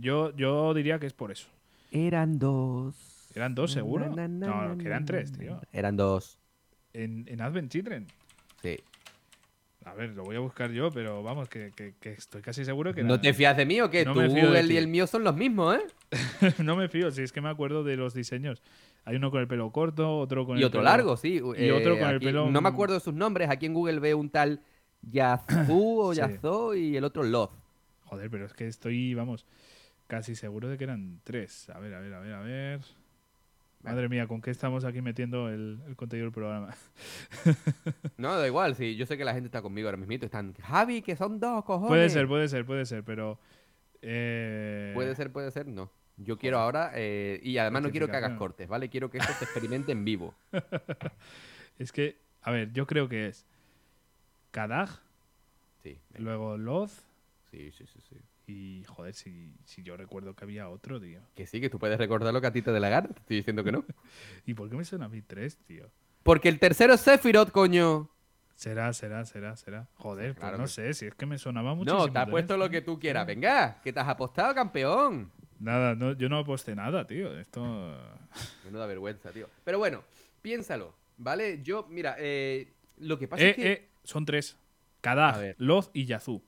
Yo, 0.00 0.34
yo 0.36 0.74
diría 0.74 0.98
que 0.98 1.06
es 1.06 1.12
por 1.12 1.30
eso. 1.30 1.48
Eran 1.90 2.38
dos. 2.38 2.94
¿Eran 3.34 3.54
dos 3.54 3.72
seguro? 3.72 4.08
Na, 4.14 4.26
na, 4.28 4.68
No, 4.68 4.78
que 4.78 4.86
eran 4.86 5.04
tres, 5.04 5.32
tío. 5.32 5.60
Eran 5.72 5.96
dos. 5.96 6.38
En, 6.92 7.24
en 7.28 7.40
Advent 7.40 7.70
Children. 7.70 8.06
Sí. 8.62 8.76
A 9.84 9.94
ver, 9.94 10.10
lo 10.10 10.24
voy 10.24 10.36
a 10.36 10.40
buscar 10.40 10.70
yo, 10.70 10.90
pero 10.90 11.22
vamos, 11.22 11.48
que, 11.48 11.70
que- 11.74 11.94
que 12.00 12.10
estoy 12.12 12.42
casi 12.42 12.64
seguro 12.64 12.92
que 12.92 13.02
¿No 13.02 13.14
era- 13.14 13.22
te 13.22 13.32
fías 13.32 13.56
de 13.56 13.64
mí 13.64 13.80
o 13.80 13.88
qué? 13.88 14.04
No 14.04 14.14
de 14.14 14.28
Google 14.28 14.64
y 14.72 14.76
el 14.76 14.88
mío 14.88 15.06
son 15.06 15.24
los 15.24 15.34
mismos, 15.36 15.76
¿eh? 15.76 15.82
no 16.62 16.76
me 16.76 16.88
fío, 16.88 17.10
si 17.10 17.22
es 17.22 17.32
que 17.32 17.40
me 17.40 17.48
acuerdo 17.48 17.84
de 17.84 17.96
los 17.96 18.12
diseños. 18.12 18.62
Hay 19.04 19.16
uno 19.16 19.30
con 19.30 19.40
el 19.40 19.48
pelo 19.48 19.70
corto, 19.70 20.18
otro 20.18 20.44
con 20.44 20.56
Y 20.58 20.60
el 20.60 20.66
otro 20.66 20.80
pelo- 20.80 20.84
largo, 20.90 21.16
sí. 21.16 21.34
y 21.36 21.70
otro 21.70 21.98
con 21.98 22.08
el 22.10 22.20
pelo- 22.20 22.50
No 22.50 22.60
me 22.60 22.68
acuerdo 22.68 22.94
de 22.94 23.00
sus 23.00 23.14
nombres. 23.14 23.48
Aquí 23.48 23.64
en 23.66 23.72
Google 23.74 24.00
veo 24.00 24.18
un 24.18 24.28
tal 24.28 24.60
Yazoo 25.02 26.00
o 26.08 26.12
Sí. 26.14 26.20
Yazoo 26.20 26.74
y 26.74 26.96
el 26.96 27.04
otro 27.04 27.22
Loz. 27.22 27.50
Joder, 28.08 28.30
pero 28.30 28.46
es 28.46 28.54
que 28.54 28.66
estoy, 28.66 29.14
vamos, 29.14 29.44
casi 30.06 30.34
seguro 30.34 30.68
de 30.68 30.78
que 30.78 30.84
eran 30.84 31.20
tres. 31.24 31.68
A 31.70 31.78
ver, 31.78 31.92
a 31.94 32.00
ver, 32.00 32.14
a 32.14 32.20
ver, 32.20 32.32
a 32.32 32.40
ver. 32.40 32.80
Madre 33.82 34.08
mía, 34.08 34.26
¿con 34.26 34.40
qué 34.40 34.50
estamos 34.50 34.84
aquí 34.84 35.02
metiendo 35.02 35.48
el, 35.48 35.78
el 35.86 35.94
contenido 35.94 36.24
del 36.26 36.32
programa? 36.32 36.74
No, 38.16 38.36
da 38.36 38.46
igual, 38.46 38.74
sí. 38.74 38.96
Yo 38.96 39.06
sé 39.06 39.16
que 39.16 39.24
la 39.24 39.32
gente 39.34 39.46
está 39.46 39.62
conmigo 39.62 39.86
ahora 39.88 39.98
mismo. 39.98 40.12
Están, 40.14 40.54
Javi, 40.54 41.02
que 41.02 41.14
son 41.14 41.38
dos, 41.38 41.64
cojones. 41.64 41.88
Puede 41.88 42.08
ser, 42.08 42.26
puede 42.26 42.48
ser, 42.48 42.64
puede 42.66 42.84
ser, 42.86 43.04
pero... 43.04 43.38
eh, 44.02 44.90
Puede 44.94 45.14
ser, 45.14 45.30
puede 45.30 45.50
ser, 45.52 45.66
no. 45.68 45.92
Yo 46.16 46.36
quiero 46.36 46.58
ahora, 46.58 46.90
eh, 46.94 47.38
y 47.44 47.58
además 47.58 47.82
no 47.82 47.90
quiero 47.92 48.08
que 48.08 48.16
hagas 48.16 48.36
cortes, 48.36 48.66
¿vale? 48.66 48.88
Quiero 48.88 49.08
que 49.10 49.18
esto 49.18 49.32
se 49.34 49.44
experimente 49.44 49.92
en 49.92 50.04
vivo. 50.04 50.34
Es 51.78 51.92
que, 51.92 52.18
a 52.42 52.50
ver, 52.50 52.72
yo 52.72 52.88
creo 52.88 53.08
que 53.08 53.28
es 53.28 53.46
Kadag, 54.50 54.88
Sí, 55.84 56.00
luego 56.16 56.58
Loz 56.58 57.06
sí, 57.50 57.70
sí, 57.72 57.84
sí, 57.86 58.00
sí. 58.08 58.16
y, 58.46 58.84
joder, 58.84 59.14
si, 59.14 59.52
si 59.64 59.82
yo 59.82 59.96
recuerdo 59.96 60.34
que 60.34 60.44
había 60.44 60.68
otro, 60.68 61.00
tío. 61.00 61.20
Que 61.34 61.46
sí, 61.46 61.60
que 61.60 61.70
tú 61.70 61.78
puedes 61.78 61.98
recordar 61.98 62.32
lo 62.32 62.40
que 62.40 62.46
a 62.46 62.52
ti 62.52 62.62
te 62.62 62.70
dé 62.72 62.80
la 62.80 62.88
gana. 62.88 63.08
Te 63.08 63.20
estoy 63.20 63.36
diciendo 63.38 63.64
que 63.64 63.72
no. 63.72 63.84
¿Y 64.46 64.54
por 64.54 64.68
qué 64.70 64.76
me 64.76 64.84
suena 64.84 65.06
a 65.06 65.08
mí 65.08 65.22
tres, 65.22 65.56
tío? 65.66 65.90
Porque 66.22 66.48
el 66.48 66.58
tercero 66.58 66.94
es 66.94 67.00
Sephiroth, 67.00 67.50
coño. 67.50 68.10
Será, 68.54 68.92
será, 68.92 69.24
será, 69.24 69.56
será. 69.56 69.88
Joder, 69.94 70.32
pues 70.34 70.40
Claro 70.40 70.58
no 70.58 70.64
que- 70.64 70.68
sé, 70.70 70.92
si 70.94 71.06
es 71.06 71.14
que 71.14 71.26
me 71.26 71.38
sonaba 71.38 71.74
muchísimo. 71.74 72.06
No, 72.06 72.12
te 72.12 72.18
has 72.18 72.28
puesto 72.28 72.56
lo 72.56 72.68
que 72.68 72.80
tú 72.82 72.98
quieras. 72.98 73.24
Venga, 73.26 73.80
que 73.82 73.92
te 73.92 74.00
has 74.00 74.08
apostado, 74.08 74.52
campeón. 74.54 75.30
Nada, 75.60 75.94
no, 75.94 76.12
yo 76.12 76.28
no 76.28 76.38
aposté 76.38 76.74
nada, 76.74 77.06
tío. 77.06 77.38
Esto. 77.38 77.62
Menuda 78.64 78.86
vergüenza, 78.86 79.30
tío. 79.32 79.48
Pero 79.64 79.78
bueno, 79.78 80.02
piénsalo, 80.42 80.94
¿vale? 81.16 81.60
Yo, 81.62 81.86
mira, 81.88 82.16
eh, 82.18 82.72
lo 82.98 83.16
que 83.18 83.28
pasa 83.28 83.44
Eh, 83.44 83.50
es 83.50 83.56
que... 83.56 83.72
eh, 83.72 83.88
son 84.04 84.24
tres. 84.24 84.56
Kadag, 85.00 85.54
Loz 85.58 85.90
y 85.92 86.06
Yazoo. 86.06 86.42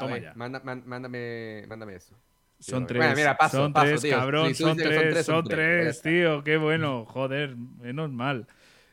Toma 0.00 0.14
ver, 0.14 0.22
ya. 0.24 0.32
manda- 0.34 0.60
man- 0.64 0.82
mándame, 0.86 1.64
mándame 1.68 1.94
eso. 1.94 2.14
Son 2.58 2.84
Bueno, 2.84 2.86
tres. 2.88 3.16
mira, 3.16 3.36
paso, 3.38 3.56
son 3.56 3.72
paso, 3.72 3.86
tres, 3.86 4.02
tío. 4.02 4.16
cabrón. 4.18 4.48
Si 4.48 4.62
son, 4.62 4.76
tres, 4.76 4.88
tres, 5.12 5.26
son 5.26 5.44
tres. 5.44 6.02
tío. 6.02 6.42
Qué 6.44 6.56
bueno. 6.58 7.06
Joder, 7.06 7.56
menos 7.56 8.10
mal. 8.10 8.46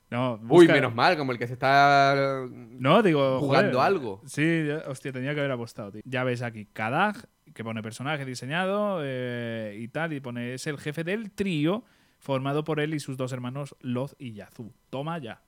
No, 0.09 0.39
Uy, 0.47 0.69
menos 0.69 0.95
mal, 0.95 1.17
como 1.17 1.33
el 1.33 1.37
que 1.37 1.47
se 1.47 1.53
está 1.53 2.45
No, 2.49 3.03
digo. 3.03 3.39
jugando 3.41 3.77
joder. 3.79 3.87
algo. 3.93 4.21
Sí, 4.25 4.69
hostia, 4.87 5.11
tenía 5.11 5.33
que 5.33 5.41
haber 5.41 5.51
apostado, 5.51 5.91
tío. 5.91 6.01
Ya 6.05 6.23
ves 6.23 6.41
aquí, 6.43 6.65
Kadag, 6.71 7.17
que 7.53 7.61
pone 7.65 7.83
personaje 7.83 8.23
diseñado 8.23 9.01
eh, 9.03 9.75
y 9.77 9.89
tal, 9.89 10.13
y 10.13 10.21
pone 10.21 10.53
es 10.53 10.65
el 10.67 10.77
jefe 10.77 11.03
del 11.03 11.31
trío 11.31 11.83
formado 12.19 12.63
por 12.63 12.79
él 12.79 12.93
y 12.93 13.01
sus 13.01 13.17
dos 13.17 13.33
hermanos 13.33 13.75
Loz 13.81 14.15
y 14.17 14.31
Yazoo. 14.31 14.71
Toma 14.89 15.17
ya. 15.17 15.41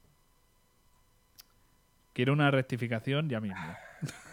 Quiero 2.12 2.34
una 2.34 2.51
rectificación 2.51 3.30
ya 3.30 3.39
mismo. 3.39 3.57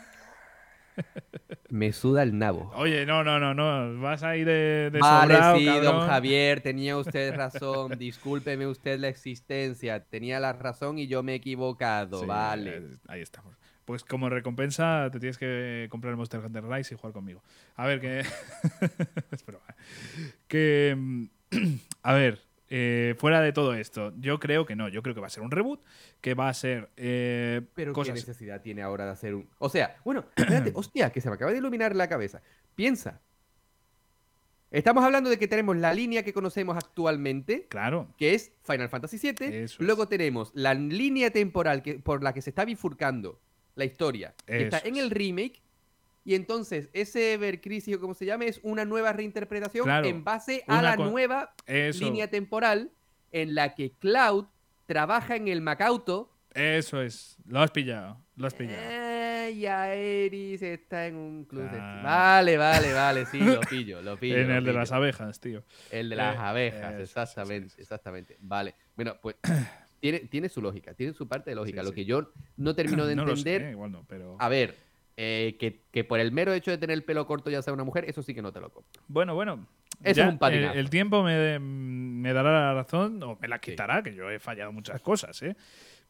Me 1.68 1.92
suda 1.92 2.22
el 2.22 2.38
nabo. 2.38 2.70
Oye, 2.76 3.06
no, 3.06 3.24
no, 3.24 3.38
no, 3.40 3.54
no. 3.54 4.00
Vas 4.00 4.22
ahí 4.22 4.44
de, 4.44 4.90
de 4.90 4.98
Vale, 5.00 5.34
sobrado, 5.34 5.58
sí, 5.58 5.66
don. 5.66 6.06
Javier, 6.06 6.60
tenía 6.62 6.96
usted 6.96 7.34
razón. 7.34 7.98
Discúlpeme 7.98 8.66
usted 8.66 8.98
la 9.00 9.08
existencia. 9.08 10.04
Tenía 10.04 10.38
la 10.40 10.52
razón 10.52 10.98
y 10.98 11.06
yo 11.06 11.22
me 11.22 11.32
he 11.32 11.36
equivocado. 11.36 12.20
Sí, 12.20 12.26
vale. 12.26 12.76
eh, 12.76 12.82
Ahí 13.08 13.20
estamos. 13.20 13.56
Pues 13.84 14.04
como 14.04 14.28
recompensa 14.28 15.08
te 15.12 15.20
tienes 15.20 15.38
que 15.38 15.86
comprar 15.90 16.10
el 16.12 16.16
Monster 16.16 16.40
Hunter 16.40 16.64
Rise 16.64 16.94
y 16.94 16.98
jugar 16.98 17.12
conmigo. 17.12 17.42
A 17.76 17.86
ver, 17.86 18.00
que... 18.00 18.24
Que... 20.48 20.94
mm, 20.96 21.24
A 22.02 22.14
ver, 22.14 22.40
eh, 22.68 23.14
fuera 23.18 23.40
de 23.40 23.52
todo 23.52 23.74
esto, 23.74 24.12
yo 24.18 24.40
creo 24.40 24.66
que 24.66 24.76
no. 24.76 24.88
Yo 24.88 25.02
creo 25.02 25.14
que 25.14 25.20
va 25.20 25.28
a 25.28 25.30
ser 25.30 25.42
un 25.42 25.50
reboot, 25.50 25.80
que 26.20 26.34
va 26.34 26.48
a 26.48 26.54
ser 26.54 26.90
eh, 26.96 27.62
Pero 27.74 27.92
cosas... 27.92 28.14
¿qué 28.14 28.20
necesidad 28.20 28.60
tiene 28.60 28.82
ahora 28.82 29.04
de 29.04 29.12
hacer 29.12 29.34
un...? 29.34 29.48
O 29.58 29.68
sea, 29.68 29.96
bueno, 30.04 30.24
espérate, 30.36 30.72
hostia, 30.74 31.10
que 31.10 31.20
se 31.20 31.28
me 31.28 31.34
acaba 31.34 31.52
de 31.52 31.58
iluminar 31.58 31.94
la 31.94 32.08
cabeza. 32.08 32.42
Piensa. 32.74 33.20
Estamos 34.70 35.04
hablando 35.04 35.30
de 35.30 35.38
que 35.38 35.46
tenemos 35.46 35.76
la 35.76 35.94
línea 35.94 36.24
que 36.24 36.32
conocemos 36.32 36.76
actualmente, 36.76 37.66
Claro, 37.68 38.08
que 38.18 38.34
es 38.34 38.52
Final 38.64 38.88
Fantasy 38.88 39.18
VII. 39.18 39.62
Eso 39.62 39.82
Luego 39.82 40.08
tenemos 40.08 40.50
la 40.54 40.74
línea 40.74 41.30
temporal 41.30 41.82
que, 41.82 42.00
por 42.00 42.22
la 42.22 42.34
que 42.34 42.42
se 42.42 42.50
está 42.50 42.64
bifurcando 42.64 43.40
la 43.76 43.84
historia, 43.84 44.34
que 44.44 44.64
está 44.64 44.80
en 44.80 44.96
el 44.96 45.10
remake. 45.10 45.62
Y 46.26 46.34
entonces, 46.34 46.90
ese 46.92 47.34
Ever 47.34 47.60
Crisis, 47.60 47.96
o 47.96 48.00
como 48.00 48.12
se 48.12 48.26
llame, 48.26 48.48
es 48.48 48.60
una 48.64 48.84
nueva 48.84 49.12
reinterpretación 49.12 49.84
Claro, 49.84 50.06
en 50.08 50.24
base 50.24 50.64
a 50.66 50.82
la 50.82 50.96
nueva 50.96 51.54
eso, 51.66 52.04
línea 52.04 52.28
temporal 52.28 52.90
en 53.30 53.54
la 53.54 53.74
que 53.76 53.92
Cloud 53.92 54.46
trabaja 54.86 55.36
en 55.36 55.46
el 55.48 55.60
Macauto 55.62 56.32
eso 56.52 57.02
es. 57.02 57.36
Lo 57.46 57.60
has 57.60 57.70
pillado, 57.70 58.18
lo 58.34 58.46
has 58.46 58.54
pillado. 58.54 58.78
Eh, 58.80 59.52
y 59.54 59.66
Aeris 59.66 60.62
está 60.62 61.06
en 61.06 61.14
un 61.16 61.44
club 61.44 61.70
de... 61.70 61.78
Ah. 61.78 62.00
Vale, 62.02 62.56
vale, 62.56 62.94
vale, 62.94 63.26
sí, 63.26 63.38
lo 63.38 63.60
pillo, 63.60 64.00
lo 64.00 64.16
pillo. 64.18 64.38
en 64.38 64.48
lo 64.48 64.56
el 64.56 64.64
de 64.64 64.72
las 64.72 64.90
abejas, 64.90 65.38
tío. 65.38 65.62
El 65.90 66.08
de 66.08 66.16
las 66.16 66.34
Eh, 66.34 66.38
abejas, 66.40 66.94
eso, 66.94 67.02
exactamente, 67.02 67.68
sí, 67.68 67.82
exactamente. 67.82 68.38
Vale, 68.40 68.74
bueno, 68.96 69.16
pues 69.20 69.36
tiene, 70.00 70.20
tiene 70.20 70.48
su 70.48 70.62
lógica, 70.62 70.94
tiene 70.94 71.12
su 71.12 71.28
parte 71.28 71.50
de 71.50 71.56
lógica. 71.56 71.82
Sí, 71.82 71.84
lo 71.84 71.90
sí. 71.90 71.94
que 71.94 72.04
yo 72.06 72.32
no 72.56 72.74
termino 72.74 73.04
de 73.04 73.14
no 73.16 73.26
lo 73.26 73.32
entender, 73.32 73.60
sé, 73.60 73.70
igual 73.72 73.92
no, 73.92 74.06
pero... 74.08 74.36
a 74.40 74.48
ver, 74.48 74.74
eh, 75.16 75.56
que, 75.58 75.82
que 75.90 76.04
por 76.04 76.20
el 76.20 76.32
mero 76.32 76.52
hecho 76.52 76.70
de 76.70 76.78
tener 76.78 76.94
el 76.94 77.04
pelo 77.04 77.26
corto 77.26 77.50
ya 77.50 77.62
sea 77.62 77.72
una 77.72 77.84
mujer, 77.84 78.04
eso 78.08 78.22
sí 78.22 78.34
que 78.34 78.42
no 78.42 78.52
te 78.52 78.60
lo 78.60 78.70
compro. 78.70 79.02
Bueno, 79.08 79.34
bueno. 79.34 79.66
Eso 80.02 80.18
ya, 80.18 80.26
es 80.26 80.32
un 80.32 80.38
patinazo. 80.38 80.74
El, 80.74 80.78
el 80.80 80.90
tiempo 80.90 81.22
me, 81.22 81.58
me 81.58 82.32
dará 82.32 82.52
la 82.52 82.74
razón, 82.74 83.22
o 83.22 83.38
me 83.40 83.48
la 83.48 83.58
quitará, 83.58 84.02
que 84.02 84.14
yo 84.14 84.30
he 84.30 84.38
fallado 84.38 84.72
muchas 84.72 85.00
cosas, 85.00 85.40
¿eh? 85.42 85.56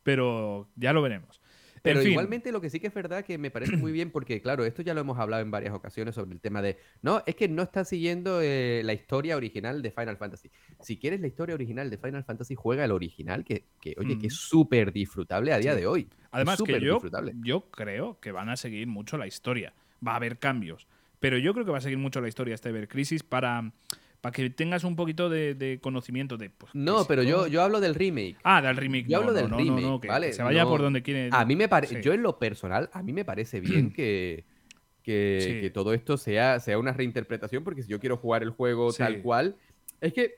Pero 0.02 0.68
ya 0.76 0.92
lo 0.92 1.02
veremos. 1.02 1.40
Pero 1.86 2.00
En 2.00 2.02
fin, 2.04 2.12
igualmente 2.12 2.52
lo 2.52 2.60
que 2.60 2.68
sí 2.70 2.80
que 2.80 2.88
es 2.88 2.94
verdad 2.94 3.24
que 3.24 3.38
me 3.38 3.50
parece 3.50 3.76
muy 3.76 3.92
bien 3.92 4.10
porque, 4.10 4.40
claro, 4.40 4.64
esto 4.64 4.82
ya 4.82 4.92
lo 4.94 5.00
hemos 5.00 5.18
hablado 5.18 5.42
en 5.42 5.50
varias 5.50 5.72
ocasiones 5.74 6.14
sobre 6.14 6.32
el 6.32 6.40
tema 6.40 6.60
de, 6.62 6.76
no, 7.02 7.22
es 7.26 7.34
que 7.34 7.48
no 7.48 7.62
está 7.62 7.84
siguiendo 7.84 8.40
eh, 8.42 8.82
la 8.84 8.92
historia 8.92 9.36
original 9.36 9.82
de 9.82 9.90
Final 9.90 10.16
Fantasy. 10.16 10.50
Si 10.80 10.96
quieres 10.98 11.20
la 11.20 11.26
historia 11.28 11.54
original 11.54 11.88
de 11.90 11.98
Final 11.98 12.24
Fantasy, 12.24 12.54
juega 12.54 12.84
el 12.84 12.92
original, 12.92 13.44
que, 13.44 13.64
que 13.80 13.94
oye, 13.98 14.18
que 14.18 14.26
es 14.26 14.34
súper 14.34 14.92
disfrutable 14.92 15.52
a 15.52 15.58
día 15.58 15.74
Sí. 15.74 15.80
de 15.80 15.86
hoy. 15.86 16.08
Además, 16.30 16.60
que 16.62 16.80
yo, 16.80 17.00
yo 17.42 17.70
creo 17.70 18.18
que 18.20 18.32
van 18.32 18.48
a 18.48 18.56
seguir 18.56 18.86
mucho 18.86 19.16
la 19.16 19.26
historia. 19.26 19.72
Va 20.06 20.12
a 20.12 20.16
haber 20.16 20.38
cambios. 20.38 20.86
Pero 21.18 21.38
yo 21.38 21.54
creo 21.54 21.64
que 21.64 21.70
va 21.72 21.78
a 21.78 21.80
seguir 21.80 21.98
mucho 21.98 22.20
la 22.20 22.28
historia 22.28 22.54
este 22.54 22.68
Ever 22.68 22.88
Crisis 22.88 23.22
para, 23.22 23.72
para 24.26 24.32
que 24.32 24.50
tengas 24.50 24.82
un 24.84 24.96
poquito 24.96 25.28
de, 25.30 25.54
de 25.54 25.78
conocimiento 25.80 26.36
de. 26.36 26.50
Pues, 26.50 26.74
No, 26.74 26.98
qué 27.02 27.04
pero 27.08 27.22
yo, 27.22 27.46
yo 27.46 27.62
hablo 27.62 27.80
del 27.80 27.94
remake. 27.94 28.36
Ah, 28.42 28.60
del 28.60 28.76
remake. 28.76 29.06
yo 29.06 29.18
no, 29.18 29.28
hablo 29.28 29.32
del 29.32 29.48
no, 29.50 29.56
remake, 29.56 30.00
que, 30.02 30.08
¿vale? 30.08 30.26
que 30.28 30.32
se 30.32 30.42
vaya 30.42 30.64
por 30.64 30.82
donde 30.82 31.02
quiere. 31.02 31.28
A 31.32 31.44
mí 31.44 31.54
me 31.54 31.68
parece, 31.68 31.96
Sí. 31.96 32.02
yo 32.02 32.12
en 32.12 32.22
lo 32.22 32.38
personal, 32.38 32.90
a 32.92 33.02
mí 33.02 33.12
me 33.12 33.24
parece 33.24 33.60
bien 33.60 33.92
que, 33.92 34.44
que, 35.02 35.38
Sí. 35.40 35.60
que 35.60 35.70
todo 35.70 35.94
esto 35.94 36.16
sea, 36.16 36.58
sea 36.60 36.78
una 36.78 36.92
reinterpretación, 36.92 37.62
porque 37.62 37.82
si 37.82 37.88
yo 37.88 38.00
quiero 38.00 38.16
jugar 38.16 38.42
el 38.42 38.50
juego 38.50 38.90
Sí. 38.90 38.98
tal 38.98 39.22
cual, 39.22 39.56
es 40.00 40.12
que 40.12 40.34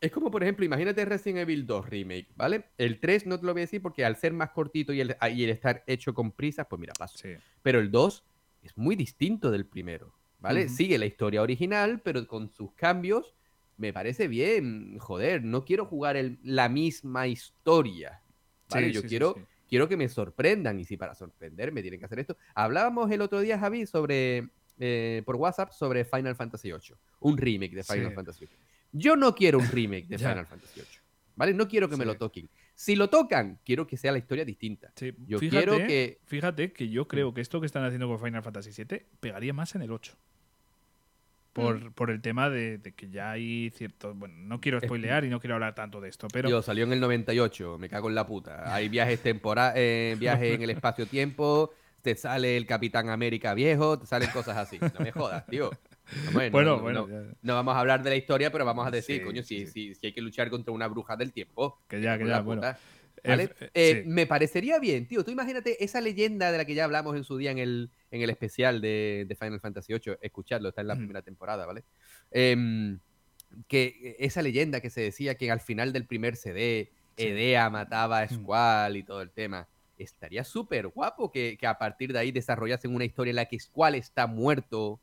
es 0.00 0.10
como, 0.12 0.30
por 0.30 0.42
ejemplo, 0.42 0.64
imagínate 0.64 1.04
Resident 1.04 1.40
Evil 1.40 1.66
2 1.66 1.90
Remake, 1.90 2.28
¿vale? 2.36 2.64
El 2.78 3.00
3 3.00 3.26
no 3.26 3.38
te 3.38 3.44
lo 3.46 3.52
voy 3.52 3.60
a 3.60 3.64
decir 3.64 3.82
porque 3.82 4.04
al 4.04 4.16
ser 4.16 4.32
más 4.32 4.50
cortito 4.50 4.92
y 4.92 5.00
el, 5.00 5.16
y 5.34 5.44
el 5.44 5.50
estar 5.50 5.82
hecho 5.86 6.14
con 6.14 6.30
prisas, 6.32 6.66
pues 6.70 6.80
mira, 6.80 6.92
paso. 6.98 7.18
Sí. 7.18 7.30
Pero 7.62 7.80
el 7.80 7.90
2 7.90 8.24
es 8.62 8.76
muy 8.78 8.96
distinto 8.96 9.50
del 9.50 9.66
primero, 9.66 10.14
¿vale? 10.38 10.68
Sigue 10.68 10.98
la 10.98 11.06
historia 11.06 11.42
original, 11.42 12.00
pero 12.02 12.26
con 12.26 12.48
sus 12.50 12.72
cambios 12.74 13.34
me 13.76 13.92
parece 13.92 14.28
bien. 14.28 14.98
Joder, 14.98 15.44
no 15.44 15.64
quiero 15.64 15.86
jugar 15.86 16.16
el- 16.16 16.38
la 16.42 16.68
misma 16.68 17.26
historia, 17.28 18.22
¿vale? 18.68 18.88
Sí, 18.88 18.92
Yo 18.94 19.00
sí, 19.02 19.08
quiero, 19.08 19.34
sí. 19.36 19.42
quiero 19.68 19.88
que 19.88 19.96
me 19.96 20.08
sorprendan 20.08 20.78
y 20.80 20.84
si 20.84 20.96
para 20.96 21.14
sorprenderme 21.14 21.82
tienen 21.82 22.00
que 22.00 22.06
hacer 22.06 22.18
esto. 22.20 22.36
Hablábamos 22.54 23.10
el 23.10 23.20
otro 23.20 23.40
día, 23.40 23.58
Javi, 23.58 23.86
sobre 23.86 24.48
eh, 24.80 25.22
por 25.26 25.36
WhatsApp 25.36 25.72
sobre 25.72 26.04
Final 26.04 26.36
Fantasy 26.36 26.70
VIII, 26.70 26.96
un 27.20 27.36
remake 27.36 27.74
de 27.74 27.82
Final. 27.82 28.12
Fantasy 28.12 28.46
VIII. 28.46 28.56
Yo 28.92 29.16
no 29.16 29.34
quiero 29.34 29.58
un 29.58 29.68
remake 29.68 30.06
de. 30.06 30.18
Final 30.18 30.46
Fantasy 30.46 30.80
VIII, 30.80 30.86
¿vale? 31.36 31.54
No 31.54 31.66
quiero 31.68 31.88
que 31.88 31.96
me 31.96 32.04
lo 32.04 32.16
toquen. 32.16 32.48
Si 32.78 32.94
lo 32.94 33.10
tocan, 33.10 33.58
quiero 33.64 33.88
que 33.88 33.96
sea 33.96 34.12
la 34.12 34.18
historia 34.18 34.44
distinta. 34.44 34.92
Sí, 34.94 35.12
Yo 35.26 35.40
fíjate, 35.40 35.66
quiero 35.66 35.84
que 35.84 36.20
Fíjate 36.26 36.72
que 36.72 36.88
yo 36.88 37.08
creo 37.08 37.34
que 37.34 37.40
esto 37.40 37.58
que 37.58 37.66
están 37.66 37.84
haciendo 37.84 38.06
con 38.06 38.20
Final 38.20 38.40
Fantasy 38.40 38.70
VII 38.70 39.02
pegaría 39.18 39.52
más 39.52 39.74
en 39.74 39.82
el 39.82 39.90
8. 39.90 40.16
Por, 41.54 41.92
por 41.92 42.10
el 42.10 42.22
tema 42.22 42.48
de, 42.50 42.78
de 42.78 42.92
que 42.92 43.10
ya 43.10 43.32
hay 43.32 43.70
ciertos. 43.70 44.16
Bueno, 44.16 44.36
no 44.38 44.60
quiero 44.60 44.80
spoilear 44.80 45.24
y 45.24 45.28
no 45.28 45.40
quiero 45.40 45.54
hablar 45.54 45.74
tanto 45.74 46.00
de 46.00 46.08
esto, 46.08 46.28
pero. 46.32 46.48
Yo, 46.48 46.62
salió 46.62 46.84
en 46.84 46.92
el 46.92 47.00
98, 47.00 47.78
me 47.80 47.88
cago 47.88 48.08
en 48.10 48.14
la 48.14 48.24
puta. 48.24 48.62
Hay 48.72 48.88
viajes 48.88 49.20
temporales, 49.20 50.16
viajes 50.16 50.54
en 50.54 50.62
el 50.62 50.70
espacio-tiempo, 50.70 51.72
te 52.00 52.14
sale 52.14 52.56
el 52.56 52.64
Capitán 52.64 53.10
América 53.10 53.54
viejo, 53.54 53.98
te 53.98 54.06
salen 54.06 54.30
cosas 54.30 54.56
así. 54.56 54.78
No 54.78 55.00
me 55.00 55.10
jodas, 55.10 55.44
tío. 55.46 55.68
Bueno, 56.32 56.50
bueno, 56.52 56.76
no, 56.76 57.06
bueno, 57.06 57.34
no- 57.42 57.54
vamos 57.54 57.74
a 57.76 57.80
hablar 57.80 58.02
de 58.02 58.10
la 58.10 58.16
historia, 58.16 58.50
pero 58.50 58.64
vamos 58.64 58.86
a 58.86 58.90
decir, 58.90 59.18
Sí, 59.18 59.24
coño, 59.24 59.42
si, 59.42 59.66
sí. 59.66 59.66
si- 59.66 59.94
si 59.94 60.06
hay 60.06 60.12
que 60.12 60.20
luchar 60.20 60.50
contra 60.50 60.72
una 60.72 60.86
bruja 60.88 61.16
del 61.16 61.32
tiempo. 61.32 61.82
que 61.88 62.00
ya, 62.00 62.12
me 62.16 62.24
que 62.24 62.28
ya, 62.28 62.40
bueno. 62.40 62.62
Eh, 63.24 63.28
¿Vale? 63.28 63.50
eh, 63.60 63.70
Eh, 63.74 64.00
sí. 64.04 64.08
Me 64.08 64.26
parecería 64.26 64.78
bien, 64.78 65.06
tío. 65.08 65.24
Tú 65.24 65.30
imagínate 65.32 65.82
esa 65.84 66.00
leyenda 66.00 66.52
de 66.52 66.58
la 66.58 66.64
que 66.64 66.74
ya 66.74 66.84
hablamos 66.84 67.16
en 67.16 67.24
su 67.24 67.36
día 67.36 67.50
en 67.50 67.58
el, 67.58 67.90
en 68.12 68.22
el 68.22 68.30
especial 68.30 68.80
de, 68.80 69.24
de 69.28 69.34
Final 69.34 69.60
Fantasy 69.60 69.92
VIII. 69.92 70.18
Escuchadlo, 70.22 70.68
está 70.68 70.82
en 70.82 70.86
la 70.86 70.94
primera 70.96 71.22
temporada, 71.22 71.66
¿vale? 71.66 71.82
Em, 72.30 73.00
que 73.66 74.16
esa 74.20 74.40
leyenda 74.42 74.80
que 74.80 74.90
se 74.90 75.00
decía 75.00 75.34
que 75.34 75.50
al 75.50 75.60
final 75.60 75.92
del 75.92 76.06
primer 76.06 76.36
CD, 76.36 76.90
Sí. 77.16 77.26
Edea 77.26 77.68
mataba 77.70 78.20
a. 78.20 78.28
Squall 78.28 78.96
y 78.96 79.02
todo 79.02 79.20
el 79.22 79.30
tema. 79.32 79.66
Estaría 79.96 80.44
súper 80.44 80.86
guapo 80.86 81.32
que, 81.32 81.56
que 81.58 81.66
a 81.66 81.76
partir 81.76 82.12
de 82.12 82.20
ahí 82.20 82.30
desarrollasen 82.30 82.94
una 82.94 83.04
historia 83.04 83.30
en 83.30 83.36
la 83.36 83.46
que 83.46 83.58
Squall 83.58 83.96
está 83.96 84.28
muerto. 84.28 85.00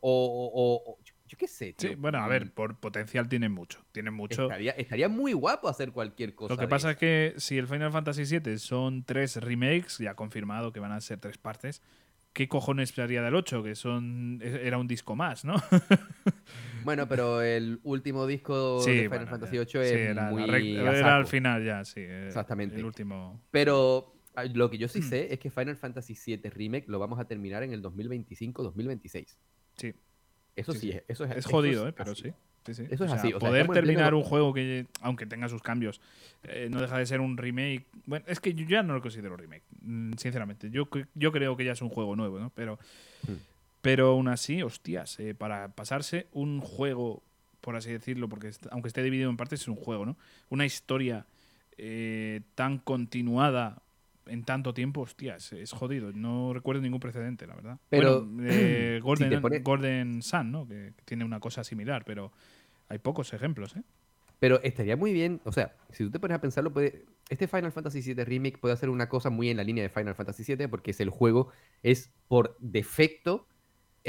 O, 0.00 0.10
o- 0.10 0.46
o- 0.54 0.92
o- 0.92 0.98
yo, 1.04 1.14
yo 1.26 1.36
qué 1.38 1.48
sé, 1.48 1.72
tío. 1.72 1.90
Sí, 1.90 1.94
bueno, 1.96 2.18
a 2.18 2.26
Mm, 2.26 2.30
ver, 2.30 2.52
por 2.52 2.78
potencial 2.78 3.28
tienen 3.28 3.52
mucho. 3.52 3.84
Tienen 3.92 4.14
mucho. 4.14 4.42
Estaría, 4.44 4.72
estaría 4.72 5.08
muy 5.08 5.32
guapo 5.32 5.68
hacer 5.68 5.92
cualquier 5.92 6.34
cosa. 6.34 6.54
Lo 6.54 6.58
que 6.60 6.68
pasa 6.68 6.88
eso. 6.90 6.92
es 6.92 6.96
que 6.98 7.34
si 7.38 7.58
el 7.58 7.66
Final 7.66 7.90
Fantasy 7.92 8.24
VII 8.24 8.58
son 8.58 9.04
tres 9.04 9.36
remakes, 9.36 9.98
ya 9.98 10.14
confirmado 10.14 10.72
que 10.72 10.80
van 10.80 10.92
a 10.92 11.00
ser 11.00 11.18
tres 11.18 11.36
partes, 11.38 11.82
¿qué 12.32 12.46
cojones 12.48 12.90
sería 12.90 13.22
del 13.22 13.34
8? 13.34 13.62
Que 13.62 13.74
son 13.74 14.40
e- 14.42 14.66
era 14.66 14.78
un 14.78 14.86
disco 14.86 15.16
más, 15.16 15.44
¿no? 15.44 15.54
Bueno, 16.84 17.08
pero 17.08 17.42
el 17.42 17.80
último 17.82 18.26
disco 18.26 18.82
Sí, 18.84 18.90
de 18.92 18.96
Final 19.04 19.08
bueno, 19.08 19.26
Fantasy 19.32 19.56
ya. 19.56 19.62
VIII 19.64 19.84
Sí, 19.88 19.94
era, 19.96 20.30
muy 20.30 20.76
era 20.76 21.16
al 21.16 21.26
final 21.26 21.64
ya, 21.64 21.84
sí. 21.84 22.00
Exactamente. 22.00 22.76
El 22.76 22.84
último. 22.84 23.40
Pero 23.50 24.14
lo 24.44 24.70
que 24.70 24.78
yo 24.78 24.86
Mm. 24.86 24.90
sí 24.90 25.02
sé 25.02 25.32
es 25.32 25.38
que 25.38 25.50
Final 25.50 25.76
Fantasy 25.76 26.14
VII 26.14 26.50
Remake 26.50 26.84
lo 26.88 26.98
vamos 26.98 27.18
a 27.18 27.24
terminar 27.26 27.62
en 27.62 27.72
el 27.72 27.82
2025-2026. 27.82 29.36
Sí, 29.76 29.94
Eso 30.56 30.72
Sí, 30.72 30.90
es, 30.90 31.02
eso 31.08 31.24
es, 31.24 31.30
es 31.30 31.36
eso 31.38 31.50
jodido, 31.50 31.84
es 31.86 31.90
¿eh? 31.90 31.94
Pero 31.96 32.14
sí. 32.14 32.32
sí, 32.66 32.74
sí. 32.74 32.82
Eso 32.90 33.04
es 33.04 33.12
O 33.12 33.14
sea, 33.14 33.14
así, 33.14 33.28
o 33.28 33.38
sea, 33.38 33.48
poder 33.48 33.68
terminar 33.68 34.12
un 34.14 34.22
juego 34.24 34.52
que, 34.52 34.86
aunque 35.00 35.24
tenga 35.26 35.48
sus 35.48 35.62
cambios, 35.62 36.00
eh, 36.42 36.68
no 36.70 36.80
deja 36.80 36.98
de 36.98 37.06
ser 37.06 37.20
un 37.20 37.36
remake. 37.36 37.86
Bueno, 38.06 38.24
es 38.28 38.40
que 38.40 38.54
yo 38.54 38.66
ya 38.66 38.82
no 38.82 38.94
lo 38.94 39.00
considero 39.00 39.36
remake, 39.36 39.62
mm, 39.82 40.14
sinceramente. 40.16 40.68
Yo, 40.70 40.88
yo 41.14 41.32
creo 41.32 41.56
que 41.56 41.64
ya 41.64 41.72
es 41.72 41.82
un 41.82 41.88
juego 41.90 42.16
nuevo, 42.16 42.38
¿no? 42.40 42.50
Pero, 42.56 42.78
Hmm. 43.26 43.34
pero 43.82 44.08
aún 44.08 44.26
así, 44.28 44.62
hostias, 44.62 45.18
eh, 45.20 45.34
para 45.34 45.68
pasarse 45.68 46.26
un 46.32 46.60
juego, 46.60 47.22
por 47.60 47.76
así 47.76 47.90
decirlo, 47.92 48.28
porque 48.28 48.50
aunque 48.70 48.88
esté 48.88 49.02
dividido 49.02 49.30
en 49.30 49.36
partes, 49.36 49.60
es 49.62 49.68
un 49.68 49.76
juego, 49.76 50.04
¿no? 50.06 50.16
Una 50.50 50.66
historia 50.66 51.26
eh, 51.80 52.40
tan 52.56 52.78
continuada 52.78 53.80
en 54.28 54.44
tanto 54.44 54.74
tiempo, 54.74 55.02
hostia, 55.02 55.36
es, 55.36 55.52
es 55.52 55.72
jodido. 55.72 56.12
No 56.12 56.52
recuerdo 56.52 56.82
ningún 56.82 57.00
precedente, 57.00 57.46
la 57.46 57.54
verdad. 57.54 57.78
Pero, 57.88 58.24
Bueno, 58.24 58.48
eh, 58.50 59.00
Gordon, 59.62 60.22
si 60.22 60.30
Sun, 60.30 60.52
¿no? 60.52 60.66
Que, 60.66 60.92
que 60.96 61.04
tiene 61.04 61.24
una 61.24 61.40
cosa 61.40 61.64
similar, 61.64 62.04
pero 62.04 62.32
hay 62.88 62.98
pocos 62.98 63.32
ejemplos, 63.32 63.76
¿eh? 63.76 63.82
Pero 64.40 64.62
estaría 64.62 64.96
muy 64.96 65.12
bien, 65.12 65.40
o 65.44 65.52
sea, 65.52 65.74
si 65.90 66.04
tú 66.04 66.10
te 66.10 66.20
pones 66.20 66.36
a 66.36 66.40
pensarlo, 66.40 66.72
puede, 66.72 67.04
este 67.28 67.48
Final 67.48 67.72
Fantasy 67.72 68.00
VII 68.02 68.24
Remake 68.24 68.58
puede 68.58 68.72
hacer 68.72 68.88
una 68.88 69.08
cosa 69.08 69.30
muy 69.30 69.50
en 69.50 69.56
la 69.56 69.64
línea 69.64 69.82
de 69.82 69.88
Final 69.88 70.14
Fantasy 70.14 70.44
VII 70.54 70.68
porque 70.68 70.92
es 70.92 71.00
el 71.00 71.10
juego, 71.10 71.48
es 71.82 72.12
por 72.28 72.56
defecto 72.60 73.48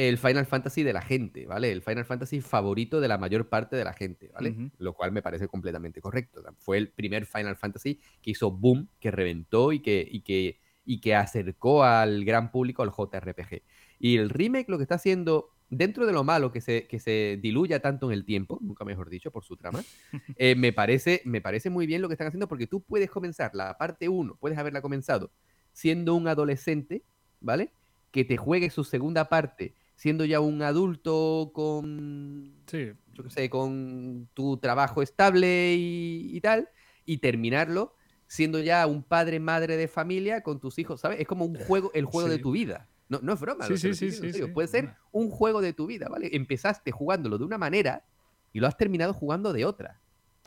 el 0.08 0.18
Final 0.18 0.46
Fantasy 0.46 0.84
de 0.84 0.94
la 0.94 1.02
gente, 1.02 1.46
¿vale? 1.46 1.74
El 1.74 1.82
Final 1.82 2.06
Fantasy 2.06 2.40
favorito 2.40 3.02
de 3.02 3.10
la 3.10 3.18
mayor 3.18 3.50
parte 3.50 3.76
de 3.76 3.84
la 3.84 3.92
gente, 3.92 4.32
¿vale? 4.34 4.72
Lo 4.78 4.94
cual 4.94 5.12
me 5.12 5.22
parece 5.22 5.50
completamente 5.50 6.00
correcto. 6.00 6.42
Fue 6.58 6.78
el 6.78 6.90
primer 6.90 7.26
Final 7.26 7.58
Fantasy 7.58 8.00
que 8.22 8.32
hizo 8.32 8.50
boom, 8.50 8.88
que 9.02 9.12
reventó 9.12 9.74
y 9.74 9.82
que, 9.82 10.08
y 10.10 10.22
que, 10.22 10.62
y 10.86 11.02
que 11.02 11.16
acercó 11.16 11.84
al 11.84 12.24
gran 12.24 12.50
público 12.50 12.82
al 12.82 12.92
JRPG. 12.92 13.62
Y 14.00 14.16
el 14.16 14.30
remake 14.30 14.70
lo 14.70 14.78
que 14.78 14.84
está 14.84 14.96
haciendo, 14.96 15.50
dentro 15.70 16.06
de 16.06 16.14
lo 16.14 16.24
malo 16.24 16.54
que 16.54 16.62
se, 16.62 16.88
que 16.88 17.02
se 17.02 17.38
diluya 17.42 17.82
tanto 17.82 18.10
en 18.10 18.14
el 18.14 18.24
tiempo, 18.24 18.58
nunca 18.62 18.86
mejor 18.86 19.10
dicho, 19.10 19.32
por 19.32 19.44
su 19.44 19.58
trama, 19.58 19.84
eh, 20.38 20.56
me, 20.56 20.72
parece, 20.72 21.22
me 21.26 21.42
parece 21.42 21.70
muy 21.70 21.88
bien 21.88 22.02
lo 22.02 22.08
que 22.08 22.14
están 22.14 22.28
haciendo 22.28 22.48
porque 22.48 22.68
tú 22.68 22.82
puedes 22.82 23.12
comenzar 23.12 23.54
la 23.54 23.78
parte 23.78 24.08
1, 24.08 24.38
puedes 24.40 24.58
haberla 24.58 24.82
comenzado 24.82 25.30
siendo 25.74 26.16
un 26.16 26.30
adolescente, 26.30 27.04
¿vale? 27.42 27.74
Que 28.12 28.24
te 28.24 28.38
juegue 28.38 28.70
su 28.70 28.86
segunda 28.86 29.28
parte 29.28 29.76
siendo 30.00 30.24
ya 30.24 30.40
un 30.40 30.62
adulto 30.62 31.52
con, 31.54 32.54
Sí. 32.68 32.94
yo 33.12 33.24
qué 33.26 33.30
sé, 33.30 33.50
con 33.50 34.30
tu 34.34 34.56
trabajo 34.56 35.02
estable 35.02 35.76
y, 35.76 36.30
y 36.32 36.40
tal, 36.40 36.70
y 37.06 37.18
terminarlo 37.18 37.96
siendo 38.26 38.60
ya 38.60 38.88
un 38.88 39.04
padre, 39.04 39.42
madre 39.42 39.76
de 39.76 39.90
familia 39.90 40.42
con 40.42 40.62
tus 40.62 40.80
hijos, 40.80 41.02
¿sabes? 41.02 41.20
Es 41.20 41.28
como 41.28 41.44
un 41.44 41.56
juego, 41.56 41.92
el 41.94 42.06
juego 42.06 42.30
de 42.30 42.38
tu 42.38 42.52
vida. 42.52 42.88
No, 43.10 43.20
no 43.22 43.34
es 43.34 43.40
broma. 43.42 43.66
Sí, 43.66 43.76
sí, 43.78 43.94
sí, 43.94 44.12
sí. 44.12 44.46
Puede 44.54 44.70
ser 44.70 44.96
un 45.12 45.30
juego 45.30 45.60
de 45.60 45.74
tu 45.74 45.86
vida, 45.86 46.08
¿vale? 46.08 46.30
Empezaste 46.32 46.92
jugándolo 46.92 47.38
de 47.38 47.44
una 47.44 47.58
manera 47.58 48.06
y 48.54 48.60
lo 48.62 48.68
has 48.68 48.78
terminado 48.78 49.14
jugando 49.14 49.52
de 49.52 49.66
otra. 49.66 50.00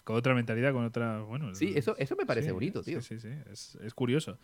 Con 0.05 0.17
otra 0.17 0.35
mentalidad, 0.35 0.73
con 0.73 0.85
otra. 0.85 1.21
Bueno, 1.21 1.55
Sí, 1.55 1.73
eso, 1.77 1.97
eso 1.99 2.17
me 2.17 2.27
parece 2.27 2.49
sí, 2.49 2.53
bonito, 2.53 2.83
tío. 2.83 3.01
Sí, 3.01 3.21
sí, 3.21 3.29
sí. 3.29 3.51
Es, 3.51 3.77
es 3.77 3.95
curioso. 3.95 4.39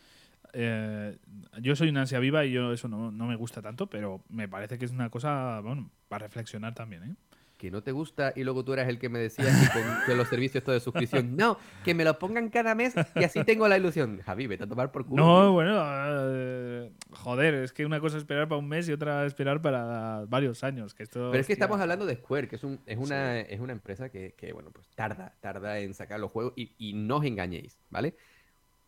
Eh, 0.53 1.17
yo 1.61 1.75
soy 1.77 1.89
una 1.89 2.03
ansia 2.03 2.21
viva 2.21 2.45
y 2.45 2.53
yo 2.53 2.73
eso 2.73 2.89
no, 2.89 3.11
no 3.11 3.27
me 3.27 3.37
gusta 3.37 3.61
tanto, 3.61 3.89
pero 3.89 4.23
me 4.29 4.49
parece 4.49 4.79
que 4.79 4.85
es 4.85 4.93
una 4.93 5.11
cosa, 5.11 5.61
bueno, 5.61 5.91
para 6.09 6.27
reflexionar 6.27 6.75
también, 6.75 7.03
¿eh? 7.05 7.15
Que 7.59 7.71
no 7.71 7.83
te 7.83 7.91
gusta 7.93 8.33
y 8.37 8.45
luego 8.45 8.65
tú 8.65 8.73
eras 8.73 8.89
el 8.89 8.99
que 9.01 9.09
me 9.09 9.19
decías 9.19 9.49
que 9.73 9.81
con, 10.07 10.17
los 10.17 10.29
servicios 10.29 10.65
de 10.65 10.79
suscripción. 10.79 11.37
No, 11.37 11.59
que 11.85 11.93
me 11.93 12.05
lo 12.05 12.19
pongan 12.19 12.49
cada 12.51 12.75
mes 12.75 12.95
y 13.17 13.25
así 13.25 13.43
tengo 13.45 13.67
la 13.67 13.77
ilusión. 13.77 14.21
Javi, 14.25 14.47
vete 14.47 14.65
a 14.65 14.67
tomar 14.69 14.93
por 14.93 15.05
culo. 15.05 15.25
No, 15.25 15.53
bueno, 15.53 15.77
eh, 15.81 16.93
joder, 17.11 17.55
es 17.55 17.73
que 17.73 17.85
una 17.85 17.99
cosa 17.99 18.17
es 18.17 18.23
esperar 18.23 18.49
para 18.49 18.61
un 18.61 18.69
mes 18.69 18.89
y 18.89 18.93
otra 18.93 19.27
esperar 19.27 19.61
para 19.61 20.25
varios 20.27 20.63
años. 20.63 20.95
Que 20.95 21.03
esto, 21.03 21.31
Pero 21.33 21.41
es 21.41 21.47
que 21.49 21.53
estamos 21.53 21.81
hablando 21.81 22.07
de 22.07 22.17
Square, 22.17 22.49
que 22.49 22.57
es, 22.57 22.65
un, 22.65 22.81
es, 22.87 22.97
una, 22.97 23.41
es 23.41 23.61
una 23.61 23.73
empresa 23.73 24.09
que, 24.09 24.35
que, 24.39 24.53
bueno, 24.53 24.71
pues 24.71 24.89
tarda, 24.95 25.35
tarda 25.41 25.81
en 25.81 25.95
sacar 25.95 26.21
los 26.21 26.31
juegos 26.31 26.53
y, 26.57 26.75
y 26.79 26.93
no 26.95 27.17
os 27.17 27.25
engañéis, 27.25 27.77
¿vale? 27.91 28.15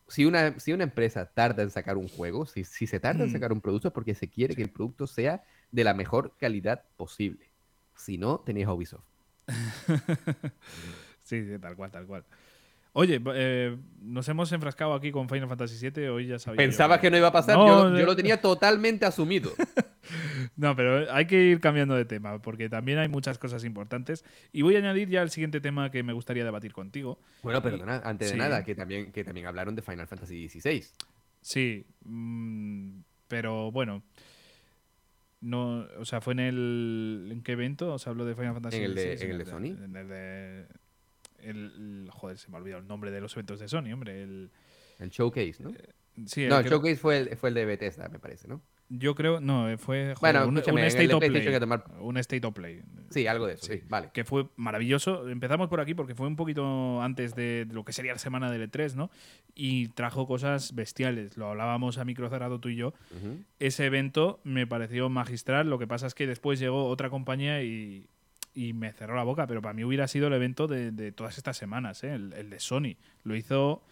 Si 0.07 0.25
una, 0.25 0.59
si 0.59 0.73
una 0.73 0.83
empresa 0.83 1.25
tarda 1.25 1.63
en 1.63 1.69
sacar 1.71 1.97
un 1.97 2.07
juego, 2.07 2.45
si, 2.45 2.63
si 2.63 2.87
se 2.87 2.99
tarda 2.99 3.23
en 3.23 3.29
Mm. 3.29 3.33
sacar 3.33 3.53
un 3.53 3.61
producto 3.61 3.89
es 3.89 3.93
porque 3.93 4.15
se 4.15 4.29
quiere 4.29 4.55
que 4.55 4.61
el 4.61 4.69
producto 4.69 5.07
sea 5.07 5.43
de 5.71 5.83
la 5.83 5.93
mejor 5.93 6.35
calidad 6.37 6.83
posible. 6.97 7.50
Si 8.01 8.17
no, 8.17 8.39
tenéis 8.39 8.65
a 8.65 8.73
Ubisoft. 8.73 9.03
sí, 11.21 11.45
sí, 11.45 11.59
tal 11.59 11.75
cual, 11.75 11.91
tal 11.91 12.07
cual. 12.07 12.25
Oye, 12.93 13.21
eh, 13.35 13.77
nos 14.01 14.27
hemos 14.27 14.51
enfrascado 14.51 14.95
aquí 14.95 15.11
con 15.11 15.29
Final 15.29 15.47
Fantasy 15.47 15.89
VII. 15.89 16.07
Hoy 16.07 16.25
ya 16.25 16.39
sabía. 16.39 16.57
yo 16.57 16.67
Pensabas 16.67 16.99
que 16.99 17.11
no 17.11 17.17
iba 17.17 17.27
a 17.27 17.31
pasar, 17.31 17.57
No, 17.57 17.95
yo, 17.95 18.05
lo 18.05 18.15
tenía 18.15 18.41
totalmente 18.41 19.05
asumido. 19.05 19.51
No, 20.55 20.75
pero 20.75 21.13
hay 21.13 21.27
que 21.27 21.41
ir 21.43 21.59
cambiando 21.61 21.95
de 21.95 22.05
tema, 22.05 22.41
porque 22.41 22.69
también 22.69 22.97
hay 22.97 23.07
muchas 23.07 23.37
cosas 23.37 23.63
importantes. 23.63 24.25
Y 24.51 24.63
voy 24.63 24.75
a 24.75 24.79
añadir 24.79 25.07
ya 25.07 25.21
el 25.21 25.29
siguiente 25.29 25.61
tema 25.61 25.91
que 25.91 26.01
me 26.01 26.11
gustaría 26.11 26.43
debatir 26.43 26.73
contigo. 26.73 27.19
Bueno, 27.43 27.61
perdona, 27.61 28.01
antes 28.03 28.31
de 28.31 28.37
nada, 28.37 28.63
que 28.63 28.73
también, 28.73 29.11
que 29.11 29.23
también 29.23 29.45
hablaron 29.45 29.75
de 29.75 29.83
Final 29.83 30.07
Fantasy 30.07 30.49
XVI. 30.49 30.83
Sí, 31.39 31.85
mm, 32.03 33.01
pero 33.27 33.71
bueno. 33.71 34.01
No, 35.41 35.87
o 35.97 36.05
sea, 36.05 36.21
fue 36.21 36.33
en 36.33 36.39
el. 36.39 37.29
¿En 37.31 37.41
qué 37.41 37.53
evento? 37.53 37.93
O 37.93 37.99
sea, 37.99 38.11
habló 38.11 38.25
de 38.25 38.35
Final 38.35 38.53
Fantasy 38.53 38.77
En 38.77 38.83
el 38.83 38.95
de- 38.95 39.17
XVI, 39.17 39.25
en 39.25 39.31
el 39.31 39.37
de 39.39 39.45
Sony. 39.45 39.65
En 39.83 39.95
el 39.95 40.07
de. 40.07 40.65
El, 41.39 42.09
joder, 42.11 42.37
se 42.37 42.49
me 42.49 42.57
ha 42.57 42.59
olvidado 42.59 42.81
el 42.81 42.87
nombre 42.87 43.09
de 43.11 43.19
los 43.19 43.33
eventos 43.33 43.59
de 43.59 43.67
Sony, 43.67 43.91
hombre. 43.91 44.21
El, 44.21 44.51
El 44.99 45.09
showcase, 45.09 45.55
¿no? 45.63 45.71
sí, 46.27 46.43
el 46.43 46.49
no, 46.49 46.59
el 46.59 46.65
showcase 46.65 46.97
fue 46.97 47.17
el, 47.17 47.35
fue 47.37 47.49
el 47.49 47.55
de 47.55 47.65
Bethesda, 47.65 48.07
me 48.09 48.19
parece, 48.19 48.47
¿no? 48.47 48.61
Yo 48.93 49.15
creo. 49.15 49.39
No, 49.39 49.69
eh, 49.69 49.77
fue. 49.77 50.13
joder, 50.17 50.33
Bueno, 50.35 50.47
un, 50.49 50.57
State 50.57 51.13
of 51.13 51.19
Play. 51.19 51.29
PlayStation 51.29 51.53
que 51.53 51.59
tomar- 51.61 51.85
Un 52.01 52.17
State 52.17 52.45
of 52.45 52.53
Play. 52.53 52.81
Sí, 53.09 53.25
algo 53.25 53.47
de 53.47 53.53
eso, 53.53 53.65
sí, 53.65 53.73
Sí. 53.75 53.83
vale. 53.87 54.09
que 54.13 54.25
fue 54.25 54.47
maravilloso. 54.57 55.29
Empezamos 55.29 55.69
por 55.69 55.79
aquí 55.79 55.93
porque 55.93 56.13
fue 56.13 56.27
un 56.27 56.35
poquito 56.35 57.01
antes 57.01 57.33
de, 57.33 57.65
lo 57.71 57.85
que 57.85 57.93
sería 57.93 58.11
la 58.11 58.19
semana 58.19 58.51
del 58.51 58.69
E3, 58.69 58.95
¿no? 58.95 59.09
Y 59.55 59.87
trajo 59.89 60.27
cosas 60.27 60.75
bestiales. 60.75 61.37
Lo 61.37 61.47
hablábamos 61.49 61.97
a 61.99 62.03
micro 62.05 62.29
cerrado 62.29 62.59
tú 62.59 62.67
y 62.69 62.75
yo. 62.75 62.93
Ese 63.59 63.85
evento 63.85 64.41
me 64.43 64.67
pareció 64.67 65.09
magistral. 65.09 65.69
Lo 65.69 65.79
que 65.79 65.87
pasa 65.87 66.07
es 66.07 66.13
que 66.13 66.27
después 66.27 66.59
llegó 66.59 66.87
otra 66.87 67.09
compañía 67.09 67.63
y, 67.63 68.07
y 68.53 68.73
me 68.73 68.91
cerró 68.91 69.15
la 69.15 69.23
boca. 69.23 69.47
Pero 69.47 69.61
para 69.61 69.73
mí 69.73 69.85
hubiera 69.85 70.07
sido 70.09 70.27
el 70.27 70.33
evento 70.33 70.67
de, 70.67 70.91
de 70.91 71.13
todas 71.13 71.37
estas 71.37 71.55
semanas, 71.55 72.03
¿eh? 72.03 72.13
el, 72.13 72.33
el 72.33 72.49
de 72.49 72.59
Sony. 72.59 72.97
Lo 73.23 73.35
hizo. 73.37 73.83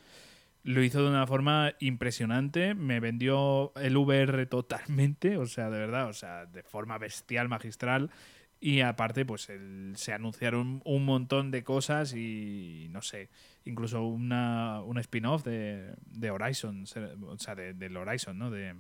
Lo 0.72 0.84
hizo 0.84 1.02
de 1.02 1.10
una 1.10 1.26
forma 1.26 1.74
impresionante, 1.80 2.76
me 2.76 3.00
vendió 3.00 3.72
el 3.76 3.98
VR 3.98 4.46
totalmente, 4.46 5.36
o 5.38 5.48
sea, 5.48 5.70
de 5.72 5.80
verdad, 5.80 6.08
o 6.10 6.14
sea, 6.14 6.46
de 6.46 6.62
forma 6.62 6.98
bestial, 7.00 7.50
magistral. 7.50 8.12
Y 8.62 8.82
aparte, 8.82 9.26
pues 9.26 9.50
el- 9.50 9.94
se 9.96 10.14
anunciaron 10.14 10.82
un 10.86 11.06
montón 11.06 11.50
de 11.50 11.64
cosas 11.64 12.14
y 12.14 12.88
no 12.92 13.02
sé, 13.02 13.30
incluso 13.66 14.04
una, 14.04 14.82
un 14.84 14.98
spin-off 15.00 15.44
de, 15.44 15.94
de 16.06 16.30
Horizon, 16.30 16.84
o 16.84 17.38
sea, 17.40 17.56
de- 17.56 17.74
del 17.74 17.98
Horizon, 17.98 18.38
¿no? 18.38 18.52
De, 18.52 18.76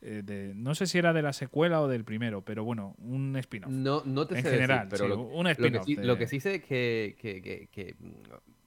eh, 0.00 0.22
de- 0.24 0.52
no 0.54 0.74
sé 0.74 0.86
si 0.86 0.96
era 0.98 1.12
de 1.12 1.20
la 1.20 1.32
secuela 1.34 1.82
o 1.82 1.88
del 1.88 2.04
primero, 2.04 2.42
pero 2.42 2.64
bueno, 2.64 2.94
un 2.98 3.36
spin-off. 3.36 3.70
No, 3.70 4.02
no 4.06 4.26
te 4.26 4.36
En 4.36 4.42
sé 4.42 4.48
decir, 4.50 4.60
general, 4.62 4.86
pero 4.88 5.04
sí, 5.04 5.08
lo, 5.10 5.20
un 5.20 5.44
lo 5.44 5.50
spin-off. 5.50 5.84
sí, 5.84 5.96
lo 5.96 6.16
que 6.16 6.26
sí 6.26 6.40
sé 6.40 6.54
es 6.54 6.64
que, 6.64 7.16
que- 7.18 7.42
que- 7.42 7.68
que, 7.70 7.96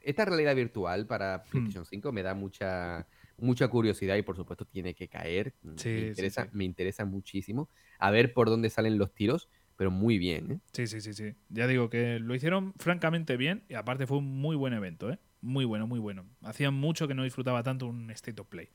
esta 0.05 0.25
realidad 0.25 0.55
virtual 0.55 1.05
para 1.07 1.39
Hmm. 1.39 1.49
PlayStation 1.51 1.85
5 1.85 2.11
me 2.11 2.23
da 2.23 2.33
mucha, 2.33 3.07
mucha 3.37 3.67
curiosidad 3.67 4.15
y 4.15 4.21
por 4.21 4.35
supuesto 4.35 4.65
tiene 4.65 4.93
que 4.93 5.07
caer. 5.07 5.53
Mm, 5.63 5.75
Sí, 5.77 5.89
me, 5.89 5.99
interesa, 6.07 6.43
sí. 6.43 6.49
me 6.53 6.63
interesa 6.63 7.05
muchísimo 7.05 7.69
a 7.99 8.11
ver 8.11 8.33
por 8.33 8.49
dónde 8.49 8.69
salen 8.69 8.97
los 8.97 9.13
tiros, 9.13 9.49
pero 9.75 9.91
muy 9.91 10.17
bien. 10.17 10.51
¿eh? 10.51 10.59
Sí, 10.71 10.87
sí, 10.87 11.01
sí, 11.01 11.13
sí. 11.13 11.33
Ya 11.49 11.67
digo 11.67 11.89
que 11.89 12.19
lo 12.19 12.33
hicieron 12.35 12.73
francamente 12.77 13.35
bien 13.37 13.63
y 13.67 13.73
aparte 13.73 14.07
fue 14.07 14.17
un 14.19 14.39
muy 14.39 14.55
buen 14.55 14.73
evento, 14.73 15.11
¿eh? 15.11 15.19
Muy 15.41 15.65
bueno, 15.65 15.85
muy 15.85 15.99
bueno. 15.99 16.25
Hacía 16.41 16.71
mucho 16.71 17.07
que 17.07 17.13
no 17.13 17.23
disfrutaba 17.23 17.61
tanto 17.61 17.85
un 17.87 18.09
State 18.11 18.41
of 18.41 18.47
Play. 18.47 18.69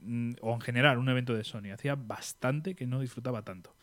Mm, 0.00 0.32
O 0.40 0.54
en 0.54 0.60
general, 0.60 0.98
un 0.98 1.08
evento 1.08 1.34
de 1.34 1.44
Sony. 1.44 1.70
Hacía 1.72 1.94
bastante 1.94 2.74
que 2.74 2.86
no 2.86 3.00
disfrutaba 3.00 3.42
tanto. 3.44 3.76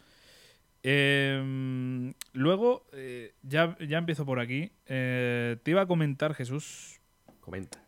Eh, 0.83 2.13
luego, 2.33 2.85
eh, 2.93 3.33
ya, 3.43 3.77
ya 3.79 3.97
empiezo 3.97 4.25
por 4.25 4.39
aquí. 4.39 4.71
Eh, 4.87 5.57
te 5.63 5.71
iba 5.71 5.81
a 5.81 5.85
comentar, 5.85 6.33
Jesús, 6.33 6.99
Comenta. 7.39 7.83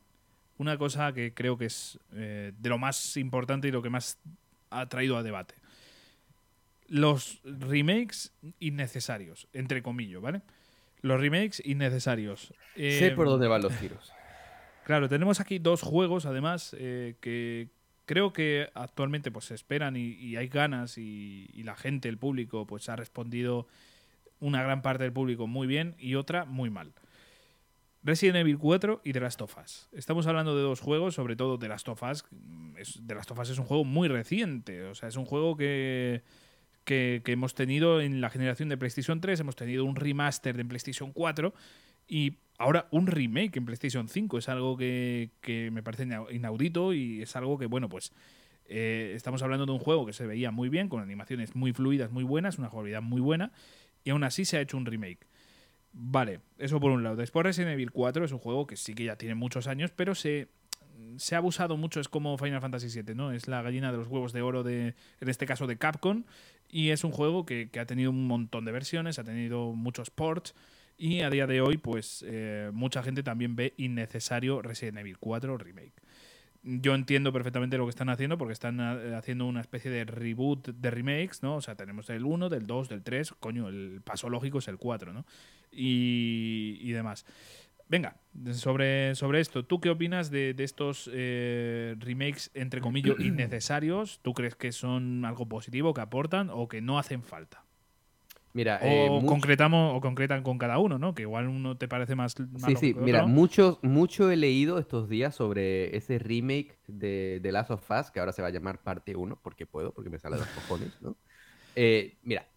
una 0.57 0.77
cosa 0.77 1.13
que 1.13 1.33
creo 1.33 1.57
que 1.57 1.65
es 1.65 1.99
eh, 2.13 2.51
de 2.57 2.69
lo 2.69 2.77
más 2.77 3.17
importante 3.17 3.67
y 3.67 3.71
lo 3.71 3.81
que 3.81 3.89
más 3.89 4.19
ha 4.69 4.87
traído 4.87 5.17
a 5.17 5.23
debate. 5.23 5.55
Los 6.87 7.41
remakes 7.43 8.31
innecesarios, 8.59 9.47
entre 9.53 9.81
comillas, 9.81 10.21
¿vale? 10.21 10.41
Los 11.01 11.19
remakes 11.19 11.61
innecesarios. 11.65 12.53
sé 12.75 13.11
por 13.15 13.27
dónde 13.27 13.47
van 13.47 13.61
los 13.61 13.77
tiros. 13.79 14.11
Claro, 14.85 15.07
tenemos 15.07 15.39
aquí 15.39 15.59
dos 15.59 15.81
juegos, 15.81 16.25
además, 16.25 16.75
que 16.77 17.69
creo 18.13 18.31
que 18.31 18.69
actualmente 18.75 19.31
pues 19.31 19.45
se 19.45 19.55
esperan 19.55 19.95
y, 19.97 20.35
hay 20.35 20.47
ganas 20.47 20.99
y, 20.99 21.49
y 21.51 21.63
la 21.63 21.75
gente, 21.75 22.09
el 22.09 22.19
público, 22.19 22.67
pues 22.67 22.87
ha 22.87 22.95
respondido 22.95 23.67
una 24.39 24.61
gran 24.61 24.83
parte 24.83 25.01
del 25.01 25.11
público 25.11 25.47
muy 25.47 25.65
bien 25.65 25.95
y 25.97 26.13
otra 26.13 26.45
muy 26.45 26.69
mal. 26.69 26.93
Resident 28.03 28.35
Evil 28.35 28.59
4 28.59 29.01
y 29.03 29.13
The 29.13 29.19
Last 29.19 29.41
of 29.41 29.57
Us. 29.57 29.89
Estamos 29.93 30.27
hablando 30.27 30.55
de 30.55 30.61
dos 30.61 30.79
juegos, 30.79 31.15
sobre 31.15 31.35
todo 31.35 31.57
The 31.57 31.69
Last 31.69 31.89
of 31.89 32.03
Us. 32.03 32.23
mm, 32.29 32.77
Es, 32.77 33.01
The 33.03 33.15
Last 33.15 33.31
of 33.31 33.39
Us 33.39 33.49
es 33.49 33.57
un 33.57 33.65
juego 33.65 33.83
muy 33.83 34.07
reciente, 34.09 34.83
o 34.83 34.93
sea, 34.93 35.09
es 35.09 35.15
un 35.15 35.25
juego 35.25 35.57
que, 35.57 36.21
que, 36.83 37.23
que 37.25 37.31
hemos 37.31 37.55
tenido 37.55 37.99
en 37.99 38.21
la 38.21 38.29
generación 38.29 38.69
de 38.69 38.77
PlayStation 38.77 39.21
3, 39.21 39.39
hemos 39.39 39.55
tenido 39.55 39.85
un 39.85 39.95
remaster 39.95 40.55
de 40.55 40.65
PlayStation 40.65 41.13
4 41.13 41.51
y 42.13 42.37
ahora 42.59 42.87
un 42.91 43.07
remake 43.07 43.57
en 43.57 43.65
PlayStation 43.65 44.07
5. 44.07 44.37
Es 44.37 44.47
algo 44.47 44.77
que, 44.77 45.31
que 45.41 45.71
me 45.71 45.81
parece 45.81 46.03
ina- 46.03 46.25
inaudito 46.31 46.93
y 46.93 47.23
es 47.23 47.35
algo 47.35 47.57
que, 47.57 47.65
bueno, 47.65 47.89
pues 47.89 48.11
eh, 48.65 49.13
estamos 49.15 49.41
hablando 49.41 49.65
de 49.65 49.71
un 49.71 49.79
juego 49.79 50.05
que 50.05 50.13
se 50.13 50.27
veía 50.27 50.51
muy 50.51 50.69
bien, 50.69 50.89
con 50.89 51.01
animaciones 51.01 51.55
muy 51.55 51.73
fluidas, 51.73 52.11
muy 52.11 52.23
buenas, 52.23 52.59
una 52.59 52.69
jugabilidad 52.69 53.01
muy 53.01 53.19
buena, 53.19 53.51
y 54.03 54.11
aún 54.11 54.23
así 54.23 54.45
se 54.45 54.57
ha 54.57 54.61
hecho 54.61 54.77
un 54.77 54.85
remake. 54.85 55.25
Vale, 55.91 56.39
eso 56.59 56.79
por 56.79 56.91
un 56.91 57.03
lado. 57.03 57.15
Después 57.15 57.43
Resident 57.43 57.73
Evil 57.73 57.91
4 57.91 58.25
es 58.25 58.31
un 58.31 58.39
juego 58.39 58.67
que 58.67 58.77
sí 58.77 58.93
que 58.93 59.05
ya 59.05 59.15
tiene 59.15 59.33
muchos 59.35 59.65
años, 59.67 59.91
pero 59.95 60.13
se 60.13 60.49
se 61.17 61.35
ha 61.35 61.39
abusado 61.39 61.75
mucho, 61.75 61.99
es 61.99 62.07
como 62.07 62.37
Final 62.37 62.61
Fantasy 62.61 62.87
VII, 63.01 63.15
¿no? 63.15 63.31
Es 63.31 63.47
la 63.47 63.61
gallina 63.61 63.91
de 63.91 63.97
los 63.97 64.07
huevos 64.07 64.31
de 64.31 64.41
oro 64.41 64.63
de, 64.63 64.93
en 65.19 65.29
este 65.29 65.45
caso 65.45 65.65
de 65.67 65.77
Capcom, 65.77 66.23
y 66.69 66.89
es 66.89 67.03
un 67.03 67.11
juego 67.11 67.45
que, 67.45 67.69
que 67.71 67.79
ha 67.79 67.85
tenido 67.85 68.11
un 68.11 68.27
montón 68.27 68.63
de 68.65 68.71
versiones, 68.71 69.19
ha 69.19 69.23
tenido 69.23 69.73
muchos 69.73 70.09
ports, 70.11 70.53
y 70.97 71.21
a 71.21 71.29
día 71.29 71.47
de 71.47 71.61
hoy, 71.61 71.77
pues 71.77 72.23
eh, 72.27 72.69
mucha 72.73 73.03
gente 73.03 73.23
también 73.23 73.55
ve 73.55 73.73
innecesario 73.77 74.61
Resident 74.61 74.99
Evil 74.99 75.17
4 75.17 75.57
Remake. 75.57 75.93
Yo 76.65 76.95
entiendo 76.95 77.33
perfectamente 77.33 77.77
lo 77.77 77.85
que 77.85 77.89
están 77.89 78.09
haciendo 78.09 78.37
porque 78.37 78.53
están 78.53 78.79
eh, 78.79 79.15
haciendo 79.15 79.45
una 79.45 79.59
especie 79.59 79.91
de 79.91 80.05
reboot 80.05 80.69
de 80.69 80.91
remakes, 80.91 81.43
¿no? 81.43 81.55
O 81.55 81.61
sea, 81.61 81.75
tenemos 81.75 82.07
del 82.07 82.23
1, 82.23 82.47
del 82.47 82.65
2, 82.65 82.89
del 82.89 83.03
3, 83.03 83.33
coño, 83.39 83.67
el 83.67 84.01
paso 84.01 84.29
lógico 84.29 84.59
es 84.59 84.67
el 84.69 84.77
4, 84.77 85.11
¿no? 85.11 85.25
Y, 85.71 86.77
y 86.79 86.91
demás. 86.91 87.25
Venga, 87.89 88.15
sobre, 88.53 89.13
sobre 89.13 89.41
esto, 89.41 89.65
¿tú 89.65 89.81
qué 89.81 89.89
opinas 89.89 90.31
de, 90.31 90.53
de 90.53 90.63
estos 90.63 91.09
eh, 91.13 91.95
remakes, 91.99 92.49
entre 92.53 92.81
comillas, 92.81 93.15
innecesarios? 93.19 94.19
¿Tú 94.21 94.33
crees 94.33 94.55
que 94.55 94.71
son 94.71 95.25
algo 95.25 95.47
positivo, 95.47 95.93
que 95.93 96.01
aportan 96.01 96.49
o 96.49 96.67
que 96.67 96.81
no 96.81 96.97
hacen 96.97 97.23
falta? 97.23 97.65
Mira, 98.53 98.79
eh, 98.83 99.07
O 99.09 99.19
much- 99.19 99.27
concretamos 99.27 99.97
o 99.97 100.01
concretan 100.01 100.43
con 100.43 100.57
cada 100.59 100.77
uno, 100.77 100.99
¿no? 100.99 101.15
Que 101.15 101.23
igual 101.23 101.47
uno 101.47 101.75
te 101.75 101.87
parece 101.87 102.15
más 102.15 102.35
Sí, 102.35 102.75
sí, 102.75 102.95
mira, 102.99 103.25
mucho, 103.25 103.79
mucho 103.81 104.29
he 104.29 104.35
leído 104.35 104.77
estos 104.77 105.09
días 105.09 105.33
sobre 105.35 105.95
ese 105.97 106.19
remake 106.19 106.77
de, 106.87 107.39
de 107.41 107.51
Last 107.51 107.71
of 107.71 107.89
Us, 107.89 108.11
que 108.11 108.19
ahora 108.19 108.31
se 108.31 108.41
va 108.43 108.49
a 108.49 108.51
llamar 108.51 108.81
parte 108.83 109.15
1, 109.15 109.39
porque 109.41 109.65
puedo, 109.65 109.91
porque 109.91 110.09
me 110.11 110.19
sale 110.19 110.35
de 110.35 110.41
los 110.41 110.49
cojones, 110.49 111.01
¿no? 111.01 111.17
Eh, 111.75 112.17
mira, 112.21 112.47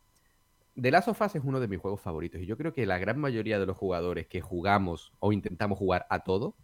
The 0.80 0.90
Last 0.90 1.08
of 1.08 1.20
Us 1.22 1.34
es 1.36 1.42
uno 1.42 1.60
de 1.60 1.68
mis 1.68 1.78
juegos 1.80 2.02
favoritos, 2.02 2.42
y 2.42 2.46
yo 2.46 2.58
creo 2.58 2.74
que 2.74 2.84
la 2.84 2.98
gran 2.98 3.18
mayoría 3.18 3.58
de 3.58 3.64
los 3.64 3.78
jugadores 3.78 4.26
que 4.26 4.42
jugamos 4.42 5.12
o 5.18 5.32
intentamos 5.32 5.78
jugar 5.78 6.06
a 6.10 6.20
todo, 6.20 6.56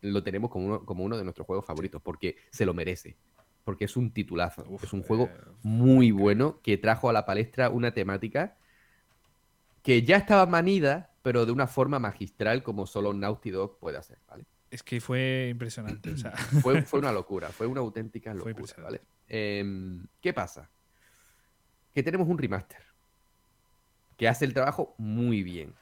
lo 0.00 0.22
tenemos 0.22 0.50
como 0.50 0.66
uno, 0.66 0.84
como 0.86 1.04
uno 1.04 1.18
de 1.18 1.24
nuestros 1.24 1.46
juegos 1.46 1.66
favoritos, 1.66 2.00
porque 2.00 2.36
se 2.50 2.64
lo 2.64 2.72
merece, 2.72 3.18
porque 3.64 3.84
es 3.84 3.96
un 3.98 4.12
titulazo, 4.12 4.64
Uf, 4.68 4.84
es 4.84 4.92
un 4.94 5.02
juego 5.02 5.24
eh, 5.26 5.38
muy 5.62 6.10
bueno 6.10 6.60
que 6.62 6.78
trajo 6.78 7.10
a 7.10 7.12
la 7.12 7.26
palestra 7.26 7.68
una 7.68 7.92
temática 7.92 8.56
que 9.82 10.02
ya 10.02 10.16
estaba 10.16 10.46
manida, 10.46 11.10
pero 11.22 11.44
de 11.44 11.52
una 11.52 11.66
forma 11.66 11.98
magistral 11.98 12.62
como 12.62 12.86
solo 12.86 13.12
Naughty 13.12 13.50
Dog 13.50 13.78
puede 13.78 13.98
hacer, 13.98 14.18
¿vale? 14.28 14.46
Es 14.70 14.82
que 14.82 15.00
fue 15.00 15.48
impresionante. 15.50 16.10
o 16.12 16.16
sea, 16.16 16.30
Fue, 16.62 16.82
fue 16.82 17.00
una 17.00 17.12
locura, 17.12 17.50
fue 17.50 17.66
una 17.66 17.80
auténtica 17.80 18.32
locura. 18.32 18.74
¿vale? 18.78 19.02
Em, 19.28 20.06
¿Qué 20.20 20.32
pasa? 20.32 20.70
Que 21.92 22.02
tenemos 22.02 22.26
un 22.28 22.38
remaster 22.38 22.82
que 24.16 24.28
hace 24.28 24.44
el 24.44 24.54
trabajo 24.54 24.94
muy 24.98 25.42
bien, 25.42 25.74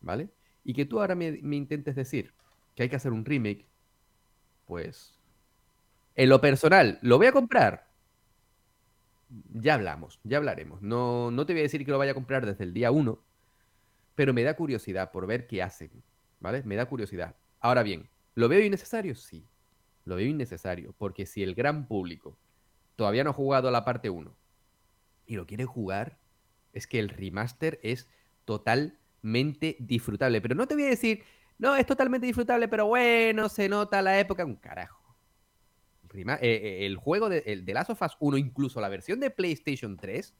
¿vale? 0.00 0.30
Y 0.62 0.72
que 0.72 0.86
tú 0.86 1.00
ahora 1.00 1.14
me, 1.14 1.32
me 1.42 1.56
intentes 1.56 1.94
decir 1.96 2.32
que 2.74 2.84
hay 2.84 2.88
que 2.88 2.96
hacer 2.96 3.12
un 3.12 3.24
remake, 3.24 3.66
pues... 4.64 5.18
En 6.14 6.28
lo 6.28 6.40
personal, 6.40 6.98
¿lo 7.02 7.18
voy 7.18 7.26
a 7.26 7.32
comprar? 7.32 7.90
Ya 9.52 9.74
hablamos, 9.74 10.20
ya 10.22 10.36
hablaremos. 10.36 10.80
No, 10.82 11.30
no 11.30 11.46
te 11.46 11.52
voy 11.52 11.60
a 11.60 11.64
decir 11.64 11.84
que 11.84 11.90
lo 11.90 11.98
vaya 11.98 12.12
a 12.12 12.14
comprar 12.14 12.46
desde 12.46 12.64
el 12.64 12.72
día 12.72 12.90
1, 12.90 13.18
pero 14.14 14.32
me 14.32 14.42
da 14.42 14.54
curiosidad 14.54 15.10
por 15.10 15.26
ver 15.26 15.46
qué 15.46 15.62
hacen, 15.62 15.90
¿vale? 16.40 16.62
Me 16.62 16.76
da 16.76 16.86
curiosidad. 16.86 17.36
Ahora 17.60 17.82
bien, 17.82 18.08
¿lo 18.34 18.48
veo 18.48 18.60
innecesario? 18.60 19.14
Sí, 19.14 19.48
lo 20.04 20.16
veo 20.16 20.26
innecesario, 20.26 20.94
porque 20.98 21.26
si 21.26 21.42
el 21.42 21.54
gran 21.54 21.88
público 21.88 22.38
todavía 22.96 23.24
no 23.24 23.30
ha 23.30 23.34
jugado 23.34 23.70
la 23.70 23.84
parte 23.84 24.10
1 24.10 24.36
y 25.26 25.36
lo 25.36 25.46
quiere 25.46 25.64
jugar, 25.64 26.18
es 26.72 26.86
que 26.86 26.98
el 26.98 27.08
remaster 27.08 27.80
es 27.82 28.08
totalmente 28.44 29.76
disfrutable. 29.80 30.40
Pero 30.40 30.54
no 30.54 30.68
te 30.68 30.74
voy 30.74 30.84
a 30.84 30.90
decir, 30.90 31.24
no, 31.58 31.76
es 31.76 31.86
totalmente 31.86 32.26
disfrutable, 32.26 32.68
pero 32.68 32.86
bueno, 32.86 33.48
se 33.48 33.68
nota 33.68 34.02
la 34.02 34.18
época, 34.18 34.44
un 34.44 34.56
carajo. 34.56 35.03
Eh, 36.14 36.36
eh, 36.40 36.86
el 36.86 36.96
juego 36.96 37.28
de, 37.28 37.42
el 37.46 37.64
de 37.64 37.74
Last 37.74 37.90
of 37.90 38.00
Us 38.02 38.16
1, 38.20 38.38
incluso 38.38 38.80
la 38.80 38.88
versión 38.88 39.20
de 39.20 39.30
PlayStation 39.30 39.96
3, 39.96 40.34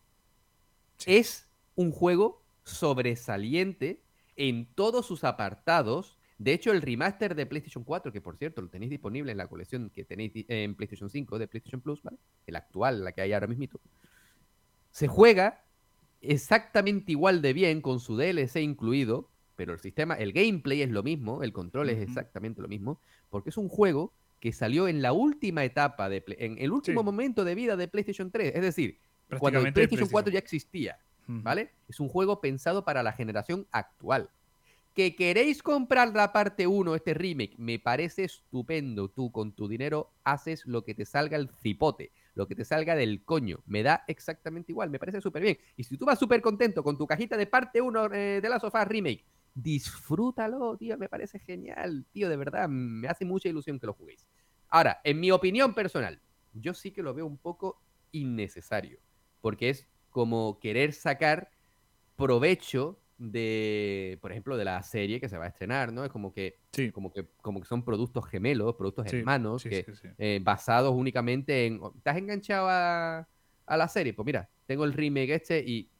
Sí. 0.97 1.14
es 1.16 1.51
un 1.75 1.91
juego 1.91 2.43
sobresaliente 2.62 4.01
en 4.37 4.66
todos 4.75 5.07
sus 5.07 5.25
apartados. 5.25 6.16
De 6.39 6.53
hecho, 6.53 6.70
el 6.72 6.83
remaster 6.83 7.35
de 7.35 7.47
PlayStation 7.47 7.83
4, 7.85 8.12
que 8.12 8.20
por 8.20 8.37
cierto 8.37 8.62
lo 8.62 8.68
tenéis 8.68 8.91
disponible 8.91 9.33
en 9.33 9.39
la 9.39 9.49
colección 9.49 9.91
que 9.91 10.05
tenéis 10.05 10.33
di- 10.33 10.47
en 10.49 10.75
PlayStation 10.75 11.11
5 11.11 11.39
de 11.39 11.49
PlayStation 11.49 11.81
Plus, 11.81 12.03
¿vale? 12.03 12.18
El 12.47 12.57
actual, 12.57 13.03
la 13.05 13.12
que 13.12 13.22
hay 13.22 13.33
ahora 13.33 13.47
mismito. 13.49 13.81
Se 14.91 15.09
juega 15.09 15.64
exactamente 16.20 17.12
igual 17.12 17.43
de 17.43 17.53
bien 17.53 17.81
con 17.81 18.01
su 18.01 18.16
DLC 18.16 18.62
incluido, 18.62 19.29
pero 19.57 19.72
el 19.72 19.81
sistema, 19.81 20.14
el 20.14 20.33
gameplay 20.33 20.83
es 20.83 20.91
lo 20.91 21.03
mismo, 21.03 21.43
el 21.43 21.53
control 21.53 21.91
es 21.91 22.01
exactamente 22.01 22.62
lo 22.62 22.68
mismo, 22.68 23.01
porque 23.31 23.51
es 23.51 23.57
un 23.57 23.68
juego 23.68 24.12
que 24.45 24.53
salió 24.53 24.88
en 24.88 25.01
la 25.01 25.14
última 25.14 25.64
etapa, 25.64 26.11
de 26.11 26.22
en 26.36 26.59
el 26.59 26.70
último 26.70 27.01
Sí. 27.01 27.05
momento 27.07 27.47
de 27.47 27.55
vida 27.55 27.78
de 27.78 27.88
PlayStation 27.88 28.30
3. 28.30 28.53
Es 28.55 28.61
decir, 28.61 28.99
cuando 29.38 29.61
el 29.61 29.72
PlayStation 29.72 30.07
4 30.11 30.30
ya 30.30 30.38
existía. 30.38 30.99
¿vale? 31.26 31.70
Es 31.88 31.99
un 31.99 32.11
juego 32.11 32.42
pensado 32.42 32.84
para 32.84 33.03
la 33.03 33.14
generación 33.14 33.66
actual. 33.70 34.28
Que 34.92 35.16
queréis 35.16 35.62
comprar 35.62 36.14
la 36.14 36.30
parte 36.34 36.66
1, 36.66 36.95
este 36.95 37.14
remake, 37.14 37.55
me 37.57 37.78
parece 37.78 38.24
estupendo. 38.24 39.09
Tú 39.09 39.32
con 39.32 39.53
tu 39.53 39.66
dinero 39.66 40.11
haces 40.24 40.66
lo 40.66 40.84
que 40.84 40.95
te 40.95 41.07
salga 41.07 41.38
el 41.38 41.49
cipote, 41.62 42.12
lo 42.34 42.47
que 42.47 42.55
te 42.55 42.66
salga 42.66 42.95
del 42.97 43.24
coño. 43.24 43.61
Me 43.64 43.82
da 43.82 44.05
exactamente 44.09 44.72
igual, 44.72 44.90
me 44.90 44.99
parece 44.99 45.22
súper 45.22 45.40
bien. 45.42 45.57
Y 45.78 45.84
si 45.84 45.97
tú 45.97 46.05
vas 46.05 46.18
súper 46.18 46.42
contento 46.42 46.84
con 46.84 46.99
tu 46.99 47.07
cajita 47.07 47.38
de 47.38 47.47
parte 47.47 47.80
1 47.80 48.12
eh, 48.12 48.40
de 48.42 48.49
la 48.51 48.61
sofá 48.61 48.84
remake, 48.84 49.24
disfrútalo, 49.55 50.76
tío, 50.76 50.98
me 50.98 51.09
parece 51.09 51.38
genial, 51.38 52.07
tío, 52.12 52.28
de 52.28 52.36
verdad, 52.36 52.68
me 52.68 53.09
hace 53.09 53.24
mucha 53.24 53.48
ilusión 53.48 53.78
que 53.78 53.86
lo 53.86 53.94
juguéis. 53.94 54.26
Ahora, 54.68 55.00
en 55.05 55.20
mi 55.20 55.30
opinión 55.30 55.74
personal, 55.74 56.20
yo 56.52 56.74
sí 56.74 56.90
que 56.90 57.02
lo 57.02 57.14
veo 57.14 57.26
un 57.26 57.38
poco 57.38 57.80
innecesario, 58.12 58.98
porque 59.40 59.70
es 59.70 59.88
como 60.11 60.59
querer 60.61 60.92
sacar 60.92 61.50
provecho 62.16 63.00
de, 63.18 64.18
por 64.20 64.32
ejemplo, 64.32 64.57
de 64.57 64.64
la 64.64 64.82
serie 64.82 65.20
que 65.20 65.28
se 65.28 65.38
va 65.38 65.44
a 65.44 65.48
estrenar, 65.48 65.92
¿no? 65.92 66.05
Es 66.05 66.11
como 66.11 66.32
que, 66.32 66.57
Sí, 66.72 66.90
como 66.90 67.12
que, 67.12 67.28
como 67.40 67.61
que 67.61 67.66
son 67.66 67.84
productos 67.84 68.26
gemelos, 68.28 68.74
productos 68.74 69.07
sí, 69.07 69.18
hermanos, 69.18 69.62
sí, 69.62 69.68
que 69.68 69.86
eh, 70.18 70.40
basados 70.42 70.92
únicamente 70.94 71.66
en. 71.66 71.80
¿Estás 71.96 72.16
enganchado 72.16 72.68
a, 72.68 73.28
a 73.66 73.76
la 73.76 73.88
serie? 73.88 74.14
Pues 74.14 74.26
mira, 74.26 74.50
tengo 74.66 74.84
el 74.84 74.92
remake 74.92 75.30
este 75.34 75.61
y 75.64 75.90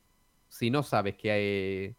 si 0.49 0.71
no 0.71 0.83
sabes 0.83 1.17
que, 1.17 1.31
hay- 1.31 1.97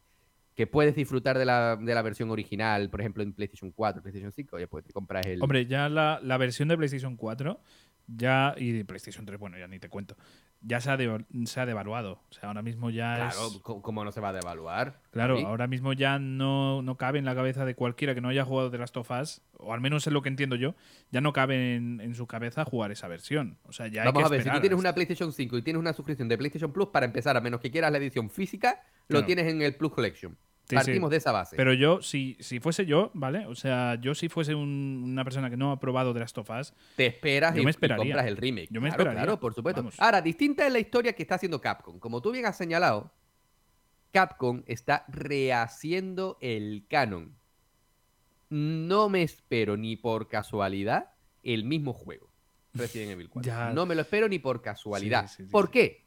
que 0.55 0.67
puedes 0.67 0.95
disfrutar 0.95 1.37
de 1.37 1.45
la, 1.45 1.75
de 1.75 1.93
la 1.93 2.01
versión 2.01 2.31
original, 2.31 2.89
por 2.89 3.01
ejemplo, 3.01 3.21
en 3.23 3.33
PlayStation 3.33 3.71
4, 3.71 4.01
PlayStation 4.01 4.31
5, 4.31 4.55
oye, 4.55 4.67
pues 4.67 4.85
te 4.85 4.93
compras 4.93 5.25
el. 5.25 5.41
Hombre, 5.41 5.65
ya 5.65 5.89
la, 5.89 6.19
la 6.23 6.37
versión 6.37 6.67
de 6.69 6.77
PlayStation 6.77 7.15
4 7.17 7.59
ya 8.07 8.53
y 8.57 8.71
de 8.71 8.85
PlayStation 8.85 9.25
3, 9.25 9.39
bueno, 9.39 9.57
ya 9.57 9.67
ni 9.67 9.79
te 9.79 9.89
cuento, 9.89 10.15
ya 10.61 10.79
se 10.79 10.91
ha, 10.91 10.95
de- 10.97 11.25
se 11.45 11.59
ha 11.59 11.65
devaluado. 11.65 12.21
O 12.29 12.33
sea, 12.33 12.49
ahora 12.49 12.61
mismo 12.61 12.91
ya 12.91 13.15
claro, 13.15 13.47
es... 13.47 13.59
¿cómo 13.63 14.03
no 14.05 14.11
se 14.11 14.21
va 14.21 14.29
a 14.29 14.33
devaluar? 14.33 15.01
Claro, 15.09 15.37
¿Sí? 15.37 15.43
ahora 15.43 15.65
mismo 15.65 15.91
ya 15.93 16.19
no, 16.19 16.83
no 16.83 16.97
cabe 16.97 17.17
en 17.17 17.25
la 17.25 17.33
cabeza 17.33 17.65
de 17.65 17.73
cualquiera 17.73 18.13
que 18.13 18.21
no 18.21 18.29
haya 18.29 18.45
jugado 18.45 18.69
The 18.69 18.77
Last 18.77 18.95
of 18.97 19.09
Us, 19.09 19.41
o 19.57 19.73
al 19.73 19.81
menos 19.81 20.05
es 20.05 20.13
lo 20.13 20.21
que 20.21 20.29
entiendo 20.29 20.55
yo, 20.55 20.75
ya 21.11 21.19
no 21.19 21.33
cabe 21.33 21.75
en, 21.75 21.99
en 21.99 22.13
su 22.13 22.27
cabeza 22.27 22.63
jugar 22.63 22.91
esa 22.91 23.07
versión. 23.07 23.57
O 23.63 23.71
sea, 23.73 23.87
ya 23.87 24.03
hay 24.03 24.05
Vamos 24.09 24.21
que 24.21 24.27
a 24.27 24.29
ver, 24.29 24.43
si 24.43 24.49
tú 24.51 24.59
tienes 24.61 24.77
una 24.79 24.93
PlayStation 24.93 25.33
5 25.33 25.57
y 25.57 25.61
tienes 25.63 25.79
una 25.79 25.93
suscripción 25.93 26.27
de 26.29 26.37
PlayStation 26.37 26.71
Plus, 26.71 26.89
para 26.89 27.07
empezar, 27.07 27.35
a 27.35 27.41
menos 27.41 27.59
que 27.59 27.71
quieras 27.71 27.91
la 27.91 27.97
edición 27.97 28.29
física, 28.29 28.83
lo 29.07 29.15
Claro. 29.17 29.25
tienes 29.25 29.47
en 29.51 29.63
el 29.63 29.75
Plus 29.75 29.91
Collection. 29.93 30.37
Sí, 30.67 30.75
Partimos 30.75 31.09
sí. 31.09 31.11
de 31.11 31.17
esa 31.17 31.31
base. 31.31 31.55
Pero 31.55 31.73
yo, 31.73 32.01
si, 32.01 32.37
si 32.39 32.59
fuese 32.59 32.85
yo, 32.87 33.11
¿vale? 33.13 33.45
O 33.45 33.53
sea, 33.53 33.95
yo 34.01 34.15
si 34.15 34.29
fuese 34.29 34.55
un- 34.55 35.01
una 35.05 35.23
persona 35.23 35.49
que 35.49 35.57
no 35.57 35.71
ha 35.71 35.79
probado 35.79 36.11
The 36.13 36.21
Last 36.21 36.37
of 36.39 36.49
Us, 36.49 36.73
te 36.95 37.05
esperas 37.05 37.53
Yo 37.53 37.61
y, 37.61 37.65
me 37.65 37.69
y 37.69 37.71
esperaría. 37.71 38.03
compras 38.03 38.25
el 38.25 38.35
remake. 38.37 38.69
Yo 38.71 38.81
me 38.81 38.87
claro, 38.89 39.03
esperaría. 39.03 39.23
claro, 39.25 39.39
por 39.39 39.53
supuesto. 39.53 39.81
Vamos. 39.81 39.95
Ahora, 39.99 40.21
distinta 40.21 40.65
es 40.65 40.73
la 40.73 40.79
historia 40.79 41.13
que 41.13 41.21
está 41.21 41.35
haciendo 41.35 41.61
Capcom. 41.61 41.99
Como 41.99 42.19
tú 42.21 42.31
bien 42.31 42.47
has 42.47 42.57
señalado, 42.57 43.11
Capcom 44.11 44.63
está 44.65 45.05
rehaciendo 45.07 46.37
el 46.41 46.85
canon. 46.89 47.35
No 48.49 49.09
me 49.09 49.21
espero 49.23 49.75
ni 49.77 49.95
por 49.97 50.29
casualidad 50.29 51.11
el 51.43 51.63
mismo 51.63 51.93
juego. 51.93 52.29
Resident 52.73 53.11
Evil 53.11 53.29
4. 53.29 53.45
Ya. 53.51 53.71
No 53.73 53.85
me 53.85 53.95
lo 53.95 54.01
espero 54.01 54.27
ni 54.27 54.39
por 54.39 54.61
casualidad. 54.61 55.27
Sí, 55.27 55.43
¿Por 55.43 55.69
qué? 55.71 56.04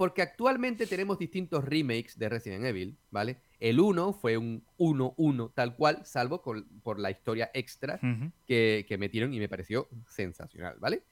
Porque 0.00 0.22
actualmente 0.22 0.86
tenemos 0.86 1.18
distintos 1.18 1.62
remakes 1.62 2.18
de 2.18 2.30
Resident 2.30 2.64
Evil, 2.64 2.96
¿vale? 3.10 3.36
El 3.58 3.78
1 3.80 4.14
fue 4.14 4.38
un 4.38 4.64
1-1 4.78 5.52
tal 5.52 5.76
cual, 5.76 6.00
salvo 6.06 6.40
con- 6.40 6.64
por 6.82 6.98
la 6.98 7.10
historia 7.10 7.50
extra 7.52 8.00
que, 8.46 8.86
que 8.88 8.96
metieron 8.96 9.34
y 9.34 9.38
me 9.38 9.46
pareció 9.50 9.88
sensacional, 10.08 10.76
¿vale? 10.80 11.02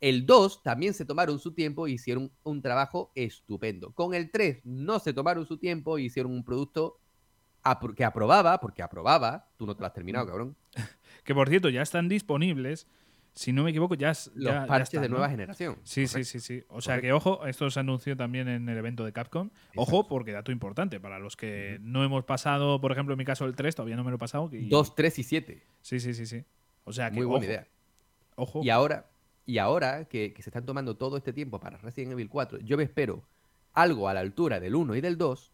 El 0.00 0.26
2 0.26 0.62
también 0.62 0.94
se 0.94 1.04
tomaron 1.04 1.40
su 1.40 1.54
tiempo 1.54 1.88
e 1.88 1.90
hicieron 1.90 2.30
un 2.44 2.62
trabajo 2.62 3.10
estupendo. 3.16 3.90
Con 3.94 4.14
el 4.14 4.30
3 4.30 4.60
no 4.64 5.00
se 5.00 5.12
tomaron 5.12 5.44
su 5.44 5.58
tiempo 5.58 5.98
e 5.98 6.02
hicieron 6.02 6.30
un 6.30 6.44
producto 6.44 7.00
que 7.96 8.04
aprobaba, 8.04 8.60
porque 8.60 8.80
aprobaba, 8.84 9.48
tú 9.56 9.66
no 9.66 9.74
te 9.74 9.80
lo 9.80 9.86
has 9.88 9.92
terminado, 9.92 10.24
Mm. 10.26 10.28
cabrón, 10.28 10.56
que 11.24 11.34
por 11.34 11.48
cierto 11.48 11.68
ya 11.68 11.82
están 11.82 12.08
disponibles, 12.08 12.86
si 13.36 13.52
no 13.52 13.62
me 13.62 13.70
equivoco, 13.70 13.94
ya, 13.94 14.10
es- 14.10 14.32
los 14.34 14.46
ya- 14.52 14.62
ya 14.62 14.66
parches 14.66 14.88
están, 14.88 15.02
de 15.02 15.08
¿no? 15.10 15.16
nueva 15.16 15.28
generación. 15.30 15.76
Sí, 15.84 16.06
sí, 16.08 16.12
Correcto. 16.14 16.30
sí, 16.30 16.40
sí. 16.40 16.64
O 16.68 16.80
sea 16.80 16.94
Correcto. 16.96 17.02
que 17.06 17.12
ojo, 17.12 17.46
esto 17.46 17.70
se 17.70 17.78
anunció 17.78 18.16
también 18.16 18.48
en 18.48 18.68
el 18.68 18.76
evento 18.78 19.04
de 19.04 19.12
Capcom. 19.12 19.50
Ojo, 19.76 20.08
porque 20.08 20.32
dato 20.32 20.50
importante, 20.50 20.98
para 20.98 21.18
los 21.20 21.36
que 21.36 21.78
no 21.82 22.02
hemos 22.02 22.24
pasado, 22.24 22.80
por 22.80 22.90
ejemplo, 22.92 23.12
en 23.12 23.18
mi 23.18 23.24
caso 23.24 23.44
el 23.44 23.54
3, 23.54 23.76
todavía 23.76 23.94
no 23.96 24.02
me 24.04 24.10
lo 24.10 24.16
he 24.16 24.18
pasado. 24.18 24.48
y- 24.52 24.68
2, 24.68 24.94
3 24.96 25.18
y 25.18 25.22
7. 25.22 25.62
Sí, 25.82 26.00
sí, 26.00 26.14
sí, 26.14 26.26
sí. 26.26 26.44
O 26.84 26.92
sea 26.92 27.10
que, 27.10 27.16
Muy 27.16 27.26
buena 27.26 27.44
ojo, 27.44 27.52
idea. 27.52 27.68
Ojo. 28.36 28.60
Y 28.64 28.70
ahora, 28.70 29.10
y 29.44 29.58
ahora 29.58 30.06
que, 30.06 30.32
que 30.32 30.42
se 30.42 30.48
están 30.50 30.64
tomando 30.66 30.96
todo 30.96 31.16
este 31.18 31.32
tiempo 31.32 31.60
para 31.60 31.76
Resident 31.76 32.12
Evil 32.12 32.28
4, 32.28 32.58
yo 32.60 32.76
me 32.76 32.82
espero 32.84 33.22
algo 33.74 34.08
a 34.08 34.14
la 34.14 34.20
altura 34.20 34.60
del 34.60 34.74
1 34.74 34.94
y 34.96 35.00
del 35.02 35.18
2, 35.18 35.52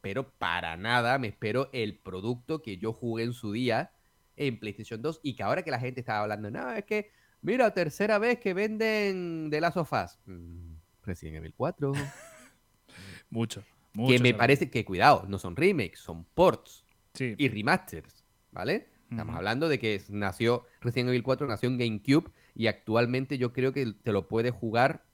pero 0.00 0.28
para 0.30 0.76
nada 0.76 1.16
me 1.18 1.28
espero 1.28 1.70
el 1.72 1.96
producto 1.96 2.60
que 2.62 2.76
yo 2.78 2.92
jugué 2.92 3.22
en 3.22 3.32
su 3.34 3.52
día 3.52 3.92
en 4.36 4.58
PlayStation 4.58 5.00
2 5.02 5.20
y 5.22 5.34
que 5.36 5.42
ahora 5.42 5.62
que 5.62 5.70
la 5.70 5.78
gente 5.78 6.00
estaba 6.00 6.22
hablando, 6.22 6.50
no, 6.50 6.72
es 6.72 6.84
que, 6.84 7.10
mira, 7.42 7.72
tercera 7.72 8.18
vez 8.18 8.38
que 8.38 8.54
venden 8.54 9.50
de 9.50 9.60
las 9.60 9.74
sofás. 9.74 10.18
Mm, 10.26 10.74
Resident 11.02 11.36
Evil 11.38 11.54
4. 11.56 11.92
Mucho. 13.30 13.62
que 13.62 14.00
mucho 14.00 14.22
me 14.22 14.30
se- 14.30 14.34
parece 14.34 14.70
que, 14.70 14.84
cuidado, 14.84 15.24
no 15.28 15.38
son 15.38 15.56
remakes, 15.56 15.98
son 16.00 16.24
ports 16.34 16.84
Sí. 17.14 17.34
y 17.38 17.48
remasters, 17.48 18.24
¿vale? 18.52 18.88
Estamos 19.10 19.34
hablando 19.34 19.68
de 19.68 19.80
que 19.80 20.00
nació, 20.08 20.64
Resident 20.80 21.08
Evil 21.08 21.24
4 21.24 21.48
nació 21.48 21.68
en 21.68 21.78
GameCube 21.78 22.30
y 22.54 22.68
actualmente 22.68 23.36
yo 23.38 23.52
creo 23.52 23.72
que 23.72 23.92
te 23.92 24.12
lo 24.12 24.28
puedes 24.28 24.52
jugar 24.52 25.04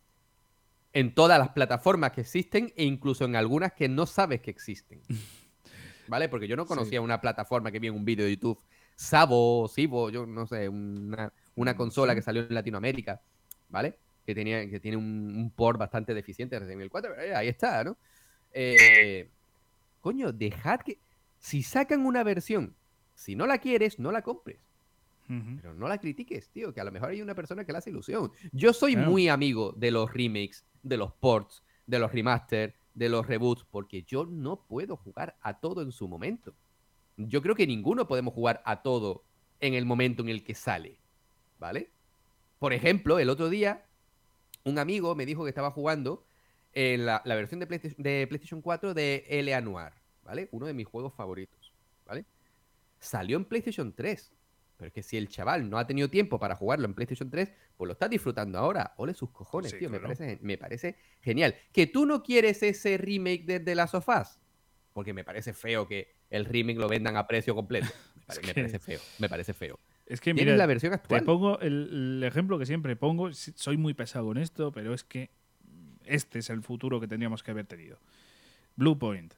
en 0.93 1.15
todas 1.15 1.39
las 1.39 1.51
plataformas 1.51 2.13
que 2.13 2.21
existen 2.23 2.73
e 2.77 2.85
incluso 2.85 3.25
en 3.25 3.37
algunas 3.37 3.73
que 3.73 3.89
no 3.89 4.05
sabes 4.05 4.43
que 4.43 4.51
existen. 4.51 5.01
¿Vale? 6.09 6.29
Porque 6.29 6.47
yo 6.47 6.57
no 6.57 6.65
Sí. 6.65 6.69
conocía 6.69 7.01
una 7.01 7.21
plataforma 7.23 7.73
que 7.73 7.79
vi 7.81 7.89
en 7.89 7.95
un 7.95 8.05
vídeo 8.05 8.27
de 8.27 8.33
YouTube, 8.33 8.63
Sabo, 8.97 9.69
Sibo, 9.69 10.11
yo 10.11 10.27
no 10.27 10.47
sé, 10.47 10.69
una, 10.69 11.33
una 11.55 11.77
consola 11.77 12.15
que 12.15 12.23
salió 12.23 12.43
en 12.43 12.55
Latinoamérica, 12.55 13.21
¿vale? 13.69 13.99
Que, 14.25 14.35
tenía, 14.35 14.69
que 14.69 14.81
tiene 14.81 14.97
un, 14.97 15.33
un 15.37 15.51
port 15.51 15.79
bastante 15.79 16.15
deficiente 16.15 16.57
de 16.57 16.61
Resident 16.61 16.81
Evil 16.81 16.91
4, 16.91 17.21
eh, 17.21 17.35
ahí 17.35 17.49
está, 17.49 17.85
¿no? 17.85 17.97
Eh, 18.53 19.29
coño, 20.01 20.33
dejad 20.33 20.81
que... 20.81 20.99
Si 21.39 21.63
sacan 21.63 22.07
una 22.07 22.25
versión, 22.25 22.75
si 23.15 23.37
no 23.37 23.47
la 23.47 23.59
quieres, 23.59 23.99
no 23.99 24.11
la 24.11 24.23
compres. 24.23 24.59
Pero 25.29 25.75
no 25.75 25.89
la 25.89 25.99
critiques, 25.99 26.49
tío, 26.51 26.73
que 26.73 26.81
a 26.81 26.85
lo 26.85 26.93
mejor 26.93 27.11
hay 27.11 27.21
una 27.21 27.35
persona 27.35 27.65
que 27.65 27.73
le 27.73 27.79
hace 27.79 27.91
ilusión. 27.91 28.31
Yo 28.53 28.73
soy 28.73 28.95
Claro. 28.95 29.11
muy 29.11 29.29
amigo 29.29 29.73
de 29.77 29.91
los 29.91 30.13
remakes, 30.13 30.65
de 30.85 30.97
los 30.97 31.13
ports, 31.15 31.65
de 31.85 31.99
los 31.99 32.13
remasters, 32.13 32.73
de 32.95 33.09
los 33.09 33.27
reboots, 33.27 33.65
porque 33.71 34.05
yo 34.05 34.25
no 34.25 34.61
puedo 34.67 34.97
jugar 34.97 35.37
a 35.43 35.59
todo 35.59 35.83
en 35.83 35.91
su 35.91 36.07
momento. 36.09 36.55
Yo 37.17 37.43
creo 37.43 37.55
que 37.55 37.67
ninguno 37.67 38.07
podemos 38.07 38.35
jugar 38.35 38.63
a 38.65 38.83
todo 38.83 39.25
en 39.61 39.75
el 39.75 39.87
momento 39.87 40.23
en 40.23 40.29
el 40.29 40.45
que 40.45 40.55
sale, 40.55 40.99
¿vale? 41.59 41.91
Por 42.59 42.73
ejemplo, 42.73 43.19
el 43.19 43.31
otro 43.31 43.49
día, 43.49 43.87
un 44.65 44.79
amigo 44.79 45.15
me 45.15 45.27
dijo 45.27 45.45
que 45.45 45.51
estaba 45.51 45.71
jugando 45.71 46.27
en 46.73 47.07
la, 47.07 47.23
la 47.25 47.35
versión 47.35 47.61
de 47.61 47.67
PlayStation, 47.67 48.03
de 48.03 48.27
PlayStation 48.29 48.61
4 48.61 48.93
de 48.95 49.25
L.A. 49.29 49.61
Noir, 49.61 49.93
¿vale? 50.25 50.49
Uno 50.53 50.67
de 50.67 50.75
mis 50.75 50.87
juegos 50.87 51.15
favoritos, 51.15 51.73
¿vale? 52.05 52.27
Salió 52.99 53.37
en 53.37 53.45
PlayStation 53.45 53.95
3. 53.95 54.33
Pero 54.77 54.89
es 54.89 54.93
que 54.93 55.03
si 55.03 55.17
el 55.17 55.29
chaval 55.29 55.71
no 55.71 55.79
ha 55.79 55.87
tenido 55.87 56.11
tiempo 56.11 56.39
para 56.39 56.55
jugarlo 56.55 56.85
en 56.85 56.93
PlayStation 56.93 57.31
3, 57.31 57.51
pues 57.79 57.87
lo 57.87 57.93
está 57.93 58.09
disfrutando 58.09 58.59
ahora. 58.59 58.93
Ole 58.99 59.15
sus 59.15 59.31
cojones, 59.31 59.71
Sí, 59.71 59.79
tío. 59.79 59.89
Me, 59.89 59.99
claro. 59.99 60.15
parece, 60.15 60.39
me 60.43 60.59
parece 60.59 60.97
genial. 61.23 61.55
Que 61.73 61.87
tú 61.87 62.05
no 62.05 62.23
quieres 62.23 62.63
ese 62.63 62.99
remake 62.99 63.45
de, 63.47 63.61
de 63.61 63.75
las 63.75 63.93
sofás. 63.93 64.39
Porque 64.93 65.15
me 65.15 65.25
parece 65.25 65.55
feo 65.55 65.89
que 65.89 66.16
el 66.31 66.45
remake 66.45 66.79
lo 66.79 66.89
vendan 66.89 67.17
a 67.17 67.27
precio 67.27 67.55
completo. 67.55 67.87
Me, 68.29 68.35
pare- 68.35 68.55
parece 68.55 68.79
feo. 68.79 69.01
Me 69.19 69.29
parece 69.29 69.55
feo. 69.55 69.79
Es 70.07 70.21
que 70.21 70.35
Tienes 70.35 70.53
mira, 70.55 70.57
la 70.57 70.67
versión 70.67 70.91
te 70.91 70.97
actual. 70.97 71.25
pongo 71.25 71.59
el, 71.61 71.89
el 72.19 72.25
ejemplo 72.25 72.59
que 72.59 72.67
siempre 72.67 72.95
pongo. 72.97 73.33
Soy 73.33 73.77
muy 73.77 73.95
pesado 73.95 74.27
con 74.27 74.39
esto, 74.39 74.73
pero 74.73 74.95
es 74.95 75.05
que 75.05 75.31
este 76.05 76.39
es 76.41 76.51
el 76.51 76.63
futuro 76.63 77.01
que 77.01 77.09
tendríamos 77.09 77.43
que 77.43 77.51
haber 77.51 77.67
tenido. 77.67 77.99
Blue 78.77 78.99
Point, 78.99 79.35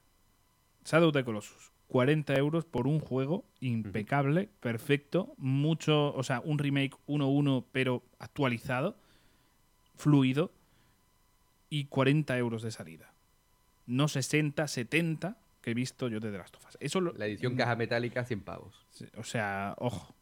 Shadow 0.85 1.09
of 1.09 1.13
the 1.13 1.23
Colossus, 1.23 1.71
40 1.87 2.35
euros 2.35 2.65
por 2.65 2.85
un 2.87 2.99
juego 2.99 3.45
impecable, 3.61 4.49
perfecto, 4.59 5.33
mucho, 5.37 6.13
o 6.13 6.23
sea, 6.23 6.41
un 6.41 6.59
remake 6.59 6.95
1-1 7.07 7.65
pero 7.71 8.03
actualizado, 8.19 8.95
fluido 9.95 10.51
y 11.69 11.85
40 11.85 12.37
euros 12.37 12.61
de 12.61 12.71
salida. 12.71 13.11
No 13.87 14.07
60, 14.07 14.67
70 14.67 15.37
que 15.61 15.71
he 15.71 15.73
visto 15.73 16.07
yo 16.07 16.19
de 16.19 16.31
The 16.31 16.37
Last 16.37 16.55
of 16.55 16.65
Us. 16.67 16.77
Eso 16.79 17.01
lo- 17.01 17.13
La 17.13 17.25
edición 17.25 17.55
caja 17.55 17.75
metálica, 17.75 18.23
100 18.25 18.41
pavos. 18.41 18.85
O 19.17 19.23
sea, 19.23 19.75
ojo, 19.77 20.15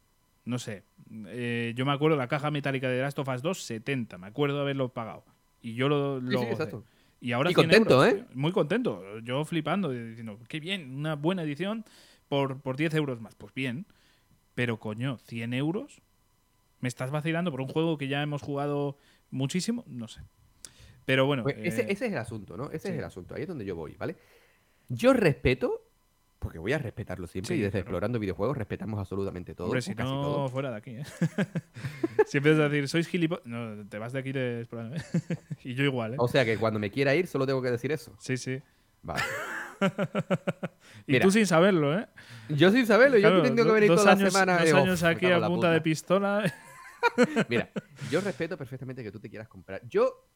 no 0.44 0.58
sé. 0.58 0.82
Eh, 1.26 1.72
yo 1.76 1.86
me 1.86 1.92
acuerdo 1.92 2.16
la 2.16 2.28
caja 2.28 2.50
metálica 2.50 2.88
de 2.88 2.96
The 2.96 3.02
Last 3.02 3.18
of 3.18 3.28
Us 3.28 3.42
2, 3.42 3.62
70. 3.62 4.18
Me 4.18 4.26
acuerdo 4.26 4.56
de 4.56 4.62
haberlo 4.62 4.88
pagado. 4.90 5.24
Y 5.60 5.74
yo 5.74 5.88
lo. 5.88 6.20
Sí, 6.20 6.26
lo 6.26 6.30
sí, 6.30 6.36
gocé. 6.46 6.50
exacto. 6.52 6.84
Y 7.20 7.32
ahora 7.32 7.50
Y 7.50 7.54
100 7.54 7.66
contento, 7.68 8.04
euros, 8.06 8.20
¿eh? 8.20 8.26
Muy 8.34 8.52
contento. 8.52 9.18
Yo 9.20 9.44
flipando, 9.44 9.90
diciendo, 9.90 10.38
qué 10.48 10.60
bien, 10.60 10.94
una 10.94 11.14
buena 11.16 11.42
edición 11.42 11.84
por, 12.28 12.60
por 12.60 12.76
10 12.76 12.94
euros 12.94 13.20
más. 13.20 13.34
Pues 13.34 13.52
bien. 13.54 13.86
Pero 14.54 14.78
coño, 14.78 15.18
100 15.18 15.52
euros. 15.54 16.00
¿Me 16.80 16.88
estás 16.88 17.10
vacilando 17.10 17.50
por 17.50 17.60
un 17.60 17.68
juego 17.68 17.98
que 17.98 18.06
ya 18.06 18.22
hemos 18.22 18.40
jugado 18.42 18.96
muchísimo? 19.30 19.84
No 19.88 20.06
sé. 20.06 20.22
Pero 21.06 21.26
bueno. 21.26 21.42
Pues 21.42 21.56
ese, 21.58 21.82
eh, 21.82 21.86
ese 21.90 22.06
es 22.06 22.12
el 22.12 22.18
asunto, 22.18 22.56
¿no? 22.56 22.66
Ese 22.70 22.86
sí. 22.88 22.92
es 22.92 22.98
el 22.98 23.04
asunto. 23.04 23.34
Ahí 23.34 23.42
es 23.42 23.48
donde 23.48 23.64
yo 23.64 23.74
voy, 23.74 23.94
¿vale? 23.98 24.16
Yo 24.88 25.12
respeto, 25.12 25.84
porque 26.38 26.58
voy 26.58 26.72
a 26.72 26.78
respetarlo 26.78 27.26
siempre, 27.26 27.48
Sí, 27.54 27.60
y 27.60 27.62
desde 27.62 27.72
claro. 27.72 27.82
explorando 27.82 28.18
videojuegos 28.18 28.56
respetamos 28.56 28.98
absolutamente 29.00 29.54
todo. 29.54 29.66
Hombre, 29.66 29.82
si 29.82 29.94
casi 29.94 30.12
no, 30.12 30.22
todo. 30.22 30.48
fuera 30.48 30.70
de 30.70 30.76
aquí, 30.76 30.90
¿eh? 30.92 31.04
si 32.26 32.38
empiezas 32.38 32.60
a 32.60 32.68
decir, 32.68 32.88
sois 32.88 33.06
gilipollas. 33.08 33.44
No, 33.46 33.86
te 33.88 33.98
vas 33.98 34.12
de 34.12 34.18
aquí 34.20 34.32
de 34.32 34.60
explorando, 34.60 34.96
¿eh? 34.96 35.02
y 35.64 35.74
yo 35.74 35.84
igual, 35.84 36.14
¿eh? 36.14 36.16
O 36.18 36.28
sea 36.28 36.44
que 36.44 36.56
cuando 36.58 36.78
me 36.80 36.90
quiera 36.90 37.14
ir, 37.14 37.26
solo 37.26 37.46
tengo 37.46 37.60
que 37.62 37.70
decir 37.70 37.92
eso. 37.92 38.14
Sí, 38.18 38.36
sí. 38.36 38.60
Vale. 39.02 39.22
Y 41.06 41.12
Mira. 41.12 41.24
tú 41.24 41.30
sin 41.30 41.46
saberlo, 41.46 41.96
¿eh? 41.98 42.06
Yo 42.48 42.70
sin 42.72 42.84
saberlo, 42.84 43.16
yo 43.16 43.22
Claro, 43.28 43.38
aquí 43.38 43.48
tengo 43.48 43.64
que 43.64 43.72
venir 43.72 43.88
dos 43.90 44.00
toda 44.00 44.12
años, 44.12 44.24
la 44.24 44.30
semana. 44.30 44.52
dos 44.58 44.74
años 44.74 45.02
"Oh, 45.02 45.06
me 45.06 45.10
aquí 45.12 45.26
a 45.26 45.46
punta 45.46 45.70
de 45.70 45.78
puta". 45.78 45.84
pistola. 45.84 46.54
Mira, 47.48 47.70
yo 48.10 48.20
respeto 48.20 48.58
perfectamente 48.58 49.02
que 49.04 49.12
tú 49.12 49.20
te 49.20 49.30
quieras 49.30 49.46
comprar. 49.48 49.80
Yo 49.88 50.26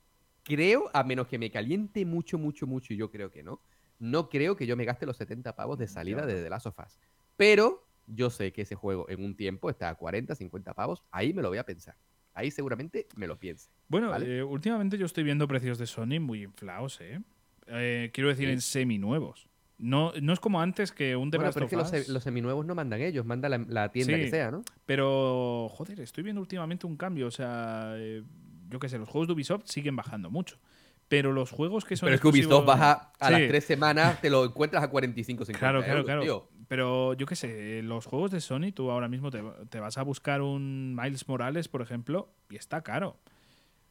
creo, 0.45 0.89
a 0.95 1.03
menos 1.03 1.27
que 1.27 1.39
me 1.39 1.51
caliente 1.51 2.05
mucho, 2.07 2.39
mucho, 2.39 2.67
mucho, 2.69 2.95
y 2.95 2.97
yo 2.97 3.11
creo 3.11 3.31
que 3.33 3.43
no, 3.43 3.61
no 3.99 4.29
creo 4.29 4.57
que 4.57 4.67
yo 4.67 4.77
me 4.77 4.85
gaste 4.85 5.07
los 5.07 5.17
70 5.17 5.55
pavos 5.57 5.79
de 5.79 5.87
salida 5.87 6.21
Yo- 6.23 6.27
de 6.27 6.43
The 6.43 6.51
Last 6.51 6.67
of 6.67 6.79
Us. 6.79 6.99
Pero 7.37 7.87
yo 8.07 8.31
sé 8.31 8.53
que 8.53 8.63
ese 8.63 8.75
juego 8.75 9.09
en 9.09 9.25
un 9.25 9.37
tiempo 9.37 9.71
está 9.71 9.89
a 9.89 9.95
40, 9.95 10.35
50 10.35 10.75
pavos. 10.75 11.03
Ahí 11.11 11.33
me 11.33 11.43
lo 11.43 11.49
voy 11.49 11.59
a 11.59 11.65
pensar. 11.65 11.97
Ahí 12.35 12.51
seguramente 12.51 13.07
me 13.17 13.27
lo 13.27 13.39
piense. 13.39 13.69
Bueno, 13.89 14.11
¿Vale? 14.11 14.39
eh, 14.39 14.43
últimamente 14.43 14.97
yo 14.99 15.07
estoy 15.07 15.23
viendo 15.25 15.47
precios 15.47 15.79
de 15.79 15.87
Sony 15.87 16.19
muy 16.21 16.43
inflados, 16.45 17.01
¿eh? 17.01 17.21
Eh, 17.67 18.11
quiero 18.13 18.29
decir, 18.31 18.49
Sí. 18.49 18.53
en 18.53 18.61
semi-nuevos. 18.61 19.49
No, 19.79 20.13
no 20.21 20.33
es 20.33 20.41
como 20.41 20.61
antes 20.61 20.93
que 20.93 21.17
un 21.17 21.31
The 21.31 21.39
Bueno, 21.39 21.49
Last 21.49 21.55
pero 21.55 21.67
es 21.83 21.91
que 21.91 21.99
los, 21.99 22.09
los 22.09 22.23
seminuevos 22.23 22.65
no 22.67 22.75
mandan 22.75 23.01
ellos, 23.01 23.25
manda 23.27 23.49
la, 23.49 23.59
la 23.59 23.91
tienda 23.91 24.15
Sí. 24.17 24.21
que 24.23 24.31
sea, 24.31 24.51
¿no? 24.51 24.63
Pero, 24.87 25.69
joder, 25.71 26.01
estoy 26.01 26.23
viendo 26.25 26.41
últimamente 26.41 26.87
un 26.87 26.97
cambio. 26.97 27.27
O 27.27 27.31
sea, 27.31 27.95
eh, 27.97 28.23
yo 28.69 28.79
qué 28.79 28.89
sé, 28.89 28.99
los 28.99 29.09
juegos 29.09 29.27
de 29.29 29.35
Ubisoft 29.35 29.67
siguen 29.67 29.97
bajando 29.97 30.31
mucho. 30.31 30.59
Pero 31.13 31.31
los 31.31 31.51
juegos 31.51 31.85
que 31.85 31.95
son. 31.95 32.07
Pero 32.07 32.15
es 32.15 32.23
que 32.23 32.29
Ubisoft 32.29 32.65
baja 32.65 33.13
a 33.21 33.27
Sí. 33.27 33.33
las 33.35 33.49
tres 33.49 33.65
semanas, 33.67 34.19
te 34.23 34.31
lo 34.31 34.47
encuentras 34.47 34.83
a 34.83 34.89
45, 34.89 35.45
50 35.45 35.59
Claro, 35.59 35.81
claro, 35.81 35.93
euros, 35.99 36.07
claro. 36.07 36.23
tío. 36.23 36.49
Pero 36.69 37.13
yo 37.13 37.27
qué 37.27 37.37
sé, 37.37 37.83
los 37.83 38.07
juegos 38.07 38.31
de 38.31 38.41
Sony, 38.41 38.73
tú 38.75 38.91
ahora 38.91 39.09
mismo 39.09 39.31
te, 39.31 39.43
te 39.69 39.79
vas 39.79 39.99
a 39.99 40.03
buscar 40.05 40.41
un 40.41 40.95
Miles 40.97 41.29
Morales, 41.29 41.69
por 41.69 41.83
ejemplo, 41.83 42.33
y 42.49 42.57
está 42.57 42.81
caro. 42.83 43.19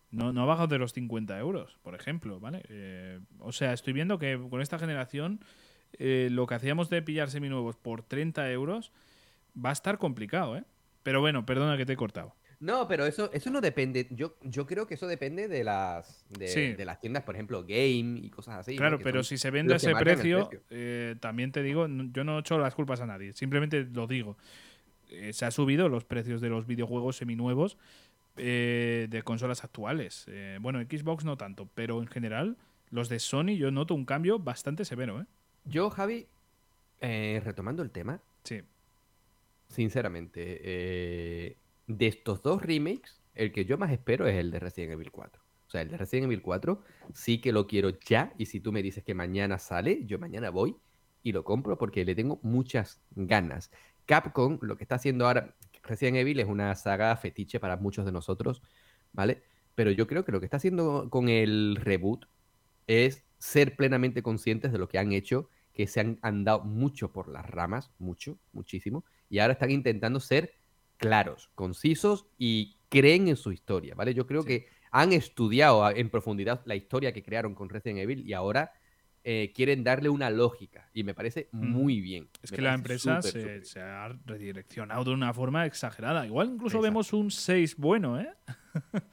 No, 0.09 0.33
no 0.33 0.41
ha 0.41 0.45
bajado 0.45 0.67
de 0.69 0.79
los 0.79 0.93
50 0.93 1.37
euros, 1.37 1.77
por 1.83 1.93
ejemplo, 1.93 2.39
¿vale? 2.39 2.63
Eh, 2.69 3.19
o 3.37 3.51
sea, 3.51 3.71
estoy 3.73 3.93
viendo 3.93 4.17
que 4.17 4.39
con 4.49 4.59
esta 4.59 4.79
generación 4.79 5.41
eh, 5.99 6.29
lo 6.31 6.47
que 6.47 6.55
hacíamos 6.55 6.89
de 6.89 7.03
pillar 7.03 7.29
seminuevos 7.29 7.75
por 7.77 8.01
30 8.01 8.49
euros 8.51 8.91
va 9.55 9.69
a 9.69 9.73
estar 9.73 9.99
complicado, 9.99 10.57
¿eh? 10.57 10.63
Pero 11.03 11.21
bueno, 11.21 11.45
perdona 11.45 11.77
que 11.77 11.85
te 11.85 11.93
he 11.93 11.97
cortado. 11.97 12.33
No, 12.61 12.87
pero 12.87 13.05
eso, 13.07 13.29
eso 13.33 13.49
no 13.49 13.59
depende. 13.59 14.07
Yo, 14.11 14.37
yo 14.43 14.65
creo 14.67 14.85
que 14.87 14.93
eso 14.93 15.07
depende 15.07 15.47
de 15.47 15.63
las, 15.63 16.23
de, 16.29 16.47
Sí. 16.47 16.73
de 16.73 16.85
las 16.85 16.99
tiendas, 17.01 17.23
por 17.23 17.35
ejemplo, 17.35 17.61
Game 17.63 18.19
y 18.21 18.29
cosas 18.29 18.59
así. 18.59 18.77
Claro, 18.77 18.99
pero 19.03 19.23
si 19.23 19.37
se 19.37 19.49
vende 19.51 19.73
a 19.73 19.77
ese 19.77 19.93
precio, 19.95 20.47
precio. 20.47 20.63
eh, 20.69 21.15
también 21.19 21.51
te 21.51 21.63
digo, 21.63 21.87
yo 21.89 22.23
no 22.23 22.37
echo 22.39 22.57
las 22.59 22.75
culpas 22.75 23.01
a 23.01 23.05
nadie, 23.07 23.33
simplemente 23.33 23.83
lo 23.85 24.05
digo. 24.07 24.37
Eh, 25.09 25.33
se 25.33 25.43
ha 25.45 25.51
subido 25.51 25.89
los 25.89 26.05
precios 26.05 26.39
de 26.39 26.49
los 26.49 26.67
videojuegos 26.67 27.17
seminuevos 27.17 27.77
eh, 28.37 29.07
de 29.09 29.23
consolas 29.23 29.63
actuales. 29.63 30.25
Eh, 30.27 30.57
bueno, 30.61 30.79
Xbox 30.81 31.25
no 31.25 31.37
tanto, 31.37 31.67
pero 31.73 31.99
en 32.01 32.07
general, 32.07 32.57
los 32.91 33.09
de 33.09 33.19
Sony 33.19 33.57
yo 33.57 33.71
noto 33.71 33.93
un 33.95 34.05
cambio 34.05 34.37
bastante 34.39 34.85
severo, 34.85 35.19
¿eh? 35.19 35.25
Yo, 35.65 35.89
Javi, 35.89 36.27
eh, 37.01 37.41
retomando 37.43 37.81
el 37.83 37.89
tema, 37.91 38.21
Sí. 38.43 38.61
sinceramente, 39.67 40.59
eh, 40.63 41.57
de 41.97 42.07
estos 42.07 42.41
dos 42.41 42.61
remakes, 42.61 43.21
el 43.33 43.51
que 43.51 43.65
yo 43.65 43.77
más 43.77 43.91
espero 43.91 44.27
es 44.27 44.35
el 44.35 44.51
de 44.51 44.59
Resident 44.59 44.93
Evil 44.93 45.11
4. 45.11 45.41
O 45.41 45.69
sea, 45.71 45.81
el 45.81 45.89
de 45.89 45.97
Resident 45.97 46.25
Evil 46.25 46.41
4 46.41 46.81
sí 47.13 47.39
que 47.39 47.53
lo 47.53 47.67
quiero 47.67 47.91
ya. 48.05 48.33
Y 48.37 48.47
si 48.47 48.59
tú 48.59 48.71
me 48.71 48.83
dices 48.83 49.03
que 49.03 49.13
mañana 49.13 49.57
sale, 49.57 50.05
yo 50.05 50.19
mañana 50.19 50.49
voy 50.49 50.75
y 51.23 51.31
lo 51.31 51.43
compro 51.43 51.77
porque 51.77 52.03
le 52.03 52.15
tengo 52.15 52.39
muchas 52.43 53.01
ganas. 53.11 53.71
Capcom, 54.05 54.59
lo 54.61 54.75
que 54.75 54.83
está 54.83 54.95
haciendo 54.95 55.25
ahora, 55.25 55.55
Resident 55.83 56.17
Evil 56.17 56.39
es 56.39 56.47
una 56.47 56.75
saga 56.75 57.15
fetiche 57.15 57.59
para 57.59 57.77
muchos 57.77 58.05
de 58.05 58.11
nosotros, 58.11 58.61
¿vale? 59.13 59.43
Pero 59.75 59.91
yo 59.91 60.07
creo 60.07 60.25
que 60.25 60.31
lo 60.31 60.39
que 60.39 60.45
está 60.45 60.57
haciendo 60.57 61.09
con 61.09 61.29
el 61.29 61.77
reboot 61.77 62.25
es 62.87 63.23
ser 63.37 63.75
plenamente 63.75 64.21
conscientes 64.21 64.71
de 64.71 64.77
lo 64.77 64.87
que 64.87 64.99
han 64.99 65.13
hecho, 65.13 65.49
que 65.73 65.87
se 65.87 66.01
han 66.01 66.19
andado 66.21 66.63
mucho 66.63 67.13
por 67.13 67.29
las 67.29 67.49
ramas, 67.49 67.91
mucho, 67.97 68.37
muchísimo, 68.51 69.05
y 69.29 69.39
ahora 69.39 69.53
están 69.53 69.71
intentando 69.71 70.19
ser 70.19 70.53
claros, 71.01 71.49
concisos 71.55 72.27
y 72.37 72.77
creen 72.89 73.27
en 73.27 73.35
su 73.35 73.51
historia, 73.51 73.95
¿vale? 73.95 74.13
Yo 74.13 74.25
creo 74.27 74.43
Sí. 74.43 74.47
que 74.47 74.67
han 74.91 75.13
estudiado 75.13 75.89
en 75.89 76.09
profundidad 76.09 76.61
la 76.65 76.75
historia 76.75 77.11
que 77.11 77.23
crearon 77.23 77.55
con 77.55 77.69
Resident 77.69 77.99
Evil 77.99 78.27
y 78.27 78.33
ahora 78.33 78.71
eh, 79.23 79.51
quieren 79.55 79.83
darle 79.83 80.09
una 80.09 80.29
lógica 80.31 80.89
y 80.93 81.03
me 81.03 81.13
parece 81.13 81.47
muy 81.51 82.01
bien. 82.01 82.27
Es 82.41 82.51
me 82.51 82.55
que 82.55 82.61
la 82.63 82.73
empresa 82.73 83.21
se, 83.21 83.61
ha 83.79 84.09
redireccionado 84.25 85.03
de 85.03 85.11
una 85.11 85.31
forma 85.33 85.65
exagerada. 85.67 86.25
Igual 86.25 86.47
incluso 86.47 86.77
Exacto. 86.77 86.83
vemos 86.83 87.13
un 87.13 87.29
6 87.31 87.77
bueno, 87.77 88.19
¿eh? 88.19 88.29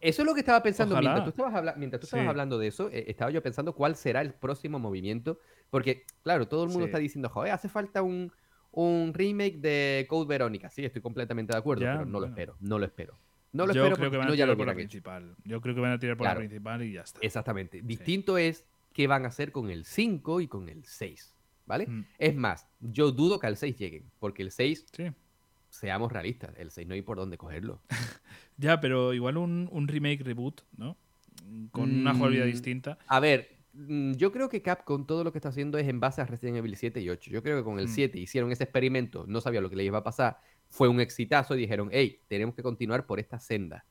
Eso 0.00 0.22
es 0.22 0.26
lo 0.26 0.34
que 0.34 0.40
estaba 0.40 0.62
pensando 0.62 0.94
Ojalá. 0.94 1.10
mientras 1.14 1.24
tú 1.24 1.30
estabas, 1.30 1.54
habla- 1.54 1.74
mientras 1.76 2.00
tú 2.00 2.06
estabas 2.06 2.24
Sí. 2.24 2.28
hablando 2.28 2.58
de 2.58 2.66
eso, 2.66 2.90
eh, 2.92 3.04
estaba 3.08 3.30
yo 3.30 3.42
pensando 3.42 3.74
cuál 3.74 3.96
será 3.96 4.20
el 4.20 4.34
próximo 4.34 4.78
movimiento, 4.78 5.38
porque 5.70 6.04
claro, 6.22 6.46
todo 6.46 6.64
el 6.64 6.68
mundo 6.68 6.84
Sí. 6.84 6.88
está 6.90 6.98
diciendo, 6.98 7.28
joder, 7.30 7.52
hace 7.52 7.68
falta 7.70 8.02
un, 8.02 8.30
un 8.76 9.12
remake 9.14 9.56
de 9.58 10.06
Code 10.08 10.26
Verónica. 10.28 10.68
Sí, 10.70 10.84
estoy 10.84 11.00
completamente 11.02 11.52
de 11.52 11.58
acuerdo, 11.58 11.82
Ya, 11.84 11.92
pero 11.94 12.06
no 12.06 12.20
lo 12.20 12.26
espero, 12.26 12.56
no 12.60 12.78
lo 12.78 12.84
espero. 12.84 13.14
No 13.52 13.66
lo 13.66 13.72
Yo 13.72 13.82
espero 13.82 13.96
creo 13.96 13.96
porque 13.96 14.10
que 14.10 14.16
van 14.18 14.26
no 14.28 14.32
a 14.34 14.36
ya 14.36 14.44
lo 14.46 14.52
tirar 14.52 14.56
por 14.58 14.66
la 14.66 14.72
hecho. 14.72 14.76
principal. 14.88 15.36
Yo 15.44 15.60
creo 15.62 15.74
que 15.74 15.80
van 15.80 15.92
a 15.92 15.98
tirar 15.98 16.16
por 16.16 16.24
Claro. 16.26 16.40
la 16.40 16.46
principal 16.48 16.82
y 16.82 16.92
ya 16.92 17.00
está. 17.00 17.20
Exactamente. 17.22 17.80
Distinto 17.82 18.36
es 18.36 18.64
qué 18.92 19.06
van 19.06 19.24
a 19.24 19.28
hacer 19.28 19.50
con 19.50 19.70
el 19.70 19.84
5 19.86 20.40
y 20.42 20.46
con 20.48 20.68
el 20.68 20.84
6, 20.84 21.34
¿vale? 21.64 21.86
Mm, 21.86 22.04
Es 22.18 22.34
más, 22.36 22.66
yo 22.80 23.12
dudo 23.12 23.38
que 23.40 23.46
al 23.46 23.56
6 23.56 23.76
lleguen, 23.78 24.04
porque 24.20 24.42
el 24.42 24.50
6, 24.50 24.86
Sí. 24.92 25.04
seamos 25.70 26.12
realistas, 26.12 26.52
el 26.58 26.70
6 26.70 26.86
no 26.86 26.92
hay 26.94 27.02
por 27.02 27.16
dónde 27.16 27.38
cogerlo. 27.38 27.80
Ya, 28.58 28.80
pero 28.80 29.12
igual 29.14 29.36
un, 29.38 29.68
un 29.70 29.86
remake 29.88 30.22
reboot, 30.22 30.62
¿no? 30.76 30.96
Con 31.70 31.90
una 32.00 32.14
jugabilidad 32.14 32.46
Mm, 32.46 32.50
distinta. 32.50 32.98
A 33.06 33.20
ver, 33.20 33.55
yo 34.16 34.32
creo 34.32 34.48
que 34.48 34.62
Capcom 34.62 35.06
todo 35.06 35.24
lo 35.24 35.32
que 35.32 35.38
está 35.38 35.50
haciendo 35.50 35.78
es 35.78 35.88
en 35.88 36.00
base 36.00 36.20
a 36.20 36.26
Resident 36.26 36.58
Evil 36.58 36.76
7 36.76 37.00
y 37.00 37.10
8. 37.10 37.30
Yo 37.30 37.42
creo 37.42 37.58
que 37.58 37.64
con 37.64 37.78
el 37.78 37.86
Hmm. 37.86 37.94
7 37.94 38.18
hicieron 38.18 38.50
ese 38.52 38.64
experimento, 38.64 39.24
no 39.26 39.40
sabía 39.40 39.60
lo 39.60 39.70
que 39.70 39.76
les 39.76 39.86
iba 39.86 39.98
a 39.98 40.02
pasar, 40.04 40.38
fue 40.68 40.88
un 40.88 41.00
exitazo 41.00 41.54
y 41.54 41.58
dijeron, 41.58 41.88
hey, 41.92 42.22
tenemos 42.28 42.54
que 42.54 42.62
continuar 42.62 43.06
por 43.06 43.20
esta 43.20 43.38
senda. 43.38 43.86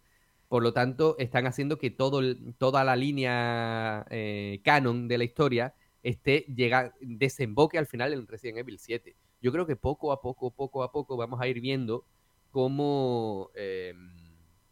Por 0.48 0.64
lo 0.64 0.74
tanto, 0.74 1.16
están 1.20 1.48
haciendo 1.48 1.78
que 1.78 1.92
todo 1.92 2.22
toda 2.58 2.84
la 2.84 2.96
línea 2.96 4.06
eh, 4.10 4.62
canon 4.64 5.08
de 5.08 5.18
la 5.18 5.24
historia 5.24 5.76
esté 6.04 6.46
llega, 6.56 6.94
desemboque 7.02 7.78
al 7.78 7.88
final 7.88 8.14
en 8.14 8.28
Resident 8.28 8.60
Evil 8.60 8.80
7. 8.80 9.16
Yo 9.42 9.52
creo 9.52 9.66
que 9.66 9.76
poco 9.76 10.12
a 10.12 10.22
poco, 10.22 10.52
poco 10.52 10.84
a 10.84 10.92
poco 10.92 11.18
vamos 11.18 11.42
a 11.42 11.48
ir 11.48 11.62
viendo 11.62 12.06
cómo, 12.52 13.52
eh, 13.56 13.94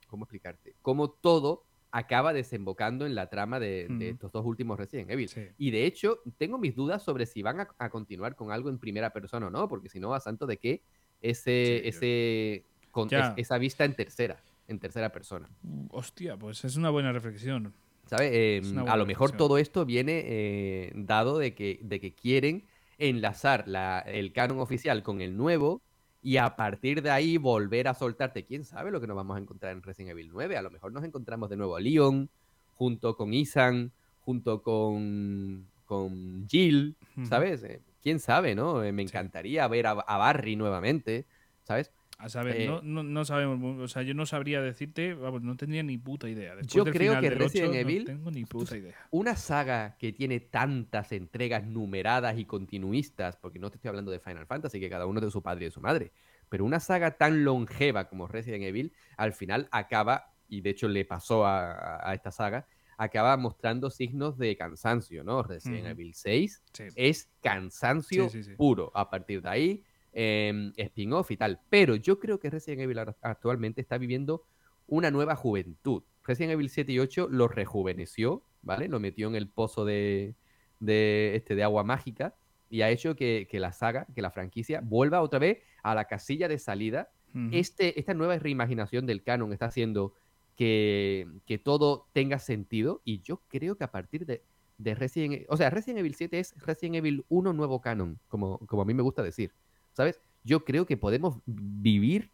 ¿cómo 0.07 0.25
explicarte? 0.25 0.75
Cómo 0.81 1.09
todo 1.09 1.65
acaba 1.95 2.33
desembocando 2.33 3.05
en 3.05 3.13
la 3.13 3.29
trama 3.29 3.59
de, 3.59 3.87
estos 4.09 4.31
dos 4.31 4.43
últimos 4.45 4.79
Resident 4.79 5.11
Evil. 5.11 5.29
Sí. 5.29 5.43
Y 5.59 5.69
de 5.69 5.85
hecho, 5.85 6.19
tengo 6.39 6.57
mis 6.57 6.75
dudas 6.75 7.03
sobre 7.03 7.27
si 7.27 7.43
van 7.43 7.59
a, 7.59 7.67
a 7.77 7.89
continuar 7.91 8.35
con 8.35 8.51
algo 8.51 8.69
en 8.69 8.79
primera 8.79 9.11
persona 9.13 9.45
o 9.47 9.49
no, 9.51 9.69
porque 9.69 9.89
si 9.89 9.99
no, 9.99 10.13
a 10.15 10.19
santo 10.19 10.47
de 10.47 10.57
qué 10.57 10.81
ese, 11.21 11.81
Sí, 11.83 11.87
ese 11.87 12.65
con 12.89 13.09
Ya. 13.09 13.27
es- 13.29 13.33
esa 13.45 13.59
vista 13.59 13.85
en 13.85 13.93
tercera, 13.95 14.41
en 14.67 14.79
tercera 14.79 15.11
persona. 15.11 15.47
Uh, 15.63 15.85
Hostia, 15.91 16.35
pues 16.35 16.65
es 16.65 16.75
una 16.77 16.89
buena 16.89 17.13
reflexión. 17.13 17.73
¿Sabes? 18.07 18.31
Eh, 18.33 18.61
a 18.87 18.97
lo 18.97 19.05
mejor 19.05 19.29
reflexión. 19.29 19.37
todo 19.37 19.57
esto 19.59 19.85
viene 19.85 20.23
eh, 20.25 20.91
dado 20.95 21.37
de 21.37 21.53
que, 21.53 21.79
de 21.83 21.99
que 21.99 22.13
quieren 22.15 22.65
enlazar 22.97 23.67
la- 23.67 23.99
el 23.99 24.33
canon 24.33 24.59
oficial 24.59 25.03
con 25.03 25.21
el 25.21 25.37
nuevo 25.37 25.81
y 26.23 26.37
a 26.37 26.55
partir 26.55 27.01
de 27.01 27.11
ahí 27.11 27.37
volver 27.37 27.87
a 27.89 27.93
soltarte. 27.93 28.45
¿Quién 28.45 28.63
sabe 28.65 28.89
lo 28.91 29.01
que 29.01 29.07
nos 29.07 29.15
vamos 29.17 29.35
a 29.37 29.39
encontrar 29.41 29.73
en 29.73 29.83
Resident 29.83 30.11
Evil 30.11 30.29
9? 30.31 30.57
A 30.57 30.61
lo 30.61 30.71
mejor 30.71 30.91
nos 30.93 31.03
encontramos 31.03 31.49
de 31.49 31.57
nuevo 31.57 31.75
a 31.75 31.81
Leon, 31.81 32.29
junto 32.75 33.15
con 33.17 33.33
Ethan, 33.33 33.91
junto 34.21 34.61
con, 34.63 35.67
con 35.85 36.47
Jill. 36.49 36.95
¿sabes? 37.27 37.63
Eh, 37.63 37.81
¿Quién 38.01 38.19
sabe, 38.19 38.55
no? 38.55 38.83
Eh, 38.83 38.91
me 38.91 39.03
Sí. 39.03 39.09
encantaría 39.09 39.67
ver 39.67 39.85
a, 39.87 39.91
a 39.91 40.17
Barry 40.17 40.55
nuevamente, 40.55 41.25
¿sabes? 41.63 41.91
A 42.23 42.29
saber, 42.29 42.61
Eh, 42.61 42.67
no, 42.67 42.81
no, 42.81 43.03
no 43.03 43.25
sabemos, 43.25 43.79
o 43.81 43.87
sea, 43.89 44.01
yo 44.01 44.13
no 44.13 44.25
sabría 44.25 44.61
decirte, 44.61 45.13
vamos, 45.13 45.41
no 45.41 45.57
tendría 45.57 45.83
ni 45.83 45.97
puta 45.97 46.29
idea. 46.29 46.55
Después 46.55 46.73
Yo 46.73 46.83
del 46.85 46.93
creo 46.93 47.11
final 47.11 47.21
que 47.23 47.29
del 47.29 47.39
Resident 47.39 47.69
8, 47.71 47.79
Evil- 47.79 47.99
No 47.99 48.05
tengo 48.05 48.31
ni 48.31 48.45
puta 48.45 48.77
idea. 48.77 48.95
Una 49.11 49.35
saga 49.35 49.97
que 49.97 50.13
tiene 50.13 50.39
tantas 50.39 51.11
entregas 51.11 51.65
numeradas 51.65 52.37
y 52.39 52.45
continuistas, 52.45 53.35
porque 53.35 53.59
no 53.59 53.69
te 53.69 53.75
estoy 53.77 53.89
hablando 53.89 54.09
de 54.11 54.19
Final 54.19 54.45
Fantasy, 54.45 54.79
que 54.79 54.89
cada 54.89 55.05
uno 55.05 55.19
es 55.19 55.25
de 55.25 55.31
su 55.31 55.41
padre 55.43 55.65
y 55.65 55.67
de 55.67 55.71
su 55.71 55.81
madre, 55.81 56.11
pero 56.47 56.63
una 56.63 56.79
saga 56.79 57.17
tan 57.17 57.43
longeva 57.43 58.07
como 58.07 58.27
Resident 58.27 58.63
Evil, 58.63 58.93
al 59.17 59.33
final 59.33 59.67
acaba, 59.71 60.33
y 60.47 60.61
de 60.61 60.69
hecho 60.69 60.87
le 60.87 61.03
pasó 61.03 61.45
a, 61.45 62.13
esta 62.13 62.31
saga, 62.31 62.67
acaba 62.97 63.35
mostrando 63.37 63.89
signos 63.89 64.37
de 64.37 64.55
cansancio, 64.55 65.23
¿no? 65.25 65.43
Resident. 65.43 65.87
Evil 65.87 66.13
6 66.13 66.63
Sí. 66.71 66.83
es 66.95 67.29
cansancio 67.41 68.29
Sí, 68.29 68.43
sí, 68.43 68.49
sí. 68.51 68.55
puro. 68.55 68.91
A 68.95 69.09
partir 69.09 69.41
de 69.41 69.49
ahí, 69.49 69.83
eh, 70.13 70.71
spin-off 70.77 71.31
y 71.31 71.37
tal. 71.37 71.59
Pero 71.69 71.95
yo 71.95 72.19
creo 72.19 72.39
que 72.39 72.49
Resident 72.49 72.81
Evil 72.81 72.99
actualmente 73.21 73.81
está 73.81 73.97
viviendo 73.97 74.43
una 74.87 75.11
nueva 75.11 75.35
juventud. 75.35 76.03
Resident 76.23 76.53
Evil 76.53 76.69
7 76.69 76.91
y 76.91 76.99
8 76.99 77.27
lo 77.29 77.47
rejuveneció, 77.47 78.43
¿vale? 78.61 78.87
Lo 78.87 78.99
metió 78.99 79.27
en 79.27 79.35
el 79.35 79.49
pozo 79.49 79.85
de, 79.85 80.35
de, 80.79 81.35
este, 81.35 81.55
de 81.55 81.63
agua 81.63 81.83
mágica 81.83 82.35
y 82.69 82.81
ha 82.81 82.89
hecho 82.89 83.15
que, 83.15 83.47
que 83.49 83.59
la 83.59 83.73
saga, 83.73 84.07
que 84.15 84.21
la 84.21 84.31
franquicia, 84.31 84.81
vuelva 84.81 85.21
otra 85.21 85.39
vez 85.39 85.59
a 85.83 85.95
la 85.95 86.05
casilla 86.05 86.47
de 86.47 86.59
salida 86.59 87.11
este, 87.51 87.99
esta 87.99 88.13
nueva 88.13 88.37
reimaginación 88.37 89.05
del 89.07 89.23
canon 89.23 89.53
está 89.53 89.65
haciendo 89.65 90.13
que, 90.55 91.27
que 91.47 91.57
todo 91.57 92.07
tenga 92.13 92.37
sentido 92.37 93.01
y 93.03 93.21
yo 93.21 93.41
creo 93.47 93.75
que 93.75 93.83
a 93.83 93.91
partir 93.91 94.27
de, 94.27 94.43
de 94.77 94.93
Resident 94.93 95.33
Evil, 95.33 95.47
o 95.49 95.57
sea, 95.57 95.71
Resident 95.71 95.99
Evil 95.99 96.13
7 96.13 96.39
es 96.39 96.55
Resident 96.59 96.97
Evil 96.97 97.25
1 97.29 97.53
nuevo 97.53 97.81
canon, 97.81 98.19
como, 98.27 98.59
como 98.59 98.83
a 98.83 98.85
mí 98.85 98.93
me 98.93 99.01
gusta 99.01 99.23
decir, 99.23 99.51
¿sabes? 99.93 100.19
Yo 100.43 100.65
creo 100.65 100.85
que 100.85 100.97
podemos 100.97 101.39
vivir 101.45 102.31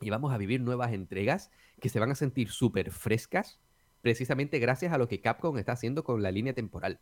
y 0.00 0.10
vamos 0.10 0.32
a 0.32 0.38
vivir 0.38 0.60
nuevas 0.60 0.92
entregas 0.92 1.50
que 1.80 1.88
se 1.88 1.98
van 1.98 2.10
a 2.10 2.14
sentir 2.14 2.50
súper 2.50 2.90
frescas 2.90 3.58
precisamente 4.00 4.58
gracias 4.58 4.92
a 4.92 4.98
lo 4.98 5.08
que 5.08 5.20
Capcom 5.20 5.58
está 5.58 5.72
haciendo 5.72 6.04
con 6.04 6.22
la 6.22 6.30
línea 6.30 6.54
temporal. 6.54 7.00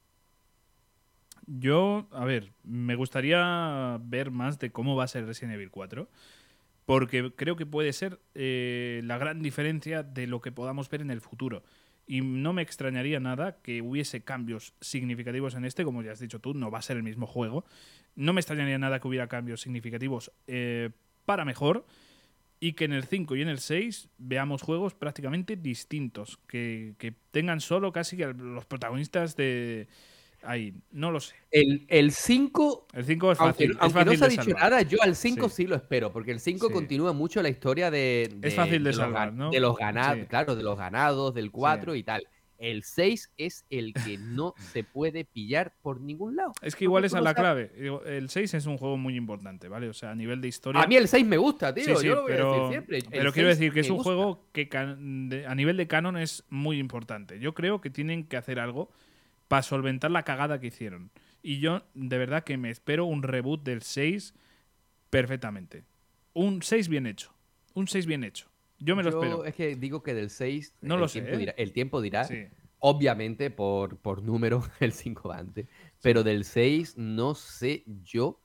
Yo, 1.46 2.08
a 2.12 2.24
ver, 2.24 2.52
me 2.62 2.94
gustaría 2.94 3.98
ver 4.02 4.30
más 4.30 4.58
de 4.58 4.70
cómo 4.70 4.96
va 4.96 5.04
a 5.04 5.08
ser 5.08 5.26
Resident 5.26 5.54
Evil 5.54 5.70
4. 5.70 6.08
Porque 6.84 7.32
creo 7.36 7.56
que 7.56 7.66
puede 7.66 7.92
ser 7.92 8.18
eh, 8.34 9.02
la 9.04 9.18
gran 9.18 9.42
diferencia 9.42 10.02
de 10.02 10.26
lo 10.26 10.40
que 10.40 10.52
podamos 10.52 10.88
ver 10.88 11.02
en 11.02 11.10
el 11.10 11.20
futuro. 11.20 11.62
Y 12.06 12.22
no 12.22 12.54
me 12.54 12.62
extrañaría 12.62 13.20
nada 13.20 13.58
que 13.60 13.82
hubiese 13.82 14.22
cambios 14.22 14.72
significativos 14.80 15.54
en 15.54 15.66
este, 15.66 15.84
como 15.84 16.02
ya 16.02 16.12
has 16.12 16.20
dicho 16.20 16.40
tú, 16.40 16.54
no 16.54 16.70
va 16.70 16.78
a 16.78 16.82
ser 16.82 16.96
el 16.96 17.02
mismo 17.02 17.26
juego. 17.26 17.66
No 18.18 18.32
me 18.32 18.40
extrañaría 18.40 18.78
nada 18.78 18.98
que 18.98 19.06
hubiera 19.06 19.28
cambios 19.28 19.60
significativos 19.60 20.32
eh, 20.48 20.90
para 21.24 21.44
mejor 21.44 21.86
y 22.58 22.72
que 22.72 22.84
en 22.86 22.92
el 22.92 23.04
5 23.04 23.36
y 23.36 23.42
en 23.42 23.48
el 23.48 23.60
6 23.60 24.08
veamos 24.18 24.62
juegos 24.62 24.92
prácticamente 24.94 25.54
distintos, 25.54 26.38
que, 26.48 26.94
que 26.98 27.14
tengan 27.30 27.60
solo 27.60 27.92
casi 27.92 28.16
que 28.16 28.26
los 28.26 28.64
protagonistas 28.66 29.36
de 29.36 29.86
ahí, 30.42 30.74
no 30.90 31.12
lo 31.12 31.20
sé. 31.20 31.36
El, 31.52 31.84
el 31.88 32.10
5 32.10 32.88
El 32.94 33.04
5 33.04 33.32
es 33.32 33.40
Aunque, 33.40 33.52
fácil, 33.52 33.70
es 33.70 33.76
aunque 33.80 33.98
no 34.00 34.04
fácil 34.06 34.18
se 34.18 34.24
ha 34.24 34.26
de 34.28 34.30
dicho 34.32 34.42
salvar. 34.42 34.62
nada, 34.70 34.82
yo 34.82 34.98
al 35.02 35.14
5 35.14 35.48
Sí. 35.48 35.54
sí. 35.54 35.66
lo 35.68 35.76
espero, 35.76 36.12
porque 36.12 36.32
el 36.32 36.40
5 36.40 36.66
Sí. 36.66 36.72
continúa 36.72 37.12
mucho 37.12 37.40
la 37.40 37.48
historia 37.50 37.90
de, 37.92 38.28
de- 38.34 38.50
fácil 38.50 38.82
de 38.82 38.90
los 38.90 38.96
salvar, 38.96 39.32
¿no? 39.32 39.50
de 39.50 39.60
los 39.60 39.76
ganados, 39.76 40.26
claro, 40.28 40.56
de 40.56 40.64
los 40.64 40.76
ganados, 40.76 41.32
del 41.34 41.52
4 41.52 41.94
y 41.94 42.02
tal. 42.02 42.26
El 42.58 42.82
6 42.82 43.32
es 43.36 43.64
el 43.70 43.94
que 43.94 44.18
no 44.18 44.52
se 44.58 44.82
puede 44.82 45.24
pillar 45.24 45.74
por 45.80 46.00
ningún 46.00 46.34
lado. 46.34 46.52
Es 46.60 46.74
que 46.74 46.84
igual 46.84 47.04
esa 47.04 47.18
es 47.18 47.24
la 47.24 47.34
clave. 47.34 47.70
El 48.04 48.28
6 48.28 48.54
es 48.54 48.66
un 48.66 48.78
juego 48.78 48.96
muy 48.96 49.14
importante, 49.14 49.68
¿vale? 49.68 49.88
O 49.88 49.94
sea, 49.94 50.10
a 50.10 50.14
nivel 50.16 50.40
de 50.40 50.48
historia. 50.48 50.82
A 50.82 50.86
mí 50.88 50.96
el 50.96 51.06
6 51.06 51.24
me 51.24 51.36
gusta, 51.36 51.72
tío. 51.72 51.84
Sí, 51.84 51.94
sí, 51.96 52.06
yo 52.06 52.16
lo 52.16 52.22
voy 52.22 52.32
a 52.32 52.34
pero, 52.34 52.52
decir 52.52 52.68
siempre. 52.70 52.98
El 52.98 53.04
pero 53.10 53.32
quiero 53.32 53.48
6 53.48 53.58
decir 53.58 53.72
que 53.72 53.80
es 53.80 53.90
un 53.90 53.98
gusta. 53.98 54.10
juego 54.10 54.44
que 54.52 54.68
a 55.46 55.54
nivel 55.54 55.76
de 55.76 55.86
canon 55.86 56.16
es 56.16 56.44
muy 56.50 56.78
importante. 56.78 57.38
Yo 57.38 57.54
creo 57.54 57.80
que 57.80 57.90
tienen 57.90 58.24
que 58.24 58.36
hacer 58.36 58.58
algo 58.58 58.90
para 59.46 59.62
solventar 59.62 60.10
la 60.10 60.24
cagada 60.24 60.60
que 60.60 60.66
hicieron. 60.66 61.12
Y 61.42 61.60
yo, 61.60 61.84
de 61.94 62.18
verdad, 62.18 62.42
que 62.42 62.56
me 62.56 62.70
espero 62.70 63.04
un 63.04 63.22
reboot 63.22 63.62
del 63.62 63.82
6 63.82 64.34
perfectamente. 65.10 65.84
Un 66.34 66.62
6 66.62 66.88
bien 66.88 67.06
hecho. 67.06 67.32
Un 67.74 67.86
6 67.86 68.06
bien 68.06 68.24
hecho. 68.24 68.50
Yo 68.78 68.94
me 68.96 69.02
lo 69.02 69.10
Yo 69.10 69.22
espero. 69.22 69.44
es 69.44 69.54
que 69.54 69.76
digo 69.76 70.02
que 70.02 70.14
del 70.14 70.30
6 70.30 70.74
No 70.82 70.94
el 70.94 71.00
lo 71.00 71.08
sé, 71.08 71.20
tiempo 71.20 71.34
¿eh? 71.36 71.38
dirá, 71.38 71.54
el 71.56 71.72
tiempo 71.72 72.00
dirá. 72.00 72.24
Sí. 72.24 72.46
Obviamente, 72.80 73.50
por, 73.50 73.98
por 73.98 74.22
número, 74.22 74.62
el 74.80 74.92
5 74.92 75.28
va 75.28 75.38
antes. 75.38 75.66
Pero 76.00 76.22
del 76.22 76.44
6 76.44 76.96
no 76.96 77.34
sé 77.34 77.84
yo 78.04 78.40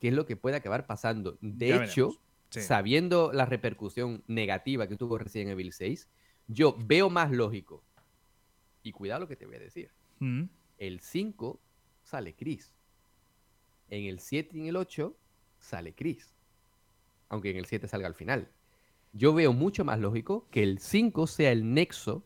qué 0.00 0.08
es 0.08 0.14
lo 0.14 0.26
que 0.26 0.36
puede 0.36 0.56
acabar 0.56 0.86
pasando. 0.86 1.38
De 1.40 1.68
Ya 1.68 1.84
hecho. 1.84 2.10
Sí. 2.50 2.60
sabiendo 2.60 3.32
la 3.32 3.44
repercusión 3.46 4.22
negativa 4.28 4.86
que 4.88 4.96
tuvo 4.96 5.18
Resident 5.18 5.50
Evil 5.50 5.72
6, 5.72 6.08
yo 6.48 6.76
veo 6.78 7.10
más 7.10 7.30
lógico. 7.32 7.84
Y 8.82 8.92
cuidado 8.92 9.20
lo 9.20 9.28
que 9.28 9.36
te 9.36 9.46
voy 9.46 9.56
a 9.56 9.60
decir. 9.60 9.90
Mm. 10.20 10.44
El 10.78 11.00
5 11.00 11.60
sale 12.02 12.34
Chris. 12.34 12.72
En 13.88 14.04
el 14.04 14.20
7 14.20 14.56
y 14.56 14.60
en 14.62 14.66
el 14.68 14.76
8 14.76 15.16
sale 15.58 15.94
Chris. 15.94 16.34
Aunque 17.28 17.50
en 17.50 17.56
el 17.56 17.66
7 17.66 17.88
salga 17.88 18.06
al 18.06 18.14
final. 18.14 18.48
Yo 19.16 19.32
veo 19.34 19.52
mucho 19.52 19.84
más 19.84 19.98
lógico 19.98 20.46
que 20.50 20.62
el 20.62 20.78
5 20.78 21.26
sea 21.26 21.52
el 21.52 21.72
nexo 21.74 22.22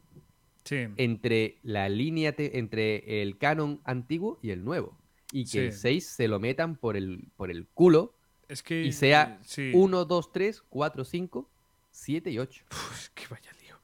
Sí. 0.65 0.87
entre 0.99 1.59
la 1.63 1.89
línea, 1.89 2.35
te- 2.37 2.59
entre 2.59 3.23
el 3.23 3.39
canon 3.39 3.81
antiguo 3.85 4.39
y 4.43 4.51
el 4.51 4.65
nuevo. 4.65 4.97
Y 5.33 5.45
que 5.47 5.67
el 5.67 5.73
Sí. 5.73 5.79
6 5.81 6.07
se 6.07 6.29
lo 6.29 6.39
metan 6.39 6.77
por 6.77 6.97
el, 6.97 7.25
por 7.37 7.51
el 7.51 7.67
culo 7.67 8.15
Es 8.49 8.63
que. 8.63 8.83
Y 8.85 8.93
sea 8.93 9.39
sí. 9.43 9.71
1, 9.75 10.05
2, 10.05 10.33
3, 10.33 10.63
4, 10.69 11.05
5, 11.05 11.49
7 11.91 12.31
y 12.31 12.39
8. 12.39 12.65
Uf, 12.71 13.09
que 13.15 13.25
vaya 13.31 13.51
lío. 13.63 13.77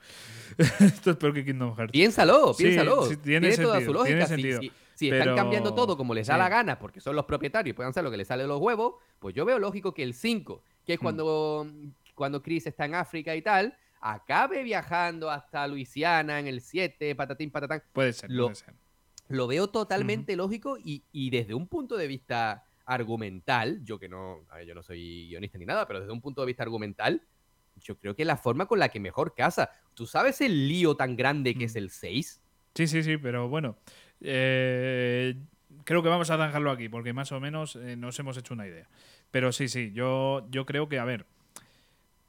Esto 1.01 1.11
es 1.13 1.17
peor 1.17 1.33
que 1.35 1.45
Kingdom 1.45 1.75
Hearts. 1.77 1.93
Piénsalo, 1.93 2.55
piénsalo. 2.57 3.09
tiene 3.09 3.23
tiene, 3.23 3.57
toda 3.57 3.77
sentido, 3.81 3.99
su 4.01 4.05
tiene 4.05 4.21
lógica. 4.21 4.27
Si- 4.27 4.29
sentido. 4.43 4.61
Si, 4.61 4.73
si 4.97 5.11
Pero- 5.11 5.23
están 5.23 5.37
cambiando 5.37 5.75
todo 5.75 5.97
como 5.97 6.15
les 6.15 6.27
da 6.27 6.37
la 6.37 6.49
gana, 6.49 6.79
porque 6.79 7.01
son 7.01 7.15
los 7.17 7.25
propietarios 7.27 7.73
y 7.73 7.77
pueden 7.77 7.91
hacer 7.91 8.03
lo 8.05 8.11
que 8.11 8.17
les 8.17 8.27
sale 8.29 8.43
de 8.43 8.49
los 8.49 8.61
huevos, 8.61 8.97
pues 9.19 9.35
yo 9.35 9.45
veo 9.45 9.59
lógico 9.59 9.95
que 9.95 10.03
el 10.03 10.15
5, 10.15 10.63
que 10.85 10.95
es 10.95 10.99
Mm. 11.01 11.03
cuando, 11.03 11.71
cuando 12.17 12.43
Chris 12.43 12.67
está 12.67 12.85
en 12.87 12.97
África 12.97 13.37
y 13.37 13.43
tal, 13.43 13.77
acabe 14.01 14.65
viajando 14.65 15.31
hasta 15.31 15.67
Luisiana 15.69 16.41
en 16.41 16.49
el 16.49 16.61
7, 16.61 17.15
patatín, 17.15 17.53
patatán. 17.53 17.83
Puede 17.93 18.13
ser, 18.13 18.29
Lo- 18.33 18.47
puede 18.47 18.57
ser. 18.57 18.75
Lo 19.29 19.47
veo 19.47 19.69
totalmente 19.69 20.35
lógico 20.37 20.79
y, 20.79 21.05
y 21.13 21.31
desde 21.31 21.53
un 21.55 21.67
punto 21.69 21.97
de 21.97 22.07
vista 22.07 22.65
argumental, 22.85 23.81
yo 23.85 23.99
que 23.99 24.09
no, 24.09 24.45
a 24.51 24.57
ver, 24.57 24.67
yo 24.67 24.75
no 24.75 24.83
soy 24.83 25.27
guionista 25.29 25.59
ni 25.59 25.67
nada, 25.67 25.87
pero 25.87 26.01
desde 26.01 26.13
un 26.13 26.21
punto 26.21 26.41
de 26.43 26.47
vista 26.47 26.63
argumental, 26.63 27.23
yo 27.77 27.99
creo 27.99 28.15
que 28.15 28.23
es 28.23 28.27
la 28.27 28.37
forma 28.37 28.67
con 28.67 28.79
la 28.79 28.89
que 28.89 29.01
mejor 29.01 29.35
casa. 29.35 29.71
¿Tú 29.95 30.07
sabes 30.07 30.41
el 30.41 30.69
lío 30.69 30.97
tan 30.97 31.17
grande 31.17 31.55
que 31.55 31.65
Mm. 31.65 31.67
es 31.69 31.77
el 31.77 31.91
6? 31.91 32.43
Sí, 32.75 32.87
sí, 32.87 33.03
sí, 33.03 33.17
pero 33.17 33.49
bueno. 33.49 33.77
eh, 34.21 35.35
creo 35.85 36.03
que 36.03 36.09
vamos 36.09 36.31
a 36.31 36.37
zanjarlo 36.37 36.71
aquí, 36.71 36.89
porque 36.89 37.13
más 37.13 37.33
o 37.33 37.41
menos 37.41 37.77
eh, 37.77 37.97
nos 37.97 38.19
hemos 38.19 38.37
hecho 38.37 38.55
una 38.55 38.67
idea. 38.67 38.89
Pero 39.31 39.53
sí, 39.53 39.69
sí, 39.69 39.93
yo, 39.93 40.47
yo 40.51 40.65
creo 40.67 40.89
que, 40.89 40.99
a 40.99 41.05
ver, 41.05 41.27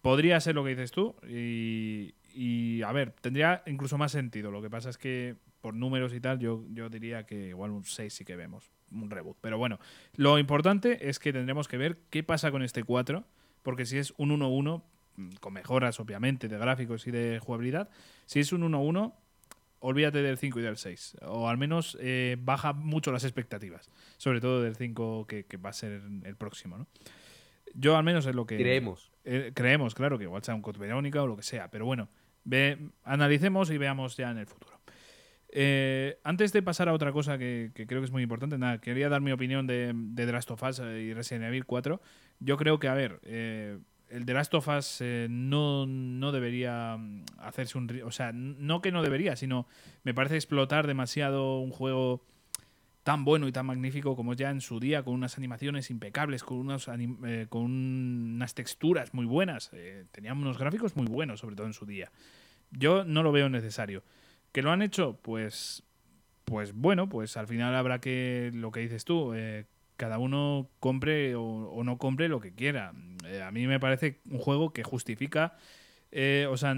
podría 0.07 0.39
ser 0.39 0.55
lo 0.55 0.63
que 0.63 0.69
dices 0.69 0.91
tú 0.91 1.17
y, 1.27 2.81
a 2.81 2.93
ver, 2.93 3.11
tendría 3.19 3.61
incluso 3.65 3.97
más 3.97 4.13
sentido. 4.13 4.51
Lo 4.51 4.61
que 4.61 4.69
pasa 4.69 4.89
es 4.89 4.97
que 4.97 5.35
por 5.59 5.73
números 5.73 6.13
y 6.13 6.21
tal, 6.21 6.39
yo, 6.39 6.63
yo 6.69 6.87
diría 6.87 7.25
que 7.25 7.49
igual 7.49 7.71
un 7.71 7.83
6 7.83 8.13
sí 8.13 8.23
que 8.23 8.37
vemos, 8.37 8.71
un 8.89 9.11
reboot. 9.11 9.35
Pero 9.41 9.57
bueno, 9.57 9.79
lo 10.15 10.39
importante 10.39 11.09
es 11.09 11.19
que 11.19 11.33
tendremos 11.33 11.67
que 11.67 11.75
ver 11.75 11.97
qué 12.09 12.23
pasa 12.23 12.51
con 12.51 12.63
este 12.63 12.85
4, 12.85 13.25
porque 13.63 13.85
si 13.85 13.97
es 13.97 14.13
un 14.15 14.29
1-1, 14.29 14.81
mm, 15.17 15.29
con 15.41 15.51
mejoras 15.51 15.99
obviamente 15.99 16.47
de 16.47 16.57
gráficos 16.57 17.05
y 17.05 17.11
de 17.11 17.39
jugabilidad, 17.43 17.89
si 18.25 18.39
es 18.39 18.53
un 18.53 18.63
1-1, 18.63 19.13
olvídate 19.81 20.21
del 20.21 20.37
5 20.37 20.61
y 20.61 20.63
del 20.63 20.77
6. 20.77 21.17
O 21.23 21.49
al 21.49 21.57
menos 21.57 21.97
eh, 21.99 22.37
baja 22.39 22.71
mucho 22.71 23.11
las 23.11 23.25
expectativas. 23.25 23.89
Sobre 24.15 24.39
todo 24.39 24.61
del 24.61 24.77
5 24.77 25.27
que, 25.27 25.43
que 25.43 25.57
va 25.57 25.71
a 25.71 25.73
ser 25.73 26.01
el 26.23 26.37
próximo, 26.37 26.77
¿no? 26.77 26.87
Yo 27.73 27.97
al 27.97 28.03
menos 28.03 28.25
es 28.25 28.35
lo 28.35 28.45
que... 28.45 28.55
Creemos. 28.55 29.11
Eh, 29.27 29.51
creemos, 29.53 29.93
claro, 29.93 30.17
que 30.17 30.23
igual 30.23 30.43
sea 30.43 30.55
un 30.55 30.61
Code 30.61 30.79
Verónica 30.79 31.21
o 31.21 31.27
lo 31.27 31.35
que 31.35 31.43
sea. 31.43 31.69
Pero 31.69 31.85
bueno, 31.85 32.09
ve, 32.43 32.89
analicemos 33.03 33.69
y 33.69 33.77
veamos 33.77 34.17
ya 34.17 34.31
en 34.31 34.37
el 34.37 34.47
futuro. 34.47 34.79
Eh, 35.49 36.19
antes 36.23 36.51
de 36.53 36.61
pasar 36.61 36.89
a 36.89 36.93
otra 36.93 37.11
cosa 37.11 37.37
que, 37.37 37.71
creo 37.73 38.01
que 38.01 38.05
es 38.05 38.11
muy 38.11 38.23
importante, 38.23 38.57
nada, 38.57 38.79
quería 38.79 39.09
dar 39.09 39.21
mi 39.21 39.31
opinión 39.31 39.67
de, 39.67 39.91
de 39.93 40.25
The 40.25 40.31
Last 40.31 40.51
of 40.51 40.63
Us 40.63 40.79
eh, 40.79 41.01
y 41.01 41.13
Resident 41.13 41.45
Evil 41.45 41.65
4. 41.65 42.01
Yo 42.39 42.57
creo 42.57 42.79
que, 42.79 42.87
a 42.87 42.93
ver, 42.93 43.19
eh, 43.23 43.77
el 44.09 44.25
The 44.25 44.33
Last 44.33 44.53
of 44.53 44.67
Us 44.67 44.97
eh, 45.01 45.27
no, 45.29 45.85
no 45.85 46.31
debería 46.31 46.97
mm, 46.97 47.25
hacerse 47.39 47.77
un... 47.77 48.01
O 48.05 48.11
sea, 48.11 48.31
no 48.33 48.81
que 48.81 48.91
no 48.91 49.01
debería, 49.03 49.35
sino 49.35 49.67
me 50.03 50.13
parece 50.13 50.35
explotar 50.35 50.87
demasiado 50.87 51.59
un 51.59 51.71
juego 51.71 52.23
tan 53.07 53.23
bueno 53.23 53.47
y 53.47 53.53
tan 53.53 53.65
magnífico 53.65 54.17
como 54.17 54.33
ya 54.33 54.49
en 54.49 54.59
su 54.59 54.81
día, 54.81 55.01
con 55.01 55.13
unas 55.13 55.37
animaciones 55.37 55.89
impecables, 55.91 56.43
con, 56.43 56.57
unos 56.57 56.89
anim- 56.89 57.25
eh, 57.25 57.45
con 57.47 57.61
unas 57.63 58.53
texturas 58.53 59.13
muy 59.13 59.25
buenas. 59.25 59.69
Eh, 59.71 60.03
tenían 60.11 60.37
unos 60.37 60.57
gráficos 60.57 60.97
muy 60.97 61.05
buenos, 61.05 61.39
sobre 61.39 61.55
todo 61.55 61.67
en 61.67 61.73
su 61.73 61.85
día. 61.85 62.11
Yo 62.69 63.05
no 63.05 63.23
lo 63.23 63.31
veo 63.31 63.47
necesario. 63.47 64.03
¿Que 64.51 64.61
lo 64.61 64.71
han 64.71 64.81
hecho? 64.81 65.17
Pues, 65.21 65.83
pues 66.43 66.73
bueno, 66.73 67.07
pues 67.07 67.37
al 67.37 67.47
final 67.47 67.75
habrá 67.75 68.01
que, 68.01 68.51
lo 68.53 68.71
que 68.73 68.81
dices 68.81 69.05
tú, 69.05 69.33
eh, 69.33 69.67
cada 69.95 70.17
uno 70.17 70.67
compre 70.81 71.33
o, 71.35 71.43
o 71.43 71.85
no 71.85 71.97
compre 71.97 72.27
lo 72.27 72.41
que 72.41 72.51
quiera. 72.51 72.91
Eh, 73.23 73.41
a 73.41 73.51
mí 73.51 73.67
me 73.67 73.79
parece 73.79 74.19
un 74.29 74.39
juego 74.39 74.73
que 74.73 74.83
justifica, 74.83 75.55
eh, 76.11 76.45
o 76.49 76.57
sea, 76.57 76.75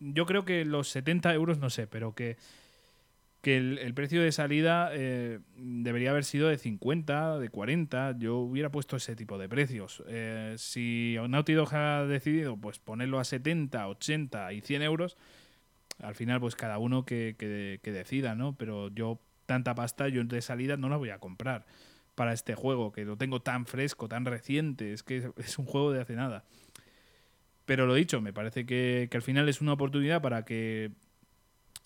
yo 0.00 0.26
creo 0.26 0.44
que 0.44 0.64
los 0.64 0.88
70 0.88 1.32
euros, 1.34 1.60
no 1.60 1.70
sé, 1.70 1.86
pero 1.86 2.16
que, 2.16 2.36
que 3.46 3.58
el, 3.58 3.94
precio 3.94 4.20
de 4.24 4.32
salida 4.32 4.90
eh, 4.92 5.38
debería 5.56 6.10
haber 6.10 6.24
sido 6.24 6.48
de 6.48 6.58
50, 6.58 7.38
de 7.38 7.48
40, 7.48 8.16
yo 8.18 8.38
hubiera 8.38 8.72
puesto 8.72 8.96
ese 8.96 9.14
tipo 9.14 9.38
de 9.38 9.48
precios. 9.48 10.02
Eh, 10.08 10.56
si 10.58 11.14
Naughty 11.28 11.52
Dog 11.52 11.72
ha 11.72 12.04
decidido 12.06 12.56
pues 12.56 12.80
ponerlo 12.80 13.20
a 13.20 13.24
70, 13.24 13.86
80 13.86 14.52
y 14.52 14.62
100 14.62 14.82
euros, 14.82 15.16
al 16.02 16.16
final 16.16 16.40
pues 16.40 16.56
cada 16.56 16.78
uno 16.78 17.04
que, 17.04 17.36
decida, 17.84 18.34
¿no? 18.34 18.56
Pero 18.56 18.88
yo 18.88 19.20
tanta 19.46 19.76
pasta 19.76 20.08
yo 20.08 20.24
de 20.24 20.42
salida 20.42 20.76
no 20.76 20.88
la 20.88 20.96
voy 20.96 21.10
a 21.10 21.20
comprar 21.20 21.66
para 22.16 22.32
este 22.32 22.56
juego, 22.56 22.90
que 22.90 23.04
lo 23.04 23.16
tengo 23.16 23.42
tan 23.42 23.64
fresco, 23.66 24.08
tan 24.08 24.24
reciente, 24.24 24.92
es 24.92 25.04
que 25.04 25.30
es 25.36 25.58
un 25.60 25.66
juego 25.66 25.92
de 25.92 26.00
hace 26.00 26.16
nada. 26.16 26.42
Pero 27.64 27.86
lo 27.86 27.94
dicho, 27.94 28.20
me 28.20 28.32
parece 28.32 28.66
que 28.66 29.08
al 29.12 29.22
final 29.22 29.48
es 29.48 29.60
una 29.60 29.74
oportunidad 29.74 30.20
para 30.20 30.44
que 30.44 30.90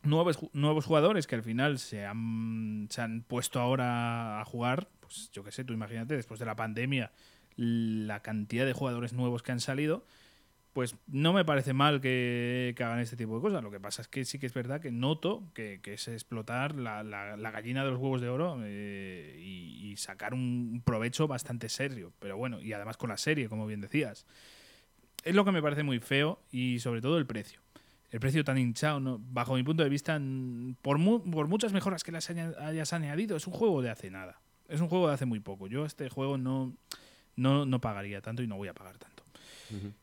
nuevos, 0.03 0.38
nuevos 0.53 0.84
jugadores 0.86 1.26
que 1.26 1.34
al 1.34 1.42
final 1.42 1.78
se 1.78 2.05
han, 2.07 2.86
se 2.90 3.01
han 3.03 3.22
puesto 3.22 3.61
ahora 3.61 4.40
a 4.40 4.44
jugar, 4.44 4.88
pues 5.01 5.30
yo 5.32 5.44
qué 5.44 5.53
sé, 5.53 5.64
tú 5.64 5.72
imagínate, 5.72 6.16
después 6.16 6.40
de 6.40 6.46
la 6.46 6.57
pandemia, 6.57 7.12
la 7.57 8.20
cantidad 8.22 8.64
de 8.66 8.72
jugadores 8.72 9.12
nuevos 9.12 9.42
que 9.42 9.53
han 9.53 9.61
salido, 9.61 10.05
pues 10.72 10.96
no 11.09 11.32
me 11.32 11.44
parece 11.44 11.72
mal 11.72 12.01
que, 12.01 12.74
hagan 12.78 13.01
este 13.01 13.16
tipo 13.16 13.34
de 13.36 13.42
cosas. 13.42 13.62
Lo 13.62 13.70
que 13.72 13.80
pasa 13.80 14.03
es 14.03 14.09
que 14.09 14.24
sí 14.24 14.38
que 14.38 14.46
es 14.46 14.55
verdad 14.55 14.80
que 14.80 14.92
noto 14.92 15.51
que, 15.53 15.80
que 15.82 15.94
es 15.94 16.07
explotar 16.09 16.76
la, 16.76 17.03
la- 17.03 17.36
la 17.36 17.51
gallina 17.51 17.84
de 17.84 17.90
los 17.90 17.98
huevos 17.98 18.20
de 18.20 18.28
oro 18.28 18.59
eh, 18.64 19.36
y 19.40 19.96
sacar 19.96 20.32
un 20.32 20.82
provecho 20.84 21.26
bastante 21.26 21.68
serio. 21.68 22.12
Pero 22.20 22.36
bueno, 22.36 22.61
y 22.61 22.72
además 22.72 22.96
con 22.96 23.11
la 23.11 23.16
serie, 23.18 23.48
como 23.48 23.66
bien 23.66 23.80
decías. 23.80 24.26
Es 25.24 25.34
lo 25.34 25.44
que 25.44 25.53
me 25.53 25.61
parece 25.62 25.82
muy 25.82 25.98
feo 25.98 26.40
y 26.51 26.78
sobre 26.78 27.01
todo 27.01 27.18
el 27.18 27.26
precio. 27.26 27.61
El 28.11 28.20
precio 28.20 28.42
tan 28.44 28.58
hinchado, 28.58 28.98
¿no? 29.00 29.20
bajo 29.30 29.54
mi 29.54 29.62
punto 29.62 29.82
de 29.84 29.88
vista, 29.88 30.20
por, 30.82 30.98
mu- 30.98 31.22
por 31.30 31.46
muchas 31.46 31.72
mejoras 31.72 32.02
que 32.02 32.11
las 32.12 32.28
haya- 32.30 32.54
hayas 32.58 32.92
añadido, 32.92 33.36
es 33.36 33.46
un 33.46 33.52
juego 33.52 33.82
de 33.82 33.90
hace 33.90 34.11
nada. 34.11 34.40
Es 34.68 34.80
un 34.80 34.88
juego 34.88 35.08
de 35.08 35.14
hace 35.14 35.26
muy 35.26 35.40
poco. 35.40 35.66
Yo 35.68 35.84
este 35.84 36.08
juego 36.08 36.36
no, 36.38 36.72
no, 37.36 37.66
no 37.66 37.80
pagaría 37.80 38.20
tanto 38.20 38.42
y 38.42 38.46
no 38.48 38.56
voy 38.56 38.68
a 38.68 38.74
pagar 38.74 38.98
tanto. 38.98 39.22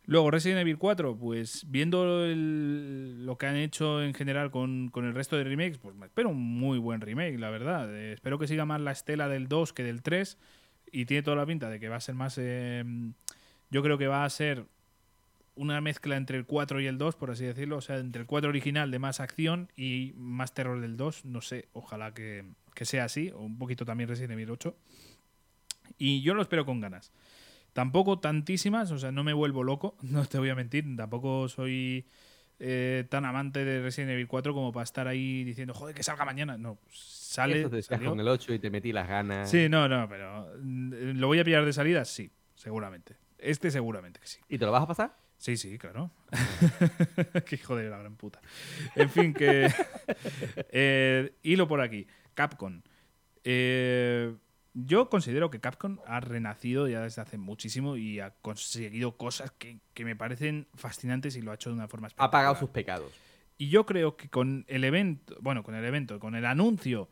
Luego, 0.06 0.32
Resident 0.32 0.62
Evil 0.62 0.78
4, 0.78 1.18
pues 1.18 1.66
viendo 1.70 2.24
el- 2.24 3.26
lo 3.26 3.38
que 3.38 3.48
han 3.48 3.58
hecho 3.58 4.02
en 4.02 4.14
general 4.14 4.50
con, 4.52 4.88
con 4.88 5.04
el 5.06 5.14
resto 5.14 5.36
de 5.36 5.44
remakes, 5.44 5.78
pues 5.78 5.94
me 5.94 6.06
espero 6.06 6.30
un 6.30 6.38
muy 6.42 6.78
buen 6.78 7.02
remake, 7.02 7.38
la 7.38 7.50
verdad. 7.50 7.94
Eh, 7.94 8.14
espero 8.14 8.40
que 8.40 8.48
siga 8.48 8.64
más 8.64 8.80
la 8.80 8.92
estela 8.92 9.28
del 9.28 9.50
2 9.50 9.74
que 9.74 9.84
del 9.84 10.02
3 10.02 10.38
y 10.94 11.04
tiene 11.06 11.24
toda 11.24 11.36
la 11.36 11.46
pinta 11.46 11.70
de 11.70 11.82
que 11.82 11.90
va 11.90 11.98
a 11.98 12.02
ser 12.02 12.16
más... 12.16 12.38
eh, 12.40 12.86
yo 13.70 13.84
creo 13.84 13.98
que 13.98 14.08
va 14.08 14.24
a 14.24 14.30
ser 14.30 14.66
una 15.58 15.82
mezcla 15.82 16.16
entre 16.16 16.38
el 16.38 16.46
4 16.46 16.80
y 16.80 16.88
el 16.88 16.98
2, 16.98 17.16
por 17.16 17.32
así 17.32 17.46
decirlo. 17.46 17.78
O 17.78 17.82
sea, 17.82 17.98
entre 17.98 18.22
el 18.22 18.28
4 18.28 18.50
original 18.50 18.92
de 18.92 19.00
más 19.00 19.20
acción 19.20 19.70
y 19.76 20.14
más 20.16 20.54
terror 20.54 20.80
del 20.80 20.96
2. 20.96 21.26
No 21.26 21.42
sé, 21.42 21.68
ojalá 21.74 22.14
que, 22.14 22.46
que 22.74 22.86
sea 22.86 23.04
así. 23.04 23.32
O 23.32 23.40
un 23.40 23.58
poquito 23.58 23.86
también 23.86 24.10
Resident 24.10 24.34
Evil 24.34 24.52
8. 24.52 24.76
Y 25.98 26.22
yo 26.22 26.34
lo 26.34 26.42
espero 26.42 26.66
con 26.66 26.80
ganas. 26.80 27.12
Tampoco 27.74 28.20
tantísimas, 28.20 28.90
o 28.92 28.98
sea, 28.98 29.12
no 29.12 29.24
me 29.24 29.34
vuelvo 29.34 29.64
loco, 29.64 29.98
no 30.02 30.26
te 30.26 30.40
voy 30.40 30.50
a 30.50 30.56
mentir. 30.56 30.84
Tampoco 30.96 31.48
soy 31.50 32.08
eh, 32.60 33.06
tan 33.10 33.26
amante 33.26 33.64
de 33.66 33.82
Resident 33.82 34.12
Evil 34.12 34.28
4 34.28 34.54
como 34.54 34.72
para 34.72 34.84
estar 34.84 35.08
ahí 35.08 35.44
diciendo, 35.44 35.74
joder, 35.74 35.96
que 35.96 36.04
salga 36.04 36.26
mañana. 36.26 36.58
No, 36.58 36.80
sale. 36.90 37.60
Eso 37.60 37.70
te 37.70 37.76
decías 37.78 38.00
salió. 38.00 38.10
con 38.10 38.20
el 38.20 38.28
8 38.28 38.54
y 38.54 38.60
te 38.60 38.70
metí 38.70 38.92
las 38.92 39.08
ganas. 39.08 39.50
Sí, 39.50 39.70
no, 39.70 39.88
no, 39.88 40.08
pero 40.10 40.52
mm, 40.60 41.20
¿lo 41.20 41.28
voy 41.28 41.40
a 41.40 41.44
pillar 41.44 41.66
de 41.66 41.74
salida? 41.74 42.04
Sí, 42.06 42.32
seguramente. 42.56 43.16
Este 43.38 43.70
seguramente 43.70 44.20
que 44.20 44.28
sí. 44.28 44.40
¿Y 44.50 44.58
te 44.58 44.66
lo 44.66 44.72
vas 44.72 44.84
a 44.84 44.88
pasar? 44.88 45.27
Sí, 45.38 45.56
sí, 45.58 45.78
claro. 45.78 46.12
Qué 47.46 47.56
hijo 47.56 47.76
de 47.76 47.90
la 47.90 47.98
gran 48.00 48.16
puta. 48.16 48.42
En 48.96 49.10
fin, 49.10 49.34
que. 49.34 49.72
eh, 50.72 51.34
hilo 51.44 51.68
por 51.68 51.82
aquí. 51.82 52.08
Capcom. 52.34 52.82
Eh, 53.44 54.36
yo 54.74 55.10
considero 55.10 55.50
que 55.50 55.60
Capcom 55.60 56.00
ha 56.06 56.20
renacido 56.20 56.88
ya 56.88 57.02
desde 57.02 57.22
hace 57.22 57.38
muchísimo 57.38 57.98
y 57.98 58.20
ha 58.20 58.32
conseguido 58.42 59.18
cosas 59.18 59.52
que, 59.52 59.80
que 59.94 60.06
me 60.06 60.16
parecen 60.16 60.68
fascinantes 60.76 61.36
y 61.36 61.42
lo 61.42 61.52
ha 61.52 61.56
hecho 61.56 61.70
de 61.70 61.76
una 61.76 61.88
forma 61.88 62.08
Ha 62.08 62.10
espectacular. 62.10 62.32
pagado 62.32 62.56
sus 62.56 62.70
pecados. 62.70 63.12
Y 63.58 63.70
yo 63.70 63.86
creo 63.86 64.18
que 64.18 64.30
con 64.30 64.66
el 64.68 64.84
evento, 64.84 65.36
bueno, 65.42 65.64
con 65.64 65.74
el 65.76 65.84
evento, 65.84 66.20
con 66.20 66.36
el 66.36 66.46
anuncio, 66.46 67.10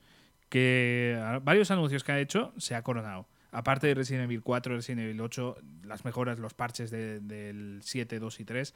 que 0.50 1.20
varios 1.42 1.72
anuncios 1.72 2.04
que 2.04 2.12
ha 2.12 2.20
hecho, 2.20 2.54
se 2.58 2.76
ha 2.76 2.84
coronado. 2.84 3.28
Aparte 3.56 3.88
de 3.88 3.94
Resident 3.96 4.26
Evil 4.26 4.42
4, 4.42 4.76
Resident 4.76 5.02
Evil 5.04 5.22
8, 5.22 5.58
las 5.86 6.04
mejoras, 6.06 6.40
los 6.40 6.54
parches 6.54 6.92
de- 6.92 7.20
del 7.22 7.80
7, 7.82 8.20
2 8.20 8.40
y 8.42 8.46
3. 8.46 8.74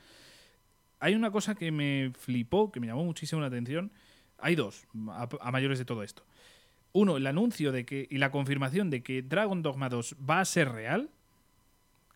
Hay 1.01 1.15
una 1.15 1.31
cosa 1.31 1.55
que 1.55 1.71
me 1.71 2.11
flipó, 2.17 2.71
que 2.71 2.79
me 2.79 2.87
llamó 2.87 3.03
muchísimo 3.03 3.41
la 3.41 3.47
atención. 3.47 3.91
Hay 4.37 4.55
dos, 4.55 4.85
a, 5.09 5.27
a 5.41 5.51
mayores 5.51 5.79
de 5.79 5.85
todo 5.85 6.01
esto. 6.03 6.23
Uno, 6.93 7.17
el 7.17 7.27
anuncio 7.27 7.71
de 7.71 7.85
que 7.85 8.07
y 8.09 8.17
la 8.17 8.31
confirmación 8.31 8.89
de 8.89 9.03
que 9.03 9.21
Dragon 9.21 9.61
Dogma 9.61 9.89
2 9.89 10.15
va 10.29 10.39
a 10.39 10.45
ser 10.45 10.71
real, 10.71 11.09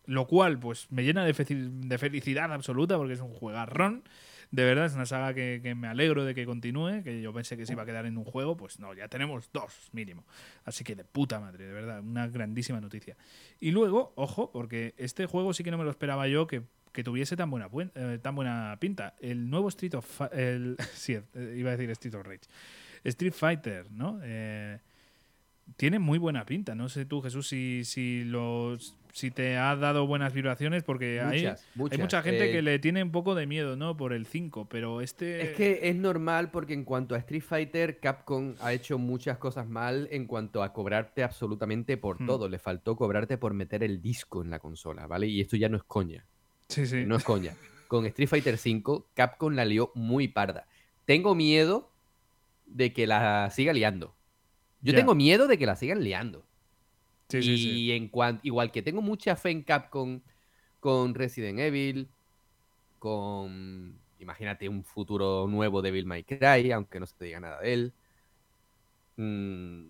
lo 0.05 0.25
cual 0.27 0.59
pues 0.59 0.87
me 0.91 1.03
llena 1.03 1.23
de, 1.25 1.33
de 1.33 1.97
felicidad 1.97 2.51
absoluta 2.51 2.97
porque 2.97 3.13
es 3.13 3.19
un 3.21 3.33
juegarrón 3.33 4.03
De 4.53 4.63
verdad, 4.63 4.85
es 4.85 4.93
una 4.93 5.07
saga 5.07 5.33
que, 5.33 5.61
que 5.63 5.73
me 5.73 5.87
alegro 5.87 6.23
de 6.25 6.35
que 6.35 6.45
continúe, 6.45 7.01
que 7.03 7.23
yo 7.23 7.33
pensé 7.33 7.57
que 7.57 7.65
se 7.65 7.73
iba 7.73 7.81
a 7.81 7.85
quedar 7.87 8.05
en 8.05 8.19
un 8.19 8.23
juego, 8.23 8.55
pues 8.55 8.79
no, 8.79 8.93
ya 8.93 9.07
tenemos 9.07 9.49
dos 9.51 9.89
mínimo. 9.93 10.23
Así 10.63 10.83
que 10.83 10.95
de 10.95 11.03
puta 11.03 11.39
madre, 11.39 11.65
de 11.65 11.73
verdad, 11.73 12.01
una 12.01 12.27
grandísima 12.27 12.79
noticia. 12.79 13.17
Y 13.59 13.71
luego, 13.71 14.13
ojo, 14.15 14.51
porque 14.51 14.93
este 14.97 15.25
juego 15.25 15.53
sí 15.55 15.63
que 15.63 15.71
no 15.71 15.79
me 15.79 15.83
lo 15.83 15.89
esperaba 15.89 16.27
yo 16.27 16.45
que, 16.45 16.61
que 16.91 17.03
tuviese 17.03 17.35
tan 17.35 17.49
buena, 17.49 17.67
buen- 17.67 17.91
eh, 17.95 18.19
tan 18.21 18.35
buena 18.35 18.77
pinta. 18.79 19.15
El 19.19 19.49
nuevo 19.49 19.69
Street 19.69 19.95
of... 19.95 20.21
El, 20.31 20.77
sí, 20.93 21.13
eh, 21.13 21.55
iba 21.57 21.71
a 21.71 21.75
decir 21.75 21.89
Street 21.89 22.13
of 22.13 22.23
Rage. 22.27 22.41
Street 23.05 23.33
Fighter, 23.33 23.89
¿no? 23.91 24.19
Eh, 24.21 24.77
tiene 25.77 25.97
muy 25.97 26.19
buena 26.19 26.45
pinta. 26.45 26.75
No 26.75 26.89
sé 26.89 27.05
tú, 27.05 27.21
Jesús, 27.23 27.47
si, 27.47 27.83
si, 27.85 28.23
los, 28.23 28.95
si 29.15 29.29
te 29.29 29.57
ha 29.57 29.75
dado 29.75 30.07
buenas 30.07 30.33
vibraciones, 30.33 30.83
porque 30.83 31.21
hay, 31.21 31.43
Muchas, 31.75 31.93
hay 31.93 31.97
mucha 31.99 32.23
gente 32.23 32.49
Eh, 32.49 32.51
que 32.51 32.61
le 32.63 32.79
tiene 32.79 33.03
un 33.03 33.11
poco 33.11 33.35
de 33.35 33.45
miedo, 33.45 33.75
¿no? 33.75 33.95
Por 33.95 34.11
el 34.11 34.25
5, 34.25 34.67
pero 34.67 35.01
este... 35.01 35.43
Es 35.43 35.49
que 35.55 35.81
es 35.87 35.95
normal 35.95 36.49
porque 36.49 36.73
en 36.73 36.83
cuanto 36.83 37.13
a 37.13 37.19
Street 37.19 37.43
Fighter, 37.43 37.99
Capcom 37.99 38.55
ha 38.59 38.73
hecho 38.73 38.97
muchas 38.97 39.37
cosas 39.37 39.69
mal 39.69 40.07
en 40.11 40.25
cuanto 40.25 40.63
a 40.63 40.73
cobrarte 40.73 41.21
absolutamente 41.23 41.95
por 41.95 42.19
Hmm. 42.19 42.25
todo. 42.25 42.49
Le 42.49 42.57
faltó 42.57 42.95
cobrarte 42.95 43.37
por 43.37 43.53
meter 43.53 43.83
el 43.83 44.01
disco 44.01 44.41
en 44.41 44.49
la 44.49 44.57
consola, 44.57 45.05
¿vale? 45.05 45.27
Y 45.27 45.41
esto 45.41 45.57
ya 45.57 45.69
no 45.69 45.77
es 45.77 45.83
coña. 45.83 46.25
Sí, 46.67 46.87
sí. 46.87 47.05
No 47.05 47.15
es 47.15 47.23
coña. 47.23 47.53
Con 47.87 48.07
Street 48.07 48.27
Fighter 48.27 48.55
V, 48.55 49.03
Capcom 49.13 49.53
la 49.53 49.63
lió 49.63 49.91
muy 49.93 50.27
parda. 50.27 50.65
Tengo 51.05 51.35
miedo 51.35 51.91
de 52.65 52.91
que 52.93 53.05
la 53.05 53.47
siga 53.51 53.73
liando. 53.73 54.15
Yo 54.81 54.95
tengo 54.95 55.13
miedo 55.13 55.47
de 55.47 55.59
que 55.59 55.67
la 55.67 55.75
sigan 55.75 56.03
liando. 56.03 56.43
Sí, 57.29 57.41
y 57.41 57.43
sí, 57.43 57.57
sí. 57.57 57.91
en 57.91 58.09
cuan- 58.09 58.39
igual 58.43 58.71
que 58.71 58.81
tengo 58.81 59.01
mucha 59.01 59.35
fe 59.35 59.51
en 59.51 59.63
Capcom 59.63 60.21
con 60.79 61.13
Resident 61.15 61.59
Evil, 61.59 62.09
con, 62.99 63.99
imagínate, 64.19 64.69
un 64.69 64.83
futuro 64.83 65.47
nuevo 65.47 65.81
de 65.81 65.89
Devil 65.89 66.05
May 66.05 66.23
Cry, 66.23 66.71
aunque 66.71 66.99
no 66.99 67.05
se 67.05 67.15
te 67.17 67.25
diga 67.25 67.39
nada 67.39 67.59
de 67.61 67.73
él. 67.73 67.93
Mm, 69.17 69.85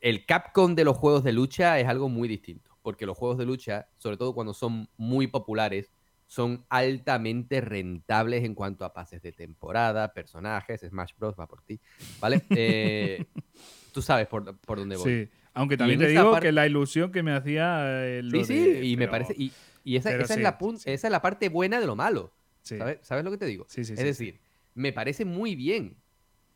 el 0.00 0.26
Capcom 0.26 0.74
de 0.74 0.84
los 0.84 0.96
juegos 0.96 1.24
de 1.24 1.32
lucha 1.32 1.78
es 1.78 1.86
algo 1.88 2.08
muy 2.08 2.28
distinto, 2.28 2.70
porque 2.82 3.06
los 3.06 3.16
juegos 3.16 3.38
de 3.38 3.46
lucha, 3.46 3.88
sobre 3.98 4.16
todo 4.16 4.34
cuando 4.34 4.54
son 4.54 4.88
muy 4.96 5.26
populares, 5.26 5.90
son 6.26 6.64
altamente 6.68 7.60
rentables 7.60 8.44
en 8.44 8.54
cuanto 8.54 8.84
a 8.84 8.92
pases 8.92 9.20
de 9.22 9.32
temporada, 9.32 10.12
personajes, 10.14 10.80
Smash 10.80 11.12
Bros. 11.18 11.34
va 11.38 11.46
por 11.46 11.62
ti, 11.62 11.80
¿vale? 12.20 12.42
Eh, 12.54 13.26
tú 13.92 14.00
sabes 14.02 14.26
por, 14.28 14.56
por 14.60 14.78
dónde 14.78 14.96
voy. 14.96 15.10
Sí. 15.10 15.28
Aunque 15.60 15.76
también 15.76 15.98
te 16.00 16.08
digo 16.08 16.32
parte- 16.32 16.48
que 16.48 16.52
la 16.52 16.66
ilusión 16.66 17.12
que 17.12 17.22
me 17.22 17.32
hacía... 17.32 18.06
eh, 18.06 18.22
lo 18.22 18.44
Sí, 18.44 18.44
sí, 18.54 18.70
de- 18.72 18.84
y 18.84 18.96
me 18.96 19.08
parece. 19.08 19.34
Y, 19.36 19.52
y 19.84 19.96
esa, 19.96 20.10
esa 20.14 20.26
sí, 20.34 20.40
es 20.40 20.42
la 20.42 20.58
sí. 20.58 20.90
esa 20.90 21.06
es 21.08 21.10
la 21.10 21.20
parte 21.22 21.48
buena 21.48 21.80
de 21.80 21.86
lo 21.86 21.96
malo. 21.96 22.32
sí. 22.62 22.78
¿Sabes, 22.78 22.98
¿Sabes 23.02 23.24
lo 23.24 23.30
que 23.30 23.36
te 23.38 23.46
digo? 23.46 23.66
Sí, 23.68 23.84
sí, 23.84 23.92
es 23.92 24.02
decir, 24.02 24.40
me 24.74 24.92
parece 24.92 25.24
muy 25.24 25.54
bien 25.56 25.96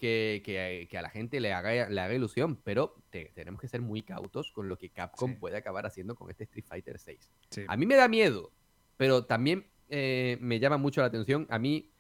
que, 0.01 0.43
que- 0.45 0.87
que 0.91 0.99
a 0.99 1.03
la 1.03 1.11
gente 1.11 1.39
le 1.41 1.53
haga, 1.53 1.89
le 1.89 2.01
haga 2.01 2.15
ilusión, 2.15 2.57
pero 2.65 2.97
te- 3.11 3.31
tenemos 3.35 3.61
que 3.61 3.69
ser 3.69 3.81
muy 3.83 4.03
cautos 4.03 4.51
con 4.53 4.69
lo 4.69 4.77
que 4.79 4.91
Capcom 4.91 5.37
puede 5.37 5.57
acabar 5.57 5.87
haciendo 5.87 6.15
con 6.15 6.31
este 6.31 6.45
Street 6.45 6.65
Fighter 6.67 6.99
6. 6.99 7.31
sí. 7.51 7.63
A 7.69 7.77
mí 7.77 7.87
me 7.87 7.95
da 7.97 8.09
miedo, 8.09 8.53
pero 8.97 9.25
también 9.27 9.67
eh, 9.91 10.39
me 10.41 10.59
llama 10.61 10.77
mucho 10.79 11.01
la 11.03 11.09
atención. 11.09 11.47
A 11.51 11.59
mí 11.59 11.91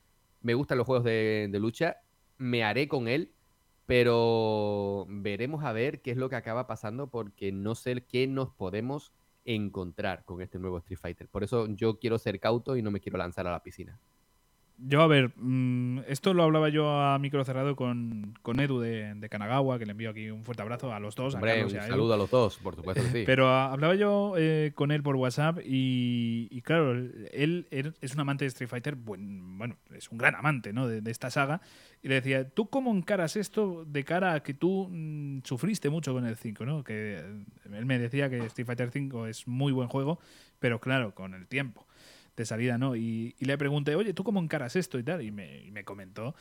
me 0.40 0.54
gustan 0.54 0.78
los 0.78 0.86
juegos 0.86 1.04
de, 1.04 1.48
de 1.50 1.60
lucha, 1.60 1.98
me 2.38 2.64
haré 2.64 2.88
con 2.88 3.08
él, 3.08 3.32
pero 3.86 5.06
veremos 5.08 5.64
a 5.64 5.72
ver 5.72 6.00
qué 6.00 6.10
es 6.10 6.16
lo 6.16 6.28
que 6.28 6.36
acaba 6.36 6.66
pasando 6.66 7.08
porque 7.08 7.52
no 7.52 7.74
sé 7.74 8.04
qué 8.04 8.26
nos 8.26 8.50
podemos 8.50 9.12
encontrar 9.44 10.24
con 10.24 10.40
este 10.40 10.58
nuevo 10.58 10.78
Street 10.78 10.98
Fighter. 10.98 11.28
Por 11.28 11.44
eso 11.44 11.66
yo 11.68 11.98
quiero 11.98 12.18
ser 12.18 12.40
cauto 12.40 12.76
y 12.76 12.82
no 12.82 12.90
me 12.90 13.00
quiero 13.00 13.18
lanzar 13.18 13.46
a 13.46 13.52
la 13.52 13.62
piscina. 13.62 14.00
Yo, 14.76 15.02
a 15.02 15.06
ver, 15.06 15.30
mm, 15.36 16.00
esto 16.08 16.34
lo 16.34 16.42
hablaba 16.42 16.68
yo 16.68 16.90
a 17.00 17.16
micro 17.20 17.44
cerrado 17.44 17.76
con, 17.76 18.34
con 18.42 18.58
Edu 18.58 18.80
de, 18.80 19.14
de 19.14 19.28
Kanagawa, 19.28 19.78
que 19.78 19.86
le 19.86 19.92
envío 19.92 20.10
aquí 20.10 20.30
un 20.30 20.42
fuerte 20.44 20.62
abrazo 20.62 20.92
a 20.92 20.98
los 20.98 21.14
dos, 21.14 21.34
a 21.34 21.38
Hombre, 21.38 21.52
Carlos 21.52 21.72
un 21.72 21.76
y 21.76 21.80
a 21.80 21.84
Edu. 21.84 21.92
saludo 21.92 22.14
a 22.14 22.16
los 22.16 22.30
dos, 22.30 22.58
por 22.58 22.74
supuesto 22.74 23.02
que 23.04 23.08
sí. 23.10 23.22
Pero 23.26 23.48
ah, 23.48 23.72
hablaba 23.72 23.94
yo 23.94 24.34
eh, 24.36 24.72
con 24.74 24.90
él 24.90 25.02
por 25.04 25.14
WhatsApp 25.14 25.60
y, 25.64 26.48
y 26.50 26.60
claro, 26.62 26.90
él, 26.92 27.68
él 27.70 27.94
es 28.00 28.14
un 28.14 28.20
amante 28.20 28.44
de 28.44 28.48
Street 28.48 28.68
Fighter, 28.68 28.96
buen- 28.96 29.56
bueno, 29.58 29.76
es 29.94 30.10
un 30.10 30.18
gran 30.18 30.34
amante 30.34 30.72
¿no? 30.72 30.88
de, 30.88 31.00
de 31.00 31.10
esta 31.12 31.30
saga. 31.30 31.60
Y 32.02 32.08
le 32.08 32.16
decía, 32.16 32.48
¿tú 32.50 32.68
cómo 32.68 32.90
encaras 32.94 33.36
esto 33.36 33.84
de 33.86 34.02
cara 34.04 34.34
a 34.34 34.42
que 34.42 34.54
tú 34.54 34.88
mm, 34.90 35.42
sufriste 35.44 35.88
mucho 35.88 36.12
con 36.12 36.26
el 36.26 36.36
5? 36.36 36.66
¿no? 36.66 36.82
Que 36.82 37.18
eh, 37.20 37.44
él 37.72 37.86
me 37.86 37.98
decía 38.00 38.28
que 38.28 38.38
Street 38.46 38.66
Fighter 38.66 38.90
5 38.90 39.28
es 39.28 39.46
muy 39.46 39.72
buen 39.72 39.88
juego, 39.88 40.18
pero 40.58 40.80
claro, 40.80 41.14
con 41.14 41.32
el 41.32 41.46
tiempo 41.46 41.86
de 42.36 42.44
salida, 42.46 42.78
¿no? 42.78 42.96
Y, 42.96 43.34
y 43.38 43.44
le 43.44 43.56
pregunté, 43.58 43.94
oye, 43.94 44.12
¿tú 44.14 44.24
cómo 44.24 44.40
encaras 44.40 44.76
esto 44.76 44.98
y 44.98 45.02
tal? 45.02 45.22
Y 45.22 45.30
me, 45.30 45.84
comentó 45.84 46.34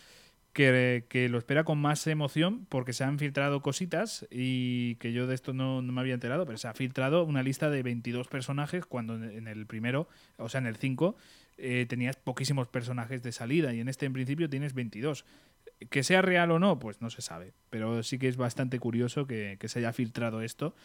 que, 0.53 1.05
que 1.09 1.29
lo 1.29 1.37
espera 1.37 1.63
con 1.63 1.79
más 1.79 2.05
emoción 2.07 2.65
porque 2.69 2.93
se 2.93 3.03
han 3.03 3.17
filtrado 3.19 3.61
cositas 3.61 4.27
y 4.29 4.95
que 4.95 5.11
yo 5.13 5.25
de 5.27 5.35
esto 5.35 5.53
no, 5.53 5.81
no 5.81 5.91
me 5.93 6.01
había 6.01 6.13
enterado, 6.13 6.45
pero 6.45 6.57
se 6.57 6.67
ha 6.67 6.73
filtrado 6.73 7.23
una 7.23 7.41
lista 7.43 7.69
de 7.69 7.81
22 7.83 8.27
personajes 8.27 8.85
cuando 8.85 9.15
en- 9.15 9.23
en 9.31 9.47
el 9.47 9.65
primero, 9.65 10.07
o 10.37 10.49
sea, 10.49 10.59
en 10.59 10.67
el 10.67 10.75
5, 10.75 11.15
eh, 11.57 11.85
tenías 11.87 12.15
poquísimos 12.17 12.67
personajes 12.67 13.21
de 13.23 13.31
salida 13.31 13.73
y 13.73 13.79
en 13.79 13.87
este 13.87 14.05
en 14.05 14.13
principio 14.13 14.49
tienes 14.49 14.73
22. 14.73 15.25
Que 15.89 16.03
sea 16.03 16.21
real 16.21 16.51
o 16.51 16.59
no, 16.59 16.79
pues 16.79 17.01
no 17.01 17.09
se 17.09 17.21
sabe, 17.21 17.53
pero 17.69 18.03
sí 18.03 18.17
que 18.17 18.27
es 18.27 18.37
bastante 18.37 18.79
curioso 18.79 19.27
que, 19.27 19.57
que 19.59 19.67
se 19.67 19.79
haya 19.79 19.91
filtrado 19.91 20.41
esto 20.41 20.75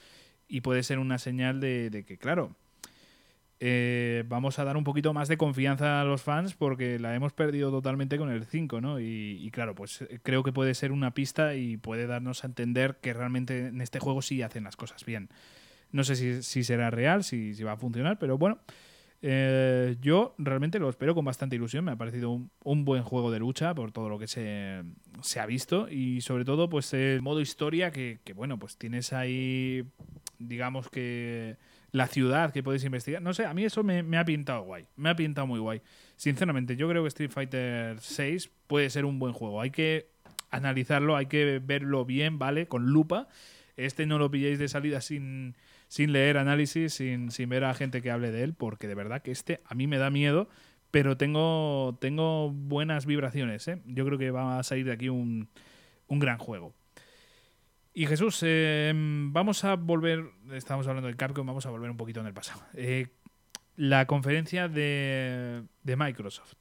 y 0.49 0.63
puede 0.63 0.83
ser 0.83 0.99
una 0.99 1.19
señal 1.19 1.61
de, 1.61 1.91
de 1.91 2.05
que, 2.05 2.17
claro, 2.19 2.57
eh, 3.61 4.23
vamos 4.29 4.61
a 4.61 4.65
dar 4.65 4.77
un 4.77 4.85
poquito 4.85 5.13
más 5.13 5.27
de 5.27 5.37
confianza 5.37 6.01
a 6.01 6.05
los 6.05 6.23
fans 6.23 6.55
porque 6.55 6.99
la 7.01 7.15
hemos 7.15 7.33
perdido 7.33 7.71
totalmente 7.73 8.17
con 8.17 8.31
el 8.31 8.45
5, 8.45 8.81
¿no? 8.81 9.01
Y, 9.01 9.51
claro, 9.53 9.75
pues 9.75 10.03
eh, 10.03 10.21
creo 10.23 10.45
que 10.45 10.53
puede 10.53 10.75
ser 10.75 10.93
una 10.93 11.13
pista 11.13 11.57
y 11.57 11.77
puede 11.77 12.07
darnos 12.07 12.45
a 12.45 12.47
entender 12.47 12.99
que 13.01 13.13
realmente 13.13 13.67
en 13.67 13.81
este 13.81 13.99
juego 13.99 14.23
sí 14.23 14.43
hacen 14.43 14.65
las 14.65 14.77
cosas 14.77 15.05
bien. 15.05 15.29
No 15.91 16.05
sé 16.05 16.43
si, 16.43 16.65
será 16.65 16.91
real, 16.91 17.25
si, 17.25 17.53
va 17.63 17.73
a 17.73 17.77
funcionar, 17.77 18.19
pero 18.19 18.39
bueno, 18.39 18.61
eh, 19.23 19.97
yo 20.01 20.37
realmente 20.39 20.79
lo 20.79 20.89
espero 20.89 21.15
con 21.17 21.25
bastante 21.25 21.57
ilusión. 21.57 21.85
Me 21.85 21.93
ha 21.93 21.97
parecido 21.97 22.31
un, 22.63 22.85
buen 22.85 23.03
juego 23.03 23.33
de 23.33 23.41
lucha 23.41 23.75
por 23.75 23.91
todo 23.91 24.09
lo 24.09 24.21
que 24.21 24.29
se, 24.29 24.85
ha 25.41 25.47
visto 25.47 25.89
y 25.89 26.21
sobre 26.21 26.45
todo 26.45 26.69
pues 26.69 26.93
el 26.95 27.23
modo 27.23 27.41
historia 27.41 27.91
que, 27.91 28.21
bueno, 28.37 28.59
pues 28.59 28.77
tienes 28.77 29.13
ahí, 29.13 29.85
digamos 30.39 30.91
que 30.91 31.57
la 31.91 32.07
ciudad 32.07 32.53
que 32.53 32.63
puedes 32.63 32.85
investigar. 32.85 33.23
No 33.23 33.33
sé, 33.35 33.47
a 33.47 33.55
mí 33.55 33.65
eso 33.65 33.83
me, 33.83 34.03
me 34.03 34.19
ha 34.19 34.25
pintado 34.25 34.63
guay. 34.63 34.87
Me 34.97 35.09
ha 35.09 35.17
pintado 35.17 35.47
muy 35.47 35.61
guay. 35.61 35.81
Sinceramente, 36.17 36.77
yo 36.77 36.89
creo 36.89 37.03
que 37.03 37.09
Street 37.09 37.31
Fighter 37.31 38.01
6 38.01 38.51
puede 38.67 38.91
ser 38.91 39.05
un 39.05 39.19
buen 39.19 39.33
juego. 39.33 39.61
Hay 39.61 39.71
que 39.71 40.11
analizarlo, 40.51 41.17
hay 41.17 41.27
que 41.27 41.61
verlo 41.65 42.05
bien, 42.05 42.39
¿vale? 42.39 42.67
Con 42.67 42.87
lupa. 42.87 43.29
Este 43.77 44.07
no 44.07 44.19
lo 44.19 44.31
pilléis 44.31 44.59
de 44.59 44.69
salida 44.69 45.01
sin, 45.01 45.57
sin 45.87 46.13
leer 46.13 46.37
análisis, 46.37 46.95
sin, 46.95 47.31
sin 47.31 47.49
ver 47.49 47.65
a 47.65 47.75
gente 47.75 48.03
que 48.03 48.11
hable 48.11 48.33
de 48.33 48.43
él, 48.43 48.55
porque 48.55 48.89
de 48.89 48.95
verdad 48.95 49.23
que 49.23 49.31
este 49.31 49.61
a 49.65 49.75
mí 49.75 49.87
me 49.87 49.99
da 49.99 50.11
miedo, 50.11 50.49
pero 50.91 51.17
tengo, 51.17 51.97
tengo 52.01 52.51
buenas 52.51 53.07
vibraciones. 53.07 53.69
¿eh? 53.69 53.81
Yo 53.87 54.05
creo 54.05 54.19
que 54.19 54.31
va 54.31 54.59
a 54.59 54.63
salir 54.63 54.85
de 54.87 54.93
aquí 54.93 55.09
un, 55.09 55.49
un 56.09 56.19
gran 56.19 56.39
juego. 56.39 56.75
Y 57.99 58.07
Jesús, 58.07 58.39
eh, 58.47 58.93
vamos 58.95 59.65
a 59.65 59.75
volver, 59.75 60.25
estamos 60.53 60.87
hablando 60.87 61.09
de 61.09 61.17
Capcom, 61.17 61.45
vamos 61.45 61.67
a 61.67 61.71
volver 61.71 61.91
un 61.91 61.97
poquito 61.97 62.21
en 62.21 62.29
el 62.29 62.33
pasado. 62.33 62.63
Eh, 62.75 63.09
la 63.75 64.07
conferencia 64.07 64.69
de, 64.69 65.65
de 65.83 65.97
Microsoft. 65.97 66.55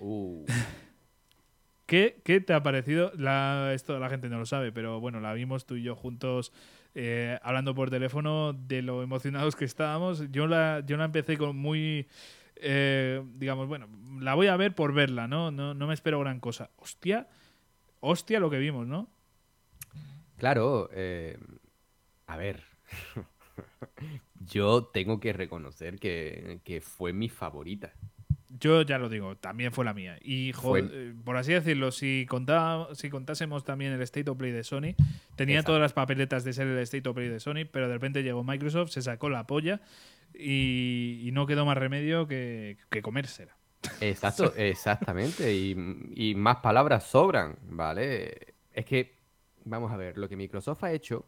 Uh, 0.00 0.44
¿Qué, 1.86 2.20
qué 2.24 2.40
te 2.40 2.52
ha 2.52 2.64
parecido? 2.64 3.12
La, 3.16 3.70
esto 3.74 4.00
la 4.00 4.08
gente 4.08 4.28
no 4.28 4.40
lo 4.40 4.46
sabe, 4.46 4.72
pero 4.72 4.98
bueno, 4.98 5.20
la 5.20 5.32
vimos 5.34 5.66
tú 5.66 5.76
y 5.76 5.84
yo 5.84 5.94
juntos 5.94 6.52
eh, 6.96 7.38
hablando 7.44 7.76
por 7.76 7.88
teléfono 7.88 8.54
de 8.54 8.82
lo 8.82 9.04
emocionados 9.04 9.54
que 9.54 9.66
estábamos. 9.66 10.32
Yo 10.32 10.48
la, 10.48 10.82
yo 10.84 10.96
la 10.96 11.04
empecé 11.04 11.38
con 11.38 11.56
muy, 11.56 12.08
eh, 12.56 13.22
digamos, 13.36 13.68
bueno, 13.68 13.86
la 14.18 14.34
voy 14.34 14.48
a 14.48 14.56
ver 14.56 14.74
por 14.74 14.92
verla, 14.92 15.28
¿no? 15.28 15.52
No, 15.52 15.74
no 15.74 15.86
me 15.86 15.94
espero 15.94 16.18
gran 16.18 16.40
cosa. 16.40 16.70
Hostia, 16.74 17.28
hostia 18.00 18.40
lo 18.40 18.50
que 18.50 18.58
vimos, 18.58 18.88
¿no? 18.88 19.14
Claro, 20.36 20.88
eh, 20.92 21.38
a 22.26 22.36
ver. 22.36 22.62
Yo 24.46 24.84
tengo 24.84 25.18
que 25.20 25.32
reconocer 25.32 25.98
que, 25.98 26.60
que 26.64 26.80
fue 26.80 27.12
mi 27.12 27.28
favorita. 27.28 27.92
Yo 28.48 28.82
ya 28.82 28.98
lo 28.98 29.08
digo, 29.08 29.36
también 29.36 29.72
fue 29.72 29.84
la 29.84 29.92
mía. 29.92 30.18
Y 30.22 30.52
Fue- 30.52 30.88
eh, 30.90 31.14
por 31.24 31.36
así 31.36 31.52
decirlo, 31.52 31.90
si, 31.90 32.26
contá- 32.28 32.88
si 32.94 33.10
contásemos 33.10 33.64
también 33.64 33.92
el 33.92 34.00
State 34.02 34.30
of 34.30 34.38
Play 34.38 34.52
de 34.52 34.62
Sony, 34.64 34.94
tenía 35.34 35.56
Exacto. 35.56 35.66
todas 35.72 35.80
las 35.82 35.92
papeletas 35.92 36.44
de 36.44 36.52
ser 36.52 36.66
el 36.68 36.78
State 36.78 37.06
of 37.08 37.14
Play 37.16 37.28
de 37.28 37.40
Sony, 37.40 37.66
pero 37.70 37.88
de 37.88 37.94
repente 37.94 38.22
llegó 38.22 38.44
Microsoft, 38.44 38.90
se 38.90 39.02
sacó 39.02 39.28
la 39.28 39.46
polla 39.46 39.80
y, 40.32 41.20
y 41.24 41.32
no 41.32 41.46
quedó 41.46 41.66
más 41.66 41.76
remedio 41.76 42.26
que, 42.28 42.78
que 42.90 43.02
comérsela. 43.02 43.56
Exacto, 44.00 44.54
exactamente. 44.56 45.54
Y, 45.54 45.76
y 46.14 46.34
más 46.34 46.58
palabras 46.58 47.04
sobran, 47.04 47.58
¿vale? 47.68 48.54
Es 48.72 48.84
que, 48.86 49.15
vamos 49.66 49.92
a 49.92 49.96
ver, 49.96 50.16
lo 50.16 50.28
que 50.28 50.36
Microsoft 50.36 50.82
ha 50.84 50.92
hecho 50.92 51.26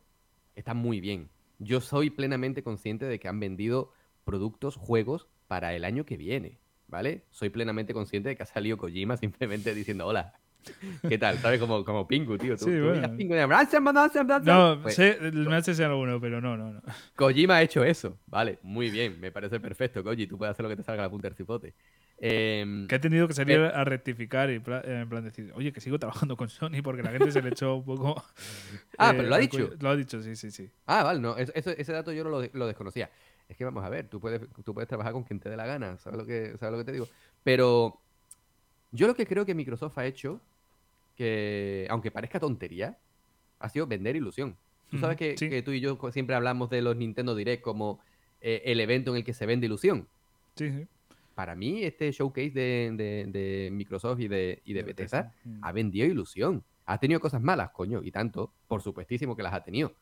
está 0.55 0.73
muy 0.73 1.01
bien. 1.01 1.29
Yo 1.59 1.81
soy 1.81 2.11
plenamente 2.11 2.63
consciente 2.63 3.05
de 3.05 3.19
que 3.21 3.29
han 3.29 3.41
vendido 3.41 3.93
productos, 4.25 4.77
juegos 4.77 5.29
para 5.47 5.75
el 5.75 5.85
año 5.85 6.07
que 6.07 6.17
viene. 6.17 6.59
¿vale? 6.89 7.25
Soy 7.31 7.51
plenamente 7.51 7.95
consciente 7.95 8.31
de 8.31 8.37
que 8.37 8.43
ha 8.43 8.47
salido 8.47 8.77
Kojima 8.77 9.17
simplemente 9.19 9.75
diciendo 9.75 10.07
hola. 10.07 10.35
¿Qué 11.09 11.19
tal? 11.19 11.39
¿Sabes? 11.39 11.61
Como, 11.61 11.85
como 11.85 12.07
Pingu, 12.07 12.37
tío. 12.37 12.57
Tú, 12.57 12.67
Sí, 12.67 12.71
tú 12.73 12.85
bueno. 12.87 13.17
Pingu 13.17 13.35
y 13.35 13.39
No, 14.45 14.79
Pues, 14.83 14.95
sé, 14.95 15.19
me 15.33 15.57
haces 15.57 15.81
alguno, 15.81 16.21
pero 16.21 16.41
no, 16.41 16.57
no, 16.57 16.73
no. 16.73 16.83
Kojima 17.17 17.57
ha 17.57 17.63
hecho 17.63 17.85
eso. 17.85 18.19
Vale, 18.27 18.59
muy 18.63 18.91
bien. 18.91 19.19
Me 19.21 19.31
parece 19.33 19.61
perfecto, 19.61 20.03
Koji. 20.03 20.27
Tú 20.27 20.39
puedes 20.39 20.53
hacer 20.53 20.63
lo 20.65 20.69
que 20.69 20.77
te 20.77 20.83
salga 20.83 21.03
la 21.03 21.11
punta 21.11 21.29
del 21.29 21.37
cipote. 21.37 21.75
Em, 22.21 22.87
Que 22.89 22.97
ha 22.97 23.01
tenido 23.01 23.29
que 23.29 23.35
salir 23.35 23.61
a 23.61 23.85
rectificar 23.85 24.51
y 24.51 24.55
en 24.57 25.09
plan 25.09 25.25
decir, 25.25 25.53
oye, 25.55 25.73
que 25.73 25.81
sigo 25.81 25.99
trabajando 25.99 26.37
con 26.37 26.49
Sony 26.49 26.83
porque 26.83 27.03
la 27.03 27.11
gente 27.11 27.31
se 27.31 27.41
le 27.41 27.51
echó 27.51 27.77
un 27.77 27.85
poco. 27.85 28.23
Ah, 28.99 29.13
pero 29.17 29.29
lo 29.29 29.35
ha 29.35 29.39
al 29.39 29.43
dicho. 29.43 29.71
Lo 29.81 29.91
ha 29.91 29.97
dicho, 29.97 30.21
sí, 30.23 30.35
sí, 30.35 30.51
sí. 30.51 30.69
Ah, 30.87 31.05
vale, 31.05 31.21
no, 31.21 31.37
eso- 31.37 31.53
ese 31.71 31.93
dato 31.93 32.13
yo 32.13 32.25
no 32.25 32.31
lo, 32.31 32.43
lo 32.53 32.67
desconocía. 32.67 33.09
Es 33.49 33.57
que 33.57 33.65
vamos 33.65 33.85
a 33.85 33.89
ver, 33.89 34.09
tú 34.09 34.21
puedes, 34.21 34.41
tú 34.65 34.75
puedes 34.75 34.89
trabajar 34.89 35.13
con 35.13 35.23
quien 35.23 35.39
te 35.39 35.49
dé 35.49 35.57
la 35.57 35.67
gana, 35.67 35.97
¿sabes 35.99 36.19
lo, 36.19 36.27
que, 36.27 36.57
¿sabes 36.59 36.73
lo 36.73 36.79
que 36.79 36.85
te 36.85 36.93
digo? 36.93 37.07
Pero 37.45 38.01
yo 38.93 39.07
lo 39.07 39.15
que 39.15 39.27
creo 39.27 39.45
que 39.47 39.55
Microsoft 39.55 39.99
ha 39.99 40.07
hecho, 40.07 40.41
que 41.17 41.87
aunque 41.91 42.11
parezca 42.11 42.41
tontería, 42.41 42.99
ha 43.59 43.69
sido 43.69 43.87
vender 43.87 44.17
ilusión. 44.17 44.57
Tú 44.91 44.99
sabes 44.99 45.17
que, 45.17 45.37
sí. 45.37 45.51
que 45.51 45.63
tú 45.63 45.73
y 45.73 45.81
yo 45.81 45.99
siempre 46.13 46.35
hablamos 46.35 46.71
de 46.71 46.81
los 46.81 46.97
Nintendo 46.97 47.35
Direct 47.35 47.63
como 47.63 48.01
eh, 48.41 48.63
el 48.67 48.81
evento 48.81 49.11
en 49.11 49.19
el 49.19 49.25
que 49.25 49.35
se 49.35 49.45
vende 49.47 49.67
ilusión. 49.67 50.09
Sí, 50.55 50.71
sí. 50.71 50.87
Para 51.35 51.55
mí, 51.55 51.83
este 51.85 52.11
showcase 52.11 52.51
de, 52.51 52.91
de- 52.97 53.27
de 53.31 53.71
Microsoft 53.71 54.21
y 54.21 54.29
de, 54.29 54.61
y 54.65 54.73
de 54.73 54.83
Bethesda 54.83 55.35
Mm. 55.45 55.59
ha 55.63 55.73
vendido 55.73 56.07
ilusión. 56.07 56.65
Ha 56.87 56.99
tenido 56.99 57.21
cosas 57.21 57.43
malas, 57.43 57.71
coño, 57.71 58.01
y 58.03 58.11
tanto, 58.11 58.53
por 58.67 58.81
supuestísimo 58.83 59.37
que 59.37 59.43
las 59.43 59.53
ha 59.53 59.63
tenido. 59.63 59.93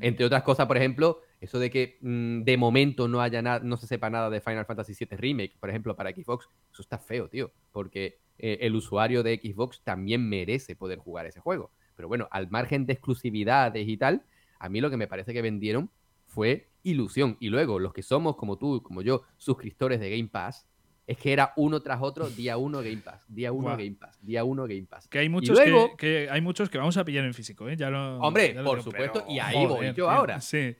Entre 0.00 0.26
otras 0.26 0.42
cosas, 0.42 0.66
por 0.66 0.76
ejemplo, 0.76 1.20
eso 1.40 1.58
de 1.58 1.70
que 1.70 1.98
mm, 2.00 2.42
de 2.42 2.56
momento 2.56 3.08
no 3.08 3.20
haya 3.20 3.42
nada, 3.42 3.60
no 3.60 3.76
se 3.76 3.86
sepa 3.86 4.10
nada 4.10 4.30
de 4.30 4.40
Final 4.40 4.66
Fantasy 4.66 4.92
VII 4.98 5.16
Remake, 5.16 5.56
por 5.58 5.70
ejemplo, 5.70 5.96
para 5.96 6.10
Xbox, 6.10 6.48
eso 6.72 6.82
está 6.82 6.98
feo, 6.98 7.28
tío. 7.28 7.52
Porque 7.72 8.18
eh, 8.38 8.58
el 8.60 8.74
usuario 8.74 9.22
de 9.22 9.40
Xbox 9.42 9.82
también 9.82 10.28
merece 10.28 10.76
poder 10.76 10.98
jugar 10.98 11.26
ese 11.26 11.40
juego. 11.40 11.70
Pero 11.96 12.08
bueno, 12.08 12.28
al 12.30 12.50
margen 12.50 12.86
de 12.86 12.94
exclusividades 12.94 13.88
y 13.88 13.96
tal, 13.96 14.24
a 14.58 14.68
mí 14.68 14.80
lo 14.80 14.90
que 14.90 14.96
me 14.96 15.06
parece 15.06 15.32
que 15.32 15.42
vendieron 15.42 15.90
fue 16.26 16.70
ilusión. 16.82 17.36
Y 17.40 17.48
luego, 17.48 17.78
los 17.78 17.92
que 17.92 18.02
somos, 18.02 18.36
como 18.36 18.58
tú, 18.58 18.82
como 18.82 19.02
yo, 19.02 19.22
suscriptores 19.36 20.00
de 20.00 20.10
Game 20.10 20.28
Pass, 20.28 20.68
es 21.06 21.16
que 21.18 21.32
era 21.32 21.52
uno 21.56 21.80
tras 21.80 22.00
otro, 22.00 22.28
día 22.30 22.56
uno 22.56 22.78
Game 22.78 22.98
Pass, 22.98 23.24
día 23.28 23.52
uno. 23.52 23.70
Game 23.70 23.96
Pass, 23.98 24.18
día 24.22 24.44
uno 24.44 24.62
Game 24.64 24.84
Pass. 24.88 25.08
que 25.08 25.18
hay 25.18 25.28
muchos 25.28 25.56
luego- 25.58 25.90
que, 25.96 25.96
que 25.96 26.30
hay 26.30 26.40
muchos 26.40 26.70
que 26.70 26.78
vamos 26.78 26.96
a 26.96 27.04
pillar 27.04 27.24
en 27.24 27.34
físico, 27.34 27.68
¿eh? 27.68 27.76
Ya 27.76 27.90
lo, 27.90 28.18
Hombre, 28.20 28.54
ya 28.54 28.62
lo 28.62 28.70
por 28.70 28.82
supuesto, 28.82 29.20
pero, 29.20 29.32
y 29.32 29.38
ahí 29.40 29.66
voy 29.66 29.86
yo 29.86 29.94
tío, 29.94 30.10
ahora. 30.10 30.40
Sí. 30.40 30.76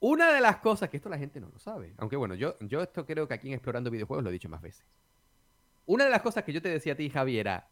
Una 0.00 0.32
de 0.32 0.40
las 0.40 0.58
cosas 0.58 0.90
que 0.90 0.96
esto 0.98 1.08
la 1.08 1.16
gente 1.18 1.40
no 1.40 1.48
lo 1.48 1.58
sabe, 1.58 1.94
aunque 1.98 2.16
bueno, 2.16 2.34
yo, 2.34 2.56
yo 2.60 2.82
esto 2.82 3.06
creo 3.06 3.26
que 3.26 3.34
aquí 3.34 3.48
en 3.48 3.54
Explorando 3.54 3.90
Videojuegos 3.90 4.22
lo 4.24 4.30
he 4.30 4.32
dicho 4.32 4.48
más 4.48 4.60
veces. 4.60 4.84
Una 5.86 6.04
de 6.04 6.10
las 6.10 6.20
cosas 6.22 6.44
que 6.44 6.52
yo 6.52 6.60
te 6.60 6.68
decía 6.68 6.92
a 6.92 6.96
ti, 6.96 7.08
Javi, 7.08 7.38
era 7.38 7.68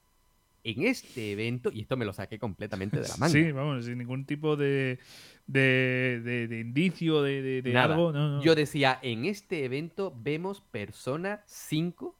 en 0.65 0.82
este 0.86 1.32
evento, 1.32 1.70
y 1.73 1.82
esto 1.82 1.97
me 1.97 2.05
lo 2.05 2.12
saqué 2.12 2.39
completamente 2.39 2.99
de 2.99 3.07
la 3.07 3.16
manga. 3.19 3.32
Sí, 3.32 3.53
vamos, 3.53 3.85
sin 3.85 3.99
ningún 3.99 4.24
tipo 4.24 4.57
de, 4.57 4.99
de, 5.47 6.20
de- 6.24 6.49
de 6.49 6.61
indicio 6.61 7.23
de, 7.23 7.62
Nada. 7.66 7.95
algo. 7.95 8.12
No, 8.12 8.28
no. 8.36 8.43
Yo 8.43 8.55
decía, 8.55 8.99
en 9.03 9.27
este 9.27 9.65
evento 9.65 10.12
vemos 10.16 10.62
Persona 10.62 11.43
5. 11.47 12.19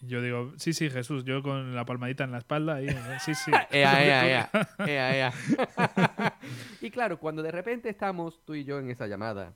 Yo 0.00 0.20
digo, 0.20 0.52
sí, 0.56 0.72
sí, 0.74 0.90
Jesús, 0.90 1.24
yo 1.24 1.42
con 1.42 1.74
la 1.74 1.84
palmadita 1.84 2.24
en 2.24 2.32
la 2.32 2.38
espalda. 2.38 2.76
Ahí, 2.76 2.88
sí, 3.24 3.34
sí. 3.34 3.50
Ea, 3.70 4.04
ea, 4.04 4.28
ea, 4.28 4.50
ea, 4.86 5.16
ea. 5.16 6.38
y 6.80 6.90
claro, 6.90 7.18
cuando 7.18 7.42
de 7.42 7.50
repente 7.52 7.88
estamos 7.88 8.40
tú 8.44 8.54
y 8.54 8.64
yo 8.64 8.78
en 8.78 8.90
esa 8.90 9.06
llamada, 9.06 9.54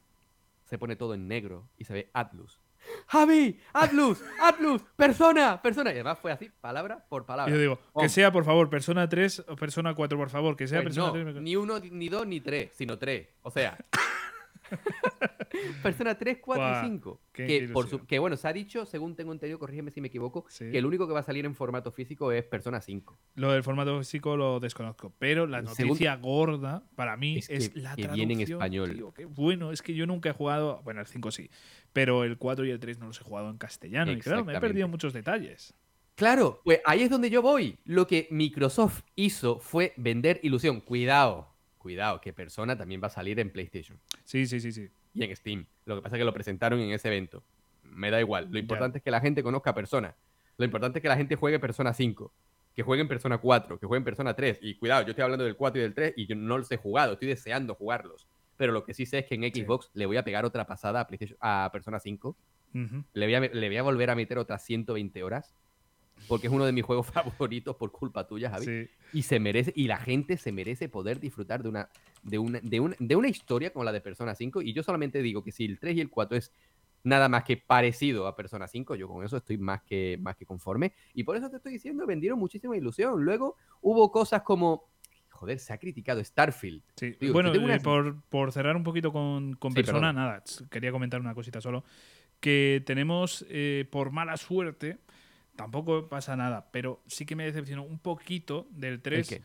se 0.65 0.79
pone 0.79 0.97
todo 0.97 1.15
en 1.15 1.29
negro 1.29 1.67
y 1.79 1.85
se 1.85 1.93
ve 1.95 2.11
Atlus. 2.13 2.61
Javi, 3.07 3.59
Atlus, 3.73 4.23
Atlus, 4.43 4.83
persona, 4.97 5.61
persona. 5.63 5.91
Y 5.91 5.95
además 5.95 6.19
fue 6.21 6.33
así, 6.33 6.51
palabra 6.61 7.05
por 7.09 7.23
Y 7.23 7.25
palabra. 7.27 7.53
yo 7.55 7.61
digo, 7.61 7.77
que 7.77 7.83
Pum. 7.93 8.09
sea, 8.09 8.33
por 8.33 8.45
favor, 8.45 8.69
persona 8.71 9.09
3 9.09 9.45
o 9.49 9.57
persona 9.57 9.95
4, 9.95 10.19
por 10.19 10.31
favor, 10.31 10.57
que 10.57 10.67
sea 10.69 10.83
Pues 10.83 10.95
persona 10.97 11.09
no, 11.25 11.31
3. 11.33 11.43
ni 11.43 11.57
uno, 11.57 11.79
ni 11.79 12.09
dos, 12.09 12.27
ni 12.27 12.41
tres, 12.41 12.71
sino 12.75 12.99
tres. 12.99 13.29
O 13.43 13.51
sea, 13.51 13.77
persona 15.83 16.17
3, 16.17 16.39
4 16.41 16.63
Buah, 16.65 16.83
y 16.85 16.89
5. 16.89 17.21
qué 17.33 17.47
Que, 17.47 17.69
por 17.69 17.85
su- 17.85 17.97
ilusión. 17.97 18.07
que 18.07 18.19
bueno, 18.19 18.37
se 18.37 18.49
ha 18.49 18.53
dicho, 18.53 18.87
según 18.87 19.17
tengo 19.17 19.33
entendido, 19.33 19.59
corrígeme 19.59 19.91
si 19.91 20.01
me 20.01 20.09
equivoco, 20.09 20.45
Sí. 20.49 20.71
que 20.71 20.79
el 20.79 20.87
único 20.87 21.07
que 21.07 21.13
va 21.15 21.21
a 21.21 21.25
salir 21.25 21.45
en 21.47 21.55
formato 21.55 21.91
físico 21.93 22.33
es 22.33 22.45
Persona 22.45 22.81
5. 22.81 23.19
Lo 23.35 23.53
del 23.53 23.63
formato 23.63 23.99
físico 23.99 24.37
lo 24.37 24.61
desconozco, 24.61 25.13
pero 25.19 25.47
la 25.47 25.65
Según- 25.67 25.89
noticia 25.93 26.17
gorda 26.17 26.83
para 26.95 27.17
mí 27.17 27.39
Es 27.39 27.49
es, 27.51 27.71
que- 27.71 27.81
la 27.81 27.97
que 27.97 28.09
viene 28.09 28.35
en 28.35 28.41
español. 28.41 28.95
tío, 28.95 29.13
qué 29.13 29.25
bueno, 29.25 29.73
es 29.73 29.83
que 29.83 29.95
yo 29.95 30.07
nunca 30.07 30.31
he 30.31 30.33
jugado, 30.33 30.81
bueno, 30.85 31.01
el 31.01 31.07
5 31.07 31.31
sí, 31.31 31.51
pero 31.93 32.25
el 32.25 32.39
4 32.39 32.65
y 32.67 32.71
el 32.71 32.79
3 32.81 32.99
no 32.99 33.07
los 33.07 33.21
he 33.21 33.25
jugado 33.25 33.51
en 33.51 33.59
castellano 33.59 34.13
y 34.13 34.19
claro, 34.19 34.45
me 34.45 34.55
he 34.57 34.61
perdido 34.61 34.89
muchos 34.89 35.13
detalles. 35.13 35.75
Claro, 36.15 36.61
pues 36.65 36.81
ahí 36.85 37.03
es 37.03 37.11
donde 37.11 37.31
yo 37.31 37.43
voy. 37.43 37.79
Lo 37.85 38.09
que 38.09 38.27
Microsoft 38.33 39.03
hizo 39.15 39.61
fue 39.61 39.93
vender 39.97 40.41
ilusión. 40.43 40.81
Cuidado, 40.81 41.47
cuidado, 41.79 42.21
que 42.21 42.33
Persona 42.33 42.77
también 42.77 43.01
va 43.03 43.07
a 43.07 43.11
salir 43.11 43.39
en 43.41 43.51
PlayStation 43.51 43.99
Sí, 44.25 44.47
sí, 44.47 44.61
sí, 44.61 44.73
sí. 44.73 44.89
y 45.15 45.25
en 45.25 45.35
Steam. 45.37 45.67
Lo 45.87 45.97
que 45.97 46.03
pasa 46.03 46.17
es 46.17 46.21
que 46.21 46.25
lo 46.25 46.33
presentaron 46.35 46.79
en 46.81 46.91
ese 46.93 47.09
evento. 47.09 47.43
Me 47.85 48.11
da 48.11 48.21
igual. 48.21 48.49
Lo 48.51 48.59
importante 48.59 48.99
es 48.99 49.05
que 49.05 49.11
la 49.11 49.21
gente 49.21 49.43
conozca 49.43 49.75
Persona. 49.75 50.15
Lo 50.57 50.65
importante 50.65 50.99
es 50.99 51.03
que 51.03 51.09
la 51.09 51.17
gente 51.17 51.37
juegue 51.37 51.59
Persona 51.59 51.95
5. 51.95 52.33
Que 52.75 52.83
jueguen 52.83 53.09
Persona 53.09 53.39
4, 53.39 53.79
que 53.81 53.87
jueguen 53.87 54.05
Persona 54.05 54.35
3. 54.35 54.59
Y 54.63 54.75
cuidado, 54.77 55.03
yo 55.03 55.11
estoy 55.11 55.23
hablando 55.25 55.45
del 55.45 55.57
4 55.57 55.81
y 55.81 55.83
del 55.83 55.95
3 55.95 56.15
y 56.17 56.27
yo 56.27 56.37
no 56.37 56.59
los 56.59 56.71
he 56.71 56.77
jugado, 56.77 57.15
estoy 57.15 57.29
deseando 57.29 57.75
jugarlos. 57.75 58.29
Pero 58.57 58.73
lo 58.73 58.85
que 58.85 58.93
sí 58.95 59.07
sé 59.07 59.19
es 59.21 59.27
que 59.27 59.35
en 59.37 59.43
Sí. 59.53 59.63
Xbox 59.63 59.91
le 59.95 60.07
voy 60.07 60.17
a 60.17 60.25
pegar 60.25 60.45
otra 60.45 60.67
pasada 60.67 61.01
a, 61.01 61.07
PlayStation, 61.07 61.39
a 61.41 61.71
Persona 61.73 61.99
5 62.01 62.37
Ujú. 62.75 63.05
le 63.15 63.27
voy, 63.27 63.35
a, 63.35 63.41
le 63.41 63.69
voy 63.69 63.77
a 63.79 63.83
volver 63.83 64.11
a 64.11 64.15
meter 64.15 64.37
otras 64.39 64.63
120 64.65 65.23
horas. 65.23 65.55
Porque 66.27 66.47
es 66.49 66.53
uno 66.53 66.65
de 66.67 66.73
mis 66.73 66.85
juegos 66.85 67.07
favoritos 67.13 67.77
por 67.77 67.93
culpa 67.93 68.27
tuya, 68.27 68.51
Javi. 68.51 68.65
Sí. 68.67 68.91
Y 69.13 69.23
se 69.23 69.39
merece, 69.41 69.73
y 69.77 69.87
la 69.87 69.99
gente 69.99 70.37
se 70.37 70.53
merece 70.53 70.89
poder 70.89 71.21
disfrutar 71.21 71.63
de 71.63 71.69
una, 71.69 71.89
de 72.23 72.39
una, 72.39 72.61
de 72.63 72.81
una, 72.81 72.97
de 72.99 73.17
una 73.17 73.29
historia 73.29 73.71
como 73.73 73.85
la 73.85 73.93
de 73.93 74.01
Persona 74.01 74.35
5. 74.35 74.63
Y 74.63 74.73
yo 74.73 74.83
solamente 74.83 75.23
digo 75.23 75.43
que 75.45 75.53
si 75.53 75.65
el 75.65 75.79
3 75.79 75.97
y 75.97 76.01
el 76.01 76.11
4 76.11 76.37
es 76.37 76.53
nada 77.05 77.29
más 77.29 77.45
que 77.45 77.57
parecido 77.57 78.27
a 78.27 78.35
Persona 78.37 78.67
5, 78.67 78.95
yo 78.97 79.09
con 79.09 79.25
eso 79.25 79.37
estoy 79.37 79.57
más 79.57 79.83
que, 79.83 80.19
más 80.21 80.37
que 80.37 80.45
conforme. 80.45 80.93
Y 81.15 81.23
por 81.25 81.37
eso 81.37 81.49
te 81.49 81.57
estoy 81.57 81.73
diciendo, 81.73 82.05
vendieron 82.07 82.39
muchísima 82.39 82.77
ilusión. 82.77 83.23
Luego 83.25 83.57
hubo 83.81 84.11
cosas 84.11 84.43
como. 84.43 84.89
Joder, 85.31 85.61
se 85.61 85.73
ha 85.73 85.79
criticado 85.79 86.23
Starfield. 86.25 86.83
Sí. 86.97 87.15
Digo, 87.21 87.33
bueno, 87.33 87.53
tengo 87.53 87.69
eh, 87.69 87.75
una- 87.75 87.79
por, 87.83 88.21
por 88.23 88.51
cerrar 88.51 88.75
un 88.75 88.83
poquito 88.83 89.13
con, 89.13 89.55
con 89.55 89.71
Sí, 89.71 89.77
persona, 89.77 90.09
perdón. 90.13 90.17
nada, 90.17 90.43
quería 90.69 90.91
comentar 90.91 91.21
una 91.21 91.33
cosita 91.33 91.61
solo. 91.61 91.85
Que 92.41 92.83
tenemos, 92.85 93.47
eh, 93.49 93.87
por 93.91 94.11
mala 94.11 94.37
suerte, 94.37 94.99
tampoco 95.59 96.09
pasa 96.09 96.37
nada, 96.37 96.71
pero 96.71 97.03
sí 97.09 97.27
que 97.27 97.35
me 97.35 97.45
decepcionó 97.45 97.83
un 97.83 97.99
poquito 97.99 98.69
del 98.71 99.03
3 99.03 99.29
qué? 99.29 99.43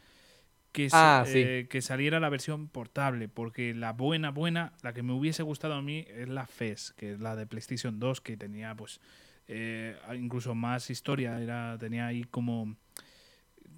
que, 0.71 0.87
Ah, 0.91 1.23
sí. 1.25 1.39
eh, 1.39 1.67
que 1.69 1.81
saliera 1.81 2.19
la 2.19 2.29
versión 2.29 2.67
portable, 2.67 3.27
porque 3.27 3.73
la 3.73 3.93
buena, 3.93 4.29
buena, 4.29 4.73
la 4.83 4.93
que 4.93 5.01
me 5.01 5.11
hubiese 5.11 5.41
gustado 5.41 5.73
a 5.73 5.81
mí 5.81 6.05
es 6.07 6.29
la 6.29 6.45
FES, 6.45 6.93
que 6.97 7.13
es 7.13 7.19
la 7.19 7.35
de 7.35 7.47
PlayStation 7.47 7.99
2, 7.99 8.21
que 8.21 8.37
tenía 8.37 8.75
pues 8.75 9.01
eh, 9.47 9.97
incluso 10.15 10.53
más 10.53 10.91
historia, 10.91 11.41
era, 11.41 11.77
tenía 11.79 12.05
ahí 12.05 12.23
como 12.25 12.77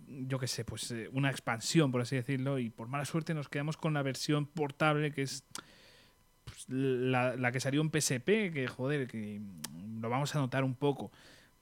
yo 0.08 0.38
qué 0.38 0.48
sé, 0.48 0.66
pues 0.66 0.92
eh, 0.92 1.10
una 1.14 1.30
expansión, 1.32 1.90
por 1.90 2.02
así 2.02 2.18
decirlo, 2.18 2.60
y 2.60 2.70
por 2.70 2.90
mala 2.90 3.06
suerte 3.06 3.34
nos 3.34 3.48
quedamos 3.48 3.78
con 3.78 3.94
la 3.94 4.04
versión 4.04 4.46
portable, 4.46 5.12
que 5.14 5.22
es 5.22 5.46
pues, 6.44 6.66
la, 6.68 7.38
la 7.38 7.52
que 7.54 7.62
salió 7.62 7.82
en 7.82 7.90
PSP, 7.90 8.52
que 8.52 8.68
joder, 8.68 9.08
que 9.08 9.42
lo 10.02 10.10
vamos 10.10 10.36
a 10.36 10.40
notar 10.40 10.66
un 10.66 10.76
poco. 10.76 11.12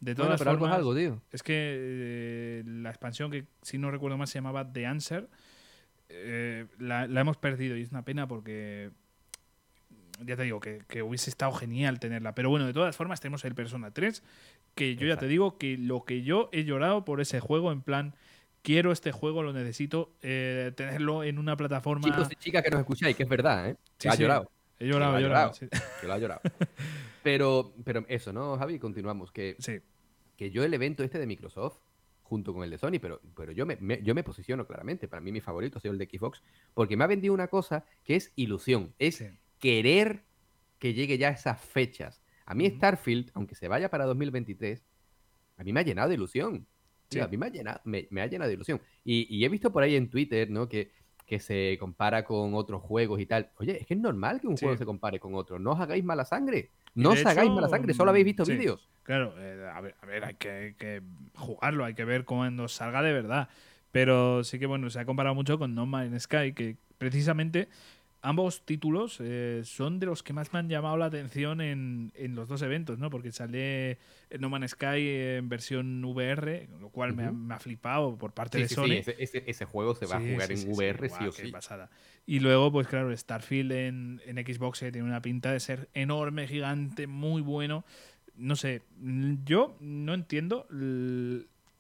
De 0.04 0.14
Bueno, 0.16 0.26
todas 0.30 0.40
pero 0.40 0.52
es 0.52 0.58
formas, 0.60 0.78
algo, 0.78 0.96
tío. 0.96 1.22
es 1.32 1.44
que 1.44 1.54
eh, 1.56 2.64
la 2.66 2.90
expansión, 2.90 3.32
que 3.32 3.46
si 3.62 3.78
no 3.78 3.90
recuerdo 3.92 4.18
mal 4.18 4.28
se 4.28 4.36
llamaba 4.36 4.72
The 4.72 4.86
Answer, 4.86 5.30
eh, 6.10 6.66
la, 6.80 7.08
la 7.08 7.22
hemos 7.22 7.38
perdido 7.38 7.78
y 7.78 7.82
es 7.82 7.92
una 7.92 8.04
pena 8.04 8.28
porque 8.28 8.92
ya 10.26 10.36
te 10.36 10.44
digo 10.44 10.60
que, 10.60 10.84
que 10.88 11.02
hubiese 11.02 11.30
estado 11.30 11.54
genial 11.54 12.00
tenerla. 12.00 12.36
Pero 12.36 12.50
bueno, 12.50 12.66
de 12.66 12.74
todas 12.74 12.96
formas 12.96 13.20
tenemos 13.22 13.46
el 13.46 13.56
Persona 13.56 13.92
3, 13.92 14.24
que 14.76 14.96
yo 14.96 15.08
ya 15.08 15.18
te 15.18 15.28
digo 15.28 15.58
que 15.58 15.78
lo 15.78 16.04
que 16.04 16.22
yo 16.24 16.50
he 16.52 16.64
llorado 16.66 17.06
por 17.06 17.22
ese 17.22 17.40
juego, 17.40 17.72
en 17.72 17.82
plan, 17.82 18.16
quiero 18.62 18.92
este 18.92 19.12
juego, 19.12 19.42
lo 19.42 19.54
necesito, 19.54 20.14
eh, 20.22 20.72
tenerlo 20.76 21.24
en 21.24 21.40
una 21.40 21.56
plataforma... 21.58 22.08
Chicos 22.08 22.28
y 22.32 22.36
chicas 22.36 22.64
que 22.64 22.70
nos 22.72 22.82
escucháis, 22.82 23.16
que 23.16 23.24
es 23.24 23.30
verdad, 23.30 23.70
¿eh? 23.70 23.78
Sí, 23.98 24.08
ha 24.08 24.12
sí. 24.14 24.22
llorado. 24.22 24.52
He 24.80 24.88
llorado, 24.88 25.18
he 25.18 25.22
llorado. 25.22 25.54
llorado. 25.54 25.54
sí. 25.54 25.68
que 26.02 26.08
lo 26.08 26.14
ha 26.14 26.18
llorado. 26.20 26.42
Pero, 27.24 27.74
pero 27.86 28.04
eso, 28.10 28.34
¿no, 28.34 28.58
Javi? 28.58 28.80
Continuamos. 28.80 29.32
Que, 29.32 29.56
Sí. 29.58 29.80
Que 30.44 30.52
yo 30.52 30.64
el 30.64 30.74
evento 30.74 31.04
este 31.04 31.20
de 31.20 31.26
Microsoft, 31.28 31.78
junto 32.22 32.54
con 32.54 32.64
el 32.64 32.70
de 32.70 32.78
Sony, 32.78 33.00
pero, 33.02 33.22
pero 33.36 33.52
yo, 33.52 33.66
me, 33.66 33.78
me- 33.80 34.02
yo 34.02 34.14
me 34.16 34.24
posiciono 34.24 34.66
claramente. 34.66 35.08
Para 35.08 35.22
mí 35.22 35.32
mi 35.32 35.40
favorito 35.42 35.78
ha 35.78 35.82
sido 35.82 35.94
el 35.94 35.98
de 35.98 36.06
Xbox, 36.12 36.42
porque 36.74 36.98
me 36.98 37.04
ha 37.04 37.08
vendido 37.08 37.34
una 37.34 37.48
cosa 37.48 37.86
que 38.04 38.16
es 38.16 38.32
ilusión. 38.36 38.94
Es 39.00 39.16
Sí. 39.18 39.28
querer 39.60 40.24
que 40.80 40.94
llegue 40.94 41.18
ya 41.18 41.30
a 41.30 41.32
esas 41.32 41.62
fechas. 41.62 42.22
A 42.46 42.54
mí. 42.56 42.70
Starfield, 42.70 43.32
aunque 43.36 43.56
se 43.56 43.68
vaya 43.70 43.90
para 43.90 44.06
2023, 44.06 44.84
a 45.58 45.64
mí 45.64 45.72
me 45.72 45.80
ha 45.80 45.84
llenado 45.84 46.10
de 46.10 46.16
ilusión. 46.16 46.68
Sí. 47.10 47.18
Tío, 47.18 47.24
A 47.26 47.28
mí 47.28 47.38
me 47.38 47.46
ha 47.46 47.50
llenado, 47.50 47.80
me, 47.86 48.08
me 48.10 48.22
ha 48.22 48.28
llenado 48.28 48.50
de 48.50 48.56
ilusión. 48.56 48.82
Y, 49.06 49.28
y 49.34 49.46
he 49.46 49.50
visto 49.50 49.72
por 49.72 49.84
ahí 49.84 49.96
en 49.96 50.10
Twitter, 50.10 50.50
¿no? 50.50 50.68
Que, 50.68 50.92
que 51.26 51.40
se 51.40 51.78
compara 51.80 52.26
con 52.26 52.54
otros 52.56 52.82
juegos 52.82 53.22
y 53.22 53.26
tal. 53.26 53.52
Oye, 53.60 53.80
es 53.80 53.86
que 53.88 53.94
es 53.94 54.00
normal 54.00 54.42
que 54.42 54.48
un 54.48 54.58
Sí. 54.58 54.66
juego 54.66 54.78
se 54.78 54.86
compare 54.86 55.20
con 55.20 55.36
otro. 55.36 55.58
No 55.60 55.72
os 55.72 55.80
hagáis 55.80 56.04
mala 56.04 56.26
sangre. 56.26 56.72
No 56.96 57.12
os 57.12 57.26
hagáis 57.26 57.48
hecho, 57.48 57.56
mala 57.56 57.70
sangre. 57.70 57.94
Solo 57.94 58.10
habéis 58.10 58.26
visto 58.26 58.44
sí. 58.46 58.54
vídeos. 58.54 58.90
Claro, 59.04 59.36
eh, 59.38 59.70
a, 59.74 59.82
ver, 59.82 59.96
a 60.02 60.06
ver, 60.06 60.24
hay 60.26 60.36
que, 60.36 60.76
que 60.78 61.02
jugarlo, 61.36 61.84
hay 61.86 61.94
que 61.94 62.06
ver 62.06 62.24
cuándo 62.26 62.68
salga 62.68 63.02
de 63.02 63.14
verdad. 63.14 63.50
Pero 63.92 64.44
sí 64.44 64.60
que, 64.60 64.66
bueno, 64.66 64.90
se 64.90 65.00
ha 65.00 65.06
comparado 65.06 65.36
mucho 65.36 65.60
con 65.60 65.76
No 65.76 65.86
Man's 65.86 66.24
Sky, 66.24 66.54
que 66.54 66.78
precisamente 66.98 67.68
ambos 68.22 68.66
títulos 68.66 69.18
eh, 69.20 69.62
son 69.66 70.00
de 70.00 70.06
los 70.06 70.24
que 70.24 70.32
más 70.32 70.54
me 70.54 70.60
han 70.60 70.70
llamado 70.70 70.96
la 70.96 71.06
atención 71.08 71.60
en, 71.60 72.12
en 72.16 72.36
los 72.36 72.48
dos 72.48 72.62
eventos, 72.62 72.98
¿no? 72.98 73.10
Porque 73.10 73.32
sale 73.34 74.00
No 74.40 74.50
Man's 74.50 74.72
Sky 74.72 74.88
en 75.38 75.50
versión 75.50 76.04
VR, 76.06 76.70
lo 76.80 76.90
cual 76.90 77.14
me, 77.14 77.26
ha, 77.26 77.32
Ujú. 77.32 77.36
me 77.38 77.54
ha 77.56 77.60
flipado 77.60 78.18
por 78.18 78.32
parte 78.34 78.58
Sí, 78.58 78.64
de 78.64 78.68
sí, 78.70 78.76
Sony. 78.76 78.88
sí, 78.88 78.94
ese, 78.98 79.16
ese- 79.20 79.44
ese 79.48 79.66
juego 79.66 79.94
se 79.96 80.06
va 80.06 80.16
a 80.18 80.20
jugar 80.22 80.52
en 80.52 80.70
VR 80.70 81.10
sí 81.10 81.28
o 81.28 81.32
sí. 81.32 81.48
pasada. 81.52 81.90
Y 82.26 82.40
luego, 82.40 82.72
pues 82.72 82.88
claro, 82.88 83.16
Starfield 83.16 83.72
en, 83.74 84.22
en 84.26 84.38
Xbox 84.38 84.82
eh, 84.84 84.92
tiene 84.92 85.08
una 85.08 85.22
pinta 85.22 85.52
de 85.52 85.60
ser 85.60 85.90
enorme, 85.94 86.48
gigante, 86.48 87.08
muy 87.08 87.42
bueno. 87.42 87.84
No 88.36 88.56
sé, 88.56 88.82
mm, 88.98 89.44
yo 89.46 89.76
no 89.80 90.14
entiendo, 90.14 90.68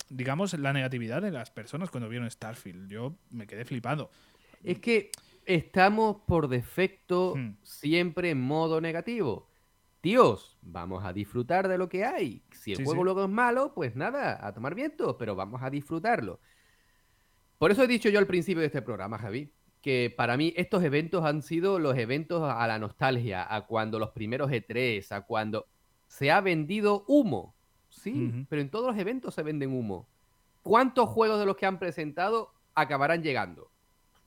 digamos, 0.09 0.53
la 0.57 0.73
negatividad 0.73 1.21
de 1.21 1.31
las 1.31 1.49
personas 1.51 1.89
cuando 1.89 2.09
vieron 2.09 2.29
Starfield. 2.29 2.89
Yo 2.89 3.15
me 3.31 3.47
quedé 3.47 3.65
flipado. 3.65 4.11
Es 4.63 4.79
que 4.79 5.11
estamos 5.45 6.17
por 6.27 6.47
defecto 6.47 7.35
Hmm. 7.35 7.55
siempre 7.63 8.29
en 8.29 8.39
modo 8.41 8.79
negativo. 8.81 9.49
Tíos, 10.01 10.57
vamos 10.61 11.03
a 11.05 11.13
disfrutar 11.13 11.67
de 11.67 11.77
lo 11.77 11.87
que 11.89 12.05
hay. 12.05 12.43
Si 12.51 12.71
el 12.71 12.77
Sí, 12.77 12.83
juego 12.83 13.01
sí. 13.01 13.05
luego 13.05 13.23
es 13.23 13.29
malo, 13.29 13.73
pues 13.73 13.95
nada, 13.95 14.45
a 14.45 14.53
tomar 14.53 14.75
viento, 14.75 15.17
pero 15.17 15.35
vamos 15.35 15.61
a 15.63 15.69
disfrutarlo. 15.69 16.39
Por 17.57 17.71
eso 17.71 17.83
he 17.83 17.87
dicho 17.87 18.09
yo 18.09 18.19
al 18.19 18.27
principio 18.27 18.59
de 18.61 18.67
este 18.67 18.81
programa, 18.81 19.17
Javi, 19.17 19.53
que 19.81 20.13
para 20.15 20.35
mí 20.37 20.53
estos 20.57 20.83
eventos 20.83 21.23
han 21.25 21.41
sido 21.41 21.79
los 21.79 21.97
eventos 21.97 22.43
a 22.43 22.67
la 22.67 22.79
nostalgia, 22.79 23.45
a 23.53 23.65
cuando 23.65 23.99
los 23.99 24.11
primeros 24.11 24.51
E3, 24.51 25.11
a 25.11 25.21
cuando 25.21 25.67
se 26.13 26.29
ha 26.29 26.41
vendido 26.41 27.05
humo. 27.07 27.55
Sí, 27.89 28.45
pero 28.47 28.61
en 28.61 28.69
todos 28.69 28.85
los 28.85 29.01
eventos 29.01 29.33
se 29.33 29.41
venden 29.41 29.71
humo. 29.71 30.07
¿Cuántos 30.61 31.09
juegos 31.09 31.39
de 31.39 31.47
los 31.47 31.55
que 31.55 31.65
han 31.65 31.79
presentado 31.79 32.53
acabarán 32.75 33.23
llegando? 33.23 33.71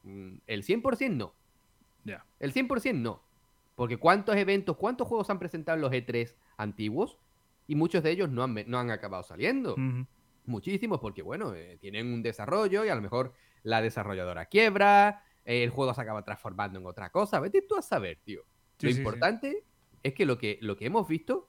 Mm, 0.03 0.39
El 0.49 0.65
100% 0.65 1.17
no. 1.17 1.33
Ya. 2.03 2.27
El 2.41 2.53
100% 2.53 2.95
no. 3.01 3.23
Porque 3.77 3.99
¿cuántos 3.99 4.35
eventos, 4.35 4.77
cuántos 4.77 5.07
juegos 5.07 5.31
han 5.31 5.39
presentado 5.39 5.77
en 5.77 5.83
los 5.83 5.93
E3 5.93 6.35
antiguos? 6.57 7.19
Y 7.69 7.77
muchos 7.77 8.03
de 8.03 8.11
ellos 8.11 8.31
no 8.31 8.43
han, 8.43 8.57
no 8.67 8.81
han 8.81 8.91
acabado 8.91 9.23
saliendo. 9.23 9.77
Muchísimos, 10.45 10.99
porque 10.99 11.23
bueno, 11.23 11.55
eh, 11.55 11.79
tienen 11.81 12.13
un 12.13 12.21
desarrollo 12.21 12.85
y 12.85 12.89
a 12.89 12.97
lo 12.97 13.03
mejor 13.03 13.33
la 13.63 13.81
desarrolladora 13.81 14.47
quiebra, 14.47 15.23
eh, 15.45 15.63
el 15.63 15.71
juego 15.71 15.95
se 15.95 16.01
acaba 16.01 16.25
transformando 16.25 16.81
en 16.81 16.87
otra 16.87 17.11
cosa. 17.11 17.39
Vete 17.39 17.63
tú 17.63 17.77
a 17.77 17.83
saber, 17.83 18.19
tío. 18.25 18.43
Sí, 18.79 18.87
lo 18.87 18.91
sí, 18.91 18.95
sí. 18.95 19.01
importante 19.01 19.65
es 20.03 20.15
que 20.15 20.27
lo, 20.27 20.37
que 20.37 20.59
lo 20.63 20.77
que 20.77 20.87
hemos 20.87 21.07
visto, 21.07 21.49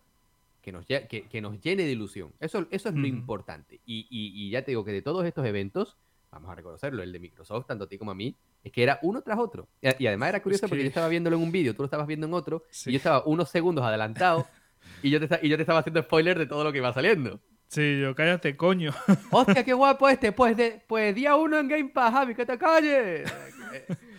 que 0.67 0.73
nos, 0.73 0.85
que, 0.85 1.27
que 1.29 1.39
nos 1.39 1.61
llene 1.61 1.83
de 1.85 1.91
ilusión. 1.93 2.33
Eso, 2.41 2.67
eso 2.71 2.89
es 2.89 2.95
lo 2.95 3.07
importante. 3.07 3.79
Y, 3.85 4.05
y- 4.09 4.33
y 4.35 4.49
ya 4.49 4.63
te 4.63 4.71
digo 4.71 4.83
que 4.83 4.91
de 4.91 5.01
todos 5.01 5.25
estos 5.25 5.45
eventos, 5.45 5.95
vamos 6.29 6.51
a 6.51 6.55
reconocerlo, 6.55 7.01
el 7.03 7.13
de 7.13 7.19
Microsoft, 7.19 7.67
tanto 7.67 7.85
a 7.85 7.87
ti 7.87 7.97
como 7.97 8.11
a 8.11 8.15
mí, 8.15 8.35
es 8.65 8.73
que 8.73 8.83
era 8.83 8.99
uno 9.01 9.21
tras 9.21 9.39
otro. 9.39 9.69
Y, 9.81 9.87
y 10.03 10.07
además 10.07 10.27
era 10.27 10.43
curioso 10.43 10.65
Es 10.65 10.69
porque 10.69 10.79
que- 10.81 10.83
yo 10.83 10.89
estaba 10.89 11.07
viéndolo 11.07 11.37
en 11.37 11.43
un 11.43 11.53
vídeo, 11.53 11.73
tú 11.73 11.83
lo 11.83 11.85
estabas 11.85 12.05
viendo 12.05 12.27
en 12.27 12.33
otro, 12.33 12.65
Sí. 12.69 12.89
y 12.89 12.93
yo 12.93 12.97
estaba 12.97 13.23
unos 13.25 13.49
segundos 13.49 13.85
adelantado. 13.85 14.45
Y 15.03 15.09
yo, 15.09 15.25
te, 15.25 15.39
y 15.45 15.49
yo 15.49 15.55
te 15.57 15.63
estaba 15.63 15.79
haciendo 15.79 16.01
spoiler 16.01 16.37
de 16.37 16.45
todo 16.47 16.63
lo 16.65 16.71
que 16.71 16.77
iba 16.79 16.91
saliendo. 16.93 17.39
Sí, 17.67 17.99
yo 17.99 18.13
cállate, 18.13 18.55
coño. 18.57 18.91
¡Hostia, 19.31 19.63
qué 19.63 19.73
guapo 19.73 20.07
este! 20.09 20.31
Pues, 20.33 20.55
de, 20.57 20.81
pues 20.85 21.15
día 21.15 21.35
uno 21.35 21.57
en 21.59 21.67
Game 21.69 21.89
Pass, 21.93 22.11
Javi, 22.13 22.35
que 22.35 22.45
te 22.45 22.57
calles. 22.57 23.31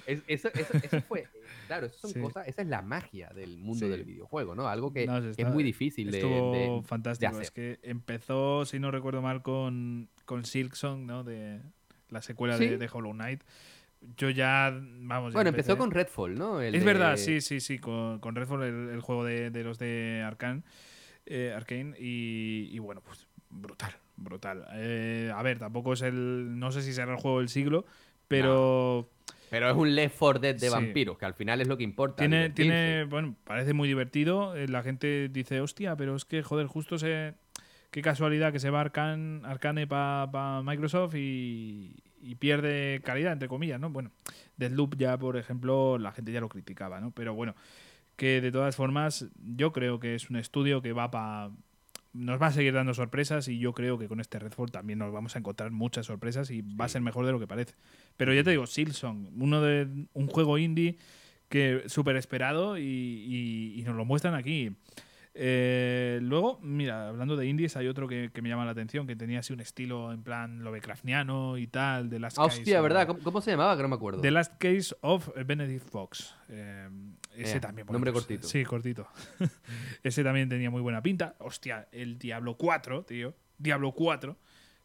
Es- 0.06 0.22
eso, 0.26 0.48
eso, 0.54 0.72
eso 0.82 1.00
fue. 1.02 1.26
Claro, 1.68 1.86
eso 1.86 1.98
son 1.98 2.10
Sí. 2.10 2.20
cosas. 2.20 2.48
Esa 2.48 2.62
es 2.62 2.68
la 2.68 2.82
magia 2.82 3.28
del 3.28 3.56
mundo 3.58 3.86
Sí. 3.86 3.88
del 3.92 4.02
videojuego, 4.04 4.56
¿no? 4.56 4.66
Algo 4.66 4.92
que, 4.92 5.06
No, 5.06 5.18
está- 5.18 5.40
es 5.42 5.48
muy 5.48 5.62
difícil 5.62 6.10
de. 6.10 6.18
Estuvo 6.18 6.52
de- 6.52 6.82
fantástico. 6.84 7.30
hacer. 7.30 7.42
Es 7.42 7.50
que 7.52 7.78
empezó, 7.82 8.64
si 8.64 8.80
no 8.80 8.90
recuerdo 8.90 9.22
mal, 9.22 9.42
con, 9.42 10.08
con 10.24 10.44
Silksong, 10.44 11.06
¿no? 11.06 11.22
De 11.22 11.60
la 12.08 12.20
secuela 12.22 12.58
Sí. 12.58 12.66
de, 12.66 12.78
de 12.78 12.90
Hollow 12.92 13.12
Knight. 13.12 13.42
Yo 14.16 14.30
ya, 14.30 14.70
vamos. 14.72 15.32
ya 15.32 15.36
Bueno, 15.36 15.50
empezó 15.50 15.76
con 15.78 15.90
Redfall, 15.90 16.36
¿no? 16.38 16.60
El 16.60 16.74
Es 16.74 16.84
verdad, 16.84 17.16
sí, 17.16 17.40
sí, 17.40 17.60
sí, 17.60 17.78
con, 17.78 18.18
con 18.20 18.34
Redfall, 18.34 18.62
el, 18.62 18.88
el 18.90 19.00
juego 19.00 19.24
de, 19.24 19.50
de 19.50 19.64
los 19.64 19.78
de 19.78 20.22
Arkane, 20.26 20.62
eh, 21.26 21.52
Arkane 21.54 21.96
y, 21.98 22.68
y 22.72 22.78
bueno, 22.78 23.00
pues 23.02 23.26
brutal, 23.50 23.92
brutal. 24.16 24.66
Eh, 24.74 25.32
a 25.34 25.42
ver, 25.42 25.58
tampoco 25.58 25.92
es 25.94 26.02
el, 26.02 26.58
no 26.60 26.70
sé 26.70 26.82
si 26.82 26.92
será 26.92 27.12
el 27.12 27.18
juego 27.18 27.38
del 27.40 27.48
siglo, 27.48 27.84
pero 28.28 29.10
Pero 29.50 29.70
es 29.70 29.76
un 29.76 29.94
Left 29.94 30.16
4 30.18 30.40
Dead 30.40 30.54
de 30.54 30.66
Sí. 30.68 30.72
vampiros, 30.72 31.16
que 31.18 31.24
al 31.26 31.34
final 31.34 31.60
es 31.60 31.68
lo 31.68 31.76
que 31.76 31.84
importa. 31.84 32.16
tiene, 32.16 32.50
tiene, 32.50 33.04
bueno, 33.04 33.34
parece 33.44 33.72
muy 33.72 33.88
divertido. 33.88 34.54
eh, 34.56 34.68
La 34.68 34.82
gente 34.82 35.28
dice, 35.28 35.60
hostia, 35.60 35.96
pero 35.96 36.14
es 36.16 36.24
que, 36.24 36.42
joder, 36.42 36.66
justo 36.66 36.98
se, 36.98 37.34
qué 37.90 38.02
casualidad 38.02 38.52
que 38.52 38.58
se 38.60 38.70
va 38.70 38.80
Arcan, 38.80 39.42
Arcane 39.44 39.86
para 39.86 40.62
Microsoft 40.62 41.14
y, 41.16 41.96
y 42.20 42.34
pierde 42.34 43.00
calidad, 43.04 43.32
entre 43.32 43.48
comillas, 43.48 43.80
¿no? 43.80 43.90
Bueno, 43.90 44.10
Deadloop 44.56 44.96
ya, 44.96 45.16
por 45.16 45.36
ejemplo, 45.36 45.98
la 45.98 46.12
gente 46.12 46.32
ya 46.32 46.40
lo 46.40 46.48
criticaba, 46.48 47.00
¿no? 47.00 47.10
Pero 47.12 47.34
bueno, 47.34 47.54
que 48.16 48.40
de 48.40 48.50
todas 48.52 48.74
formas, 48.76 49.26
yo 49.56 49.72
creo 49.72 50.00
que 50.00 50.14
es 50.16 50.28
un 50.28 50.36
estudio 50.36 50.82
que 50.82 50.92
va 50.92 51.10
para... 51.10 51.50
Nos 52.18 52.40
va 52.42 52.48
a 52.48 52.52
seguir 52.52 52.72
dando 52.74 52.94
sorpresas 52.94 53.46
y 53.48 53.58
yo 53.58 53.72
creo 53.72 53.98
que 53.98 54.08
con 54.08 54.20
este 54.20 54.38
Redfall 54.38 54.70
también 54.70 54.98
nos 54.98 55.12
vamos 55.12 55.36
a 55.36 55.38
encontrar 55.38 55.70
muchas 55.70 56.06
sorpresas 56.06 56.50
y 56.50 56.62
va 56.62 56.84
a 56.86 56.88
ser 56.88 57.00
mejor 57.02 57.24
de 57.26 57.32
lo 57.32 57.38
que 57.40 57.46
parece. 57.46 57.74
Pero 58.16 58.34
ya 58.34 58.42
te 58.42 58.50
digo, 58.50 58.66
Silson, 58.66 59.30
uno 59.38 59.62
de 59.62 59.86
un 60.14 60.26
juego 60.26 60.58
indie 60.58 60.98
que 61.48 61.84
súper 61.86 62.16
esperado 62.16 62.76
y, 62.76 62.82
y- 62.82 63.74
y 63.80 63.82
nos 63.84 63.96
lo 63.96 64.04
muestran 64.04 64.34
aquí. 64.34 64.72
Eh, 65.40 66.18
luego, 66.20 66.58
mira, 66.62 67.06
hablando 67.08 67.36
de 67.36 67.46
indies, 67.46 67.76
hay 67.76 67.86
otro 67.86 68.08
que, 68.08 68.30
que 68.34 68.42
me 68.42 68.48
llama 68.48 68.64
la 68.64 68.72
atención, 68.72 69.06
que 69.06 69.14
tenía 69.14 69.38
así 69.38 69.52
un 69.52 69.60
estilo 69.60 70.12
en 70.12 70.24
plan 70.24 70.64
Lovecraftiano 70.64 71.58
y 71.58 71.68
tal, 71.68 72.10
de 72.10 72.18
las 72.18 72.36
Ah, 72.38 72.46
hostia, 72.46 72.80
¿verdad? 72.80 73.06
¿Cómo, 73.06 73.20
cómo 73.22 73.40
se 73.40 73.52
llamaba? 73.52 73.76
Que 73.76 73.82
no 73.82 73.88
me 73.88 73.94
acuerdo. 73.94 74.20
The 74.20 74.32
Last 74.32 74.54
Case 74.58 74.96
of 75.00 75.28
Benedict 75.46 75.88
Fox. 75.88 76.34
Eh, 76.48 76.88
ese 77.36 77.58
Eh, 77.58 77.60
también. 77.60 77.86
nombre 77.88 78.10
pues, 78.10 78.24
cortito. 78.24 78.48
Sí, 78.48 78.64
cortito. 78.64 79.06
ese 80.02 80.24
también 80.24 80.48
tenía 80.48 80.70
muy 80.70 80.82
buena 80.82 81.02
pinta. 81.02 81.36
Hostia, 81.38 81.86
el 81.92 82.18
Diablo 82.18 82.56
4, 82.56 83.04
tío. 83.04 83.32
Diablo 83.58 83.92
4. 83.92 84.36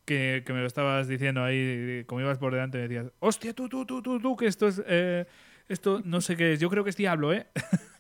Que, 0.06 0.44
que 0.46 0.54
me 0.54 0.60
lo 0.60 0.68
estabas 0.68 1.08
diciendo 1.08 1.44
ahí, 1.44 2.04
como 2.06 2.22
ibas 2.22 2.38
por 2.38 2.54
delante, 2.54 2.78
me 2.78 2.88
decías, 2.90 3.12
hostia, 3.20 3.54
tú, 3.54 3.70
tú, 3.70 3.86
tú, 3.86 4.02
tú, 4.04 4.20
tú, 4.20 4.36
que 4.36 4.46
esto 4.48 4.68
es. 4.68 4.84
eh, 4.86 5.26
esto 5.70 6.02
no 6.06 6.20
sé 6.22 6.36
qué 6.38 6.54
es. 6.54 6.60
Yo 6.60 6.70
creo 6.70 6.84
que 6.84 6.90
es 6.92 6.98
Diablo, 6.98 7.34
¿eh? 7.34 7.48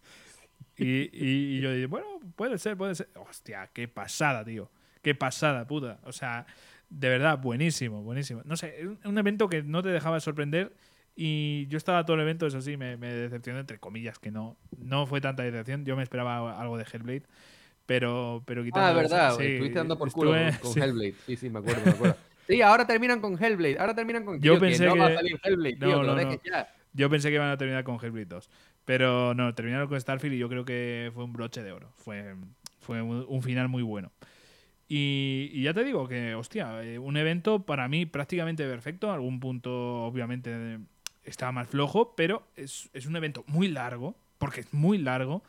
y, 0.77 0.85
y- 0.85 1.57
y 1.57 1.61
yo 1.61 1.71
dije, 1.73 1.85
bueno, 1.87 2.07
puede 2.35 2.57
ser, 2.57 2.75
puede 2.77 2.95
ser. 2.95 3.09
Hostia, 3.15 3.69
qué 3.73 3.87
pasada, 3.87 4.43
tío. 4.43 4.69
Qué 5.01 5.13
pasada, 5.15 5.67
puta. 5.67 5.99
O 6.03 6.11
sea, 6.11 6.45
de 6.89 7.09
verdad, 7.09 7.37
buenísimo, 7.39 8.01
buenísimo. 8.03 8.41
No 8.45 8.55
sé, 8.57 8.75
un- 8.87 8.99
un 9.03 9.17
evento 9.17 9.49
que 9.49 9.61
no 9.63 9.81
te 9.83 9.89
dejaba 9.89 10.15
de 10.15 10.21
sorprender 10.21 10.73
y 11.15 11.67
yo 11.67 11.77
estaba 11.77 12.05
todo 12.05 12.15
el 12.15 12.21
evento, 12.21 12.47
eso 12.47 12.61
sí, 12.61 12.75
me, 12.77 12.97
me 12.97 13.13
decepcionó, 13.13 13.59
entre 13.59 13.77
comillas, 13.79 14.17
que 14.19 14.31
no, 14.31 14.57
no 14.77 15.05
fue 15.05 15.21
tanta 15.21 15.43
decepción. 15.43 15.85
Yo 15.85 15.95
me 15.95 16.03
esperaba 16.03 16.59
algo 16.59 16.77
de 16.77 16.85
Hellblade, 16.91 17.23
pero, 17.85 18.41
pero 18.45 18.63
quitando 18.63 18.87
Ah, 18.87 18.93
verdad, 18.93 19.35
sí, 19.37 19.43
estuviste 19.43 19.77
dando 19.79 19.97
por 19.97 20.11
culo 20.11 20.35
estuve- 20.35 20.59
con, 20.59 20.71
con 20.71 20.73
sí. 20.73 20.79
Hellblade. 20.79 21.15
Sí, 21.25 21.35
sí, 21.35 21.49
me 21.49 21.59
acuerdo, 21.59 21.81
me 21.85 21.91
acuerdo. 21.91 22.15
Sí, 22.47 22.61
ahora 22.61 22.85
terminan 22.87 23.21
con 23.21 23.41
Hellblade, 23.41 23.77
ahora 23.79 23.95
terminan 23.95 24.25
con 24.25 24.39
Yo 24.41 24.53
Tío, 24.53 24.59
pensé 24.61 24.85
no 24.85 24.97
va 24.97 25.05
a 25.05 25.09
que- 25.09 25.15
salir 25.15 25.39
Hellblade, 25.43 25.75
tío, 25.75 25.87
No, 25.89 25.99
que 26.01 26.07
lo 26.07 26.11
no, 26.13 26.15
dejes 26.15 26.39
no. 26.45 26.51
ya. 26.51 26.73
Yo 26.95 27.09
pensé 27.09 27.29
que 27.29 27.35
iban 27.35 27.49
a 27.49 27.57
terminar 27.57 27.83
con 27.83 27.95
Hellblade 27.95 28.25
2, 28.25 28.49
pero 28.85 29.34
no, 29.34 29.53
terminaron 29.53 29.88
con 29.88 29.99
Starfield 29.99 30.35
y 30.35 30.39
yo 30.39 30.49
creo 30.49 30.65
que 30.65 31.11
fue 31.14 31.23
un 31.23 31.34
broche 31.34 31.64
de 31.64 31.72
oro. 31.72 31.89
Fue, 31.97 32.35
fue 32.80 33.01
un, 33.01 33.41
final 33.41 33.69
muy 33.69 33.84
bueno. 33.84 34.11
Y, 34.89 35.49
y 35.53 35.64
ya 35.64 35.73
te 35.73 35.84
digo 35.84 36.07
que, 36.07 36.35
hostia, 36.35 36.84
eh, 36.84 36.99
un 36.99 37.18
evento 37.18 37.64
para 37.64 37.88
mí 37.88 38.05
prácticamente 38.05 38.68
perfecto. 38.68 39.11
Algún 39.11 39.39
punto, 39.39 40.03
obviamente, 40.05 40.80
estaba 41.23 41.51
más 41.51 41.68
flojo, 41.68 42.14
pero 42.15 42.43
es, 42.55 42.89
es 42.93 43.05
un 43.05 43.15
evento 43.15 43.43
muy 43.47 43.69
largo, 43.69 44.15
porque 44.38 44.61
es 44.61 44.73
muy 44.73 44.97
largo. 44.97 45.43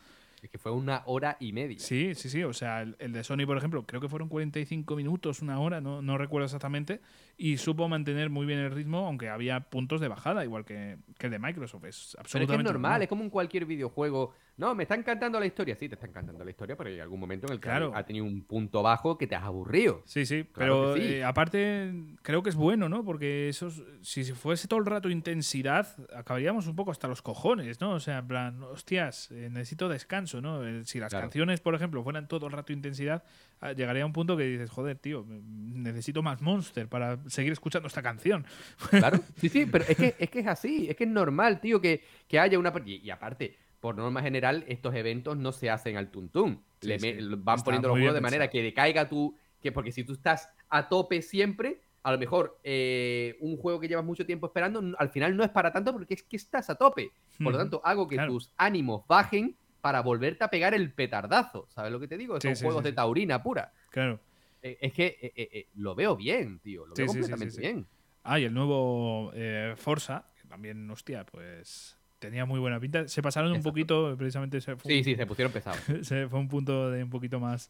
Es 0.45 0.51
que 0.51 0.59
fue 0.59 0.71
una 0.71 1.01
hora 1.05 1.37
y 1.39 1.53
media. 1.53 1.79
Sí, 1.79 2.13
sí, 2.13 2.29
sí. 2.29 2.43
O 2.43 2.53
sea, 2.53 2.83
el, 2.83 2.95
el 2.99 3.11
de 3.11 3.23
Sony, 3.23 3.47
por 3.47 3.57
ejemplo, 3.57 3.83
creo 3.87 3.99
que 3.99 4.07
fueron 4.07 4.29
45 4.29 4.95
minutos, 4.95 5.41
una 5.41 5.59
hora, 5.59 5.81
no, 5.81 6.03
no 6.03 6.19
recuerdo 6.19 6.45
exactamente. 6.45 7.01
Y 7.35 7.57
supo 7.57 7.87
mantener 7.89 8.29
muy 8.29 8.45
bien 8.45 8.59
el 8.59 8.69
ritmo, 8.69 9.07
aunque 9.07 9.29
había 9.29 9.59
puntos 9.59 10.01
de 10.01 10.07
bajada, 10.07 10.43
igual 10.43 10.63
que, 10.63 10.97
que 11.17 11.25
el 11.25 11.31
de 11.31 11.39
Microsoft. 11.39 11.85
Es 11.85 11.95
Pero 11.95 11.95
es 11.95 12.15
absolutamente 12.19 12.63
que 12.63 12.67
es 12.67 12.73
normal, 12.73 13.01
es 13.01 13.09
como 13.09 13.23
en 13.23 13.31
cualquier 13.31 13.65
videojuego. 13.65 14.33
No, 14.57 14.73
me 14.73 14.83
está 14.83 14.95
encantando 14.95 15.37
la 15.37 15.45
historia. 15.45 15.75
Sí, 15.75 15.89
te 15.89 15.95
está 15.95 16.07
encantando 16.07 16.43
la 16.43 16.49
historia, 16.49 16.77
pero 16.77 16.89
hay 16.89 16.99
algún 17.01 17.19
momento 17.19 17.45
en 17.47 17.53
el 17.53 17.59
que 17.59 17.63
Claro. 17.67 17.91
ha 17.93 18.03
tenido 18.05 18.23
un 18.23 18.41
punto 18.45 18.81
bajo 18.81 19.17
que 19.17 19.27
te 19.27 19.35
has 19.35 19.43
aburrido. 19.43 20.01
Sí, 20.05 20.25
sí, 20.25 20.45
Claro 20.45 20.93
pero 20.93 20.95
sí. 20.95 21.01
eh, 21.15 21.23
aparte 21.25 21.91
creo 22.21 22.41
que 22.41 22.49
es 22.51 22.55
bueno, 22.55 22.87
¿no? 22.87 23.03
Porque 23.03 23.49
eso, 23.49 23.67
es- 23.67 23.83
si 24.01 24.23
fuese 24.31 24.69
todo 24.69 24.79
el 24.79 24.85
rato 24.85 25.09
intensidad, 25.09 25.87
acabaríamos 26.15 26.67
un 26.67 26.75
poco 26.77 26.91
hasta 26.91 27.09
los 27.09 27.21
cojones, 27.21 27.81
¿no? 27.81 27.91
O 27.91 27.99
sea, 27.99 28.19
en 28.19 28.27
plan, 28.27 28.63
hostias, 28.63 29.29
eh, 29.31 29.49
necesito 29.51 29.89
descanso, 29.89 30.39
¿no? 30.41 30.65
Eh, 30.65 30.83
Si 30.85 30.99
las 30.99 31.09
Claro. 31.09 31.23
canciones, 31.25 31.59
por 31.59 31.75
ejemplo, 31.75 32.01
fueran 32.03 32.27
todo 32.29 32.45
el 32.47 32.53
rato 32.53 32.71
intensidad, 32.71 33.23
ah, 33.59 33.73
llegaría 33.73 34.03
a 34.03 34.05
un 34.05 34.13
punto 34.13 34.37
que 34.37 34.43
dices, 34.43 34.69
joder, 34.69 34.97
tío, 34.97 35.25
necesito 35.27 36.23
más 36.23 36.41
Monster 36.41 36.87
para 36.87 37.17
seguir 37.29 37.51
escuchando 37.51 37.87
esta 37.87 38.01
canción. 38.01 38.45
Claro, 38.89 39.19
sí, 39.35 39.49
sí, 39.49 39.65
pero 39.65 39.83
es 39.87 39.97
que 39.97 40.15
es, 40.17 40.29
que 40.29 40.39
es 40.39 40.47
así, 40.47 40.87
es 40.89 40.95
que 40.95 41.03
es 41.03 41.09
normal, 41.09 41.59
tío, 41.59 41.81
que, 41.81 42.03
que 42.27 42.39
haya 42.39 42.57
una... 42.57 42.71
Y, 42.85 42.95
y 43.05 43.09
aparte, 43.09 43.57
por 43.85 43.95
norma 43.97 44.23
general, 44.23 44.65
estos 44.67 44.95
eventos 44.95 45.37
no 45.37 45.51
se 45.51 45.69
hacen 45.69 45.95
al 45.95 46.09
tuntún. 46.09 46.63
Sí, 46.81 46.87
Le 46.87 46.99
sí. 46.99 47.13
me- 47.13 47.35
van 47.35 47.57
Está 47.57 47.65
poniendo 47.65 47.87
los 47.89 47.97
juegos 47.97 48.15
de 48.15 48.21
manera 48.21 48.49
que 48.49 48.63
decaiga 48.63 49.07
tu. 49.07 49.37
Que 49.61 49.71
porque 49.71 49.91
si 49.91 50.03
tú 50.03 50.13
estás 50.13 50.49
a 50.69 50.89
tope 50.89 51.21
siempre, 51.21 51.81
a 52.01 52.11
lo 52.11 52.17
mejor 52.17 52.59
eh, 52.63 53.37
un 53.41 53.57
juego 53.57 53.79
que 53.79 53.87
llevas 53.87 54.03
mucho 54.03 54.25
tiempo 54.25 54.47
esperando, 54.47 54.81
al 54.97 55.09
final 55.11 55.37
no 55.37 55.43
es 55.43 55.51
para 55.51 55.71
tanto 55.71 55.93
porque 55.93 56.15
es 56.15 56.23
que 56.23 56.35
estás 56.35 56.67
a 56.71 56.75
tope. 56.75 57.11
Por 57.37 57.45
lo 57.45 57.49
Ujú. 57.51 57.57
tanto, 57.59 57.81
hago 57.85 58.07
que 58.07 58.15
claro. 58.15 58.31
tus 58.33 58.51
ánimos 58.57 59.05
bajen 59.07 59.55
para 59.81 60.01
volverte 60.01 60.43
a 60.43 60.47
pegar 60.49 60.73
el 60.73 60.91
petardazo. 60.91 61.67
¿Sabes 61.69 61.91
lo 61.91 61.99
que 61.99 62.07
te 62.07 62.17
digo? 62.17 62.41
Sí, 62.41 62.55
Son 62.55 62.65
juegos 62.65 62.83
de 62.83 62.93
taurina 62.93 63.43
pura. 63.43 63.71
Claro. 63.91 64.19
Eh, 64.63 64.79
es 64.81 64.93
que 64.93 65.15
eh, 65.21 65.67
lo 65.75 65.93
veo 65.93 66.15
bien, 66.15 66.57
tío. 66.59 66.87
Lo 66.87 66.95
veo 66.95 67.05
completamente 67.05 67.59
bien. 67.61 67.85
Ah, 68.23 68.39
y 68.39 68.45
el 68.45 68.53
nuevo 68.55 69.31
Forza, 69.75 70.25
que 70.41 70.47
también, 70.47 70.89
hostia, 70.89 71.23
pues 71.23 71.99
tenía 72.25 72.45
muy 72.45 72.59
buena 72.59 72.79
pinta. 72.79 73.07
Se 73.07 73.21
pasaron 73.21 73.51
un 73.51 73.61
poquito, 73.63 74.15
precisamente 74.17 74.61
se 74.61 74.75
fue, 74.75 74.91
Sí, 74.91 75.03
sí, 75.03 75.15
se 75.15 75.25
pusieron 75.25 75.51
pesados. 75.51 75.79
se 76.01 76.27
fue 76.27 76.39
un 76.39 76.47
punto 76.47 76.91
de 76.91 77.03
un 77.03 77.09
poquito 77.09 77.39
más 77.39 77.69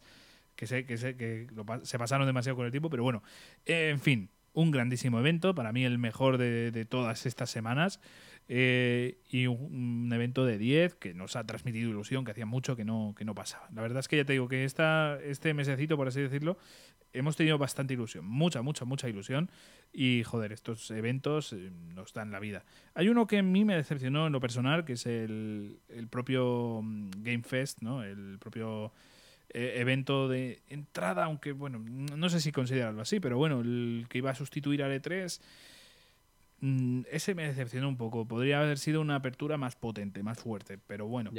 que 0.55 0.67
sé 0.67 0.85
que 0.85 0.97
sé 0.97 1.15
que 1.17 1.47
lo 1.53 1.65
se 1.83 1.97
pasaron 1.99 2.25
demasiado 2.25 2.55
con 2.55 2.65
el 2.65 2.71
tiempo, 2.71 2.89
pero 2.89 3.03
bueno, 3.03 3.21
Eh, 3.65 3.89
en 3.89 3.99
fin, 3.99 4.29
un 4.53 4.71
grandísimo 4.71 5.19
evento, 5.19 5.53
para 5.53 5.71
mí 5.73 5.83
el 5.83 5.97
mejor 5.97 6.37
de, 6.37 6.71
de 6.71 6.85
todas 6.85 7.25
estas 7.25 7.49
semanas. 7.49 7.99
eh, 8.47 9.17
y 9.31 9.47
un, 9.47 10.05
un 10.05 10.13
evento 10.13 10.45
de 10.45 10.57
10 10.59 10.93
que 10.95 11.13
nos 11.15 11.35
ha 11.35 11.43
transmitido 11.45 11.89
ilusión, 11.89 12.23
que 12.23 12.31
hacía 12.31 12.45
mucho 12.45 12.75
que 12.75 12.85
no, 12.85 13.13
que 13.17 13.25
no 13.25 13.33
pasaba. 13.33 13.67
La 13.73 13.81
verdad 13.81 13.99
es 13.99 14.07
que 14.07 14.17
ya 14.17 14.23
te 14.25 14.33
digo 14.33 14.47
que 14.47 14.63
esta, 14.65 15.17
este 15.23 15.53
mesecito, 15.55 15.97
por 15.97 16.07
así 16.07 16.21
decirlo, 16.21 16.57
hemos 17.11 17.35
tenido 17.35 17.57
bastante 17.57 17.95
ilusión, 17.95 18.23
mucha, 18.25 18.61
mucha, 18.61 18.85
mucha 18.85 19.09
ilusión. 19.09 19.49
Y 19.97 20.23
joder, 20.25 20.51
estos 20.51 20.91
eventos 20.91 21.53
eh, 21.53 21.71
nos 21.93 22.13
dan 22.13 22.29
la 22.29 22.39
vida. 22.39 22.65
Hay 22.95 23.07
uno 23.07 23.27
que 23.27 23.37
a 23.37 23.43
mí 23.43 23.63
me 23.63 23.77
decepcionó 23.77 24.27
en 24.27 24.33
lo 24.33 24.41
personal, 24.41 24.83
que 24.83 24.93
es 24.93 25.05
el, 25.05 25.79
el 25.87 26.09
propio 26.09 26.81
mm, 26.83 27.11
Game 27.19 27.43
Fest, 27.43 27.81
¿no? 27.81 28.03
El 28.03 28.37
propio 28.37 28.91
eh, 29.53 29.75
evento 29.77 30.27
de 30.27 30.61
entrada, 30.67 31.23
aunque 31.23 31.53
bueno, 31.53 31.79
no 31.79 32.29
sé 32.29 32.41
si 32.41 32.51
considerarlo 32.51 33.01
así, 33.01 33.21
pero 33.21 33.37
bueno, 33.37 33.61
el 33.61 34.05
que 34.09 34.17
iba 34.17 34.31
a 34.31 34.35
sustituir 34.35 34.83
al 34.83 34.91
E3, 34.91 35.39
mm, 36.59 37.03
ese 37.09 37.33
me 37.33 37.47
decepcionó 37.47 37.87
un 37.87 37.95
poco. 37.95 38.27
Podría 38.27 38.59
haber 38.59 38.79
sido 38.79 38.99
una 38.99 39.15
apertura 39.15 39.55
más 39.55 39.77
potente, 39.77 40.23
más 40.23 40.39
fuerte, 40.39 40.77
pero 40.77 41.07
bueno. 41.07 41.31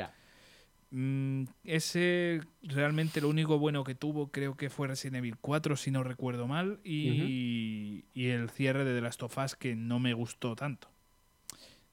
Mm, 0.91 1.45
ese 1.65 2.41
realmente 2.63 3.21
lo 3.21 3.29
único 3.29 3.59
bueno 3.59 3.83
que 3.83 3.95
tuvo 3.95 4.31
creo 4.31 4.57
que 4.57 4.71
fue 4.71 4.89
Resident 4.89 5.17
Evil 5.17 5.37
4, 5.39 5.77
si 5.77 5.91
no 5.91 6.05
recuerdo 6.05 6.47
mal, 6.47 6.81
y, 6.85 8.05
y 8.15 8.29
el 8.29 8.51
cierre 8.51 8.85
de 8.85 8.95
The 8.95 9.01
Last 9.01 9.23
of 9.23 9.37
Us 9.39 9.55
que 9.57 9.75
no 9.75 9.99
me 9.99 10.15
gustó 10.15 10.55
tanto. 10.55 10.89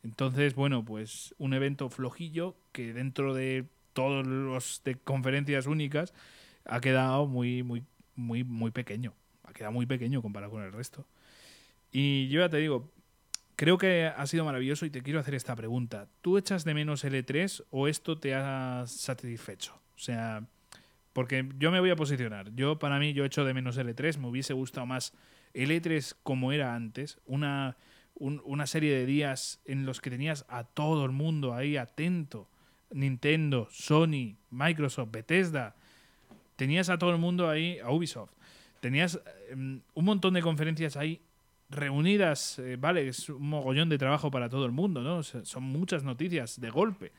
Entonces, 0.04 0.54
bueno, 0.54 0.84
pues 0.84 1.34
un 1.38 1.54
evento 1.54 1.90
flojillo 1.90 2.58
que 2.72 2.94
dentro 2.94 3.34
de 3.34 3.66
todos 3.94 4.28
los 4.28 4.82
de 4.84 4.96
conferencias 4.96 5.66
únicas 5.66 6.14
ha 6.66 6.82
quedado 6.82 7.26
muy, 7.26 7.64
muy, 7.64 7.84
muy, 8.16 8.44
muy 8.44 8.72
pequeño. 8.72 9.14
Ha 9.44 9.54
quedado 9.54 9.72
muy 9.72 9.86
pequeño 9.86 10.22
comparado 10.22 10.52
con 10.52 10.64
el 10.64 10.74
resto. 10.74 11.08
Y 11.92 12.28
yo 12.30 12.42
ya 12.42 12.50
te 12.50 12.58
digo, 12.58 12.92
creo 13.56 13.78
que 13.78 14.06
ha 14.06 14.26
sido 14.28 14.46
maravilloso 14.46 14.86
y 14.86 14.90
te 14.90 15.02
quiero 15.02 15.20
hacer 15.20 15.36
esta 15.36 15.56
pregunta. 15.56 16.08
¿Tú 16.22 16.38
echas 16.38 16.64
de 16.64 16.74
menos 16.74 17.04
el 17.04 17.14
E3 17.14 17.64
o 17.72 17.88
esto 17.88 18.18
te 18.18 18.34
ha 18.36 18.84
satisfecho? 18.88 19.74
O 19.96 20.00
sea, 20.00 20.46
porque 21.14 21.48
yo 21.60 21.72
me 21.72 21.80
voy 21.80 21.90
a 21.92 21.96
posicionar. 21.96 22.54
Yo, 22.56 22.80
para 22.80 23.00
mí, 23.00 23.14
yo 23.14 23.26
echo 23.26 23.46
de 23.46 23.54
menos 23.54 23.78
el 23.78 23.88
E3. 23.96 24.18
Me 24.18 24.28
hubiese 24.28 24.54
gustado 24.54 24.86
más 24.86 25.14
el 25.54 25.70
E3 25.72 26.16
como 26.24 26.52
era 26.52 26.74
antes. 26.76 27.20
Una, 27.26 27.78
un- 28.16 28.42
una 28.46 28.66
serie 28.68 28.94
de 28.96 29.06
días 29.06 29.62
en 29.66 29.86
los 29.86 30.02
que 30.02 30.10
tenías 30.10 30.46
a 30.50 30.64
todo 30.64 31.06
el 31.06 31.12
mundo 31.12 31.54
ahí 31.54 31.78
atento. 31.78 32.50
Nintendo, 32.92 33.68
Sony, 33.72 34.38
Microsoft, 34.50 35.10
Bethesda. 35.12 35.76
Tenías 36.56 36.90
a 36.90 36.98
todo 36.98 37.12
el 37.12 37.18
mundo 37.18 37.50
ahí, 37.50 37.80
a 37.80 37.90
Ubisoft. 37.92 38.32
Tenías 38.80 39.20
em, 39.50 39.82
un 39.94 40.06
montón 40.06 40.34
de 40.34 40.42
conferencias 40.42 40.98
ahí 40.98 41.22
reunidas, 41.74 42.60
eh, 42.60 42.78
vale, 42.78 43.08
es 43.08 43.30
un 43.30 43.50
mogollón 43.50 43.90
de 43.90 43.98
trabajo 43.98 44.32
para 44.32 44.50
todo 44.50 44.66
el 44.66 44.72
mundo, 44.72 45.02
¿no? 45.02 45.24
Son 45.24 45.64
muchas 45.64 46.04
noticias 46.04 46.60
de 46.60 46.70
golpe, 46.70 47.12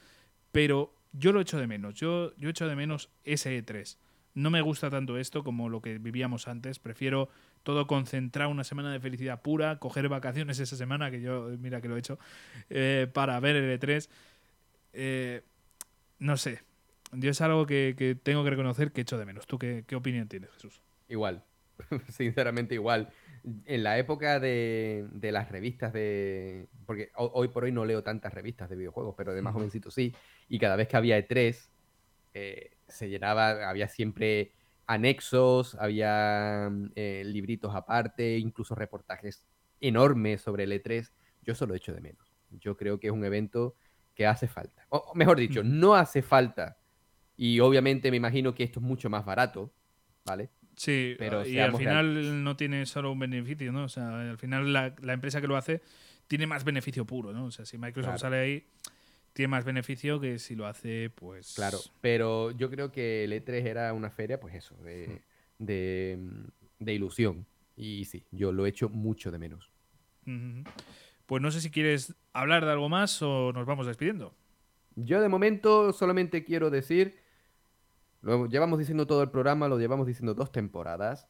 pero 0.52 0.94
yo 1.12 1.32
lo 1.32 1.40
echo 1.40 1.58
de 1.58 1.66
menos, 1.66 1.94
yo, 1.94 2.34
yo 2.36 2.48
echo 2.48 2.68
de 2.68 2.76
menos 2.76 3.10
ese 3.24 3.62
E3. 3.64 3.96
No 4.34 4.50
me 4.50 4.60
gusta 4.62 4.90
tanto 4.90 5.16
esto 5.16 5.44
como 5.44 5.68
lo 5.68 5.80
que 5.80 5.98
vivíamos 5.98 6.48
antes, 6.48 6.78
prefiero 6.78 7.28
todo 7.62 7.86
concentrar 7.86 8.48
una 8.48 8.64
semana 8.64 8.92
de 8.92 9.00
felicidad 9.00 9.42
pura, 9.42 9.78
coger 9.78 10.08
vacaciones 10.08 10.58
esa 10.58 10.76
semana, 10.76 11.10
que 11.10 11.20
yo, 11.20 11.50
mira 11.58 11.80
que 11.80 11.88
lo 11.88 11.96
he 11.96 12.00
hecho, 12.00 12.18
eh, 12.68 13.08
para 13.12 13.38
ver 13.40 13.56
el 13.56 13.80
E3. 13.80 14.08
Eh, 14.92 15.42
no 16.18 16.36
sé, 16.36 16.62
yo 17.12 17.30
es 17.30 17.40
algo 17.40 17.66
que, 17.66 17.94
que 17.96 18.14
tengo 18.14 18.42
que 18.42 18.50
reconocer 18.50 18.92
que 18.92 19.02
echo 19.02 19.18
de 19.18 19.24
menos. 19.24 19.46
¿Tú 19.46 19.58
qué, 19.58 19.84
qué 19.86 19.94
opinión 19.94 20.28
tienes, 20.28 20.50
Jesús? 20.50 20.80
Igual, 21.08 21.44
sinceramente 22.08 22.74
igual. 22.74 23.12
En 23.66 23.82
la 23.82 23.98
época 23.98 24.40
de, 24.40 25.06
de 25.12 25.32
las 25.32 25.50
revistas 25.50 25.92
de... 25.92 26.68
Porque 26.86 27.10
ho- 27.16 27.30
hoy 27.34 27.48
por 27.48 27.64
hoy 27.64 27.72
no 27.72 27.84
leo 27.84 28.02
tantas 28.02 28.32
revistas 28.32 28.68
de 28.70 28.76
videojuegos, 28.76 29.14
pero 29.16 29.34
de 29.34 29.42
más 29.42 29.52
jovencito 29.54 29.90
sí. 29.90 30.14
Y 30.48 30.58
cada 30.58 30.76
vez 30.76 30.88
que 30.88 30.96
había 30.96 31.18
E3, 31.18 31.70
eh, 32.34 32.70
se 32.88 33.08
llenaba, 33.08 33.68
había 33.68 33.88
siempre 33.88 34.52
anexos, 34.86 35.74
había 35.76 36.68
mm, 36.70 36.90
eh, 36.96 37.22
libritos 37.26 37.74
aparte, 37.74 38.38
incluso 38.38 38.74
reportajes 38.74 39.44
enormes 39.80 40.40
sobre 40.42 40.64
el 40.64 40.72
E3. 40.72 41.12
Yo 41.42 41.52
eso 41.52 41.66
lo 41.66 41.74
echo 41.74 41.92
de 41.94 42.00
menos. 42.00 42.32
Yo 42.50 42.76
creo 42.76 42.98
que 43.00 43.08
es 43.08 43.12
un 43.12 43.24
evento 43.24 43.76
que 44.14 44.26
hace 44.26 44.48
falta. 44.48 44.86
O 44.90 45.12
mejor 45.14 45.38
dicho, 45.38 45.62
no 45.64 45.94
hace 45.94 46.22
falta. 46.22 46.78
Y 47.36 47.60
obviamente 47.60 48.10
me 48.10 48.16
imagino 48.18 48.54
que 48.54 48.64
esto 48.64 48.80
es 48.80 48.86
mucho 48.86 49.10
más 49.10 49.24
barato, 49.24 49.72
¿vale? 50.24 50.50
Sí, 50.76 51.14
Pero 51.18 51.46
y 51.46 51.58
al 51.58 51.76
final 51.76 52.42
no 52.42 52.56
tiene 52.56 52.84
solo 52.86 53.12
un 53.12 53.18
beneficio, 53.18 53.70
¿no? 53.72 53.84
O 53.84 53.88
sea, 53.88 54.30
al 54.30 54.38
final 54.38 54.72
la, 54.72 54.94
la 55.02 55.12
empresa 55.12 55.40
que 55.40 55.46
lo 55.46 55.56
hace 55.56 55.80
tiene 56.26 56.46
más 56.46 56.64
beneficio 56.64 57.04
puro, 57.04 57.32
¿no? 57.32 57.46
O 57.46 57.50
sea, 57.50 57.64
si 57.64 57.78
Microsoft 57.78 58.04
Claro. 58.14 58.18
sale 58.18 58.36
ahí, 58.38 58.66
tiene 59.32 59.48
más 59.48 59.64
beneficio 59.64 60.20
que 60.20 60.38
si 60.38 60.54
lo 60.54 60.66
hace, 60.66 61.10
pues... 61.10 61.54
Claro, 61.54 61.78
pero 62.00 62.50
yo 62.52 62.70
creo 62.70 62.90
que 62.92 63.24
el 63.24 63.32
E3 63.32 63.66
era 63.66 63.92
una 63.92 64.10
feria, 64.10 64.40
pues 64.40 64.54
eso, 64.54 64.74
de, 64.82 65.20
de, 65.58 66.18
mm, 66.18 66.84
de 66.84 66.94
ilusión. 66.94 67.46
Y 67.76 68.04
sí, 68.04 68.24
yo 68.30 68.52
lo 68.52 68.66
echo 68.66 68.88
mucho 68.88 69.30
de 69.30 69.38
menos. 69.38 69.70
Pues 71.26 71.42
no 71.42 71.50
sé 71.50 71.60
si 71.60 71.70
quieres 71.70 72.14
hablar 72.32 72.64
de 72.64 72.70
algo 72.72 72.88
más 72.88 73.20
o 73.22 73.52
nos 73.52 73.66
vamos 73.66 73.86
despidiendo. 73.86 74.34
Yo 74.96 75.20
de 75.20 75.28
momento 75.28 75.92
solamente 75.92 76.44
quiero 76.44 76.70
decir, 76.70 77.16
lo 78.24 78.46
llevamos 78.46 78.78
diciendo 78.78 79.06
todo 79.06 79.22
el 79.22 79.30
programa, 79.30 79.68
lo 79.68 79.78
llevamos 79.78 80.06
diciendo 80.06 80.34
dos 80.34 80.50
temporadas. 80.50 81.28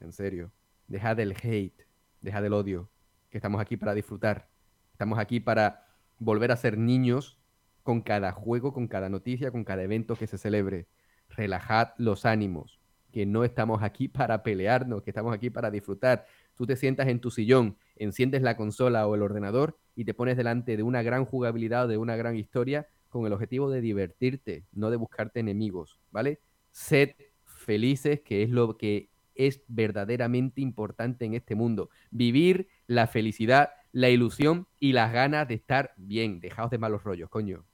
En 0.00 0.12
serio, 0.12 0.50
dejad 0.88 1.18
el 1.20 1.34
hate, 1.40 1.86
dejad 2.20 2.44
el 2.44 2.52
odio, 2.52 2.90
que 3.30 3.38
estamos 3.38 3.60
aquí 3.60 3.76
para 3.76 3.94
disfrutar. 3.94 4.48
Estamos 4.92 5.18
aquí 5.18 5.38
para 5.38 5.86
volver 6.18 6.50
a 6.50 6.56
ser 6.56 6.76
niños 6.76 7.38
con 7.84 8.02
cada 8.02 8.32
juego, 8.32 8.72
con 8.72 8.88
cada 8.88 9.08
noticia, 9.08 9.52
con 9.52 9.64
cada 9.64 9.82
evento 9.82 10.16
que 10.16 10.26
se 10.26 10.36
celebre. 10.36 10.88
Relajad 11.28 11.90
los 11.96 12.26
ánimos, 12.26 12.80
que 13.12 13.24
no 13.24 13.44
estamos 13.44 13.82
aquí 13.82 14.08
para 14.08 14.42
pelearnos, 14.42 15.02
que 15.02 15.10
estamos 15.10 15.32
aquí 15.32 15.48
para 15.48 15.70
disfrutar. 15.70 16.26
Tú 16.56 16.66
te 16.66 16.74
sientas 16.74 17.06
en 17.06 17.20
tu 17.20 17.30
sillón, 17.30 17.76
enciendes 17.96 18.42
la 18.42 18.56
consola 18.56 19.06
o 19.06 19.14
el 19.14 19.22
ordenador 19.22 19.78
y 19.94 20.04
te 20.04 20.14
pones 20.14 20.36
delante 20.36 20.76
de 20.76 20.82
una 20.82 21.02
gran 21.02 21.24
jugabilidad 21.24 21.84
o 21.84 21.88
de 21.88 21.98
una 21.98 22.16
gran 22.16 22.36
historia 22.36 22.88
con 23.12 23.26
el 23.26 23.32
objetivo 23.32 23.70
de 23.70 23.80
divertirte, 23.80 24.64
no 24.72 24.90
de 24.90 24.96
buscarte 24.96 25.38
enemigos, 25.38 26.00
¿vale? 26.10 26.40
Sed 26.72 27.10
felices, 27.44 28.20
que 28.22 28.42
es 28.42 28.50
lo 28.50 28.76
que 28.76 29.10
es 29.34 29.62
verdaderamente 29.68 30.60
importante 30.60 31.24
en 31.24 31.34
este 31.34 31.54
mundo. 31.54 31.90
Vivir 32.10 32.68
la 32.86 33.06
felicidad, 33.06 33.70
la 33.92 34.08
ilusión 34.08 34.66
y 34.80 34.92
las 34.92 35.12
ganas 35.12 35.46
de 35.46 35.54
estar 35.54 35.92
bien. 35.96 36.40
Dejaos 36.40 36.70
de 36.70 36.78
malos 36.78 37.04
rollos, 37.04 37.28
coño. 37.28 37.64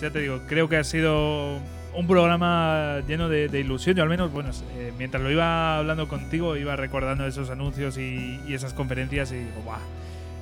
Ya 0.00 0.10
te 0.10 0.20
digo, 0.20 0.40
creo 0.46 0.68
que 0.68 0.76
ha 0.76 0.84
sido 0.84 1.58
un 1.94 2.06
programa 2.06 3.00
lleno 3.06 3.28
de, 3.28 3.46
ilusión. 3.58 3.96
Yo 3.96 4.02
al 4.02 4.08
menos, 4.08 4.30
bueno, 4.32 4.50
eh, 4.76 4.92
mientras 4.96 5.22
lo 5.22 5.30
iba 5.30 5.78
hablando 5.78 6.08
contigo, 6.08 6.56
iba 6.56 6.76
recordando 6.76 7.26
esos 7.26 7.50
anuncios 7.50 7.98
y, 7.98 8.40
esas 8.48 8.74
conferencias 8.74 9.32
y 9.32 9.36
digo, 9.36 9.62
¡buah! 9.64 9.78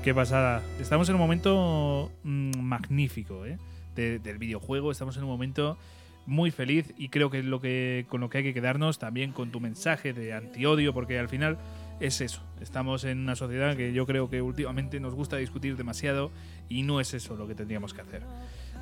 Qué 0.02 0.14
pasada. 0.14 0.62
Estamos 0.78 1.08
en 1.08 1.14
un 1.14 1.20
momento 1.20 2.12
mm, 2.22 2.58
magnífico 2.60 3.46
¿eh? 3.46 3.58
de- 3.94 4.18
del 4.18 4.38
videojuego. 4.38 4.92
Estamos 4.92 5.16
en 5.16 5.24
un 5.24 5.30
momento 5.30 5.78
muy 6.26 6.50
feliz 6.50 6.92
y 6.98 7.08
creo 7.08 7.30
que 7.30 7.38
es 7.38 7.44
lo 7.44 7.60
que 7.60 8.04
con 8.08 8.20
lo 8.20 8.28
que 8.28 8.38
hay 8.38 8.44
que 8.44 8.54
quedarnos 8.54 8.98
también 8.98 9.32
con 9.32 9.50
tu 9.50 9.60
mensaje 9.60 10.12
de 10.12 10.34
antiodio, 10.34 10.92
porque 10.92 11.18
al 11.18 11.28
final 11.28 11.56
es 12.00 12.20
eso. 12.20 12.42
Estamos 12.60 13.04
en 13.04 13.20
una 13.20 13.36
sociedad 13.36 13.76
que 13.76 13.92
yo 13.92 14.06
creo 14.06 14.28
que 14.28 14.42
últimamente 14.42 15.00
nos 15.00 15.14
gusta 15.14 15.36
discutir 15.36 15.76
demasiado 15.76 16.30
y 16.68 16.82
no 16.82 17.00
es 17.00 17.14
eso 17.14 17.36
lo 17.36 17.46
que 17.46 17.54
tendríamos 17.54 17.94
que 17.94 18.02
hacer. 18.02 18.22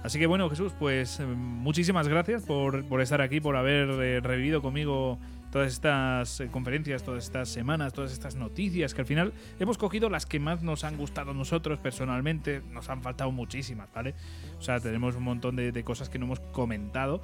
Así 0.04 0.18
que 0.18 0.26
bueno, 0.26 0.50
Jesús, 0.50 0.74
pues 0.78 1.18
eh, 1.18 1.24
muchísimas 1.24 2.08
gracias 2.08 2.42
por, 2.42 2.84
por 2.84 3.00
estar 3.00 3.22
aquí, 3.22 3.40
por 3.40 3.56
haber 3.56 3.88
eh, 3.88 4.20
revivido 4.20 4.60
conmigo 4.60 5.18
todas 5.50 5.72
estas 5.72 6.40
eh, 6.40 6.48
conferencias, 6.50 7.02
todas 7.02 7.24
estas 7.24 7.48
semanas, 7.48 7.94
todas 7.94 8.12
estas 8.12 8.34
noticias, 8.36 8.92
que 8.92 9.00
al 9.00 9.06
final 9.06 9.32
hemos 9.58 9.78
cogido 9.78 10.10
las 10.10 10.26
que 10.26 10.38
más 10.38 10.62
nos 10.62 10.84
han 10.84 10.98
gustado 10.98 11.30
a 11.30 11.34
nosotros 11.34 11.78
personalmente, 11.78 12.60
nos 12.70 12.90
han 12.90 13.00
faltado 13.00 13.32
muchísimas, 13.32 13.90
¿vale? 13.94 14.14
O 14.58 14.62
sea, 14.62 14.78
tenemos 14.78 15.16
un 15.16 15.22
montón 15.22 15.56
de, 15.56 15.72
de 15.72 15.84
cosas 15.84 16.10
que 16.10 16.18
no 16.18 16.26
hemos 16.26 16.40
comentado 16.40 17.22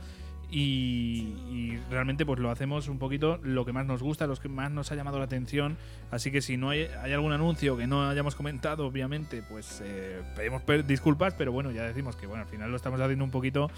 y, 0.50 1.78
realmente 1.90 2.24
pues 2.24 2.38
lo 2.38 2.50
hacemos 2.50 2.88
un 2.88 2.98
poquito 2.98 3.38
lo 3.42 3.64
que 3.64 3.72
más 3.72 3.86
nos 3.86 4.02
gusta, 4.02 4.26
los 4.26 4.40
que 4.40 4.48
más 4.48 4.70
nos 4.70 4.92
ha 4.92 4.94
llamado 4.94 5.18
la 5.18 5.24
atención. 5.24 5.76
Así 6.10 6.30
que 6.30 6.40
si 6.40 6.56
no 6.56 6.70
hay, 6.70 6.88
hay 7.02 7.12
algún 7.12 7.32
anuncio 7.32 7.76
que 7.76 7.86
no 7.86 8.08
hayamos 8.08 8.34
comentado, 8.34 8.86
obviamente, 8.86 9.42
pues 9.42 9.82
eh, 9.84 10.22
pedimos 10.36 10.62
disculpas, 10.86 11.34
pero 11.34 11.52
bueno, 11.52 11.70
ya 11.70 11.84
decimos 11.84 12.16
que 12.16 12.26
bueno, 12.26 12.42
al 12.42 12.48
final 12.48 12.70
lo 12.70 12.76
estamos 12.76 13.00
haciendo 13.00 13.24
un 13.24 13.30
poquito 13.30 13.70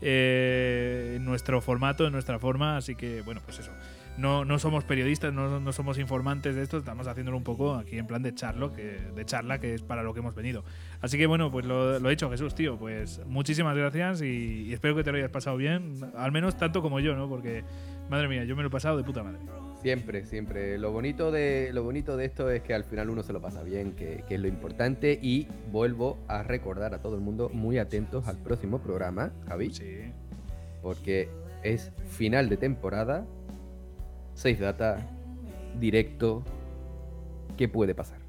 eh, 0.00 1.14
en 1.16 1.24
nuestro 1.24 1.60
formato, 1.60 2.06
en 2.06 2.12
nuestra 2.12 2.38
forma, 2.38 2.76
así 2.76 2.94
que 2.94 3.22
bueno, 3.22 3.40
pues 3.44 3.60
eso. 3.60 3.72
No, 4.20 4.44
no 4.44 4.58
somos 4.58 4.84
periodistas, 4.84 5.32
no, 5.32 5.60
no 5.60 5.72
somos 5.72 5.98
informantes 5.98 6.54
de 6.54 6.62
esto, 6.62 6.76
estamos 6.78 7.06
haciéndolo 7.06 7.36
un 7.38 7.42
poco 7.44 7.74
aquí 7.74 7.96
en 7.98 8.06
plan 8.06 8.22
de 8.22 8.34
charlo, 8.34 8.72
que, 8.72 8.98
de 9.14 9.24
charla, 9.24 9.58
que 9.58 9.74
es 9.74 9.82
para 9.82 10.02
lo 10.02 10.12
que 10.12 10.20
hemos 10.20 10.34
venido. 10.34 10.62
Así 11.00 11.16
que 11.16 11.26
bueno, 11.26 11.50
pues 11.50 11.64
lo, 11.64 11.98
lo 11.98 12.08
he 12.08 12.10
dicho 12.10 12.28
Jesús, 12.30 12.54
tío, 12.54 12.78
pues 12.78 13.20
muchísimas 13.26 13.74
gracias 13.76 14.20
y, 14.20 14.66
y 14.68 14.72
espero 14.74 14.94
que 14.94 15.02
te 15.04 15.10
lo 15.10 15.16
hayas 15.18 15.30
pasado 15.30 15.56
bien, 15.56 15.94
al 16.16 16.32
menos 16.32 16.56
tanto 16.58 16.82
como 16.82 17.00
yo, 17.00 17.16
¿no? 17.16 17.28
Porque, 17.28 17.64
madre 18.10 18.28
mía, 18.28 18.44
yo 18.44 18.54
me 18.56 18.62
lo 18.62 18.68
he 18.68 18.70
pasado 18.70 18.96
de 18.98 19.04
puta 19.04 19.22
madre. 19.22 19.38
Siempre, 19.80 20.26
siempre. 20.26 20.76
Lo 20.76 20.92
bonito 20.92 21.30
de, 21.32 21.70
lo 21.72 21.82
bonito 21.82 22.18
de 22.18 22.26
esto 22.26 22.50
es 22.50 22.62
que 22.62 22.74
al 22.74 22.84
final 22.84 23.08
uno 23.08 23.22
se 23.22 23.32
lo 23.32 23.40
pasa 23.40 23.62
bien, 23.62 23.92
que, 23.92 24.22
que 24.28 24.34
es 24.34 24.40
lo 24.42 24.46
importante. 24.48 25.18
Y 25.22 25.48
vuelvo 25.72 26.18
a 26.28 26.42
recordar 26.42 26.92
a 26.92 26.98
todo 27.00 27.14
el 27.14 27.22
mundo 27.22 27.48
muy 27.54 27.78
atentos 27.78 28.28
al 28.28 28.36
próximo 28.36 28.80
programa, 28.82 29.32
Javi, 29.48 29.70
Sí. 29.70 30.12
porque 30.82 31.30
es 31.62 31.92
final 32.10 32.48
de 32.50 32.58
temporada, 32.58 33.26
6 34.34 34.60
data, 34.60 35.06
directo. 35.78 36.42
¿Qué 37.56 37.68
puede 37.68 37.94
pasar? 37.94 38.20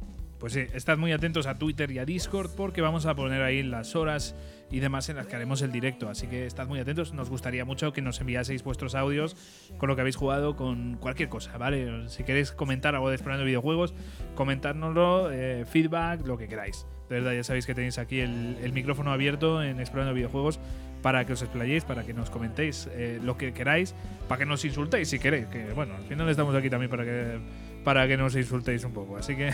Pues 0.41 0.53
sí, 0.53 0.61
estad 0.73 0.97
muy 0.97 1.11
atentos 1.11 1.45
a 1.45 1.59
Twitter 1.59 1.91
y 1.91 1.99
a 1.99 2.05
Discord 2.05 2.49
porque 2.57 2.81
vamos 2.81 3.05
a 3.05 3.13
poner 3.13 3.43
ahí 3.43 3.61
las 3.61 3.95
horas 3.95 4.33
y 4.71 4.79
demás 4.79 5.07
en 5.09 5.17
las 5.17 5.27
que 5.27 5.35
haremos 5.35 5.61
el 5.61 5.71
directo. 5.71 6.09
Así 6.09 6.25
que 6.25 6.47
estad 6.47 6.67
muy 6.67 6.79
atentos. 6.79 7.13
Nos 7.13 7.29
gustaría 7.29 7.63
mucho 7.63 7.93
que 7.93 8.01
nos 8.01 8.19
enviaseis 8.21 8.63
vuestros 8.63 8.95
audios 8.95 9.37
con 9.77 9.87
lo 9.87 9.93
que 9.93 10.01
habéis 10.01 10.15
jugado, 10.15 10.55
con 10.55 10.95
cualquier 10.95 11.29
cosa, 11.29 11.59
¿vale? 11.59 12.09
Si 12.09 12.23
queréis 12.23 12.51
comentar 12.51 12.95
algo 12.95 13.09
de 13.09 13.17
Explorando 13.17 13.45
Videojuegos, 13.45 13.93
comentárnoslo, 14.33 15.31
eh, 15.31 15.63
feedback, 15.65 16.25
lo 16.25 16.39
que 16.39 16.47
queráis. 16.47 16.87
De 17.07 17.17
verdad, 17.17 17.33
ya 17.33 17.43
sabéis 17.43 17.67
que 17.67 17.75
tenéis 17.75 17.99
aquí 17.99 18.21
el, 18.21 18.57
el 18.63 18.73
micrófono 18.73 19.11
abierto 19.11 19.61
en 19.61 19.79
Explorando 19.79 20.15
Videojuegos 20.15 20.59
para 21.01 21.25
que 21.25 21.33
os 21.33 21.41
explayéis, 21.41 21.83
para 21.83 22.03
que 22.03 22.13
nos 22.13 22.29
comentéis 22.29 22.87
eh, 22.91 23.19
lo 23.23 23.37
que 23.37 23.53
queráis, 23.53 23.95
para 24.27 24.39
que 24.39 24.45
nos 24.45 24.63
insultéis 24.65 25.09
si 25.09 25.19
queréis. 25.19 25.47
Que 25.47 25.73
bueno, 25.73 25.95
al 25.95 26.03
final 26.03 26.29
estamos 26.29 26.55
aquí 26.55 26.69
también 26.69 26.89
para 26.89 27.03
que 27.03 27.39
para 27.83 28.07
que 28.07 28.15
nos 28.15 28.35
insultéis 28.35 28.83
un 28.83 28.93
poco. 28.93 29.17
Así 29.17 29.35
que, 29.35 29.51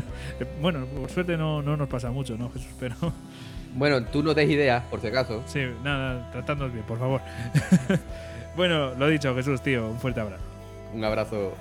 bueno, 0.60 0.86
por 0.86 1.08
suerte 1.10 1.36
no, 1.36 1.62
no 1.62 1.76
nos 1.76 1.88
pasa 1.88 2.10
mucho, 2.10 2.36
¿no, 2.36 2.50
Jesús? 2.50 2.72
Pero 2.80 2.96
Bueno, 3.74 4.02
tú 4.04 4.22
no 4.22 4.34
des 4.34 4.50
ideas, 4.50 4.82
por 4.90 5.00
si 5.00 5.06
acaso. 5.06 5.42
sí, 5.46 5.60
nada, 5.84 6.30
tratadnos 6.32 6.72
bien, 6.72 6.84
por 6.84 6.98
favor. 6.98 7.20
bueno, 8.56 8.94
lo 8.94 9.08
dicho, 9.08 9.34
Jesús, 9.34 9.62
tío, 9.62 9.88
un 9.88 9.98
fuerte 9.98 10.20
abrazo. 10.20 10.42
Un 10.92 11.04
abrazo. 11.04 11.54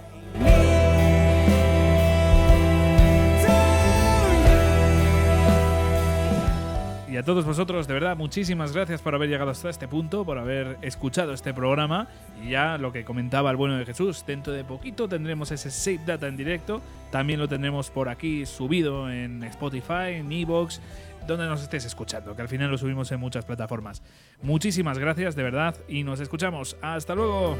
A 7.19 7.23
todos 7.23 7.43
vosotros, 7.43 7.85
de 7.85 7.93
verdad, 7.93 8.15
muchísimas 8.15 8.71
gracias 8.71 9.01
por 9.01 9.13
haber 9.13 9.27
llegado 9.27 9.51
hasta 9.51 9.69
este 9.69 9.89
punto, 9.89 10.23
por 10.23 10.37
haber 10.37 10.77
escuchado 10.81 11.33
este 11.33 11.53
programa. 11.53 12.07
Y 12.41 12.51
ya 12.51 12.77
lo 12.77 12.93
que 12.93 13.03
comentaba 13.03 13.51
el 13.51 13.57
bueno 13.57 13.77
de 13.77 13.85
Jesús, 13.85 14.23
dentro 14.25 14.53
de 14.53 14.63
poquito 14.63 15.09
tendremos 15.09 15.51
ese 15.51 15.69
Save 15.69 15.99
Data 16.05 16.27
en 16.27 16.37
directo. 16.37 16.81
También 17.11 17.39
lo 17.39 17.49
tendremos 17.49 17.89
por 17.89 18.07
aquí 18.07 18.45
subido 18.45 19.11
en 19.11 19.43
Spotify, 19.43 20.13
en 20.13 20.31
Evox, 20.31 20.79
donde 21.27 21.45
nos 21.45 21.61
estés 21.61 21.83
escuchando, 21.83 22.37
que 22.37 22.41
al 22.41 22.47
final 22.47 22.71
lo 22.71 22.77
subimos 22.77 23.11
en 23.11 23.19
muchas 23.19 23.43
plataformas. 23.43 24.01
Muchísimas 24.41 24.97
gracias, 24.97 25.35
de 25.35 25.43
verdad, 25.43 25.75
y 25.89 26.03
nos 26.03 26.21
escuchamos. 26.21 26.77
¡Hasta 26.81 27.15
luego! 27.15 27.57